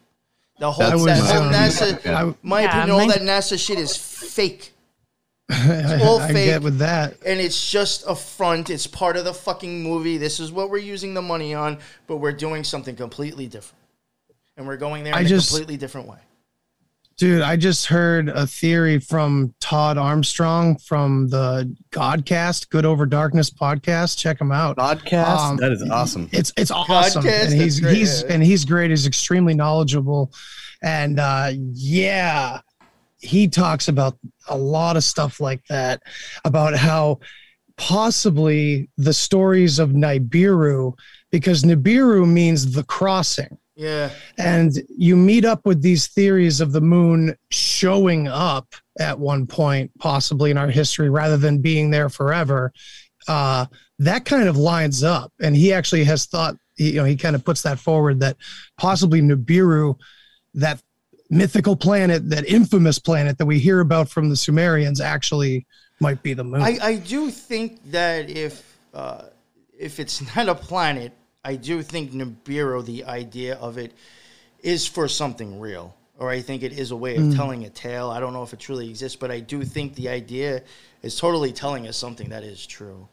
The 0.59 0.69
whole, 0.71 0.86
That's- 1.05 1.05
that 1.05 1.21
was, 1.21 1.32
whole 1.32 1.43
um, 1.43 1.53
NASA, 1.53 2.05
Yeah. 2.05 2.34
my 2.43 2.61
Yeah, 2.63 2.78
opinion, 2.84 2.99
all 3.01 3.07
that 3.07 3.21
NASA 3.21 3.57
shit 3.65 3.80
is 3.80 3.95
fake. 3.95 4.73
I, 5.49 6.01
all 6.01 6.19
I 6.19 6.34
fake. 6.34 6.45
get 6.47 6.61
with 6.61 6.80
that. 6.80 7.15
And 7.26 7.39
it's 7.39 7.71
just 7.71 8.03
a 8.07 8.15
front. 8.15 8.69
It's 8.69 8.88
part 8.88 9.15
of 9.15 9.23
the 9.26 9.34
fucking 9.34 9.84
movie. 9.84 10.17
This 10.17 10.39
is 10.41 10.51
what 10.51 10.69
we're 10.69 10.80
using 10.80 11.13
the 11.13 11.21
money 11.21 11.53
on, 11.53 11.78
but 12.07 12.17
we're 12.17 12.32
doing 12.34 12.63
something 12.65 12.95
completely 12.95 13.47
different. 13.47 13.82
And 14.57 14.65
we're 14.67 14.78
going 14.78 15.03
there 15.05 15.13
in 15.13 15.19
I 15.19 15.21
a 15.21 15.26
just- 15.26 15.49
completely 15.49 15.78
different 15.78 16.07
way. 16.07 16.17
Dude, 17.18 17.43
I 17.43 17.55
just 17.55 17.86
heard 17.86 18.28
a 18.28 18.45
theory 18.45 18.99
from 18.99 19.53
Todd 19.61 19.97
Armstrong 19.97 20.78
from 20.78 21.30
the 21.30 21.74
Godcast, 21.91 22.68
Good 22.68 22.84
Over 22.84 23.05
Darkness 23.05 23.49
podcast. 23.49 24.18
Check 24.18 24.41
him 24.41 24.51
out. 24.51 24.76
podcast? 24.76 25.38
Um, 25.38 25.57
that 25.57 25.72
is 25.72 25.82
awesome. 25.89 26.28
It's 26.34 26.51
it's 26.57 26.72
awesome, 26.72 27.24
Podcast, 27.24 27.51
and 27.51 27.61
he's 27.61 27.80
great, 27.80 27.95
he's 27.95 28.24
and 28.24 28.43
he's 28.43 28.66
great. 28.66 28.89
He's 28.89 29.07
extremely 29.07 29.53
knowledgeable, 29.53 30.34
and 30.84 31.18
uh, 31.18 31.51
yeah, 31.55 32.59
he 33.22 33.47
talks 33.47 33.88
about 33.88 34.18
a 34.49 34.57
lot 34.57 34.97
of 34.97 35.03
stuff 35.05 35.39
like 35.39 35.63
that, 35.70 36.03
about 36.43 36.76
how 36.76 37.20
possibly 37.78 38.89
the 38.97 39.13
stories 39.13 39.80
of 39.80 39.91
Nibiru, 39.91 40.91
because 41.32 41.63
Nibiru 41.63 42.28
means 42.28 42.74
the 42.74 42.84
crossing 42.84 43.57
Yeah. 43.76 44.09
and 44.38 44.73
you 44.97 45.17
meet 45.17 45.43
up 45.43 45.65
with 45.65 45.82
these 45.82 46.07
theories 46.07 46.61
of 46.61 46.71
the 46.71 46.82
moon 46.82 47.36
showing 47.49 48.28
up 48.28 48.73
at 48.99 49.19
one 49.19 49.47
point 49.47 49.91
possibly 49.99 50.49
in 50.49 50.57
our 50.57 50.69
history 50.69 51.09
rather 51.09 51.36
than 51.36 51.61
being 51.61 51.91
there 51.91 52.09
forever. 52.09 52.71
Uh, 53.28 53.65
that 53.99 54.23
kind 54.23 54.47
of 54.47 54.55
lines 54.55 55.03
up. 55.03 55.34
And 55.41 55.55
he 55.57 55.73
actually 55.73 56.05
has 56.05 56.26
thought 56.26 56.55
you 56.78 56.93
know 56.93 57.05
he 57.05 57.15
kind 57.15 57.36
of 57.36 57.43
puts 57.43 57.61
that 57.61 57.80
forward 57.80 58.19
that 58.19 58.38
possibly 58.78 59.21
nibiru 59.21 59.95
that 60.53 60.82
mythical 61.30 61.76
planet 61.76 62.30
that 62.30 62.45
infamous 62.45 62.99
planet 62.99 63.38
that 63.38 63.45
we 63.45 63.59
hear 63.59 63.80
about 63.80 64.09
from 64.09 64.30
the 64.30 64.36
sumerians 64.36 65.01
actually 65.01 65.65
might 65.99 66.21
be 66.21 66.34
the 66.34 66.43
moon. 66.43 66.61
I, 66.61 66.78
I 66.82 66.95
do 66.97 67.32
think 67.32 67.91
that 67.91 68.30
if 68.30 68.78
uh, 68.93 69.23
if 69.78 69.99
it's 69.99 70.21
not 70.36 70.49
a 70.49 70.55
planet, 70.55 71.13
I 71.45 71.55
do 71.55 71.81
think 71.81 72.11
Nibiru, 72.11 72.83
the 72.83 73.05
idea 73.05 73.55
of 73.55 73.77
it, 73.77 73.93
is 74.61 74.87
for 74.87 75.07
something 75.07 75.59
real. 75.59 75.95
Or 76.17 76.29
I 76.29 76.41
think 76.41 76.63
it 76.63 76.73
is 76.73 76.91
a 76.91 76.95
way 76.95 77.17
of 77.17 77.35
telling 77.35 77.65
a 77.65 77.69
tale. 77.69 78.09
I 78.09 78.19
don't 78.21 78.33
know 78.33 78.43
if 78.43 78.53
it 78.53 78.59
truly 78.59 78.89
exists, 78.89 79.17
but 79.17 79.31
I 79.31 79.41
do 79.41 79.63
think 79.63 79.95
the 79.95 80.09
idea 80.09 80.63
is 81.01 81.17
totally 81.17 81.51
telling 81.51 81.87
us 81.87 81.97
something 81.97 82.29
that 82.29 82.43
is 82.43 82.65
true. 82.65 83.07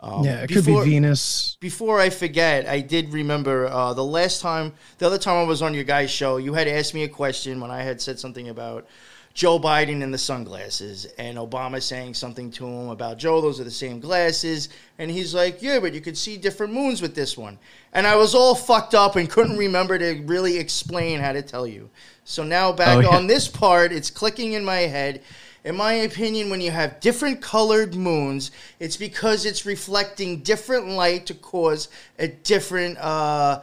Um, 0.00 0.24
yeah 0.24 0.42
it 0.42 0.48
could 0.48 0.66
be 0.66 0.72
before- 0.72 0.84
venus 0.84 1.56
before 1.60 2.00
I 2.00 2.10
forget, 2.10 2.68
I 2.68 2.80
did 2.80 3.12
remember 3.12 3.66
uh, 3.66 3.94
the 3.94 4.04
last 4.04 4.42
time, 4.42 4.72
the 4.98 5.06
other 5.06 5.18
time 5.18 5.36
I 5.36 5.44
was 5.44 5.62
on 5.62 5.72
your 5.72 5.84
guys' 5.84 6.10
show, 6.10 6.36
you 6.36 6.52
had 6.52 6.68
asked 6.68 6.92
me 6.92 7.04
a 7.04 7.08
question 7.08 7.60
when 7.60 7.70
I 7.70 7.82
had 7.82 8.02
said 8.02 8.18
something 8.18 8.48
about 8.48 8.86
Joe 9.34 9.58
Biden 9.58 10.00
and 10.04 10.14
the 10.14 10.18
sunglasses, 10.18 11.06
and 11.18 11.36
Obama 11.38 11.82
saying 11.82 12.14
something 12.14 12.52
to 12.52 12.64
him 12.64 12.88
about 12.90 13.18
Joe, 13.18 13.40
those 13.40 13.58
are 13.60 13.64
the 13.64 13.70
same 13.70 13.98
glasses. 13.98 14.68
And 14.98 15.10
he's 15.10 15.34
like, 15.34 15.60
Yeah, 15.60 15.80
but 15.80 15.92
you 15.92 16.00
could 16.00 16.16
see 16.16 16.36
different 16.36 16.72
moons 16.72 17.02
with 17.02 17.16
this 17.16 17.36
one. 17.36 17.58
And 17.92 18.06
I 18.06 18.14
was 18.14 18.32
all 18.32 18.54
fucked 18.54 18.94
up 18.94 19.16
and 19.16 19.28
couldn't 19.28 19.56
remember 19.56 19.98
to 19.98 20.22
really 20.26 20.56
explain 20.56 21.18
how 21.18 21.32
to 21.32 21.42
tell 21.42 21.66
you. 21.66 21.90
So 22.22 22.44
now 22.44 22.70
back 22.72 22.98
Oh, 22.98 23.00
yeah. 23.00 23.08
on 23.08 23.26
this 23.26 23.48
part, 23.48 23.90
it's 23.92 24.08
clicking 24.08 24.52
in 24.52 24.64
my 24.64 24.80
head. 24.82 25.20
In 25.64 25.74
my 25.76 25.94
opinion, 25.94 26.48
when 26.48 26.60
you 26.60 26.70
have 26.70 27.00
different 27.00 27.40
colored 27.40 27.96
moons, 27.96 28.52
it's 28.78 28.96
because 28.96 29.46
it's 29.46 29.66
reflecting 29.66 30.40
different 30.42 30.88
light 30.88 31.26
to 31.26 31.34
cause 31.34 31.88
a 32.20 32.28
different, 32.28 32.98
uh, 32.98 33.62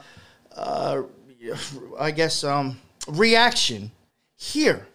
uh, 0.54 1.04
I 1.98 2.12
guess, 2.12 2.44
um, 2.44 2.78
reaction 3.08 3.92
here. 4.36 4.88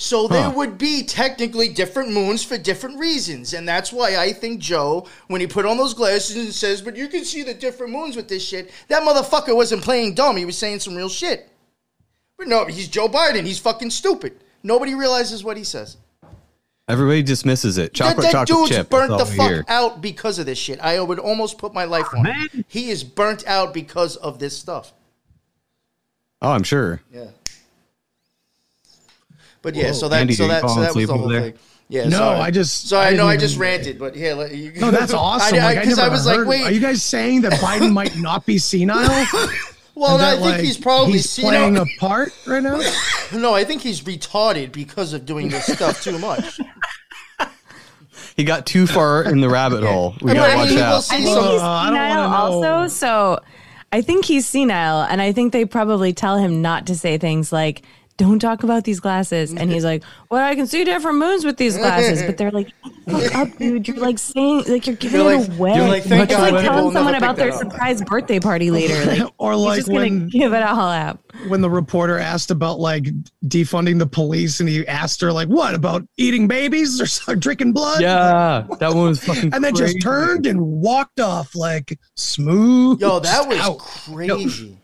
So 0.00 0.28
there 0.28 0.44
Huh. 0.44 0.50
would 0.50 0.78
be 0.78 1.02
technically 1.02 1.68
different 1.68 2.12
moons 2.12 2.44
for 2.44 2.56
different 2.56 3.00
reasons. 3.00 3.52
And 3.52 3.68
that's 3.68 3.92
why 3.92 4.16
I 4.16 4.32
think 4.32 4.60
Joe, 4.60 5.08
when 5.26 5.40
he 5.40 5.48
put 5.48 5.66
on 5.66 5.76
those 5.76 5.92
glasses 5.92 6.36
and 6.36 6.54
says, 6.54 6.80
but 6.80 6.94
you 6.94 7.08
can 7.08 7.24
see 7.24 7.42
the 7.42 7.52
different 7.52 7.92
moons 7.92 8.14
with 8.14 8.28
this 8.28 8.46
shit, 8.46 8.70
that 8.86 9.02
motherfucker 9.02 9.56
wasn't 9.56 9.82
playing 9.82 10.14
dumb. 10.14 10.36
He 10.36 10.44
was 10.44 10.56
saying 10.56 10.78
some 10.78 10.94
real 10.94 11.08
shit. 11.08 11.50
But 12.36 12.46
no, 12.46 12.64
he's 12.66 12.86
Joe 12.86 13.08
Biden. 13.08 13.44
He's 13.44 13.58
fucking 13.58 13.90
stupid. 13.90 14.44
Nobody 14.62 14.94
realizes 14.94 15.42
what 15.42 15.56
he 15.56 15.64
says. 15.64 15.96
Everybody 16.86 17.24
dismisses 17.24 17.76
it. 17.76 17.92
Chocolate, 17.92 18.18
that 18.18 18.22
that 18.22 18.46
chocolate 18.46 18.68
dude's 18.68 18.76
chip. 18.78 18.90
burnt 18.90 19.18
the 19.18 19.26
fuck 19.26 19.50
hear. 19.50 19.64
out 19.66 20.00
because 20.00 20.38
of 20.38 20.46
this 20.46 20.58
shit. 20.58 20.78
I 20.78 21.00
would 21.00 21.18
almost 21.18 21.58
put 21.58 21.74
my 21.74 21.84
life 21.86 22.06
on 22.16 22.24
it. 22.24 22.64
He 22.68 22.90
is 22.90 23.02
burnt 23.02 23.44
out 23.48 23.74
because 23.74 24.14
of 24.14 24.38
this 24.38 24.56
stuff. 24.56 24.92
Oh, 26.40 26.52
I'm 26.52 26.62
sure. 26.62 27.02
Yeah. 27.12 27.26
But 29.62 29.74
yeah, 29.74 29.92
so 29.92 30.08
that 30.08 30.20
Andy, 30.20 30.34
so 30.34 30.46
that 30.48 30.62
so 30.62 30.68
falling 30.68 30.82
that 30.84 30.94
was 30.94 31.06
the 31.06 31.16
whole 31.16 31.28
there? 31.28 31.40
thing. 31.42 31.54
Yeah, 31.90 32.04
No, 32.04 32.18
sorry. 32.18 32.40
I 32.40 32.50
just- 32.50 32.88
So 32.88 32.98
I 32.98 33.08
I 33.08 33.12
know 33.14 33.26
I 33.26 33.36
just 33.38 33.56
ranted, 33.56 33.98
but 33.98 34.14
yeah, 34.14 34.34
let- 34.34 34.54
you, 34.54 34.72
no 34.76 34.90
that's 34.90 35.12
awesome 35.14 35.58
I, 35.58 35.64
like, 35.64 35.78
I, 35.78 35.80
because 35.80 35.98
I, 35.98 36.08
was 36.08 36.26
heard- 36.26 36.38
like, 36.40 36.46
wait, 36.46 36.62
are 36.64 36.70
you 36.70 36.80
guys 36.80 37.02
saying 37.02 37.40
that 37.42 37.54
biden 37.54 37.92
might 37.92 38.16
not 38.18 38.44
be 38.44 38.58
senile 38.58 39.08
well, 39.94 40.14
And 40.16 40.22
I 40.22 40.32
think 40.32 40.42
like, 40.42 40.60
he's 40.60 40.76
probably 40.76 41.12
he's 41.14 41.30
seen 41.30 41.46
playing 41.46 41.76
a 41.78 41.86
part 41.98 42.32
right 42.46 42.62
now. 42.62 42.78
No, 43.32 43.54
I 43.54 43.64
think 43.64 43.82
he's 43.82 44.00
retarded 44.02 44.70
because 44.72 45.12
of 45.12 45.26
doing 45.26 45.48
this 45.48 45.66
stuff 45.66 46.02
too 46.02 46.18
much. 46.18 46.58
He 48.36 48.44
got 48.44 48.66
too 48.66 48.86
far 48.86 49.24
in 49.24 49.40
the 49.40 49.48
rabbit 49.48 49.82
hole. 49.82 50.14
We 50.22 50.30
I 50.30 50.34
gotta 50.34 50.48
mean, 50.50 50.58
watch 50.58 50.68
he 50.70 50.80
out. 50.80 50.94
I 51.10 51.16
think 51.16 51.26
some- 51.28 51.44
he's 51.52 51.60
Uh, 51.60 51.68
I 51.68 51.90
don't 51.90 51.94
senile 51.98 52.30
know. 52.30 52.36
also. 52.76 52.88
So 52.94 53.40
I 53.92 54.00
think 54.02 54.24
he's 54.26 54.46
senile, 54.46 55.02
and 55.02 55.20
I 55.20 55.32
think 55.32 55.52
they 55.52 55.64
probably 55.64 56.12
tell 56.12 56.38
him 56.38 56.62
not 56.62 56.86
to 56.86 56.94
say 56.96 57.18
things 57.18 57.52
like, 57.52 57.82
"Don't 58.18 58.38
talk 58.40 58.62
about 58.64 58.84
these 58.84 59.00
glasses," 59.00 59.52
and 59.54 59.72
he's 59.72 59.84
like, 59.84 60.02
"Well, 60.30 60.44
I 60.44 60.54
can 60.54 60.66
see 60.66 60.84
different 60.84 61.16
moons 61.18 61.44
with 61.46 61.56
these 61.56 61.76
glasses," 61.78 62.22
but 62.22 62.36
they're 62.36 62.50
like, 62.50 62.70
"Fuck 63.08 63.34
up, 63.34 63.56
dude! 63.56 63.88
You're 63.88 63.96
like 63.96 64.18
saying 64.18 64.64
like 64.68 64.86
you're 64.86 64.96
giving 64.96 65.20
You're 65.22 65.32
it 65.40 65.48
away. 65.56 65.74
you're 65.76 65.88
like, 65.88 66.02
thank 66.02 66.24
it's 66.30 66.34
God 66.38 66.52
like 66.52 66.64
telling 66.64 66.92
someone 66.92 67.14
about 67.14 67.36
their 67.36 67.52
up. 67.52 67.58
surprise 67.58 68.02
birthday 68.02 68.38
party 68.40 68.70
later. 68.70 68.94
Like, 69.08 69.32
or 69.38 69.52
he's 69.52 69.60
like 69.62 69.76
just 69.78 69.88
gonna 69.88 70.00
when 70.00 70.28
give 70.28 70.52
it 70.52 70.62
all 70.62 70.90
out. 70.90 71.18
when 71.48 71.60
the 71.62 71.70
reporter 71.70 72.18
asked 72.18 72.50
about 72.50 72.78
like 72.80 73.06
defunding 73.46 73.98
the 73.98 74.06
police 74.06 74.60
and 74.60 74.68
he 74.68 74.86
asked 74.86 75.20
her 75.22 75.32
like 75.32 75.48
what 75.48 75.74
about 75.74 76.06
eating 76.18 76.46
babies 76.48 77.00
or 77.00 77.06
so- 77.06 77.34
drinking 77.36 77.72
blood 77.72 78.00
Yeah, 78.02 78.66
that 78.80 78.92
one 78.94 79.08
was 79.08 79.24
fucking. 79.24 79.54
and 79.54 79.64
then 79.64 79.74
crazy. 79.74 79.94
just 79.94 80.02
turned 80.04 80.46
and 80.46 80.60
walked 80.60 81.20
off 81.20 81.54
like 81.54 81.98
smooth 82.16 83.00
Yo, 83.00 83.20
that 83.20 83.46
was 83.48 83.58
out. 83.60 83.78
crazy. 83.78 84.76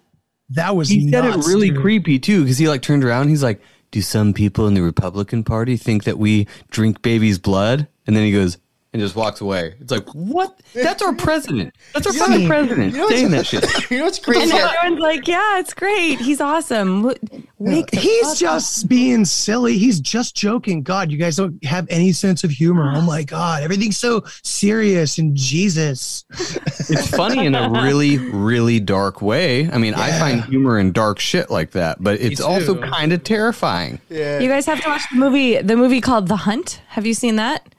That 0.55 0.74
was 0.76 0.88
He 0.88 1.11
said 1.11 1.24
it 1.24 1.36
really 1.46 1.70
dude. 1.70 1.80
creepy 1.80 2.18
too, 2.18 2.42
because 2.42 2.59
he 2.59 2.68
like 2.68 2.82
turned 2.82 3.05
around. 3.05 3.28
He's 3.28 3.42
like, 3.42 3.61
"Do 3.90 4.00
some 4.02 4.32
people 4.32 4.66
in 4.66 4.74
the 4.74 4.82
Republican 4.82 5.44
Party 5.44 5.76
think 5.76 6.05
that 6.05 6.18
we 6.18 6.46
drink 6.70 7.02
babies' 7.02 7.38
blood?" 7.38 7.86
And 8.07 8.16
then 8.16 8.24
he 8.24 8.32
goes 8.32 8.59
and 8.95 9.03
just 9.03 9.14
walks 9.16 9.42
away. 9.42 9.74
It's 9.80 9.90
like, 9.92 10.09
what? 10.14 10.59
That's 10.72 11.03
our 11.03 11.12
president. 11.14 11.74
That's 11.92 12.07
our 12.07 12.12
You 12.14 12.18
know- 12.20 12.26
fucking 12.26 12.47
president 12.49 12.92
you 12.92 12.99
know 12.99 13.09
saying 13.11 13.30
what's- 13.32 13.51
that 13.51 13.62
shit. 13.68 13.90
You 13.90 13.99
know 13.99 14.05
what's 14.05 14.18
And 14.18 14.24
crazy? 14.24 14.53
everyone's 14.57 15.01
like, 15.01 15.28
"Yeah, 15.28 15.59
it's 15.59 15.74
great. 15.74 16.18
He's 16.20 16.40
awesome. 16.40 17.03
W- 17.03 17.18
Wake 17.59 17.90
the 17.90 17.99
he's 17.99 18.26
fuck 18.26 18.36
just 18.36 18.88
being 18.88 19.24
silly 19.24 19.78
he's 19.78 19.99
just 19.99 20.34
joking 20.36 20.82
god 20.82 21.11
you 21.11 21.16
guys 21.16 21.36
don't 21.36 21.64
have 21.64 21.86
any 21.88 22.12
sense 22.12 22.45
of 22.45 22.51
humor 22.51 22.92
oh 22.95 23.01
my 23.01 23.22
god 23.22 23.62
everything's 23.62 23.97
so 23.97 24.22
serious 24.42 25.16
and 25.16 25.34
jesus 25.34 26.24
It's 26.90 27.09
funny 27.09 27.47
in 27.47 27.55
a 27.55 27.70
really, 27.70 28.18
really 28.18 28.78
dark 28.80 29.22
way. 29.22 29.70
I 29.70 29.78
mean, 29.78 29.95
I 29.95 30.18
find 30.18 30.45
humor 30.45 30.78
in 30.78 30.92
dark 30.92 31.18
shit 31.18 31.51
like 31.51 31.70
that, 31.70 32.03
but 32.03 32.20
it's 32.20 32.40
also 32.42 32.78
kind 32.78 33.12
of 33.14 33.24
terrifying. 33.24 34.01
yeah. 34.11 34.38
You 34.40 34.49
guys 34.51 34.66
have 34.66 34.82
to 34.82 34.88
watch 34.90 35.03
the 35.11 35.16
movie. 35.16 35.57
The 35.62 35.76
movie 35.76 36.03
called 36.03 36.28
The 36.28 36.36
Hunt. 36.36 36.82
Have 36.88 37.07
you 37.07 37.14
seen 37.14 37.36
that? 37.36 37.73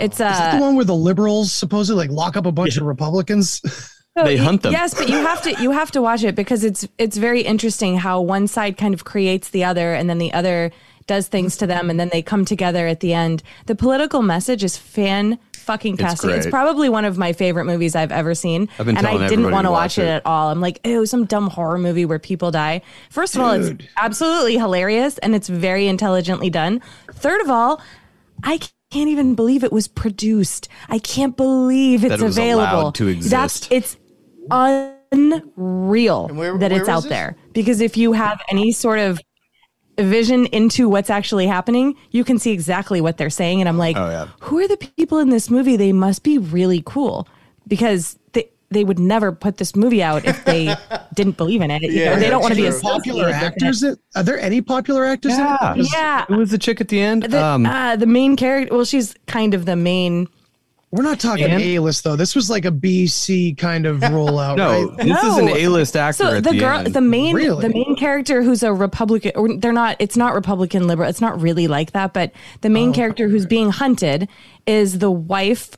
It's 0.00 0.14
is 0.14 0.18
that 0.18 0.54
uh, 0.54 0.58
the 0.58 0.62
one 0.62 0.76
where 0.76 0.84
the 0.84 0.94
liberals 0.94 1.52
supposedly 1.52 2.06
like 2.06 2.14
lock 2.14 2.36
up 2.36 2.46
a 2.46 2.52
bunch 2.52 2.76
of 2.76 2.84
republicans 2.84 3.60
so 4.16 4.24
They 4.24 4.36
y- 4.36 4.44
hunt 4.44 4.62
them. 4.62 4.72
Yes, 4.72 4.94
but 4.94 5.08
you 5.08 5.16
have 5.16 5.42
to 5.42 5.62
you 5.62 5.70
have 5.70 5.90
to 5.92 6.02
watch 6.02 6.22
it 6.24 6.34
because 6.34 6.64
it's 6.64 6.86
it's 6.98 7.16
very 7.16 7.42
interesting 7.42 7.96
how 7.96 8.20
one 8.20 8.46
side 8.46 8.76
kind 8.76 8.94
of 8.94 9.04
creates 9.04 9.50
the 9.50 9.64
other, 9.64 9.92
and 9.94 10.08
then 10.10 10.18
the 10.18 10.32
other 10.32 10.70
does 11.06 11.28
things 11.28 11.56
to 11.56 11.66
them, 11.66 11.90
and 11.90 11.98
then 11.98 12.08
they 12.12 12.22
come 12.22 12.44
together 12.44 12.86
at 12.86 13.00
the 13.00 13.12
end. 13.12 13.42
The 13.66 13.74
political 13.74 14.22
message 14.22 14.62
is 14.62 14.76
fan 14.76 15.38
fucking 15.54 15.96
tastic. 15.96 16.30
It's, 16.30 16.46
great. 16.46 16.50
probably 16.50 16.88
one 16.88 17.04
of 17.04 17.18
my 17.18 17.32
favorite 17.32 17.64
movies 17.64 17.94
I've 17.94 18.10
ever 18.12 18.34
seen, 18.34 18.68
I've 18.78 18.86
been 18.86 18.96
and 18.96 19.06
I 19.06 19.28
didn't 19.28 19.50
want 19.50 19.64
to 19.64 19.68
to 19.68 19.70
watch 19.70 19.82
watch 19.96 19.98
it 19.98 20.06
it. 20.06 20.08
at 20.08 20.26
all. 20.26 20.50
I'm 20.50 20.60
like, 20.60 20.80
oh, 20.84 21.04
some 21.04 21.26
dumb 21.26 21.48
horror 21.48 21.78
movie 21.78 22.04
where 22.04 22.18
people 22.18 22.50
die. 22.50 22.82
First 23.10 23.36
of 23.36 23.42
all, 23.42 23.52
it's 23.52 23.84
absolutely 23.96 24.56
hilarious 24.58 25.18
and 25.18 25.34
it's 25.34 25.48
very 25.48 25.86
intelligently 25.86 26.50
done. 26.50 26.80
Third 27.12 27.40
of 27.42 27.50
all, 27.50 27.80
I 28.42 28.58
can't 28.90 29.08
even 29.08 29.34
believe 29.34 29.62
it 29.64 29.72
was 29.72 29.86
produced. 29.88 30.68
I 30.88 30.98
can't 30.98 31.36
believe 31.36 32.04
it's 32.04 32.10
That 32.10 32.20
it 32.20 32.24
was 32.24 32.36
available. 32.36 32.80
allowed 32.80 32.94
to 32.96 33.14
That's 33.14 33.66
exist. 33.66 33.68
it's 33.70 33.96
unreal 35.12 36.28
where- 36.28 36.58
that 36.58 36.70
where 36.72 36.80
it's 36.80 36.88
out 36.88 37.02
this? 37.04 37.10
there 37.10 37.36
because 37.52 37.80
if 37.80 37.96
you 37.96 38.12
have 38.12 38.40
any 38.50 38.72
sort 38.72 38.98
of 38.98 39.20
vision 39.98 40.46
into 40.46 40.88
what's 40.88 41.10
actually 41.10 41.46
happening, 41.46 41.94
you 42.10 42.24
can 42.24 42.38
see 42.38 42.52
exactly 42.52 43.00
what 43.00 43.16
they're 43.18 43.28
saying. 43.30 43.60
And 43.60 43.68
I'm 43.68 43.76
like, 43.78 43.96
Oh, 43.96 44.08
yeah. 44.08 44.28
who 44.40 44.58
are 44.58 44.68
the 44.68 44.76
people 44.76 45.18
in 45.18 45.28
this 45.28 45.50
movie? 45.50 45.76
They 45.76 45.92
must 45.92 46.22
be 46.22 46.38
really 46.38 46.82
cool 46.86 47.28
because 47.68 48.18
they 48.70 48.80
they 48.80 48.84
would 48.84 48.98
never 48.98 49.32
put 49.32 49.56
this 49.58 49.74
movie 49.76 50.02
out 50.02 50.24
if 50.24 50.44
they 50.44 50.74
didn't 51.14 51.36
believe 51.36 51.60
in 51.60 51.70
it. 51.70 51.82
You 51.82 51.90
Yeah, 51.90 52.14
know, 52.14 52.20
they 52.20 52.30
don't 52.30 52.40
want 52.40 52.52
to 52.52 52.56
be 52.56 52.62
true. 52.62 52.70
associated 52.70 52.92
popular 53.02 53.26
with 53.26 53.36
it. 53.36 53.42
actors. 53.42 53.84
Are 54.16 54.22
there 54.22 54.40
any 54.40 54.60
popular 54.62 55.04
actors? 55.04 55.34
in 55.34 55.40
it? 55.40 55.58
Yeah. 55.60 55.74
Yeah. 55.92 56.24
Who 56.26 56.36
was 56.38 56.50
the 56.50 56.58
chick 56.58 56.80
at 56.80 56.88
the 56.88 57.00
end? 57.00 57.24
The, 57.24 57.44
um, 57.44 57.66
uh, 57.66 57.96
the 57.96 58.06
main 58.06 58.36
character. 58.36 58.74
Well, 58.74 58.84
she's 58.84 59.14
kind 59.26 59.54
of 59.54 59.66
the 59.66 59.76
main. 59.76 60.28
We're 60.92 61.02
not 61.04 61.20
talking 61.20 61.44
And- 61.44 61.62
A 61.62 61.78
list 61.78 62.02
though. 62.04 62.16
This 62.16 62.34
was 62.34 62.48
like 62.50 62.64
a 62.64 62.70
B 62.70 63.06
C 63.06 63.54
kind 63.54 63.86
of 63.86 63.98
rollout, 64.00 64.56
no, 64.64 64.88
right? 64.88 64.96
this 65.06 65.22
is 65.22 65.36
an 65.36 65.48
A-list 65.48 65.94
actor 65.96 66.24
So 66.24 66.36
at 66.36 66.42
the 66.44 66.50
the, 66.50 66.58
girl, 66.58 66.78
end. 66.78 66.94
the 66.94 67.00
main, 67.00 67.36
Really? 67.36 67.62
the 67.62 67.72
main 67.72 67.94
character 67.96 68.42
who's 68.42 68.62
a 68.64 68.72
Republican, 68.72 69.32
or 69.36 69.56
they're 69.56 69.72
not. 69.72 69.94
It's 70.00 70.16
not 70.16 70.34
Republican 70.34 70.86
liberal. 70.88 71.08
It's 71.08 71.20
not 71.20 71.40
really 71.40 71.68
like 71.68 71.92
that. 71.92 72.12
But 72.12 72.32
the 72.62 72.68
Oh, 72.68 72.72
main 72.72 72.92
character 72.92 73.28
who's 73.28 73.46
being 73.46 73.70
hunted 73.70 74.28
is 74.66 74.98
the 74.98 75.10
wife 75.12 75.76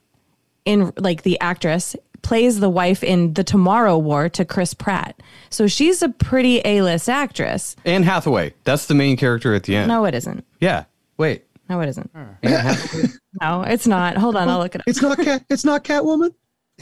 in 0.64 0.92
like 0.96 1.22
the 1.24 1.38
actress 1.40 1.94
plays 2.22 2.60
the 2.60 2.70
wife 2.70 3.02
in 3.04 3.34
the 3.34 3.44
Tomorrow 3.44 3.98
War 3.98 4.28
to 4.30 4.44
Chris 4.44 4.74
Pratt. 4.74 5.20
So 5.50 5.66
she's 5.66 6.02
a 6.02 6.08
pretty 6.08 6.60
A-list 6.64 7.08
actress. 7.08 7.76
Anne 7.84 8.02
Hathaway. 8.04 8.54
That's 8.64 8.86
the 8.86 8.94
main 8.94 9.16
character 9.16 9.54
at 9.54 9.64
the 9.64 9.76
end. 9.76 9.88
No, 9.88 10.04
it 10.04 10.14
isn't. 10.14 10.44
Yeah. 10.60 10.84
Wait. 11.18 11.44
No, 11.68 11.80
it 11.80 11.88
isn't. 11.88 12.10
Anne 12.14 12.36
Hathaway. 12.42 13.04
No, 13.40 13.62
it's 13.62 13.86
not. 13.86 14.18
Hold 14.18 14.36
on, 14.36 14.46
I'll 14.48 14.58
look 14.58 14.74
it 14.74 14.82
up. 14.82 14.84
It's 14.86 15.00
not 15.00 15.18
cat. 15.18 15.42
It's 15.48 15.64
not 15.64 15.84
Catwoman. 15.84 16.34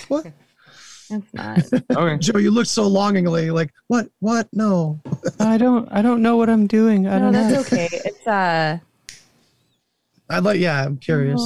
What, 0.08 0.26
It's 1.10 1.32
not. 1.32 1.58
okay. 1.96 2.18
Joe? 2.18 2.38
You 2.38 2.50
look 2.50 2.66
so 2.66 2.86
longingly 2.88 3.50
like 3.50 3.72
what? 3.86 4.08
What? 4.18 4.48
No. 4.52 5.00
I 5.38 5.58
don't. 5.58 5.88
I 5.92 6.02
don't 6.02 6.22
know 6.22 6.36
what 6.36 6.50
I'm 6.50 6.66
doing. 6.66 7.06
I 7.06 7.18
No, 7.18 7.30
don't 7.30 7.32
know. 7.32 7.50
that's 7.50 7.72
okay. 7.72 7.88
It's 8.04 8.26
uh. 8.26 8.78
I'd 10.30 10.44
like. 10.44 10.60
Yeah, 10.60 10.84
I'm 10.84 10.96
curious 10.96 11.40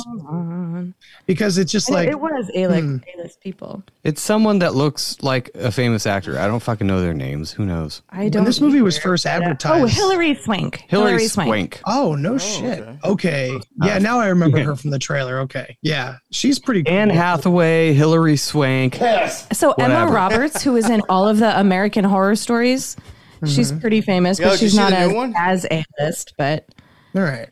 because 1.27 1.59
it's 1.59 1.73
just 1.73 1.91
like 1.91 2.09
it 2.09 2.21
was 2.21 2.51
A-list, 2.55 2.83
hmm. 2.83 2.97
A-list 3.19 3.41
people. 3.41 3.83
It's 4.03 4.21
someone 4.21 4.59
that 4.61 4.75
looks 4.75 5.17
like 5.23 5.51
a 5.55 5.73
famous 5.73 6.07
actor. 6.07 6.39
I 6.39 6.47
don't 6.47 6.61
fucking 6.61 6.87
know 6.87 7.01
their 7.01 7.15
names. 7.15 7.51
Who 7.53 7.65
knows? 7.65 8.03
I 8.11 8.29
don't. 8.29 8.43
when 8.43 8.45
this 8.45 8.61
movie 8.61 8.83
was 8.83 8.97
either. 8.97 9.03
first 9.03 9.27
Oh. 9.27 9.87
Hilary 9.87 10.35
Swank. 10.35 10.85
Hilary, 10.89 11.27
Swank. 11.27 11.81
Oh 11.87 12.15
no 12.15 12.39
shit. 12.39 12.87
okay. 13.05 13.51
Okay. 13.55 13.59
Yeah, 13.83 13.99
now 13.99 14.21
I 14.21 14.29
remember 14.29 14.63
her 14.65 14.77
from 14.77 14.91
the 14.91 14.99
trailer. 14.99 15.41
Okay. 15.41 15.77
Yeah, 15.83 16.17
she's 16.31 16.59
pretty. 16.59 16.83
Cool. 16.85 16.95
Anne 16.95 17.11
Hathaway, 17.11 17.95
Hilary 17.95 18.37
Swank. 18.37 19.01
Yes. 19.01 19.47
So 19.57 19.73
Emma 19.73 20.07
Roberts, 20.13 20.63
who 20.63 20.77
is 20.77 20.91
in 20.91 21.01
all 21.09 21.27
of 21.27 21.39
the 21.39 21.59
American 21.59 22.05
Horror 22.05 22.37
Stories, 22.37 22.97
she's 23.47 23.73
pretty 23.73 24.01
famous, 24.01 24.39
Yo, 24.39 24.51
but 24.51 24.59
she's 24.59 24.75
not 24.77 24.91
the 24.91 24.97
as, 24.99 25.13
one? 25.13 25.35
as 25.37 25.67
a 25.71 25.85
list. 25.99 26.35
But 26.37 26.67
All 27.15 27.23
right. 27.23 27.49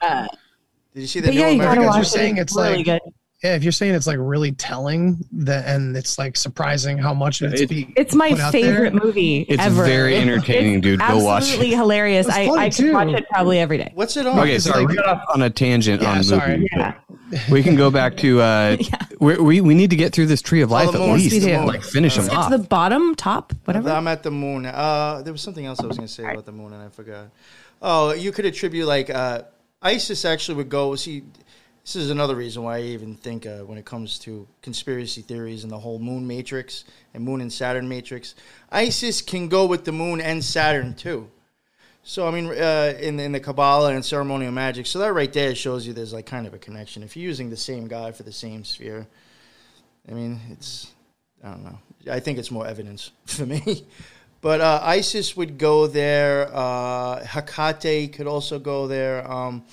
Did 0.94 1.00
you 1.00 1.06
see 1.06 1.20
the 1.20 1.28
but 1.28 1.34
new 1.34 1.40
yeah, 1.40 1.48
you 1.48 1.54
American? 1.54 1.76
gotta 1.84 1.86
watch 1.88 1.96
you're 1.96 2.04
saying 2.04 2.36
it's, 2.38 2.52
it's 2.52 2.56
really 2.56 2.76
like- 2.78 2.86
good. 2.86 3.00
Yeah, 3.42 3.56
if 3.56 3.64
you're 3.64 3.72
saying 3.72 3.94
it's 3.94 4.06
like 4.06 4.18
really 4.20 4.52
telling, 4.52 5.18
that 5.32 5.66
and 5.66 5.96
it's 5.96 6.16
like 6.16 6.36
surprising 6.36 6.96
how 6.96 7.12
much 7.12 7.42
it's 7.42 7.60
It- 7.62 7.68
be. 7.68 7.92
It's 7.96 8.14
my 8.14 8.28
put 8.30 8.38
out 8.38 8.52
there. 8.52 8.62
favorite 8.62 8.94
movie 8.94 9.40
It's 9.48 9.60
ever. 9.60 9.84
very 9.84 10.14
entertaining, 10.22 10.80
dude. 10.80 11.00
Go 11.00 11.18
watch 11.24 11.42
Absolutely 11.42 11.72
it. 11.72 11.76
hilarious. 11.76 12.28
It's 12.28 12.36
I, 12.36 12.46
funny, 12.46 12.60
I 12.62 12.70
could 12.70 12.92
watch 12.92 13.08
it 13.08 13.28
probably 13.30 13.58
every 13.58 13.78
day. 13.78 13.90
What's 13.96 14.16
it 14.16 14.28
on? 14.28 14.38
Okay, 14.38 14.54
It's 14.54 14.64
sorry, 14.66 14.86
we 14.86 14.94
got 14.94 15.06
off 15.06 15.22
on 15.34 15.42
a 15.42 15.50
tangent 15.50 16.02
Yeah, 16.02 16.12
on 16.12 16.22
sorry. 16.22 16.52
movies. 16.58 16.68
Yeah. 16.76 16.94
We 17.50 17.64
can 17.64 17.74
go 17.74 17.90
back 17.90 18.16
to. 18.18 18.40
Uh, 18.42 18.76
we, 19.18 19.36
we 19.38 19.60
we 19.60 19.74
need 19.74 19.90
to 19.90 19.96
get 19.96 20.12
through 20.12 20.26
this 20.26 20.40
tree 20.42 20.60
of 20.60 20.70
life 20.70 20.92
the 20.92 21.00
at 21.00 21.06
moon. 21.08 21.14
least. 21.16 21.32
We 21.32 21.40
do. 21.40 21.56
Like 21.64 21.82
finish 21.82 22.14
them 22.14 22.26
It's 22.26 22.34
off. 22.34 22.50
the 22.50 22.58
bottom, 22.58 23.16
top, 23.16 23.54
whatever. 23.64 23.90
I'm 23.90 24.06
at 24.06 24.22
the 24.22 24.30
moon. 24.30 24.66
Uh, 24.66 25.22
there 25.24 25.32
was 25.32 25.42
something 25.42 25.66
else 25.66 25.80
I 25.80 25.86
was 25.86 25.96
going 25.96 26.06
to 26.06 26.12
say 26.14 26.22
about 26.30 26.44
the 26.46 26.52
moon, 26.52 26.72
and 26.74 26.80
I 26.82 26.90
forgot. 26.90 27.28
Oh, 27.80 28.12
you 28.12 28.30
could 28.30 28.44
attribute 28.44 28.86
like 28.86 29.10
uh, 29.10 29.42
Isis 29.82 30.24
actually 30.24 30.56
would 30.56 30.68
go. 30.68 30.94
See, 30.94 31.24
this 31.82 31.96
is 31.96 32.10
another 32.10 32.36
reason 32.36 32.62
why 32.62 32.78
I 32.78 32.82
even 32.82 33.16
think 33.16 33.44
uh, 33.44 33.58
when 33.58 33.76
it 33.76 33.84
comes 33.84 34.18
to 34.20 34.46
conspiracy 34.62 35.20
theories 35.20 35.64
and 35.64 35.72
the 35.72 35.78
whole 35.78 35.98
moon 35.98 36.26
matrix 36.26 36.84
and 37.12 37.24
moon 37.24 37.40
and 37.40 37.52
Saturn 37.52 37.88
matrix, 37.88 38.36
Isis 38.70 39.20
can 39.20 39.48
go 39.48 39.66
with 39.66 39.84
the 39.84 39.92
moon 39.92 40.20
and 40.20 40.44
Saturn 40.44 40.94
too. 40.94 41.28
So 42.04 42.26
I 42.26 42.30
mean, 42.30 42.46
uh, 42.46 42.94
in 43.00 43.18
in 43.18 43.32
the 43.32 43.40
Kabbalah 43.40 43.94
and 43.94 44.04
ceremonial 44.04 44.52
magic, 44.52 44.86
so 44.86 44.98
that 45.00 45.12
right 45.12 45.32
there 45.32 45.54
shows 45.54 45.86
you 45.86 45.92
there's 45.92 46.12
like 46.12 46.26
kind 46.26 46.46
of 46.46 46.54
a 46.54 46.58
connection. 46.58 47.02
If 47.02 47.16
you're 47.16 47.24
using 47.24 47.50
the 47.50 47.56
same 47.56 47.88
guy 47.88 48.12
for 48.12 48.22
the 48.22 48.32
same 48.32 48.64
sphere, 48.64 49.06
I 50.08 50.12
mean, 50.12 50.40
it's 50.50 50.92
I 51.42 51.50
don't 51.50 51.64
know. 51.64 51.78
I 52.10 52.20
think 52.20 52.38
it's 52.38 52.50
more 52.50 52.66
evidence 52.66 53.10
for 53.26 53.46
me. 53.46 53.84
But 54.42 54.60
uh, 54.60 54.80
Isis 54.82 55.36
would 55.36 55.56
go 55.56 55.86
there. 55.86 56.50
Uh, 56.52 57.24
Hecate 57.24 58.12
could 58.12 58.26
also 58.26 58.58
go 58.58 58.88
there. 58.88 59.30
Um, 59.30 59.64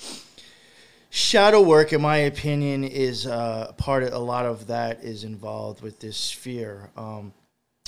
shadow 1.10 1.60
work, 1.60 1.92
in 1.92 2.00
my 2.00 2.18
opinion, 2.18 2.84
is 2.84 3.26
uh, 3.26 3.72
part 3.76 4.04
of 4.04 4.12
a 4.12 4.18
lot 4.18 4.46
of 4.46 4.68
that 4.68 5.02
is 5.02 5.24
involved 5.24 5.82
with 5.82 5.98
this 5.98 6.16
sphere. 6.16 6.88
Um, 6.96 7.32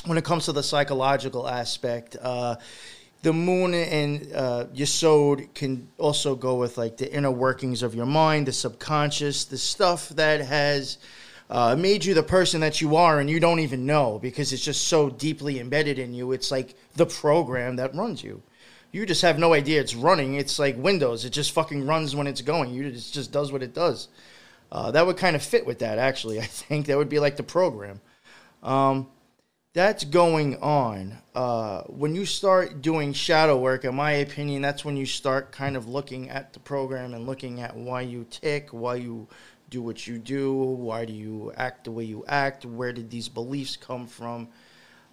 when 0.06 0.18
it 0.18 0.24
comes 0.24 0.46
to 0.46 0.52
the 0.52 0.62
psychological 0.64 1.48
aspect, 1.48 2.16
uh, 2.20 2.56
the 3.22 3.32
moon 3.32 3.74
and 3.74 4.32
uh, 4.34 4.66
can 5.54 5.88
also 5.98 6.34
go 6.34 6.56
with 6.56 6.78
like 6.78 6.96
the 6.96 7.14
inner 7.14 7.30
workings 7.30 7.84
of 7.84 7.94
your 7.94 8.06
mind, 8.06 8.48
the 8.48 8.52
subconscious, 8.52 9.44
the 9.44 9.56
stuff 9.56 10.08
that 10.08 10.40
has 10.40 10.98
uh, 11.52 11.76
made 11.76 12.02
you 12.02 12.14
the 12.14 12.22
person 12.22 12.62
that 12.62 12.80
you 12.80 12.96
are 12.96 13.20
and 13.20 13.28
you 13.28 13.38
don't 13.38 13.60
even 13.60 13.84
know 13.84 14.18
because 14.22 14.54
it's 14.54 14.64
just 14.64 14.88
so 14.88 15.10
deeply 15.10 15.60
embedded 15.60 15.98
in 15.98 16.14
you. 16.14 16.32
It's 16.32 16.50
like 16.50 16.74
the 16.96 17.04
program 17.04 17.76
that 17.76 17.94
runs 17.94 18.24
you. 18.24 18.42
You 18.90 19.04
just 19.04 19.20
have 19.20 19.38
no 19.38 19.52
idea 19.52 19.78
it's 19.78 19.94
running. 19.94 20.34
It's 20.34 20.58
like 20.58 20.76
Windows. 20.78 21.26
It 21.26 21.30
just 21.30 21.52
fucking 21.52 21.86
runs 21.86 22.16
when 22.16 22.26
it's 22.26 22.40
going. 22.40 22.72
You 22.72 22.86
it 22.86 22.92
just 22.92 23.32
does 23.32 23.52
what 23.52 23.62
it 23.62 23.74
does. 23.74 24.08
Uh, 24.70 24.92
that 24.92 25.06
would 25.06 25.18
kind 25.18 25.36
of 25.36 25.42
fit 25.42 25.66
with 25.66 25.80
that, 25.80 25.98
actually. 25.98 26.40
I 26.40 26.44
think 26.44 26.86
that 26.86 26.96
would 26.96 27.10
be 27.10 27.18
like 27.18 27.36
the 27.36 27.42
program. 27.42 28.00
Um, 28.62 29.08
that's 29.74 30.04
going 30.04 30.56
on. 30.56 31.18
Uh, 31.34 31.82
when 31.82 32.14
you 32.14 32.24
start 32.24 32.80
doing 32.80 33.12
shadow 33.12 33.58
work, 33.58 33.84
in 33.84 33.94
my 33.94 34.12
opinion, 34.12 34.62
that's 34.62 34.84
when 34.84 34.96
you 34.96 35.06
start 35.06 35.52
kind 35.52 35.76
of 35.76 35.86
looking 35.86 36.30
at 36.30 36.54
the 36.54 36.60
program 36.60 37.12
and 37.12 37.26
looking 37.26 37.60
at 37.60 37.76
why 37.76 38.02
you 38.02 38.26
tick, 38.30 38.68
why 38.70 38.96
you 38.96 39.28
do 39.72 39.82
what 39.82 40.06
you 40.06 40.18
do, 40.18 40.52
why 40.52 41.04
do 41.04 41.12
you 41.12 41.52
act 41.56 41.84
the 41.84 41.90
way 41.90 42.04
you 42.04 42.24
act, 42.28 42.64
where 42.64 42.92
did 42.92 43.10
these 43.10 43.28
beliefs 43.28 43.74
come 43.76 44.06
from, 44.06 44.48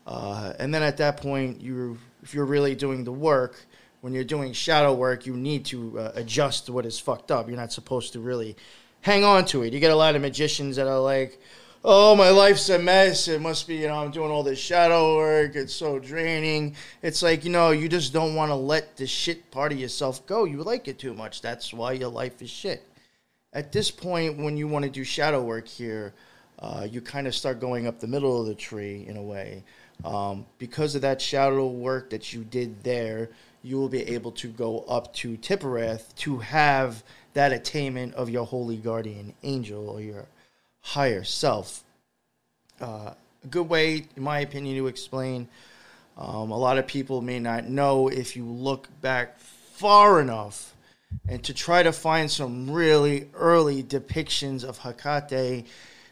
uh, 0.06 0.54
and 0.60 0.74
then 0.74 0.84
at 0.84 0.98
that 0.98 1.18
point, 1.18 1.62
you 1.62 1.98
if 2.24 2.34
you're 2.34 2.46
really 2.46 2.76
doing 2.76 3.04
the 3.04 3.12
work, 3.12 3.66
when 4.02 4.12
you're 4.12 4.24
doing 4.24 4.54
shadow 4.54 4.94
work, 4.94 5.26
you 5.26 5.36
need 5.38 5.66
to 5.66 6.00
uh, 6.00 6.12
adjust 6.16 6.70
what 6.70 6.86
is 6.86 7.00
fucked 7.00 7.32
up. 7.32 7.48
You're 7.48 7.58
not 7.58 7.72
supposed 7.72 8.14
to 8.14 8.20
really 8.20 8.56
hang 9.02 9.24
on 9.24 9.46
to 9.46 9.64
it. 9.64 9.72
You 9.72 9.80
get 9.80 9.92
a 9.92 9.96
lot 9.96 10.16
of 10.16 10.22
magicians 10.22 10.76
that 10.78 10.88
are 10.88 11.00
like, 11.00 11.40
"Oh, 11.84 12.16
my 12.16 12.32
life's 12.32 12.70
a 12.70 12.80
mess. 12.80 13.28
It 13.28 13.40
must 13.40 13.68
be, 13.68 13.76
you 13.76 13.88
know, 13.88 13.96
I'm 14.04 14.12
doing 14.12 14.32
all 14.32 14.44
this 14.44 14.60
shadow 14.60 15.16
work. 15.18 15.56
It's 15.56 15.74
so 15.74 16.00
draining." 16.00 16.76
It's 17.04 17.22
like, 17.22 17.46
you 17.46 17.52
know, 17.52 17.70
you 17.72 17.88
just 17.88 18.12
don't 18.12 18.36
want 18.36 18.50
to 18.50 18.56
let 18.56 18.98
the 18.98 19.06
shit 19.06 19.52
part 19.52 19.72
of 19.72 19.80
yourself 19.80 20.26
go. 20.26 20.46
You 20.46 20.64
like 20.64 20.88
it 20.88 20.98
too 20.98 21.14
much. 21.14 21.42
That's 21.42 21.72
why 21.72 21.92
your 21.94 22.10
life 22.10 22.42
is 22.42 22.50
shit. 22.50 22.84
At 23.52 23.72
this 23.72 23.90
point, 23.90 24.38
when 24.38 24.58
you 24.58 24.68
want 24.68 24.86
to 24.86 24.92
do 24.92 25.04
shadow 25.04 25.42
work 25.42 25.68
here, 25.68 26.14
uh, 26.60 26.86
you 26.90 27.02
kind 27.02 27.26
of 27.26 27.34
start 27.34 27.60
going 27.60 27.88
up 27.88 28.00
the 28.00 28.08
middle 28.08 28.40
of 28.40 28.46
the 28.46 28.54
tree 28.54 29.06
in 29.08 29.18
a 29.18 29.24
way. 29.24 29.64
Um, 30.06 30.46
because 30.60 30.94
of 30.94 31.02
that 31.02 31.20
shadow 31.20 31.68
work 31.68 32.12
that 32.12 32.32
you 32.32 32.44
did 32.44 32.84
there, 32.84 33.30
you 33.64 33.78
will 33.78 33.90
be 33.90 34.04
able 34.10 34.32
to 34.34 34.50
go 34.50 34.82
up 34.82 35.14
to 35.16 35.36
Tippereth 35.38 36.16
to 36.18 36.38
have 36.38 37.04
that 37.34 37.52
attainment 37.52 38.14
of 38.14 38.30
your 38.30 38.46
holy 38.46 38.78
guardian 38.78 39.34
angel 39.42 39.90
or 39.90 40.00
your 40.00 40.28
higher 40.82 41.24
self. 41.24 41.84
Uh, 42.80 43.14
a 43.44 43.48
good 43.50 43.68
way, 43.68 44.06
in 44.16 44.24
my 44.24 44.40
opinion, 44.40 44.78
to 44.78 44.88
explain. 44.88 45.48
Um, 46.18 46.52
a 46.52 46.58
lot 46.58 46.78
of 46.78 46.86
people 46.86 47.22
may 47.22 47.40
not 47.40 47.66
know 47.66 48.10
if 48.10 48.36
you 48.36 48.46
look 48.46 48.90
back 49.02 49.40
far 49.40 50.22
enough 50.22 50.76
and 51.28 51.44
to 51.44 51.54
try 51.54 51.84
to 51.84 51.92
find 51.92 52.30
some 52.30 52.70
really 52.70 53.30
early 53.34 53.84
depictions 53.84 54.64
of 54.64 54.80
Hecate. 54.80 55.66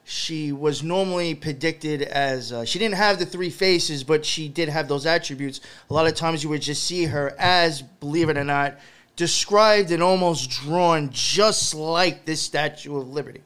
She 0.04 0.52
was 0.52 0.84
normally 0.84 1.36
predicted 1.36 2.02
as 2.02 2.54
uh, 2.54 2.64
she 2.64 2.80
didn't 2.80 2.96
have 2.96 3.20
the 3.20 3.26
three 3.26 3.50
faces, 3.50 4.04
but 4.04 4.26
she 4.26 4.48
did 4.48 4.70
have 4.70 4.88
those 4.88 5.06
attributes. 5.06 5.60
A 5.90 5.94
lot 5.94 6.08
of 6.08 6.16
times 6.16 6.44
you 6.44 6.50
would 6.50 6.62
just 6.62 6.84
see 6.84 7.06
her 7.06 7.36
as, 7.38 7.82
believe 7.82 8.30
it 8.30 8.38
or 8.38 8.44
not, 8.46 8.78
described 9.18 9.92
and 9.92 10.02
almost 10.02 10.50
drawn 10.50 11.10
just 11.12 11.74
like 11.74 12.24
this 12.24 12.42
Statue 12.42 12.96
of 12.96 13.10
Liberty. 13.10 13.42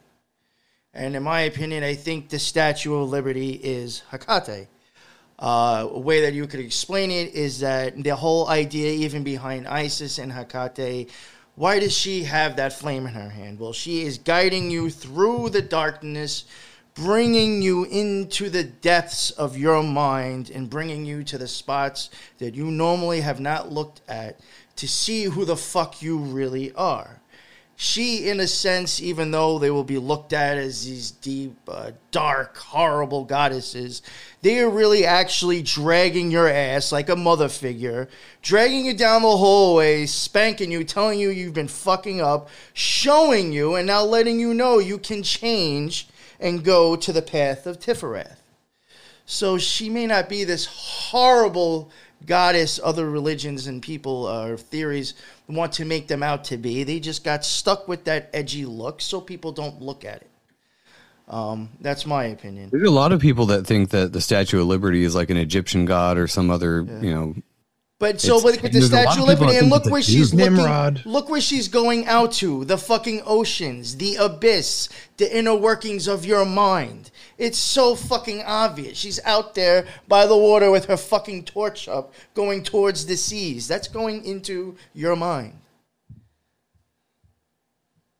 And 0.94 1.16
in 1.16 1.22
my 1.22 1.40
opinion, 1.42 1.82
I 1.82 1.94
think 1.94 2.28
the 2.28 2.38
Statue 2.38 2.94
of 2.94 3.08
Liberty 3.08 3.52
is 3.52 4.02
Hecate. 4.10 4.68
Uh, 5.38 5.88
a 5.90 5.98
way 5.98 6.20
that 6.20 6.34
you 6.34 6.46
could 6.46 6.60
explain 6.60 7.10
it 7.10 7.34
is 7.34 7.60
that 7.60 8.00
the 8.00 8.14
whole 8.14 8.46
idea, 8.48 8.92
even 8.92 9.24
behind 9.24 9.66
Isis 9.66 10.18
and 10.18 10.30
Hecate, 10.30 11.10
why 11.54 11.78
does 11.78 11.96
she 11.96 12.24
have 12.24 12.56
that 12.56 12.72
flame 12.72 13.06
in 13.06 13.14
her 13.14 13.28
hand? 13.28 13.58
Well, 13.58 13.72
she 13.72 14.02
is 14.02 14.18
guiding 14.18 14.70
you 14.70 14.88
through 14.88 15.50
the 15.50 15.60
darkness, 15.60 16.44
bringing 16.94 17.60
you 17.60 17.84
into 17.84 18.48
the 18.48 18.64
depths 18.64 19.30
of 19.32 19.56
your 19.56 19.82
mind 19.82 20.50
and 20.50 20.70
bringing 20.70 21.04
you 21.04 21.24
to 21.24 21.38
the 21.38 21.48
spots 21.48 22.10
that 22.38 22.54
you 22.54 22.70
normally 22.70 23.20
have 23.20 23.40
not 23.40 23.70
looked 23.70 24.00
at 24.08 24.40
to 24.76 24.88
see 24.88 25.24
who 25.24 25.44
the 25.44 25.56
fuck 25.56 26.00
you 26.00 26.16
really 26.16 26.72
are. 26.72 27.20
She, 27.76 28.28
in 28.28 28.38
a 28.38 28.46
sense, 28.46 29.00
even 29.00 29.30
though 29.30 29.58
they 29.58 29.70
will 29.70 29.82
be 29.82 29.98
looked 29.98 30.32
at 30.32 30.56
as 30.56 30.84
these 30.84 31.10
deep, 31.10 31.56
uh, 31.66 31.92
dark, 32.10 32.56
horrible 32.56 33.24
goddesses, 33.24 34.02
they 34.42 34.60
are 34.60 34.70
really 34.70 35.04
actually 35.04 35.62
dragging 35.62 36.30
your 36.30 36.48
ass 36.48 36.92
like 36.92 37.08
a 37.08 37.16
mother 37.16 37.48
figure, 37.48 38.08
dragging 38.40 38.86
you 38.86 38.94
down 38.94 39.22
the 39.22 39.36
hallway, 39.36 40.06
spanking 40.06 40.70
you, 40.70 40.84
telling 40.84 41.18
you 41.18 41.30
you've 41.30 41.54
been 41.54 41.66
fucking 41.66 42.20
up, 42.20 42.48
showing 42.72 43.52
you, 43.52 43.74
and 43.74 43.86
now 43.86 44.02
letting 44.04 44.38
you 44.38 44.54
know 44.54 44.78
you 44.78 44.98
can 44.98 45.22
change 45.22 46.08
and 46.38 46.64
go 46.64 46.94
to 46.94 47.12
the 47.12 47.22
path 47.22 47.66
of 47.66 47.78
Tiferet. 47.78 48.36
So 49.24 49.58
she 49.58 49.88
may 49.88 50.06
not 50.06 50.28
be 50.28 50.44
this 50.44 50.66
horrible 50.66 51.90
goddess 52.26 52.78
other 52.82 53.08
religions 53.08 53.66
and 53.66 53.82
people 53.82 54.26
or 54.26 54.56
theories 54.56 55.14
want 55.54 55.72
to 55.74 55.84
make 55.84 56.08
them 56.08 56.22
out 56.22 56.44
to 56.44 56.56
be. 56.56 56.84
They 56.84 57.00
just 57.00 57.24
got 57.24 57.44
stuck 57.44 57.88
with 57.88 58.04
that 58.04 58.30
edgy 58.32 58.64
look, 58.66 59.00
so 59.00 59.20
people 59.20 59.52
don't 59.52 59.80
look 59.80 60.04
at 60.04 60.22
it. 60.22 60.30
Um, 61.28 61.70
that's 61.80 62.04
my 62.04 62.24
opinion. 62.24 62.70
There's 62.70 62.88
a 62.88 62.90
lot 62.92 63.12
of 63.12 63.20
people 63.20 63.46
that 63.46 63.66
think 63.66 63.90
that 63.90 64.12
the 64.12 64.20
Statue 64.20 64.60
of 64.60 64.66
Liberty 64.66 65.04
is 65.04 65.14
like 65.14 65.30
an 65.30 65.36
Egyptian 65.36 65.84
god 65.84 66.18
or 66.18 66.26
some 66.26 66.50
other, 66.50 66.82
you 67.00 67.14
know. 67.14 67.34
But 68.00 68.20
so 68.20 68.38
It's- 68.38 68.44
with, 68.44 68.62
with 68.62 68.72
the 68.72 68.80
there's 68.80 68.90
a 68.92 68.96
lot 68.96 69.02
Statue 69.12 69.22
of 69.22 69.28
of 69.28 69.40
Liberty, 69.40 69.58
and 69.58 69.70
look 69.70 69.84
where 69.86 70.02
she's 70.02 70.32
dude. 70.32 70.40
looking. 70.40 70.56
Nimrod. 70.56 71.02
Look 71.06 71.30
where 71.30 71.40
she's 71.40 71.68
going 71.68 72.06
out 72.06 72.32
to 72.32 72.64
the 72.64 72.76
fucking 72.76 73.22
oceans, 73.24 73.96
the 73.98 74.16
abyss, 74.16 74.88
the 75.18 75.34
inner 75.38 75.54
workings 75.54 76.08
of 76.08 76.26
your 76.26 76.44
mind. 76.44 77.11
It's 77.38 77.58
so 77.58 77.94
fucking 77.94 78.42
obvious. 78.42 78.98
She's 78.98 79.20
out 79.24 79.54
there 79.54 79.86
by 80.08 80.26
the 80.26 80.36
water 80.36 80.70
with 80.70 80.86
her 80.86 80.96
fucking 80.96 81.44
torch 81.44 81.88
up, 81.88 82.12
going 82.34 82.62
towards 82.62 83.06
the 83.06 83.16
seas. 83.16 83.66
That's 83.68 83.88
going 83.88 84.24
into 84.24 84.76
your 84.94 85.16
mind. 85.16 85.58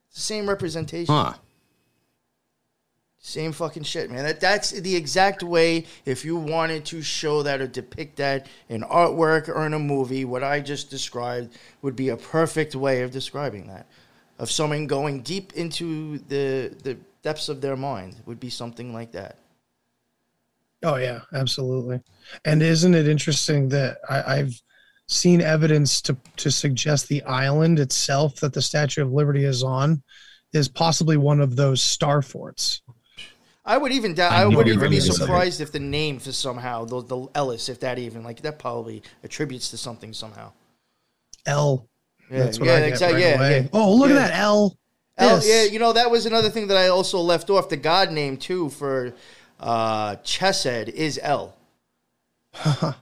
It's 0.08 0.16
the 0.16 0.20
same 0.20 0.48
representation. 0.48 1.14
Huh. 1.14 1.34
Same 3.24 3.52
fucking 3.52 3.84
shit, 3.84 4.10
man. 4.10 4.24
That 4.24 4.40
that's 4.40 4.72
the 4.72 4.96
exact 4.96 5.44
way 5.44 5.86
if 6.04 6.24
you 6.24 6.36
wanted 6.36 6.84
to 6.86 7.02
show 7.02 7.44
that 7.44 7.60
or 7.60 7.68
depict 7.68 8.16
that 8.16 8.48
in 8.68 8.82
artwork 8.82 9.48
or 9.48 9.64
in 9.64 9.74
a 9.74 9.78
movie, 9.78 10.24
what 10.24 10.42
I 10.42 10.58
just 10.58 10.90
described 10.90 11.56
would 11.82 11.94
be 11.94 12.08
a 12.08 12.16
perfect 12.16 12.74
way 12.74 13.02
of 13.02 13.12
describing 13.12 13.68
that. 13.68 13.86
Of 14.40 14.50
someone 14.50 14.88
going 14.88 15.22
deep 15.22 15.52
into 15.52 16.18
the 16.18 16.74
the 16.82 16.98
depths 17.22 17.48
of 17.48 17.60
their 17.60 17.76
mind 17.76 18.16
would 18.26 18.40
be 18.40 18.50
something 18.50 18.92
like 18.92 19.12
that. 19.12 19.38
Oh 20.84 20.96
yeah, 20.96 21.20
absolutely. 21.32 22.00
And 22.44 22.62
isn't 22.62 22.94
it 22.94 23.06
interesting 23.06 23.68
that 23.68 23.98
I, 24.08 24.38
I've 24.38 24.60
seen 25.08 25.40
evidence 25.40 26.00
to 26.02 26.16
to 26.38 26.50
suggest 26.50 27.08
the 27.08 27.22
island 27.22 27.78
itself 27.78 28.36
that 28.40 28.52
the 28.52 28.62
Statue 28.62 29.02
of 29.02 29.12
Liberty 29.12 29.44
is 29.44 29.62
on 29.62 30.02
is 30.52 30.68
possibly 30.68 31.16
one 31.16 31.40
of 31.40 31.56
those 31.56 31.80
star 31.80 32.20
forts. 32.22 32.82
I 33.64 33.78
would 33.78 33.92
even 33.92 34.14
doubt, 34.14 34.32
I 34.32 34.42
I 34.42 34.46
would 34.46 34.66
even 34.66 34.90
be 34.90 34.96
you 34.96 35.02
were 35.08 35.14
surprised 35.14 35.60
if 35.60 35.70
the 35.70 35.78
name 35.78 36.18
for 36.18 36.32
somehow 36.32 36.84
the, 36.84 37.00
the 37.02 37.28
Ellis, 37.36 37.68
if 37.68 37.78
that 37.80 37.96
even 37.98 38.24
like 38.24 38.42
that 38.42 38.58
probably 38.58 39.02
attributes 39.22 39.70
to 39.70 39.76
something 39.78 40.12
somehow. 40.12 40.52
L. 41.46 41.88
Yeah, 42.28 42.38
That's 42.40 42.58
what 42.58 42.66
yeah, 42.66 42.74
I 42.74 42.78
get 42.80 42.88
exact- 42.88 43.12
right 43.14 43.22
yeah, 43.22 43.34
away. 43.36 43.60
yeah. 43.60 43.68
Oh, 43.72 43.94
look 43.94 44.10
Yeah. 44.10 44.16
at 44.16 44.28
that 44.30 44.34
L. 44.34 44.76
L, 45.18 45.36
This. 45.36 45.48
yeah, 45.48 45.72
you 45.72 45.78
know 45.78 45.92
that 45.92 46.10
was 46.10 46.26
another 46.26 46.48
thing 46.50 46.68
that 46.68 46.76
I 46.76 46.88
also 46.88 47.18
left 47.20 47.50
off. 47.50 47.68
The 47.68 47.76
god 47.76 48.10
name 48.12 48.36
too 48.36 48.70
for 48.70 49.14
uh, 49.60 50.16
Chesed 50.16 50.88
is 50.88 51.18
L. 51.22 51.54
Huh. 52.54 52.92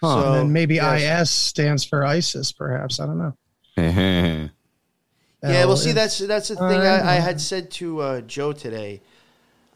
So- 0.00 0.26
and 0.26 0.34
then 0.34 0.52
maybe 0.52 0.74
yes. 0.76 1.22
IS 1.22 1.30
stands 1.30 1.84
for 1.84 2.04
ISIS, 2.04 2.50
perhaps. 2.50 2.98
I 2.98 3.06
don't 3.06 3.18
know. 3.18 3.36
yeah, 3.76 4.48
Yeah, 5.44 5.64
well, 5.64 5.76
see, 5.76 5.92
that's 5.92 6.18
that's 6.18 6.48
the 6.48 6.56
thing 6.56 6.80
I, 6.80 7.12
I 7.12 7.14
had 7.20 7.40
said 7.40 7.70
to 7.72 8.00
uh, 8.00 8.20
Joe 8.22 8.52
today. 8.52 9.00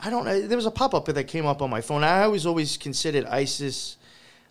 I 0.01 0.11
don't 0.11 0.24
know. 0.24 0.41
There 0.47 0.57
was 0.57 0.66
a 0.66 0.70
pop 0.72 0.95
up 0.95 1.07
that 1.07 1.24
came 1.24 1.47
up 1.47 1.62
on 1.62 1.70
my 1.70 1.80
phone. 1.80 2.03
I 2.05 2.26
was 2.28 2.45
always 2.47 2.76
considered 2.76 3.24
ISIS. 3.26 3.97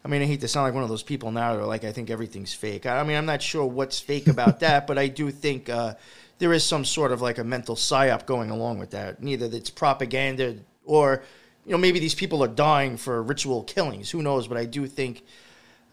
I 0.03 0.07
mean, 0.07 0.21
I 0.21 0.25
hate 0.25 0.41
to 0.41 0.47
sound 0.47 0.65
like 0.65 0.73
one 0.73 0.83
of 0.83 0.89
those 0.89 1.03
people 1.03 1.31
now 1.31 1.53
that 1.55 1.61
are 1.61 1.65
like, 1.65 1.83
I 1.83 1.91
think 1.91 2.09
everything's 2.09 2.53
fake. 2.53 2.85
I, 2.85 2.99
I 2.99 3.03
mean, 3.03 3.17
I'm 3.17 3.25
not 3.25 3.41
sure 3.41 3.65
what's 3.65 3.99
fake 3.99 4.27
about 4.27 4.59
that, 4.61 4.87
but 4.87 4.97
I 4.97 5.07
do 5.07 5.29
think 5.31 5.67
uh, 5.69 5.95
there 6.37 6.53
is 6.53 6.63
some 6.63 6.85
sort 6.85 7.11
of 7.11 7.21
like 7.21 7.37
a 7.37 7.43
mental 7.43 7.75
psyop 7.75 8.25
going 8.25 8.49
along 8.49 8.79
with 8.79 8.91
that. 8.91 9.21
Neither 9.21 9.45
it's 9.45 9.69
propaganda 9.69 10.57
or, 10.83 11.23
you 11.65 11.71
know, 11.71 11.77
maybe 11.77 11.99
these 11.99 12.15
people 12.15 12.43
are 12.43 12.47
dying 12.47 12.97
for 12.97 13.21
ritual 13.23 13.63
killings. 13.63 14.11
Who 14.11 14.21
knows? 14.21 14.47
But 14.47 14.57
I 14.57 14.65
do 14.65 14.87
think 14.87 15.23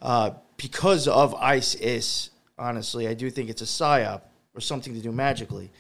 uh, 0.01 0.33
because 0.57 1.07
of 1.07 1.35
ISIS, 1.35 2.31
honestly, 2.59 3.07
I 3.09 3.15
do 3.15 3.31
think 3.31 3.51
it's 3.51 3.63
a 3.63 3.67
psyop 3.67 4.23
or 4.55 4.61
something 4.61 4.95
to 4.95 5.01
do 5.01 5.13
magically. 5.13 5.71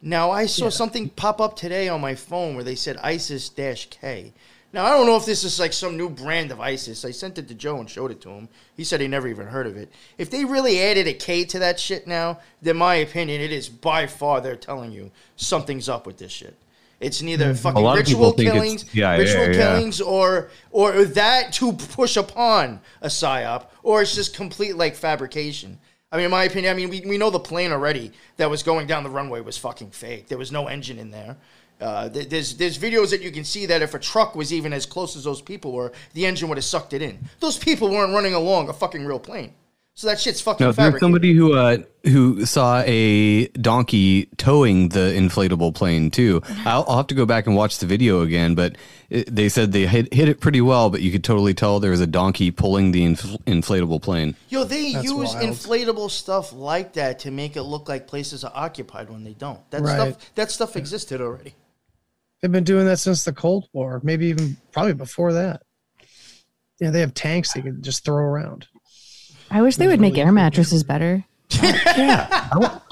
Now, 0.00 0.30
I 0.30 0.46
saw 0.46 0.70
something 0.70 1.08
pop 1.08 1.40
up 1.40 1.56
today 1.56 1.88
on 1.88 2.00
my 2.00 2.14
phone 2.14 2.54
where 2.54 2.62
they 2.62 2.76
said 2.76 2.96
ISIS 2.98 3.48
K. 3.90 4.32
Now, 4.72 4.84
I 4.84 4.90
don't 4.90 5.06
know 5.06 5.16
if 5.16 5.24
this 5.24 5.44
is 5.44 5.58
like 5.58 5.72
some 5.72 5.96
new 5.96 6.10
brand 6.10 6.50
of 6.50 6.60
ISIS. 6.60 7.04
I 7.04 7.10
sent 7.10 7.38
it 7.38 7.48
to 7.48 7.54
Joe 7.54 7.78
and 7.78 7.88
showed 7.88 8.10
it 8.10 8.20
to 8.22 8.28
him. 8.28 8.48
He 8.76 8.84
said 8.84 9.00
he 9.00 9.08
never 9.08 9.26
even 9.26 9.46
heard 9.46 9.66
of 9.66 9.78
it. 9.78 9.90
If 10.18 10.30
they 10.30 10.44
really 10.44 10.80
added 10.82 11.06
a 11.06 11.14
K 11.14 11.44
to 11.46 11.58
that 11.60 11.80
shit 11.80 12.06
now, 12.06 12.40
then 12.60 12.76
my 12.76 12.96
opinion, 12.96 13.40
it 13.40 13.50
is 13.50 13.68
by 13.70 14.06
far 14.06 14.40
they're 14.40 14.56
telling 14.56 14.92
you 14.92 15.10
something's 15.36 15.88
up 15.88 16.06
with 16.06 16.18
this 16.18 16.32
shit. 16.32 16.54
It's 17.00 17.22
neither 17.22 17.54
fucking 17.54 17.78
A 17.78 17.84
lot 17.84 17.96
ritual 17.96 18.32
killings, 18.32 18.84
yeah, 18.92 19.12
yeah, 19.12 19.18
ritual 19.18 19.46
yeah. 19.46 19.52
killings, 19.52 20.00
or 20.00 20.50
or 20.72 21.04
that 21.04 21.52
to 21.54 21.72
push 21.72 22.16
upon 22.16 22.80
a 23.00 23.06
psyop, 23.06 23.66
or 23.84 24.02
it's 24.02 24.16
just 24.16 24.34
complete 24.34 24.76
like 24.76 24.96
fabrication. 24.96 25.78
I 26.10 26.16
mean, 26.16 26.24
in 26.24 26.30
my 26.30 26.44
opinion, 26.44 26.72
I 26.72 26.76
mean, 26.76 26.88
we, 26.88 27.02
we 27.02 27.18
know 27.18 27.30
the 27.30 27.38
plane 27.38 27.70
already 27.70 28.12
that 28.38 28.48
was 28.50 28.62
going 28.62 28.86
down 28.86 29.04
the 29.04 29.10
runway 29.10 29.42
was 29.42 29.58
fucking 29.58 29.90
fake. 29.90 30.28
There 30.28 30.38
was 30.38 30.50
no 30.50 30.66
engine 30.66 30.98
in 30.98 31.10
there. 31.10 31.36
Uh, 31.80 32.08
there's 32.08 32.56
there's 32.56 32.76
videos 32.78 33.10
that 33.10 33.20
you 33.22 33.30
can 33.30 33.44
see 33.44 33.66
that 33.66 33.82
if 33.82 33.94
a 33.94 33.98
truck 33.98 34.34
was 34.34 34.52
even 34.52 34.72
as 34.72 34.84
close 34.86 35.14
as 35.16 35.24
those 35.24 35.40
people 35.40 35.72
were, 35.72 35.92
the 36.14 36.26
engine 36.26 36.48
would 36.48 36.58
have 36.58 36.64
sucked 36.64 36.92
it 36.92 37.02
in. 37.02 37.18
Those 37.40 37.56
people 37.58 37.88
weren't 37.90 38.12
running 38.12 38.34
along 38.34 38.68
a 38.68 38.72
fucking 38.72 39.04
real 39.06 39.20
plane. 39.20 39.54
So 39.94 40.06
that 40.06 40.20
shit's 40.20 40.40
fucking 40.40 40.64
No, 40.64 40.68
there's 40.70 40.76
fabricated. 40.76 41.00
somebody 41.00 41.32
who 41.34 41.54
uh, 41.56 41.78
who 42.04 42.46
saw 42.46 42.82
a 42.86 43.46
donkey 43.48 44.26
towing 44.36 44.90
the 44.90 45.12
inflatable 45.16 45.74
plane 45.74 46.10
too. 46.12 46.40
I'll, 46.64 46.84
I'll 46.88 46.96
have 46.98 47.08
to 47.08 47.16
go 47.16 47.26
back 47.26 47.48
and 47.48 47.56
watch 47.56 47.78
the 47.78 47.86
video 47.86 48.20
again, 48.22 48.54
but 48.54 48.76
it, 49.10 49.34
they 49.34 49.48
said 49.48 49.72
they 49.72 49.86
hit, 49.88 50.12
hit 50.14 50.28
it 50.28 50.38
pretty 50.38 50.60
well, 50.60 50.88
but 50.88 51.00
you 51.00 51.10
could 51.10 51.24
totally 51.24 51.52
tell 51.52 51.80
there 51.80 51.90
was 51.90 52.00
a 52.00 52.06
donkey 52.06 52.52
pulling 52.52 52.92
the 52.92 53.02
inf- 53.04 53.22
inflatable 53.46 54.00
plane. 54.00 54.36
Yo, 54.48 54.62
they 54.62 54.92
That's 54.92 55.04
use 55.04 55.34
wild. 55.34 55.44
inflatable 55.48 56.10
stuff 56.12 56.52
like 56.52 56.92
that 56.92 57.18
to 57.20 57.32
make 57.32 57.56
it 57.56 57.62
look 57.64 57.88
like 57.88 58.06
places 58.06 58.44
are 58.44 58.52
occupied 58.54 59.10
when 59.10 59.24
they 59.24 59.34
don't. 59.34 59.58
That 59.72 59.82
Right. 59.82 60.12
stuff 60.14 60.34
that 60.36 60.50
stuff 60.52 60.76
existed 60.76 61.20
already. 61.20 61.54
They've 62.40 62.52
been 62.52 62.64
doing 62.64 62.86
that 62.86 62.98
since 62.98 63.24
the 63.24 63.32
Cold 63.32 63.68
War, 63.72 64.00
maybe 64.04 64.26
even 64.26 64.56
probably 64.72 64.92
before 64.94 65.32
that. 65.32 65.62
Yeah, 66.80 66.90
they 66.90 67.00
have 67.00 67.14
tanks 67.14 67.52
they 67.52 67.62
can 67.62 67.82
just 67.82 68.04
throw 68.04 68.16
around. 68.16 68.68
I 69.50 69.62
wish 69.62 69.76
they 69.76 69.86
would 69.88 70.00
make 70.00 70.16
air 70.18 70.30
mattresses 70.32 70.84
better. 70.84 71.24
Yeah. 71.98 72.28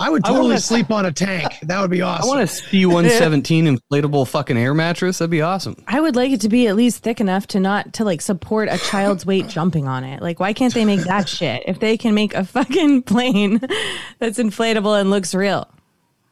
I 0.01 0.11
would 0.11 0.25
I 0.25 0.29
totally 0.29 0.49
wanna- 0.49 0.61
sleep 0.61 0.91
on 0.91 1.07
a 1.07 1.13
tank. 1.13 1.47
That 1.63 1.81
would 1.81 1.91
be 1.91 2.03
awesome. 2.03 2.25
I 2.25 2.35
want 2.37 2.41
a 2.41 2.47
C-117 2.49 3.79
inflatable 3.79 4.27
fucking 4.27 4.57
air 4.57 4.75
mattress. 4.75 5.19
That'd 5.19 5.31
be 5.31 5.43
awesome. 5.43 5.77
I 5.87 6.01
would 6.01 6.17
like 6.17 6.33
it 6.33 6.41
to 6.41 6.49
be 6.49 6.67
at 6.67 6.75
least 6.75 7.05
thick 7.05 7.21
enough 7.21 7.47
to 7.49 7.61
not 7.61 7.93
to 7.95 8.05
like 8.05 8.21
support 8.21 8.69
a 8.71 8.79
child's 8.79 9.25
weight 9.25 9.47
jumping 9.47 9.87
on 9.87 10.03
it. 10.03 10.21
Like, 10.23 10.41
why 10.41 10.53
can't 10.55 10.75
they 10.75 10.85
make 10.85 11.01
that 11.05 11.29
shit? 11.29 11.63
If 11.67 11.79
they 11.79 11.97
can 11.97 12.15
make 12.15 12.35
a 12.35 12.45
fucking 12.45 13.03
plane 13.05 13.61
that's 14.19 14.39
inflatable 14.39 15.01
and 15.01 15.11
looks 15.11 15.33
real, 15.35 15.71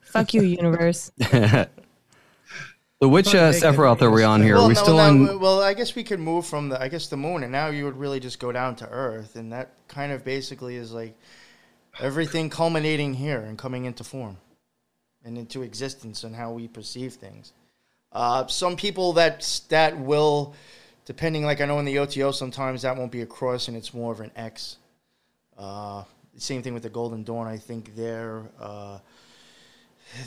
fuck 0.02 0.34
you, 0.34 0.42
universe. 0.42 1.12
So 3.04 3.08
which 3.08 3.34
uh, 3.34 3.52
Sephiroth 3.52 4.00
are 4.00 4.10
we 4.10 4.24
on 4.24 4.40
here? 4.42 4.54
Well, 4.54 4.64
are 4.64 4.68
we 4.68 4.72
no, 4.72 4.82
still 4.82 4.96
no, 4.96 5.02
on? 5.02 5.38
well, 5.38 5.60
I 5.60 5.74
guess 5.74 5.94
we 5.94 6.02
could 6.02 6.20
move 6.20 6.46
from 6.46 6.70
the 6.70 6.80
I 6.80 6.88
guess 6.88 7.08
the 7.08 7.18
moon, 7.18 7.42
and 7.42 7.52
now 7.52 7.66
you 7.66 7.84
would 7.84 7.98
really 7.98 8.18
just 8.18 8.38
go 8.38 8.50
down 8.50 8.76
to 8.76 8.88
Earth, 8.88 9.36
and 9.36 9.52
that 9.52 9.74
kind 9.88 10.10
of 10.10 10.24
basically 10.24 10.76
is 10.76 10.90
like 10.90 11.14
everything 12.00 12.48
culminating 12.48 13.12
here 13.12 13.40
and 13.40 13.58
coming 13.58 13.84
into 13.84 14.04
form 14.04 14.38
and 15.22 15.36
into 15.36 15.60
existence 15.60 16.24
and 16.24 16.34
how 16.34 16.52
we 16.52 16.66
perceive 16.66 17.12
things. 17.12 17.52
Uh, 18.10 18.46
some 18.46 18.74
people 18.74 19.12
that 19.12 19.60
that 19.68 19.98
will, 19.98 20.54
depending, 21.04 21.44
like 21.44 21.60
I 21.60 21.66
know 21.66 21.80
in 21.80 21.84
the 21.84 21.98
OTO, 21.98 22.30
sometimes 22.30 22.80
that 22.82 22.96
won't 22.96 23.12
be 23.12 23.20
a 23.20 23.26
cross 23.26 23.68
and 23.68 23.76
it's 23.76 23.92
more 23.92 24.12
of 24.12 24.20
an 24.20 24.30
X. 24.34 24.78
Uh, 25.58 26.04
Same 26.38 26.62
thing 26.62 26.72
with 26.72 26.84
the 26.84 26.88
Golden 26.88 27.22
Dawn. 27.22 27.46
I 27.46 27.58
think 27.58 27.94
there. 27.96 28.44
uh, 28.58 28.98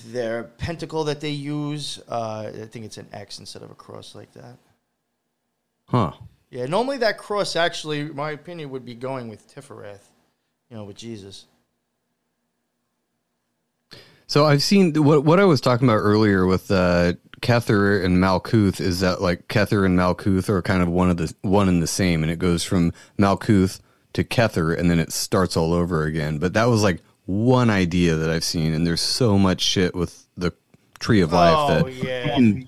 their 0.07 0.43
pentacle 0.43 1.03
that 1.05 1.21
they 1.21 1.29
use, 1.29 1.99
uh, 2.09 2.51
I 2.53 2.65
think 2.65 2.85
it's 2.85 2.97
an 2.97 3.07
X 3.13 3.39
instead 3.39 3.61
of 3.61 3.71
a 3.71 3.75
cross 3.75 4.15
like 4.15 4.31
that. 4.33 4.57
Huh. 5.85 6.11
Yeah, 6.49 6.65
normally 6.65 6.97
that 6.97 7.17
cross 7.17 7.55
actually, 7.55 8.03
my 8.03 8.31
opinion, 8.31 8.69
would 8.69 8.85
be 8.85 8.95
going 8.95 9.27
with 9.27 9.53
Tifereth, 9.53 10.09
you 10.69 10.77
know, 10.77 10.83
with 10.83 10.97
Jesus. 10.97 11.45
So 14.27 14.45
I've 14.45 14.63
seen 14.63 14.93
what 15.03 15.23
what 15.23 15.39
I 15.39 15.45
was 15.45 15.61
talking 15.61 15.87
about 15.87 15.99
earlier 15.99 16.45
with 16.45 16.69
uh, 16.69 17.13
Kether 17.41 18.03
and 18.03 18.17
Malkuth 18.17 18.81
is 18.81 18.99
that 18.99 19.21
like 19.21 19.47
Kether 19.47 19.85
and 19.85 19.97
Malkuth 19.97 20.49
are 20.49 20.61
kind 20.61 20.81
of 20.81 20.89
one 20.89 21.09
of 21.09 21.17
the 21.17 21.33
one 21.41 21.69
and 21.69 21.81
the 21.81 21.87
same, 21.87 22.23
and 22.23 22.31
it 22.31 22.39
goes 22.39 22.63
from 22.63 22.91
Malkuth 23.17 23.79
to 24.13 24.23
Kether, 24.23 24.77
and 24.77 24.89
then 24.89 24.99
it 24.99 25.13
starts 25.13 25.55
all 25.55 25.73
over 25.73 26.03
again. 26.03 26.39
But 26.39 26.53
that 26.53 26.65
was 26.65 26.83
like 26.83 27.01
one 27.27 27.69
idea 27.69 28.15
that 28.15 28.29
I've 28.29 28.43
seen, 28.43 28.73
and 28.73 28.87
there's 28.87 29.01
so 29.01 29.37
much 29.37 29.61
shit 29.61 29.93
with 29.93 30.25
the 30.35 30.53
Tree 30.99 31.21
of 31.21 31.31
Life 31.33 31.55
Oh, 31.55 31.83
that 31.83 31.93
yeah. 31.93 32.37
you 32.37 32.65
can 32.65 32.67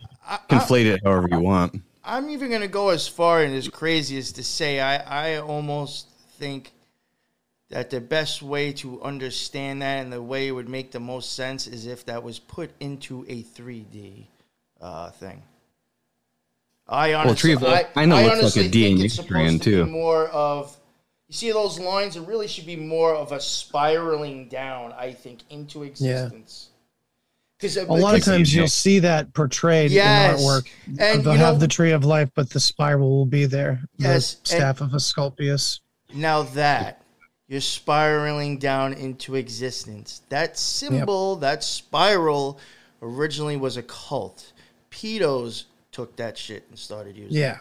conflate 0.49 0.85
it 0.85 1.01
however 1.03 1.27
you 1.31 1.39
want. 1.39 1.81
I'm 2.03 2.29
even 2.29 2.49
going 2.49 2.61
to 2.61 2.67
go 2.67 2.89
as 2.89 3.07
far 3.07 3.41
and 3.43 3.55
as 3.55 3.67
crazy 3.67 4.17
as 4.17 4.31
to 4.33 4.43
say 4.43 4.79
I, 4.79 5.35
I 5.35 5.37
almost 5.37 6.07
think 6.37 6.71
that 7.69 7.89
the 7.89 8.01
best 8.01 8.41
way 8.41 8.73
to 8.73 9.01
understand 9.01 9.81
that 9.81 10.01
and 10.01 10.11
the 10.11 10.21
way 10.21 10.47
it 10.47 10.51
would 10.51 10.67
make 10.67 10.91
the 10.91 10.99
most 10.99 11.33
sense 11.33 11.67
is 11.67 11.85
if 11.85 12.05
that 12.05 12.23
was 12.23 12.39
put 12.39 12.71
into 12.79 13.25
a 13.29 13.43
3D 13.43 14.25
uh, 14.81 15.11
thing. 15.11 15.41
I 16.87 17.13
honestly, 17.13 17.37
Tree 17.37 17.53
of 17.53 17.61
Life 17.61 17.93
kinda 17.93 18.15
looks 18.15 18.55
like 18.55 18.65
a 18.65 18.69
DNA 18.69 19.11
strand, 19.11 19.61
to 19.61 19.71
too. 19.71 19.85
More 19.85 20.27
of 20.29 20.75
you 21.29 21.33
see 21.33 21.51
those 21.51 21.79
lines. 21.79 22.17
It 22.17 22.27
really 22.27 22.47
should 22.47 22.65
be 22.65 22.75
more 22.75 23.13
of 23.15 23.31
a 23.31 23.39
spiraling 23.39 24.49
down. 24.49 24.91
I 24.93 25.13
think 25.13 25.41
into 25.49 25.83
existence. 25.83 26.69
Because 27.57 27.77
uh, 27.77 27.85
A 27.87 27.93
lot 27.93 28.15
of 28.15 28.23
times 28.23 28.53
you'll 28.55 28.67
see 28.67 28.99
that 28.99 29.33
portrayed 29.33 29.91
Yes. 29.91 30.39
in 30.41 30.45
artwork. 30.45 30.67
And, 30.99 31.23
They'll 31.23 31.33
you 31.33 31.39
have 31.39 31.55
know- 31.55 31.59
the 31.59 31.67
tree 31.67 31.91
of 31.91 32.03
life, 32.03 32.29
but 32.33 32.49
the 32.49 32.59
spiral 32.59 33.09
will 33.09 33.25
be 33.25 33.45
there. 33.45 33.81
Yes, 33.97 34.35
The 34.35 34.47
staff 34.55 34.81
of 34.81 34.93
Asclepius. 34.93 35.81
Now 36.13 36.43
that 36.43 37.03
you're 37.47 37.59
spiraling 37.61 38.57
down 38.57 38.93
into 38.93 39.35
existence, 39.35 40.21
that 40.29 40.57
symbol, 40.57 41.35
that 41.37 41.63
spiral, 41.63 42.59
originally 43.01 43.57
was 43.57 43.75
a 43.77 43.83
cult. 43.83 44.51
Pedos 44.89 45.65
took 45.91 46.15
that 46.15 46.37
shit 46.37 46.63
and 46.69 46.79
started 46.79 47.17
using 47.17 47.37
it. 47.37 47.57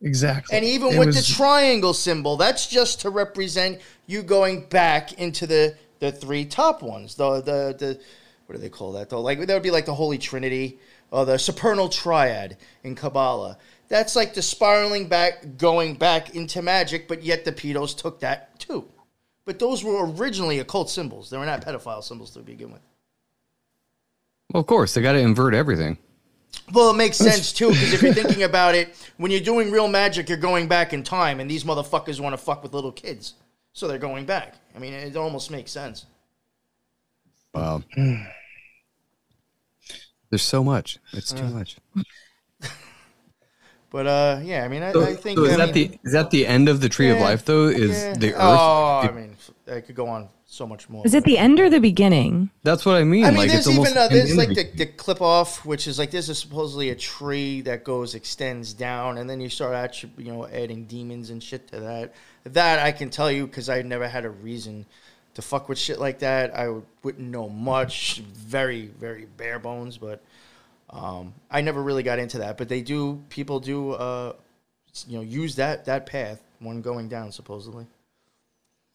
Yeah. 0.00 0.08
Exactly. 0.08 0.56
And 0.56 0.64
even 0.64 0.94
It 0.94 0.98
with 0.98 1.08
was- 1.08 1.16
the 1.28 1.34
triangle 1.34 1.94
symbol, 1.94 2.36
that's 2.36 2.66
just 2.66 3.00
to 3.02 3.10
represent 3.10 3.80
you 4.06 4.22
going 4.22 4.64
back 4.66 5.12
into 5.14 5.46
the 5.46 5.76
the 5.98 6.10
three 6.10 6.46
top 6.46 6.82
ones. 6.82 7.14
The 7.16 7.40
the 7.42 7.76
the 7.78 8.00
what 8.46 8.56
do 8.56 8.62
they 8.62 8.70
call 8.70 8.92
that 8.92 9.10
though? 9.10 9.20
Like 9.20 9.38
that 9.46 9.52
would 9.54 9.62
be 9.62 9.70
like 9.70 9.86
the 9.86 9.94
Holy 9.94 10.16
Trinity 10.18 10.78
or 11.10 11.26
the 11.26 11.38
supernal 11.38 11.88
triad 11.88 12.56
in 12.82 12.94
Kabbalah. 12.94 13.58
That's 13.88 14.14
like 14.16 14.34
the 14.34 14.42
spiraling 14.42 15.08
back, 15.08 15.58
going 15.58 15.94
back 15.96 16.34
into 16.36 16.62
magic, 16.62 17.08
but 17.08 17.22
yet 17.24 17.44
the 17.44 17.50
pedos 17.52 17.96
took 17.96 18.20
that 18.20 18.58
too. 18.60 18.86
But 19.44 19.58
those 19.58 19.82
were 19.82 20.06
originally 20.12 20.60
occult 20.60 20.88
symbols. 20.88 21.28
They 21.28 21.36
were 21.36 21.44
not 21.46 21.60
pedophile 21.64 22.02
symbols 22.04 22.30
to 22.30 22.38
begin 22.40 22.72
with. 22.72 22.82
Well, 24.52 24.60
of 24.60 24.66
course, 24.68 24.94
they 24.94 25.02
got 25.02 25.12
to 25.12 25.18
invert 25.18 25.54
everything. 25.54 25.98
Well, 26.72 26.90
it 26.90 26.96
makes 26.96 27.16
sense 27.28 27.52
too 27.52 27.68
because 27.70 27.92
if 27.92 28.02
you're 28.02 28.14
thinking 28.20 28.42
about 28.42 28.74
it, 28.74 28.94
when 29.16 29.30
you're 29.30 29.40
doing 29.40 29.70
real 29.70 29.88
magic, 29.88 30.28
you're 30.28 30.38
going 30.38 30.68
back 30.68 30.92
in 30.92 31.02
time, 31.02 31.40
and 31.40 31.50
these 31.50 31.64
motherfuckers 31.64 32.20
want 32.20 32.32
to 32.32 32.38
fuck 32.38 32.62
with 32.62 32.72
little 32.74 32.92
kids, 32.92 33.34
so 33.72 33.88
they're 33.88 33.98
going 33.98 34.24
back. 34.26 34.54
I 34.74 34.78
mean, 34.78 34.92
it 34.92 35.16
almost 35.16 35.50
makes 35.50 35.70
sense. 35.70 36.06
Wow. 37.54 37.82
There's 40.30 40.42
so 40.42 40.62
much. 40.62 40.98
It's 41.12 41.32
too 41.32 41.48
much. 41.48 41.76
But 43.90 44.06
uh, 44.06 44.40
yeah, 44.44 44.64
I 44.64 44.68
mean, 44.68 44.84
I, 44.84 44.92
So, 44.92 45.02
I 45.02 45.14
think 45.14 45.36
so 45.36 45.44
is 45.44 45.54
I 45.54 45.56
that 45.66 45.74
mean, 45.74 45.90
the 45.90 45.98
is 46.04 46.12
that 46.12 46.30
the 46.30 46.46
end 46.46 46.68
of 46.68 46.80
the 46.80 46.88
Tree 46.88 47.10
of 47.10 47.18
Life 47.18 47.44
though? 47.44 47.66
Is 47.66 47.90
yeah. 47.90 48.14
the 48.14 48.34
Earth? 48.34 48.40
Oh, 48.40 49.00
I 49.02 49.10
mean, 49.10 49.36
I 49.66 49.80
could 49.80 49.96
go 49.96 50.06
on 50.06 50.28
so 50.50 50.66
much 50.66 50.88
more. 50.88 51.06
Is 51.06 51.14
it 51.14 51.22
the 51.22 51.38
end 51.38 51.60
or 51.60 51.70
the 51.70 51.78
beginning? 51.78 52.50
That's 52.64 52.84
what 52.84 52.96
I 52.96 53.04
mean. 53.04 53.24
I 53.24 53.28
mean, 53.28 53.38
like 53.38 53.50
there's 53.50 53.68
it's 53.68 53.78
even 53.78 53.96
uh, 53.96 54.08
there's 54.08 54.36
like 54.36 54.48
the, 54.48 54.68
the 54.74 54.86
clip 54.86 55.22
off, 55.22 55.64
which 55.64 55.86
is 55.86 55.96
like 55.96 56.10
there's 56.10 56.28
a, 56.28 56.34
supposedly 56.34 56.90
a 56.90 56.96
tree 56.96 57.60
that 57.62 57.84
goes 57.84 58.16
extends 58.16 58.72
down, 58.72 59.18
and 59.18 59.30
then 59.30 59.40
you 59.40 59.48
start 59.48 59.74
actually 59.74 60.12
you 60.18 60.32
know 60.32 60.46
adding 60.48 60.86
demons 60.86 61.30
and 61.30 61.40
shit 61.40 61.68
to 61.68 61.80
that. 61.80 62.14
That 62.44 62.80
I 62.80 62.90
can 62.90 63.10
tell 63.10 63.30
you 63.30 63.46
because 63.46 63.68
I 63.68 63.82
never 63.82 64.08
had 64.08 64.24
a 64.24 64.30
reason 64.30 64.86
to 65.34 65.42
fuck 65.42 65.68
with 65.68 65.78
shit 65.78 66.00
like 66.00 66.18
that. 66.18 66.52
I 66.52 66.68
would, 66.68 66.86
wouldn't 67.04 67.28
know 67.28 67.48
much, 67.48 68.18
very 68.34 68.86
very 68.86 69.26
bare 69.36 69.60
bones, 69.60 69.98
but 69.98 70.20
um, 70.90 71.32
I 71.48 71.60
never 71.60 71.80
really 71.80 72.02
got 72.02 72.18
into 72.18 72.38
that. 72.38 72.58
But 72.58 72.68
they 72.68 72.82
do, 72.82 73.22
people 73.28 73.60
do, 73.60 73.92
uh, 73.92 74.32
you 75.06 75.18
know, 75.18 75.22
use 75.22 75.54
that 75.56 75.84
that 75.84 76.06
path 76.06 76.42
when 76.58 76.82
going 76.82 77.08
down 77.08 77.30
supposedly. 77.30 77.86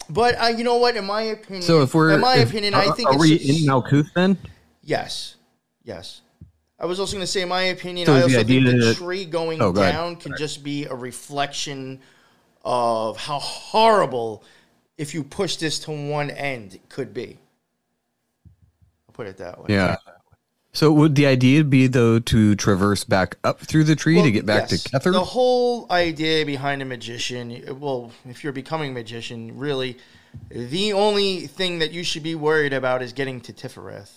But 0.09 0.35
uh, 0.41 0.47
you 0.47 0.63
know 0.63 0.75
what? 0.77 0.95
In 0.95 1.05
my 1.05 1.21
opinion, 1.23 1.61
So 1.63 1.81
if 1.81 1.93
we're 1.93 2.11
in 2.11 2.21
my 2.21 2.37
if- 2.37 2.49
opinion, 2.49 2.73
are, 2.73 2.81
I 2.83 2.91
think 2.91 3.09
are 3.09 3.13
it's 3.15 3.21
we 3.21 3.37
just- 3.39 3.61
in 3.61 3.67
Malkuth 3.67 4.07
then? 4.13 4.37
Yes. 4.83 5.35
Yes. 5.83 6.21
I 6.79 6.85
was 6.85 6.99
also 6.99 7.13
going 7.13 7.23
to 7.23 7.27
say, 7.31 7.41
in 7.41 7.49
my 7.49 7.63
opinion, 7.63 8.05
So 8.05 8.13
I 8.13 8.17
is 8.19 8.25
the 8.33 8.37
also 8.39 8.47
think 8.47 8.65
the 8.65 8.71
that- 8.85 8.97
tree 8.97 9.25
going 9.25 9.61
Oh, 9.61 9.71
go 9.71 9.81
ahead. 9.81 9.93
down 9.93 10.15
can 10.17 10.35
just 10.37 10.63
be 10.63 10.85
a 10.85 10.93
reflection 10.93 11.99
of 12.63 13.17
how 13.17 13.39
horrible, 13.39 14.43
if 14.97 15.13
you 15.13 15.23
push 15.23 15.55
this 15.57 15.79
to 15.79 15.91
one 15.91 16.29
end, 16.31 16.75
it 16.75 16.89
could 16.89 17.13
be. 17.13 17.37
I'll 19.07 19.13
put 19.13 19.27
it 19.27 19.37
that 19.37 19.59
way. 19.59 19.65
Yeah. 19.69 19.95
So 20.75 20.91
would 20.91 21.15
the 21.15 21.25
idea 21.25 21.63
be 21.63 21.87
though 21.87 22.19
to 22.19 22.55
traverse 22.55 23.05
back 23.05 23.37
up 23.45 23.61
through 23.61 23.85
the 23.85 23.95
tree 23.95 24.15
Well, 24.15 24.25
to 24.25 24.31
get 24.31 24.45
back 24.45 24.69
yes. 24.69 24.83
to 24.83 24.89
Kether? 24.89 25.13
The 25.13 25.23
whole 25.23 25.89
idea 25.89 26.45
behind 26.45 26.81
a 26.81 26.85
magician, 26.85 27.63
well, 27.79 28.11
if 28.27 28.43
you're 28.43 28.51
becoming 28.51 28.91
a 28.91 28.93
magician, 28.93 29.57
really, 29.57 29.97
the 30.49 30.91
only 30.91 31.47
thing 31.47 31.79
that 31.79 31.91
you 31.91 32.03
should 32.03 32.23
be 32.23 32.35
worried 32.35 32.73
about 32.73 33.01
is 33.01 33.13
getting 33.13 33.39
to 33.41 33.53
Tifereth. 33.53 34.11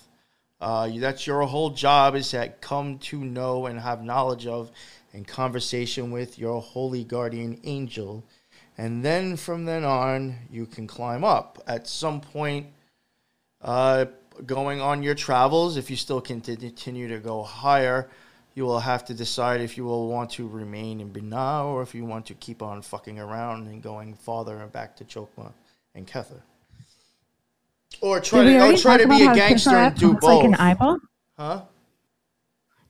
Uh, 0.61 0.91
that's 0.99 1.29
your 1.29 1.43
whole 1.43 1.71
job 1.71 2.17
is 2.17 2.31
to 2.33 2.49
come 2.61 2.99
to 2.99 3.25
know 3.25 3.67
and 3.67 3.79
have 3.79 4.03
knowledge 4.03 4.49
of 4.49 4.73
and 5.13 5.29
conversation 5.29 6.11
with 6.11 6.41
your 6.41 6.61
holy 6.61 7.05
guardian 7.05 7.61
angel. 7.63 8.25
And 8.77 9.05
then 9.05 9.37
from 9.37 9.65
then 9.65 9.85
on, 9.85 10.35
you 10.51 10.67
can 10.67 10.89
climb 10.89 11.23
up. 11.23 11.63
At 11.69 11.87
some 11.87 12.21
point, 12.21 12.67
uh, 13.63 14.07
going 14.47 14.81
on 14.81 15.03
your 15.03 15.15
travels, 15.15 15.77
if 15.77 15.91
you 15.91 15.97
still 15.97 16.21
can 16.21 16.41
t- 16.41 16.57
continue 16.57 17.09
to 17.09 17.19
go 17.19 17.43
higher, 17.43 18.09
you 18.55 18.65
will 18.65 18.81
have 18.81 19.05
to 19.07 19.15
decide 19.15 19.61
if 19.61 19.77
you 19.77 19.85
will 19.85 20.09
want 20.09 20.31
to 20.33 20.49
remain 20.49 21.01
in 21.01 21.11
Binah 21.11 21.65
or 21.67 21.83
if 21.83 21.95
you 21.95 22.05
want 22.05 22.27
to 22.27 22.35
keep 22.35 22.63
on 22.63 22.83
fucking 22.83 23.19
around 23.19 23.67
and 23.69 23.83
going 23.83 24.15
farther 24.15 24.57
and 24.59 24.73
back 24.73 24.97
to 24.97 25.05
Chokma 25.05 25.53
and 25.95 26.07
Kether. 26.07 26.41
Or 28.01 28.21
try 28.21 28.45
to, 28.45 28.61
or 28.73 28.77
try 28.77 28.97
to 28.99 29.09
be 29.09 29.25
a 29.27 29.35
gangster 29.35 29.71
and 29.77 29.95
do 29.97 30.15
both. 30.15 30.23
like 30.23 30.45
an 30.45 30.55
eyeball? 30.57 30.99
huh? 31.39 31.63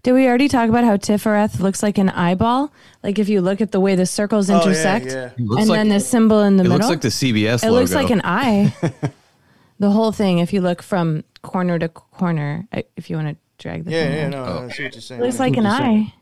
Did 0.03 0.13
we 0.13 0.27
already 0.27 0.49
talk 0.49 0.69
about 0.69 0.85
how 0.85 0.97
Tifereth 0.97 1.61
looks 1.61 1.83
like 1.83 1.99
an 1.99 2.09
eyeball? 2.09 2.73
Like 3.03 3.19
if 3.19 3.29
you 3.29 3.41
look 3.41 3.61
at 3.61 3.73
the 3.73 3.81
way 3.81 3.95
the 3.95 4.07
circles 4.07 4.49
Oh, 4.49 4.55
yeah, 4.55 4.63
intersect, 4.63 5.07
yeah. 5.07 5.25
It 5.27 5.39
and 5.39 5.49
like- 5.51 5.67
then 5.69 5.89
the 5.89 6.01
symbol 6.01 6.43
in 6.43 6.57
the 6.57 6.63
it 6.65 6.69
middle. 6.69 6.77
It 6.77 6.91
looks 6.91 6.91
like 6.91 7.01
the 7.01 7.09
CBS 7.09 7.63
it 7.63 7.67
logo. 7.71 7.81
looks 7.81 7.95
like 7.95 8.11
an 8.11 8.21
eye. 8.25 8.75
the 9.79 9.91
whole 9.91 10.13
thing, 10.13 10.39
if 10.39 10.53
you 10.53 10.61
look 10.61 10.83
from 10.83 11.25
corner 11.43 11.79
to 11.79 11.89
corner, 11.89 12.67
if 12.97 13.09
you 13.11 13.17
want 13.17 13.29
to 13.29 13.37
drag 13.63 13.85
the 13.85 13.91
Yeah, 13.91 14.05
thing 14.05 14.13
yeah, 14.15 14.23
around. 14.23 14.31
no, 14.31 14.45
Oh. 14.45 14.67
I 14.67 14.71
see 14.73 14.85
what 14.85 14.95
you're 14.95 15.01
saying. 15.03 15.21
it 15.21 15.25
looks 15.25 15.39
like 15.41 15.57
an 15.57 15.67
eye. 15.67 16.15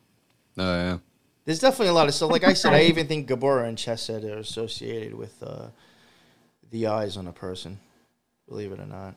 Oh 0.59 0.63
yeah. 0.63 0.99
There's 1.45 1.61
definitely 1.61 1.89
a 1.89 1.93
lot 1.93 2.09
of 2.09 2.15
stuff. 2.15 2.31
Like 2.31 2.45
I 2.45 2.55
said, 2.55 2.73
I 2.75 2.83
even 2.89 3.07
think 3.07 3.29
Geburah 3.29 3.69
and 3.69 3.79
Chesed 3.79 4.25
are 4.25 4.39
associated 4.39 5.15
with 5.15 5.43
uh, 5.43 5.67
the 6.71 6.87
eyes 6.89 7.17
on 7.17 7.27
a 7.27 7.33
person. 7.33 7.79
Believe 8.49 8.73
it 8.73 8.81
or 8.81 8.87
not. 8.87 9.15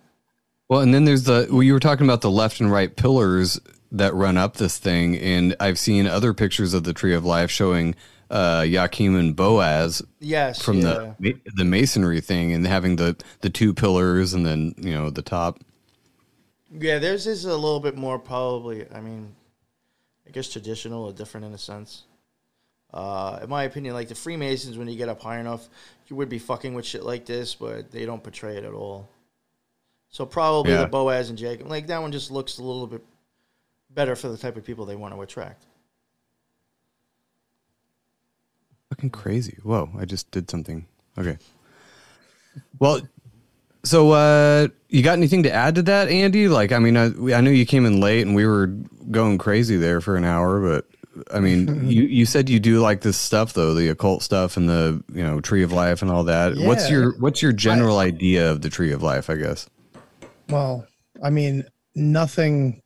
Well, 0.67 0.81
and 0.81 0.93
then 0.93 1.05
there's 1.05 1.23
the 1.23 1.47
well, 1.49 1.63
you 1.63 1.73
were 1.73 1.79
talking 1.79 2.05
about 2.05 2.21
the 2.21 2.29
left 2.29 2.59
and 2.59 2.71
right 2.71 2.95
pillars 2.95 3.59
that 3.91 4.13
run 4.13 4.37
up 4.37 4.57
this 4.57 4.77
thing, 4.77 5.17
and 5.17 5.55
I've 5.59 5.79
seen 5.79 6.05
other 6.05 6.33
pictures 6.33 6.75
of 6.75 6.83
the 6.83 6.93
Tree 6.93 7.13
of 7.15 7.25
Life 7.25 7.49
showing 7.49 7.95
uh, 8.29 8.63
Joachim 8.67 9.15
and 9.15 9.35
Boaz 9.35 10.03
Yes. 10.19 10.61
from 10.61 10.77
yeah. 10.79 11.13
the 11.19 11.35
the 11.55 11.65
masonry 11.65 12.21
thing, 12.21 12.51
and 12.53 12.67
having 12.67 12.97
the 12.97 13.15
the 13.41 13.49
two 13.49 13.73
pillars, 13.73 14.35
and 14.35 14.45
then 14.45 14.75
you 14.77 14.91
know 14.93 15.09
the 15.09 15.23
top. 15.23 15.59
Yeah, 16.71 16.99
theirs 16.99 17.25
is 17.27 17.45
a 17.45 17.55
little 17.55 17.79
bit 17.79 17.95
more 17.97 18.19
probably. 18.19 18.85
I 18.91 19.01
mean, 19.01 19.35
I 20.27 20.31
guess 20.31 20.49
traditional 20.51 21.05
or 21.05 21.13
different 21.13 21.45
in 21.47 21.53
a 21.53 21.57
sense. 21.57 22.03
Uh, 22.93 23.39
in 23.43 23.49
my 23.49 23.63
opinion, 23.63 23.93
like 23.93 24.07
the 24.07 24.15
Freemasons, 24.15 24.77
when 24.77 24.87
you 24.87 24.95
get 24.97 25.09
up 25.09 25.21
high 25.21 25.39
enough, 25.39 25.67
you 26.07 26.15
would 26.15 26.29
be 26.29 26.39
fucking 26.39 26.73
with 26.73 26.85
shit 26.85 27.03
like 27.03 27.25
this, 27.25 27.55
but 27.55 27.91
they 27.91 28.05
don't 28.05 28.23
portray 28.23 28.57
it 28.57 28.63
at 28.63 28.73
all. 28.73 29.07
So 30.09 30.25
probably 30.25 30.71
Yeah. 30.73 30.81
the 30.81 30.87
Boaz 30.87 31.29
and 31.29 31.37
Jacob, 31.37 31.67
like 31.67 31.87
that 31.87 32.01
one, 32.01 32.11
just 32.11 32.31
looks 32.31 32.57
a 32.57 32.63
little 32.63 32.87
bit 32.87 33.03
better 33.91 34.15
for 34.15 34.27
the 34.29 34.37
type 34.37 34.57
of 34.57 34.63
people 34.65 34.85
they 34.85 34.95
want 34.95 35.13
to 35.13 35.21
attract. 35.21 35.65
Fucking 38.89 39.11
crazy. 39.11 39.57
Whoa, 39.63 39.89
I 39.97 40.05
just 40.05 40.29
did 40.31 40.49
something. 40.49 40.87
Okay. 41.17 41.37
Well, 42.79 43.01
So, 43.83 44.11
uh, 44.11 44.67
you 44.89 45.03
got 45.03 45.13
anything 45.13 45.43
to 45.43 45.51
add 45.51 45.75
to 45.75 45.81
that, 45.83 46.09
Andy? 46.09 46.47
Like, 46.47 46.71
I 46.71 46.79
mean, 46.79 46.97
I, 46.97 47.05
I 47.35 47.41
know 47.41 47.51
you 47.51 47.65
came 47.65 47.85
in 47.85 47.99
late 47.99 48.25
and 48.25 48.35
we 48.35 48.45
were 48.45 48.67
going 49.11 49.37
crazy 49.37 49.77
there 49.77 50.01
for 50.01 50.15
an 50.15 50.25
hour, 50.25 50.59
but 50.59 50.85
I 51.33 51.39
mean, 51.39 51.89
you, 51.89 52.03
you 52.03 52.25
said 52.25 52.49
you 52.49 52.59
do 52.59 52.79
like 52.81 53.01
this 53.01 53.17
stuff 53.17 53.53
though, 53.53 53.73
the 53.73 53.89
occult 53.89 54.23
stuff 54.23 54.57
and 54.57 54.67
the, 54.67 55.03
you 55.13 55.23
know, 55.23 55.39
tree 55.39 55.63
of 55.63 55.71
life 55.71 56.01
and 56.01 56.11
all 56.11 56.23
that. 56.25 56.57
What's 56.57 56.89
your, 56.89 57.17
what's 57.19 57.41
your 57.41 57.53
general 57.53 57.99
idea 57.99 58.51
of 58.51 58.61
the 58.61 58.69
tree 58.69 58.91
of 58.91 59.01
life, 59.01 59.29
I 59.29 59.35
guess? 59.35 59.69
Well, 60.49 60.87
I 61.23 61.29
mean, 61.29 61.65
nothing, 61.95 62.81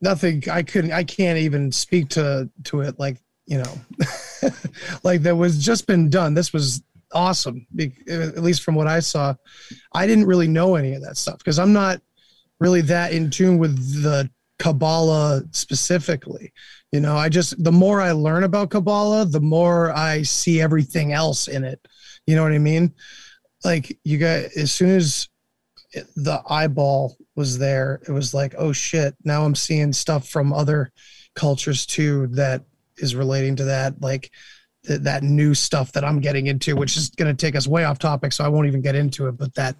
nothing. 0.00 0.42
I 0.50 0.62
couldn't. 0.62 0.92
I 0.92 1.04
can't 1.04 1.38
even 1.38 1.72
speak 1.72 2.08
to 2.10 2.48
to 2.64 2.80
it 2.80 2.98
like 2.98 3.18
you 3.46 3.58
know, 3.58 3.80
like 5.02 5.22
that 5.22 5.36
was 5.36 5.62
just 5.62 5.86
been 5.86 6.08
done. 6.08 6.34
This 6.34 6.52
was 6.52 6.82
awesome. 7.14 7.66
At 8.08 8.42
least 8.42 8.62
from 8.62 8.74
what 8.74 8.86
I 8.86 9.00
saw, 9.00 9.34
I 9.92 10.06
didn't 10.06 10.26
really 10.26 10.48
know 10.48 10.74
any 10.74 10.94
of 10.94 11.02
that 11.02 11.16
stuff 11.16 11.38
because 11.38 11.58
I'm 11.58 11.72
not 11.72 12.00
really 12.60 12.82
that 12.82 13.12
in 13.12 13.30
tune 13.30 13.58
with 13.58 14.02
the 14.02 14.28
Kabbalah 14.58 15.42
specifically. 15.50 16.52
You 16.92 17.00
know, 17.00 17.16
I 17.16 17.28
just 17.28 17.62
the 17.62 17.72
more 17.72 18.00
I 18.00 18.12
learn 18.12 18.44
about 18.44 18.70
Kabbalah, 18.70 19.26
the 19.26 19.40
more 19.40 19.92
I 19.92 20.22
see 20.22 20.60
everything 20.60 21.12
else 21.12 21.48
in 21.48 21.64
it. 21.64 21.80
You 22.26 22.36
know 22.36 22.42
what 22.42 22.52
I 22.52 22.58
mean? 22.58 22.94
Like 23.64 23.98
you 24.04 24.18
got 24.18 24.44
as 24.56 24.72
soon 24.72 24.90
as 24.90 25.28
the 26.16 26.42
eyeball 26.48 27.16
was 27.36 27.58
there, 27.58 28.00
it 28.06 28.12
was 28.12 28.34
like, 28.34 28.54
oh 28.58 28.72
shit, 28.72 29.14
now 29.24 29.44
I'm 29.44 29.54
seeing 29.54 29.92
stuff 29.92 30.28
from 30.28 30.52
other 30.52 30.92
cultures 31.34 31.86
too 31.86 32.28
that 32.28 32.62
is 32.96 33.16
relating 33.16 33.56
to 33.56 33.64
that, 33.64 34.00
like 34.00 34.30
th- 34.86 35.00
that 35.00 35.22
new 35.22 35.54
stuff 35.54 35.92
that 35.92 36.04
I'm 36.04 36.20
getting 36.20 36.46
into, 36.46 36.76
which 36.76 36.96
is 36.96 37.10
going 37.10 37.34
to 37.34 37.46
take 37.46 37.56
us 37.56 37.66
way 37.66 37.84
off 37.84 37.98
topic, 37.98 38.32
so 38.32 38.44
I 38.44 38.48
won't 38.48 38.66
even 38.66 38.80
get 38.82 38.94
into 38.94 39.26
it. 39.28 39.32
But 39.38 39.54
that 39.54 39.76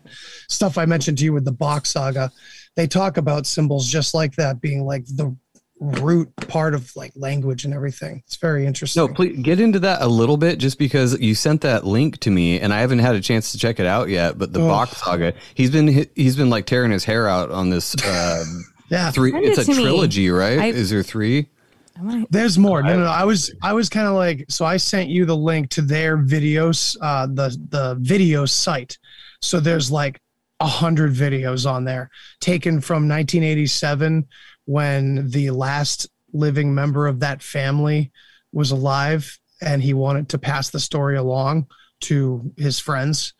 stuff 0.48 0.78
I 0.78 0.84
mentioned 0.86 1.18
to 1.18 1.24
you 1.24 1.32
with 1.32 1.44
the 1.44 1.52
Bock 1.52 1.86
saga, 1.86 2.30
they 2.76 2.86
talk 2.86 3.16
about 3.16 3.46
symbols 3.46 3.88
just 3.88 4.14
like 4.14 4.34
that 4.36 4.60
being 4.60 4.84
like 4.84 5.04
the 5.06 5.34
root 5.80 6.34
part 6.36 6.72
of 6.74 6.90
like 6.96 7.12
language 7.16 7.64
and 7.64 7.74
everything. 7.74 8.22
It's 8.26 8.36
very 8.36 8.64
interesting. 8.64 9.06
No, 9.06 9.12
please 9.12 9.38
get 9.42 9.60
into 9.60 9.80
that 9.80 10.02
a 10.02 10.06
little 10.06 10.36
bit 10.36 10.58
just 10.58 10.78
because 10.78 11.18
you 11.20 11.34
sent 11.34 11.60
that 11.62 11.84
link 11.84 12.18
to 12.20 12.30
me 12.30 12.60
and 12.60 12.72
I 12.72 12.80
haven't 12.80 13.00
had 13.00 13.16
a 13.16 13.20
chance 13.20 13.52
to 13.52 13.58
check 13.58 13.80
it 13.80 13.86
out 13.86 14.08
yet. 14.08 14.38
But 14.38 14.52
the 14.52 14.60
Oh. 14.62 14.68
Bock 14.68 14.90
saga, 14.90 15.34
he's 15.54 15.70
been 15.70 16.06
he's 16.14 16.36
been 16.36 16.48
like 16.48 16.66
tearing 16.66 16.90
his 16.92 17.04
hair 17.04 17.28
out 17.28 17.50
on 17.50 17.70
this 17.70 17.94
uh, 18.04 18.44
yeah, 18.88 19.10
three. 19.10 19.32
Send 19.32 19.44
It's 19.44 19.58
it 19.58 19.62
a 19.62 19.64
to 19.72 19.76
me. 19.76 19.82
trilogy, 19.82 20.30
right? 20.30 20.58
I- 20.58 20.66
Is 20.66 20.90
there 20.90 21.02
three? 21.02 21.48
I 21.96 22.26
There's 22.30 22.58
more. 22.58 22.82
No, 22.82 22.96
no, 22.96 23.04
no. 23.04 23.10
I 23.10 23.24
was 23.24 23.54
I 23.62 23.72
was 23.72 23.88
kind 23.88 24.06
of 24.06 24.14
like 24.14 24.46
so 24.48 24.64
I 24.64 24.76
sent 24.76 25.08
you 25.08 25.24
the 25.24 25.36
link 25.36 25.70
to 25.70 25.82
their 25.82 26.18
videos, 26.18 26.96
uh 27.00 27.26
the 27.26 27.56
the 27.68 27.96
video 28.00 28.46
site. 28.46 28.98
So 29.40 29.60
there's 29.60 29.90
like 29.90 30.20
a 30.60 30.66
hundred 30.66 31.12
videos 31.12 31.70
on 31.70 31.84
there 31.84 32.10
taken 32.40 32.80
from 32.80 33.08
1987 33.08 34.26
when 34.66 35.28
the 35.30 35.50
last 35.50 36.08
living 36.32 36.74
member 36.74 37.06
of 37.06 37.20
that 37.20 37.42
family 37.42 38.10
was 38.52 38.70
alive 38.70 39.38
and 39.60 39.82
he 39.82 39.94
wanted 39.94 40.28
to 40.30 40.38
pass 40.38 40.70
the 40.70 40.80
story 40.80 41.16
along 41.16 41.66
to 42.00 42.52
his 42.56 42.80
friends. 42.80 43.34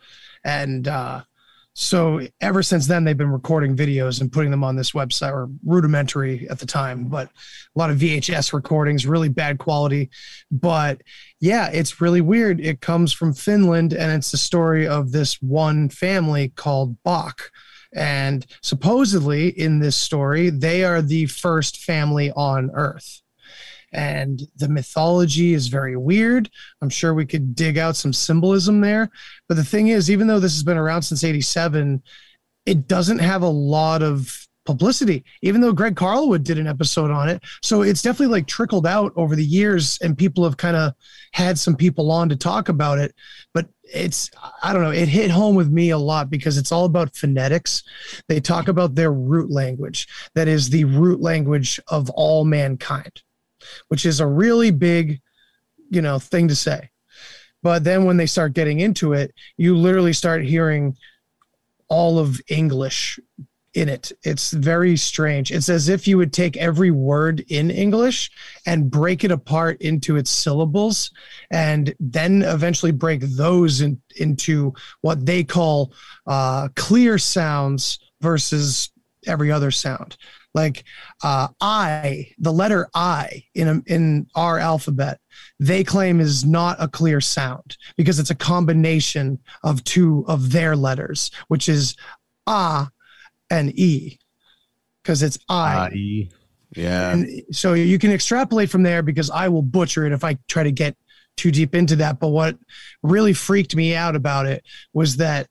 And 0.44 0.86
uh 0.86 1.22
so 1.74 2.20
ever 2.40 2.62
since 2.62 2.86
then 2.86 3.02
they've 3.02 3.16
been 3.16 3.32
recording 3.32 3.76
videos 3.76 4.20
and 4.20 4.30
putting 4.30 4.52
them 4.52 4.62
on 4.62 4.76
this 4.76 4.92
website 4.92 5.32
or 5.32 5.48
rudimentary 5.64 6.48
at 6.48 6.60
the 6.60 6.66
time, 6.66 7.08
but 7.08 7.26
a 7.26 7.78
lot 7.78 7.90
of 7.90 7.98
VHS 7.98 8.52
recordings, 8.52 9.06
really 9.06 9.28
bad 9.28 9.58
quality. 9.58 10.08
But 10.52 11.02
yeah, 11.40 11.70
it's 11.72 12.00
really 12.00 12.20
weird. 12.20 12.60
It 12.60 12.80
comes 12.80 13.12
from 13.12 13.34
Finland 13.34 13.92
and 13.92 14.12
it's 14.12 14.30
the 14.30 14.36
story 14.36 14.86
of 14.86 15.10
this 15.10 15.42
one 15.42 15.88
family 15.88 16.50
called 16.50 16.96
Bock. 17.02 17.50
And 17.92 18.46
supposedly 18.62 19.48
in 19.48 19.80
this 19.80 19.96
story, 19.96 20.50
they 20.50 20.84
are 20.84 21.02
the 21.02 21.26
first 21.26 21.78
family 21.78 22.30
on 22.36 22.70
Earth. 22.72 23.20
And 23.94 24.42
the 24.56 24.68
mythology 24.68 25.54
is 25.54 25.68
very 25.68 25.96
weird. 25.96 26.50
I'm 26.82 26.90
sure 26.90 27.14
we 27.14 27.24
could 27.24 27.54
dig 27.54 27.78
out 27.78 27.96
some 27.96 28.12
symbolism 28.12 28.80
there. 28.80 29.08
But 29.48 29.56
the 29.56 29.64
thing 29.64 29.88
is, 29.88 30.10
even 30.10 30.26
though 30.26 30.40
this 30.40 30.54
has 30.54 30.62
been 30.62 30.76
around 30.76 31.02
since 31.02 31.24
87, 31.24 32.02
it 32.66 32.88
doesn't 32.88 33.20
have 33.20 33.42
a 33.42 33.48
lot 33.48 34.02
of 34.02 34.46
publicity, 34.64 35.24
even 35.42 35.60
though 35.60 35.72
Greg 35.72 35.94
Carlwood 35.94 36.42
did 36.42 36.58
an 36.58 36.66
episode 36.66 37.10
on 37.10 37.28
it. 37.28 37.42
So 37.62 37.82
it's 37.82 38.02
definitely 38.02 38.32
like 38.32 38.46
trickled 38.46 38.86
out 38.86 39.12
over 39.16 39.36
the 39.36 39.44
years, 39.44 39.98
and 40.02 40.16
people 40.16 40.44
have 40.44 40.56
kind 40.56 40.76
of 40.76 40.94
had 41.32 41.58
some 41.58 41.76
people 41.76 42.10
on 42.10 42.28
to 42.30 42.36
talk 42.36 42.68
about 42.68 42.98
it. 42.98 43.14
But 43.52 43.68
it's, 43.82 44.30
I 44.62 44.72
don't 44.72 44.82
know, 44.82 44.90
it 44.90 45.08
hit 45.08 45.30
home 45.30 45.54
with 45.54 45.70
me 45.70 45.90
a 45.90 45.98
lot 45.98 46.30
because 46.30 46.56
it's 46.56 46.72
all 46.72 46.86
about 46.86 47.14
phonetics. 47.14 47.82
They 48.28 48.40
talk 48.40 48.68
about 48.68 48.94
their 48.94 49.12
root 49.12 49.50
language, 49.50 50.08
that 50.34 50.48
is 50.48 50.70
the 50.70 50.84
root 50.84 51.20
language 51.20 51.78
of 51.88 52.08
all 52.10 52.44
mankind, 52.44 53.22
which 53.88 54.06
is 54.06 54.20
a 54.20 54.26
really 54.26 54.70
big, 54.70 55.20
you 55.90 56.02
know, 56.02 56.18
thing 56.18 56.48
to 56.48 56.56
say. 56.56 56.90
But 57.62 57.84
then 57.84 58.04
when 58.04 58.18
they 58.18 58.26
start 58.26 58.52
getting 58.52 58.80
into 58.80 59.14
it, 59.14 59.32
you 59.56 59.76
literally 59.76 60.12
start 60.12 60.44
hearing 60.44 60.96
all 61.88 62.18
of 62.18 62.40
English 62.48 63.18
in 63.74 63.88
it. 63.88 64.12
It's 64.22 64.52
very 64.52 64.96
strange. 64.96 65.50
It's 65.50 65.68
as 65.68 65.88
if 65.88 66.06
you 66.06 66.16
would 66.16 66.32
take 66.32 66.56
every 66.56 66.90
word 66.90 67.44
in 67.48 67.70
English 67.70 68.30
and 68.66 68.90
break 68.90 69.24
it 69.24 69.32
apart 69.32 69.80
into 69.82 70.16
its 70.16 70.30
syllables 70.30 71.10
and 71.50 71.92
then 71.98 72.42
eventually 72.42 72.92
break 72.92 73.20
those 73.22 73.80
in, 73.80 74.00
into 74.16 74.72
what 75.00 75.26
they 75.26 75.42
call 75.42 75.92
uh, 76.26 76.68
clear 76.76 77.18
sounds 77.18 77.98
versus 78.20 78.90
every 79.26 79.50
other 79.50 79.70
sound. 79.70 80.16
Like 80.54 80.84
uh, 81.22 81.48
I, 81.60 82.32
the 82.38 82.52
letter 82.52 82.88
I 82.94 83.44
in 83.54 83.68
a, 83.68 83.82
in 83.86 84.28
our 84.36 84.58
alphabet, 84.58 85.20
they 85.58 85.82
claim 85.82 86.20
is 86.20 86.44
not 86.44 86.76
a 86.78 86.88
clear 86.88 87.20
sound 87.20 87.76
because 87.96 88.18
it's 88.20 88.30
a 88.30 88.36
combination 88.36 89.40
of 89.64 89.82
two 89.84 90.24
of 90.28 90.52
their 90.52 90.76
letters, 90.76 91.32
which 91.48 91.68
is 91.68 91.96
ah 92.46 92.88
and 93.50 93.76
e, 93.78 94.18
because 95.02 95.22
it's 95.22 95.38
I. 95.48 95.88
I. 95.92 96.28
Yeah. 96.76 97.12
And 97.12 97.42
so 97.52 97.74
you 97.74 97.98
can 97.98 98.10
extrapolate 98.10 98.70
from 98.70 98.82
there 98.82 99.02
because 99.02 99.30
I 99.30 99.48
will 99.48 99.62
butcher 99.62 100.06
it 100.06 100.12
if 100.12 100.24
I 100.24 100.38
try 100.48 100.64
to 100.64 100.72
get 100.72 100.96
too 101.36 101.50
deep 101.50 101.74
into 101.74 101.96
that. 101.96 102.18
But 102.18 102.28
what 102.28 102.56
really 103.02 103.32
freaked 103.32 103.76
me 103.76 103.94
out 103.94 104.16
about 104.16 104.46
it 104.46 104.64
was 104.92 105.16
that 105.16 105.48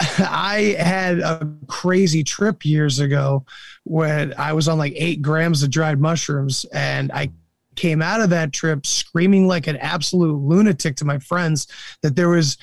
I 0.18 0.76
had 0.78 1.18
a 1.18 1.54
crazy 1.66 2.24
trip 2.24 2.64
years 2.64 3.00
ago 3.00 3.44
when 3.84 4.32
I 4.38 4.54
was 4.54 4.66
on 4.66 4.78
like 4.78 4.94
eight 4.96 5.20
grams 5.20 5.62
of 5.62 5.70
dried 5.70 6.00
mushrooms 6.00 6.64
and 6.72 7.12
I 7.12 7.30
came 7.76 8.00
out 8.00 8.20
of 8.20 8.30
that 8.30 8.52
trip 8.52 8.86
screaming 8.86 9.46
like 9.46 9.66
an 9.66 9.76
absolute 9.76 10.36
lunatic 10.36 10.96
to 10.96 11.04
my 11.04 11.18
friends 11.18 11.66
that 12.02 12.16
there 12.16 12.28
was 12.28 12.56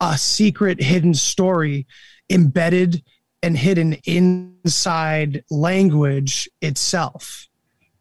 a 0.00 0.16
secret 0.16 0.80
hidden 0.80 1.14
story 1.14 1.86
embedded 2.30 3.02
and 3.42 3.58
hidden 3.58 3.94
inside 4.04 5.44
language 5.50 6.48
itself 6.62 7.48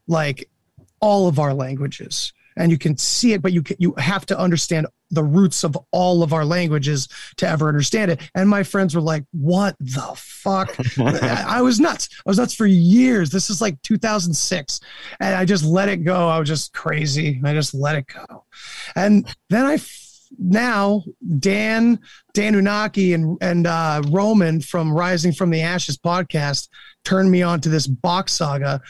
like 0.08 0.50
all 1.00 1.28
of 1.28 1.40
our 1.40 1.54
languages 1.54 2.32
and 2.58 2.72
you 2.72 2.78
can 2.78 2.98
see 2.98 3.34
it 3.34 3.42
but 3.42 3.54
you 3.54 3.62
can, 3.62 3.76
you 3.80 3.94
have 3.98 4.26
to 4.26 4.38
understand 4.38 4.88
the 5.14 5.24
roots 5.24 5.64
of 5.64 5.78
all 5.92 6.24
of 6.24 6.34
our 6.34 6.44
languages 6.44 7.08
to 7.38 7.48
ever 7.48 7.68
understand 7.68 8.12
it. 8.12 8.20
And 8.36 8.50
my 8.50 8.64
friends 8.64 8.96
were 8.96 9.02
like 9.02 9.24
what 9.32 9.76
the 9.80 10.14
fuck? 10.16 10.76
I, 11.00 11.62
was 11.62 11.80
nuts. 11.80 12.10
I 12.26 12.30
was 12.30 12.38
nuts 12.38 12.54
for 12.54 12.66
years. 12.66 13.30
This 13.30 13.50
is 13.50 13.62
like 13.62 13.82
2006 13.84 14.80
and 15.20 15.36
i 15.36 15.46
just 15.46 15.64
let 15.64 15.90
it 15.90 16.04
go. 16.04 16.28
I 16.28 16.40
was 16.40 16.50
just 16.50 16.74
crazy. 16.74 17.40
I 17.44 17.54
just 17.54 17.74
let 17.74 17.96
it 17.96 18.08
go. 18.08 18.46
And 18.96 19.34
then 19.50 19.66
i 19.66 19.76
f- 19.76 20.00
now 20.40 21.04
dan 21.38 22.00
dan 22.34 22.56
unaki 22.56 23.14
and 23.14 23.38
and 23.42 23.68
uh, 23.68 24.02
roman 24.10 24.60
from 24.62 24.92
rising 24.92 25.32
from 25.32 25.52
the 25.52 25.62
ashes 25.62 25.96
podcast 25.96 26.70
turned 27.06 27.30
me 27.30 27.44
on 27.44 27.62
to 27.62 27.70
this 27.70 27.86
Bock 27.86 28.30
saga 28.30 28.82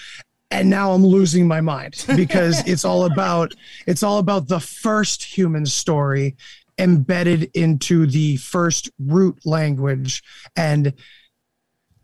and 0.53 0.69
now 0.69 0.91
I'm 0.91 1.05
losing 1.05 1.47
my 1.47 1.61
mind 1.61 2.05
because 2.15 2.65
it's 2.67 2.85
all 2.85 3.05
about 3.05 3.51
it's 3.87 4.03
all 4.03 4.19
about 4.19 4.47
the 4.47 4.59
first 4.59 5.23
human 5.23 5.65
story 5.65 6.37
embedded 6.77 7.51
into 7.53 8.05
the 8.05 8.37
first 8.37 8.89
root 8.99 9.45
language 9.45 10.23
and 10.55 10.93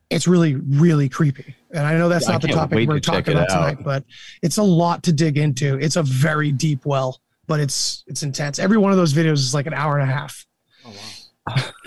it's 0.09 0.27
really 0.27 0.55
really 0.55 1.09
creepy 1.09 1.55
and 1.71 1.87
i 1.87 1.97
know 1.97 2.07
that's 2.07 2.27
not 2.27 2.39
the 2.39 2.47
topic 2.47 2.87
we're 2.87 2.95
to 2.95 2.99
talking 2.99 3.33
about 3.33 3.49
tonight 3.49 3.83
but 3.83 4.03
it's 4.43 4.57
a 4.57 4.63
lot 4.63 5.01
to 5.01 5.11
dig 5.11 5.39
into 5.39 5.75
it's 5.79 5.95
a 5.95 6.03
very 6.03 6.51
deep 6.51 6.85
well 6.85 7.19
but 7.47 7.59
it's 7.59 8.03
it's 8.05 8.21
intense 8.21 8.59
every 8.59 8.77
one 8.77 8.91
of 8.91 8.97
those 8.97 9.11
videos 9.11 9.33
is 9.33 9.55
like 9.55 9.65
an 9.65 9.73
hour 9.73 9.97
and 9.97 10.07
a 10.07 10.13
half 10.13 10.45
oh, 10.85 10.93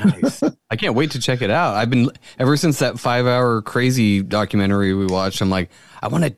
Nice. 0.04 0.42
I 0.70 0.76
can't 0.76 0.94
wait 0.94 1.12
to 1.12 1.20
check 1.20 1.42
it 1.42 1.50
out. 1.50 1.74
I've 1.76 1.90
been 1.90 2.10
ever 2.38 2.56
since 2.56 2.78
that 2.80 2.98
five 2.98 3.26
hour 3.26 3.62
crazy 3.62 4.22
documentary 4.22 4.94
we 4.94 5.06
watched. 5.06 5.40
I'm 5.40 5.50
like, 5.50 5.70
I 6.02 6.08
want 6.08 6.24
to, 6.24 6.36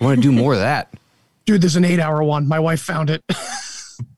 I 0.00 0.04
want 0.04 0.16
to 0.16 0.22
do 0.22 0.32
more 0.32 0.52
of 0.54 0.60
that. 0.60 0.92
dude 1.46 1.60
there's 1.62 1.76
an 1.76 1.84
eight 1.84 2.00
hour 2.00 2.22
one 2.24 2.48
my 2.48 2.58
wife 2.58 2.80
found 2.80 3.08
it 3.10 3.22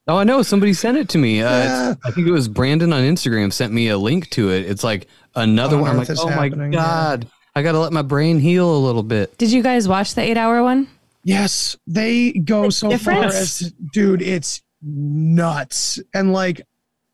Oh, 0.08 0.16
I 0.16 0.24
know. 0.24 0.42
Somebody 0.42 0.72
sent 0.72 0.96
it 0.96 1.10
to 1.10 1.18
me. 1.18 1.42
Uh, 1.42 1.50
Yeah. 1.50 1.94
I 2.02 2.10
think 2.10 2.26
it 2.26 2.30
was 2.30 2.48
Brandon 2.48 2.94
on 2.94 3.02
Instagram 3.02 3.52
sent 3.52 3.74
me 3.74 3.88
a 3.88 3.98
link 3.98 4.30
to 4.30 4.50
it. 4.50 4.64
It's 4.64 4.82
like 4.82 5.06
another 5.34 5.76
On 5.76 5.82
one. 5.82 5.90
I'm 5.90 5.96
like, 5.98 6.08
oh 6.10 6.26
happening, 6.28 6.58
my 6.58 6.64
yeah. 6.64 6.82
god, 6.82 7.28
I 7.54 7.62
got 7.62 7.72
to 7.72 7.78
let 7.78 7.92
my 7.92 8.00
brain 8.00 8.38
heal 8.40 8.74
a 8.74 8.78
little 8.80 9.02
bit. 9.02 9.36
Did 9.36 9.52
you 9.52 9.62
guys 9.62 9.86
watch 9.86 10.14
the 10.14 10.22
eight 10.22 10.38
hour 10.38 10.62
one? 10.62 10.88
Yes, 11.24 11.76
they 11.86 12.32
go 12.32 12.70
so 12.70 12.88
different? 12.88 13.20
far 13.20 13.28
as 13.38 13.70
dude, 13.92 14.22
it's 14.22 14.62
nuts. 14.82 16.00
And 16.14 16.32
like 16.32 16.62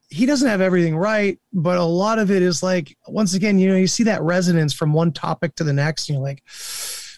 he 0.08 0.24
doesn't 0.24 0.48
have 0.48 0.60
everything 0.60 0.96
right, 0.96 1.36
but 1.52 1.78
a 1.78 1.84
lot 1.84 2.20
of 2.20 2.30
it 2.30 2.42
is 2.42 2.62
like 2.62 2.96
once 3.08 3.34
again, 3.34 3.58
you 3.58 3.68
know, 3.68 3.76
you 3.76 3.88
see 3.88 4.04
that 4.04 4.22
resonance 4.22 4.72
from 4.72 4.92
one 4.92 5.10
topic 5.10 5.56
to 5.56 5.64
the 5.64 5.72
next, 5.72 6.08
and 6.08 6.16
you're 6.16 6.24
like, 6.24 6.44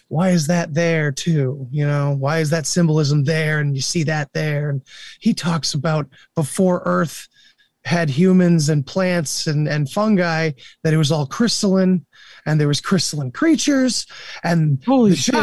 why 0.09 0.29
is 0.29 0.47
that 0.47 0.73
there 0.73 1.11
too? 1.11 1.67
You 1.71 1.85
know, 1.85 2.15
why 2.17 2.39
is 2.39 2.49
that 2.51 2.65
symbolism 2.65 3.23
there? 3.23 3.59
And 3.59 3.75
you 3.75 3.81
see 3.81 4.03
that 4.03 4.31
there. 4.33 4.69
And 4.69 4.81
he 5.19 5.33
talks 5.33 5.73
about 5.73 6.07
before 6.35 6.81
Earth 6.85 7.27
had 7.83 8.09
humans 8.09 8.69
and 8.69 8.85
plants 8.85 9.47
and, 9.47 9.67
and 9.67 9.89
fungi, 9.89 10.51
that 10.83 10.93
it 10.93 10.97
was 10.97 11.11
all 11.11 11.25
crystalline 11.25 12.05
and 12.45 12.59
there 12.59 12.67
was 12.67 12.81
crystalline 12.81 13.31
creatures 13.31 14.05
and 14.43 14.83
Holy 14.85 15.11
the, 15.11 15.15
shit. 15.15 15.35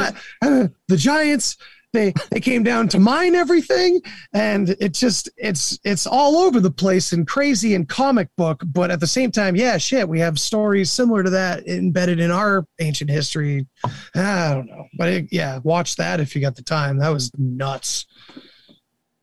uh, 0.43 0.69
the 0.89 0.97
giants 0.97 1.57
they 1.95 2.13
they 2.31 2.41
came 2.41 2.63
down 2.63 2.89
to 2.89 2.99
mine 2.99 3.35
everything 3.35 4.01
and 4.35 4.77
it 4.81 4.93
just 4.93 5.31
it's 5.39 5.79
it's 5.85 6.07
all 6.07 6.37
over 6.37 6.61
the 6.61 6.71
place 6.71 7.13
and 7.13 7.27
crazy 7.27 7.75
and 7.75 7.89
comic 7.89 8.29
book 8.37 8.63
but 8.67 8.91
at 8.91 9.01
the 9.01 9.07
same 9.07 9.31
time 9.31 9.57
yeah 9.57 9.79
shit 9.79 10.07
we 10.07 10.21
have 10.21 10.39
stories 10.39 10.93
similar 10.93 11.23
to 11.23 11.31
that 11.31 11.67
embedded 11.67 12.21
in 12.21 12.31
our 12.31 12.67
ancient 12.81 13.11
history 13.11 13.67
i 14.15 14.53
don't 14.53 14.67
know 14.67 14.87
but 14.99 15.09
it, 15.09 15.29
yeah 15.31 15.59
watch 15.63 15.97
that 15.97 16.21
if 16.21 16.35
you 16.35 16.43
got 16.43 16.57
the 16.57 16.63
time 16.63 16.99
that 16.99 17.09
was 17.09 17.31
nuts 17.39 18.05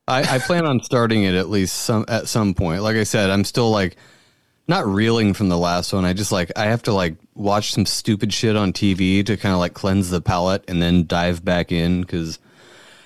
I, 0.08 0.34
I 0.34 0.38
plan 0.40 0.66
on 0.66 0.82
starting 0.82 1.22
it 1.22 1.34
at 1.36 1.48
least 1.48 1.74
some 1.76 2.04
at 2.08 2.26
some 2.26 2.54
point. 2.54 2.82
Like 2.82 2.96
I 2.96 3.04
said, 3.04 3.30
I'm 3.30 3.44
still 3.44 3.70
like 3.70 3.96
not 4.66 4.86
reeling 4.86 5.32
from 5.32 5.48
the 5.48 5.56
last 5.56 5.92
one. 5.92 6.04
I 6.04 6.12
just 6.12 6.32
like 6.32 6.50
I 6.56 6.64
have 6.64 6.82
to 6.84 6.92
like 6.92 7.16
watch 7.34 7.72
some 7.72 7.86
stupid 7.86 8.32
shit 8.32 8.56
on 8.56 8.72
TV 8.72 9.24
to 9.24 9.36
kind 9.36 9.52
of 9.52 9.60
like 9.60 9.74
cleanse 9.74 10.10
the 10.10 10.20
palate 10.20 10.64
and 10.68 10.82
then 10.82 11.06
dive 11.06 11.44
back 11.44 11.70
in 11.70 12.00
because 12.00 12.40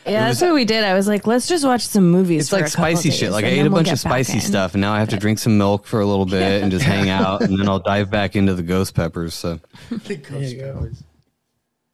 Yeah, 0.06 0.26
that's 0.28 0.40
what 0.40 0.54
we 0.54 0.64
did. 0.64 0.84
I 0.84 0.94
was 0.94 1.08
like, 1.08 1.26
let's 1.26 1.46
just 1.48 1.64
watch 1.64 1.82
some 1.86 2.10
movies. 2.10 2.42
it's 2.42 2.50
for 2.50 2.56
like 2.56 2.66
a 2.66 2.70
spicy 2.70 3.08
days, 3.10 3.18
shit. 3.18 3.32
Like 3.32 3.44
I 3.44 3.48
ate 3.48 3.60
a 3.60 3.62
we'll 3.64 3.72
bunch 3.72 3.90
of 3.90 3.98
spicy 3.98 4.34
in. 4.34 4.40
stuff 4.40 4.74
and 4.74 4.80
now 4.80 4.92
I 4.92 4.98
have 5.00 5.08
to 5.10 5.16
drink 5.16 5.38
some 5.38 5.58
milk 5.58 5.84
for 5.86 6.00
a 6.00 6.06
little 6.06 6.26
bit 6.26 6.62
and 6.62 6.70
just 6.70 6.84
hang 6.84 7.08
out 7.20 7.42
and 7.42 7.58
then 7.58 7.68
I'll 7.68 7.78
dive 7.80 8.10
back 8.10 8.36
into 8.36 8.54
the 8.54 8.62
ghost 8.62 8.94
peppers. 8.94 9.34
So 9.34 9.58
The 9.90 10.16
ghost 10.16 10.52
you 10.54 10.60
go. 10.60 10.74
powers. 10.74 11.02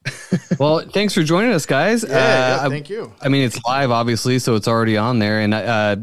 well, 0.59 0.81
thanks 0.81 1.15
for 1.15 1.23
joining 1.23 1.53
us, 1.53 1.65
guys. 1.65 2.03
Yeah, 2.05 2.11
yeah, 2.57 2.63
Uh, 2.63 2.67
I- 2.67 2.69
thank 2.69 2.91
you. 2.91 3.13
I 3.21 3.29
mean, 3.29 3.43
it's 3.45 3.63
live, 3.65 3.91
obviously, 3.91 4.39
so 4.41 4.57
it's 4.57 4.69
already 4.69 4.97
on 4.97 5.19
there. 5.21 5.41
And 5.41 5.55
uh, 5.55 5.97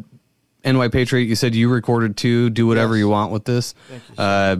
NY 0.65 0.88
Patriot, 0.90 1.26
you 1.26 1.36
said 1.36 1.53
you 1.53 1.69
recorded 1.69 2.15
too. 2.18 2.49
Do 2.49 2.65
whatever 2.65 2.95
Yes. 2.95 2.99
you 3.02 3.10
want 3.10 3.31
with 3.31 3.45
this. 3.45 3.73
Thank 3.90 4.03
you. 4.10 4.15
Uh, 4.23 4.56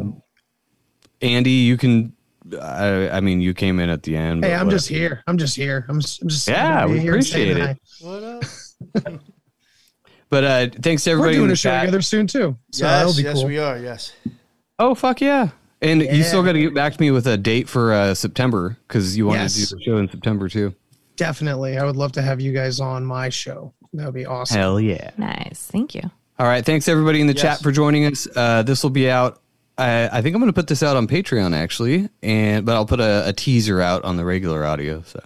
Andy, 1.22 1.52
you 1.52 1.78
can. 1.78 2.14
I, 2.56 3.10
I 3.18 3.20
mean, 3.20 3.42
you 3.42 3.54
came 3.54 3.80
in 3.80 3.90
at 3.90 4.04
the 4.04 4.16
end. 4.16 4.44
hey 4.44 4.54
i'm 4.54 4.66
whatever. 4.68 4.72
just 4.72 4.88
here 4.90 5.24
i'm 5.28 5.38
just 5.38 5.56
here 5.56 5.86
i'm 5.90 6.00
just, 6.02 6.22
I'm 6.22 6.28
just 6.30 6.48
Yeah, 6.48 6.66
happy 6.74 6.88
to 6.88 6.94
we 6.94 7.00
here 7.02 7.16
and 7.16 7.26
saying 7.26 7.52
appreciate 7.52 7.78
it. 7.78 8.06
What 8.06 9.04
up? 9.06 9.20
But 10.32 10.44
uh, 10.44 10.68
thanks 10.84 11.04
to 11.06 11.16
we're 11.16 11.32
doing 11.32 11.50
a 11.50 11.56
show 11.56 11.70
chat. 11.72 11.82
together 11.86 12.02
soon 12.04 12.28
too 12.28 12.56
so 12.72 12.86
that'll 12.86 13.08
yes, 13.10 13.18
be 13.18 13.24
yes, 13.24 13.34
cool 13.34 13.46
we 13.48 13.58
are. 13.58 13.80
Yes. 13.80 14.14
Oh 14.78 14.94
fuck 14.94 15.22
yeah! 15.22 15.50
And 15.82 16.02
you 16.04 16.22
still 16.24 16.44
got 16.44 16.52
to 16.54 16.60
get 16.60 16.74
back 16.76 16.94
to 16.94 17.02
me 17.02 17.10
with 17.10 17.26
a 17.26 17.36
date 17.36 17.68
for 17.68 17.92
uh, 17.94 18.14
September 18.14 18.78
because 18.88 19.18
you 19.18 19.26
want 19.26 19.40
Yes. 19.40 19.56
to 19.56 19.60
do 19.70 19.76
the 19.78 19.82
show 19.84 19.98
in 19.98 20.08
September 20.10 20.48
too. 20.48 20.76
definitely 21.16 21.78
i 21.80 21.84
would 21.84 21.96
love 21.96 22.12
to 22.14 22.22
have 22.22 22.40
you 22.40 22.54
guys 22.54 22.80
on 22.80 23.04
my 23.04 23.28
show 23.30 23.74
that 23.94 24.06
would 24.06 24.14
be 24.14 24.26
awesome 24.28 24.56
Hell 24.58 24.80
yeah! 24.80 25.10
Nice. 25.18 25.68
Thank 25.72 25.96
you. 25.96 26.04
All 26.38 26.46
right, 26.46 26.64
thanks 26.64 26.88
everybody 26.88 27.22
in 27.22 27.28
the 27.28 27.34
Yes. 27.34 27.42
chat 27.42 27.60
for 27.64 27.72
joining 27.72 28.06
us. 28.06 28.28
Uh, 28.36 28.62
this 28.62 28.84
will 28.84 28.92
be 28.92 29.10
out. 29.10 29.42
I, 29.80 30.10
I 30.18 30.22
think 30.22 30.36
I'm 30.36 30.42
going 30.42 30.52
to 30.52 30.56
put 30.56 30.68
this 30.68 30.84
out 30.84 30.96
on 30.98 31.08
Patreon 31.08 31.56
actually, 31.56 32.10
and 32.22 32.66
but 32.66 32.76
I'll 32.76 32.86
put 32.86 33.00
a, 33.00 33.28
a 33.30 33.34
teaser 33.34 33.82
out 33.82 34.04
on 34.04 34.18
the 34.18 34.26
regular 34.26 34.66
audio. 34.66 35.02
So 35.04 35.22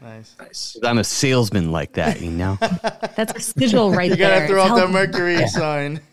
Nice. 0.00 0.36
nice 0.38 0.72
'Cause 0.74 0.82
I'm 0.84 0.98
a 0.98 1.04
salesman 1.04 1.72
like 1.72 1.94
that, 1.94 2.20
you 2.20 2.30
know. 2.30 2.56
That's 3.16 3.34
a 3.34 3.40
sigil 3.40 3.90
right 3.90 4.10
You 4.10 4.16
there. 4.16 4.46
You 4.46 4.48
gotta 4.48 4.48
throw 4.48 4.62
out 4.62 4.76
that. 4.76 4.90
Mercury 4.90 5.46
sign. 5.48 6.00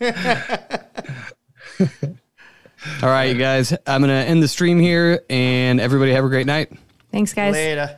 All 3.02 3.08
right, 3.08 3.24
you 3.24 3.34
guys, 3.38 3.72
I'm 3.86 4.00
going 4.00 4.10
to 4.10 4.28
end 4.28 4.42
the 4.42 4.48
stream 4.48 4.78
here, 4.78 5.22
and 5.28 5.80
everybody 5.80 6.12
have 6.12 6.24
a 6.24 6.28
great 6.28 6.46
night. 6.46 6.72
Thanks, 7.10 7.32
guys. 7.32 7.52
Later. 7.52 7.96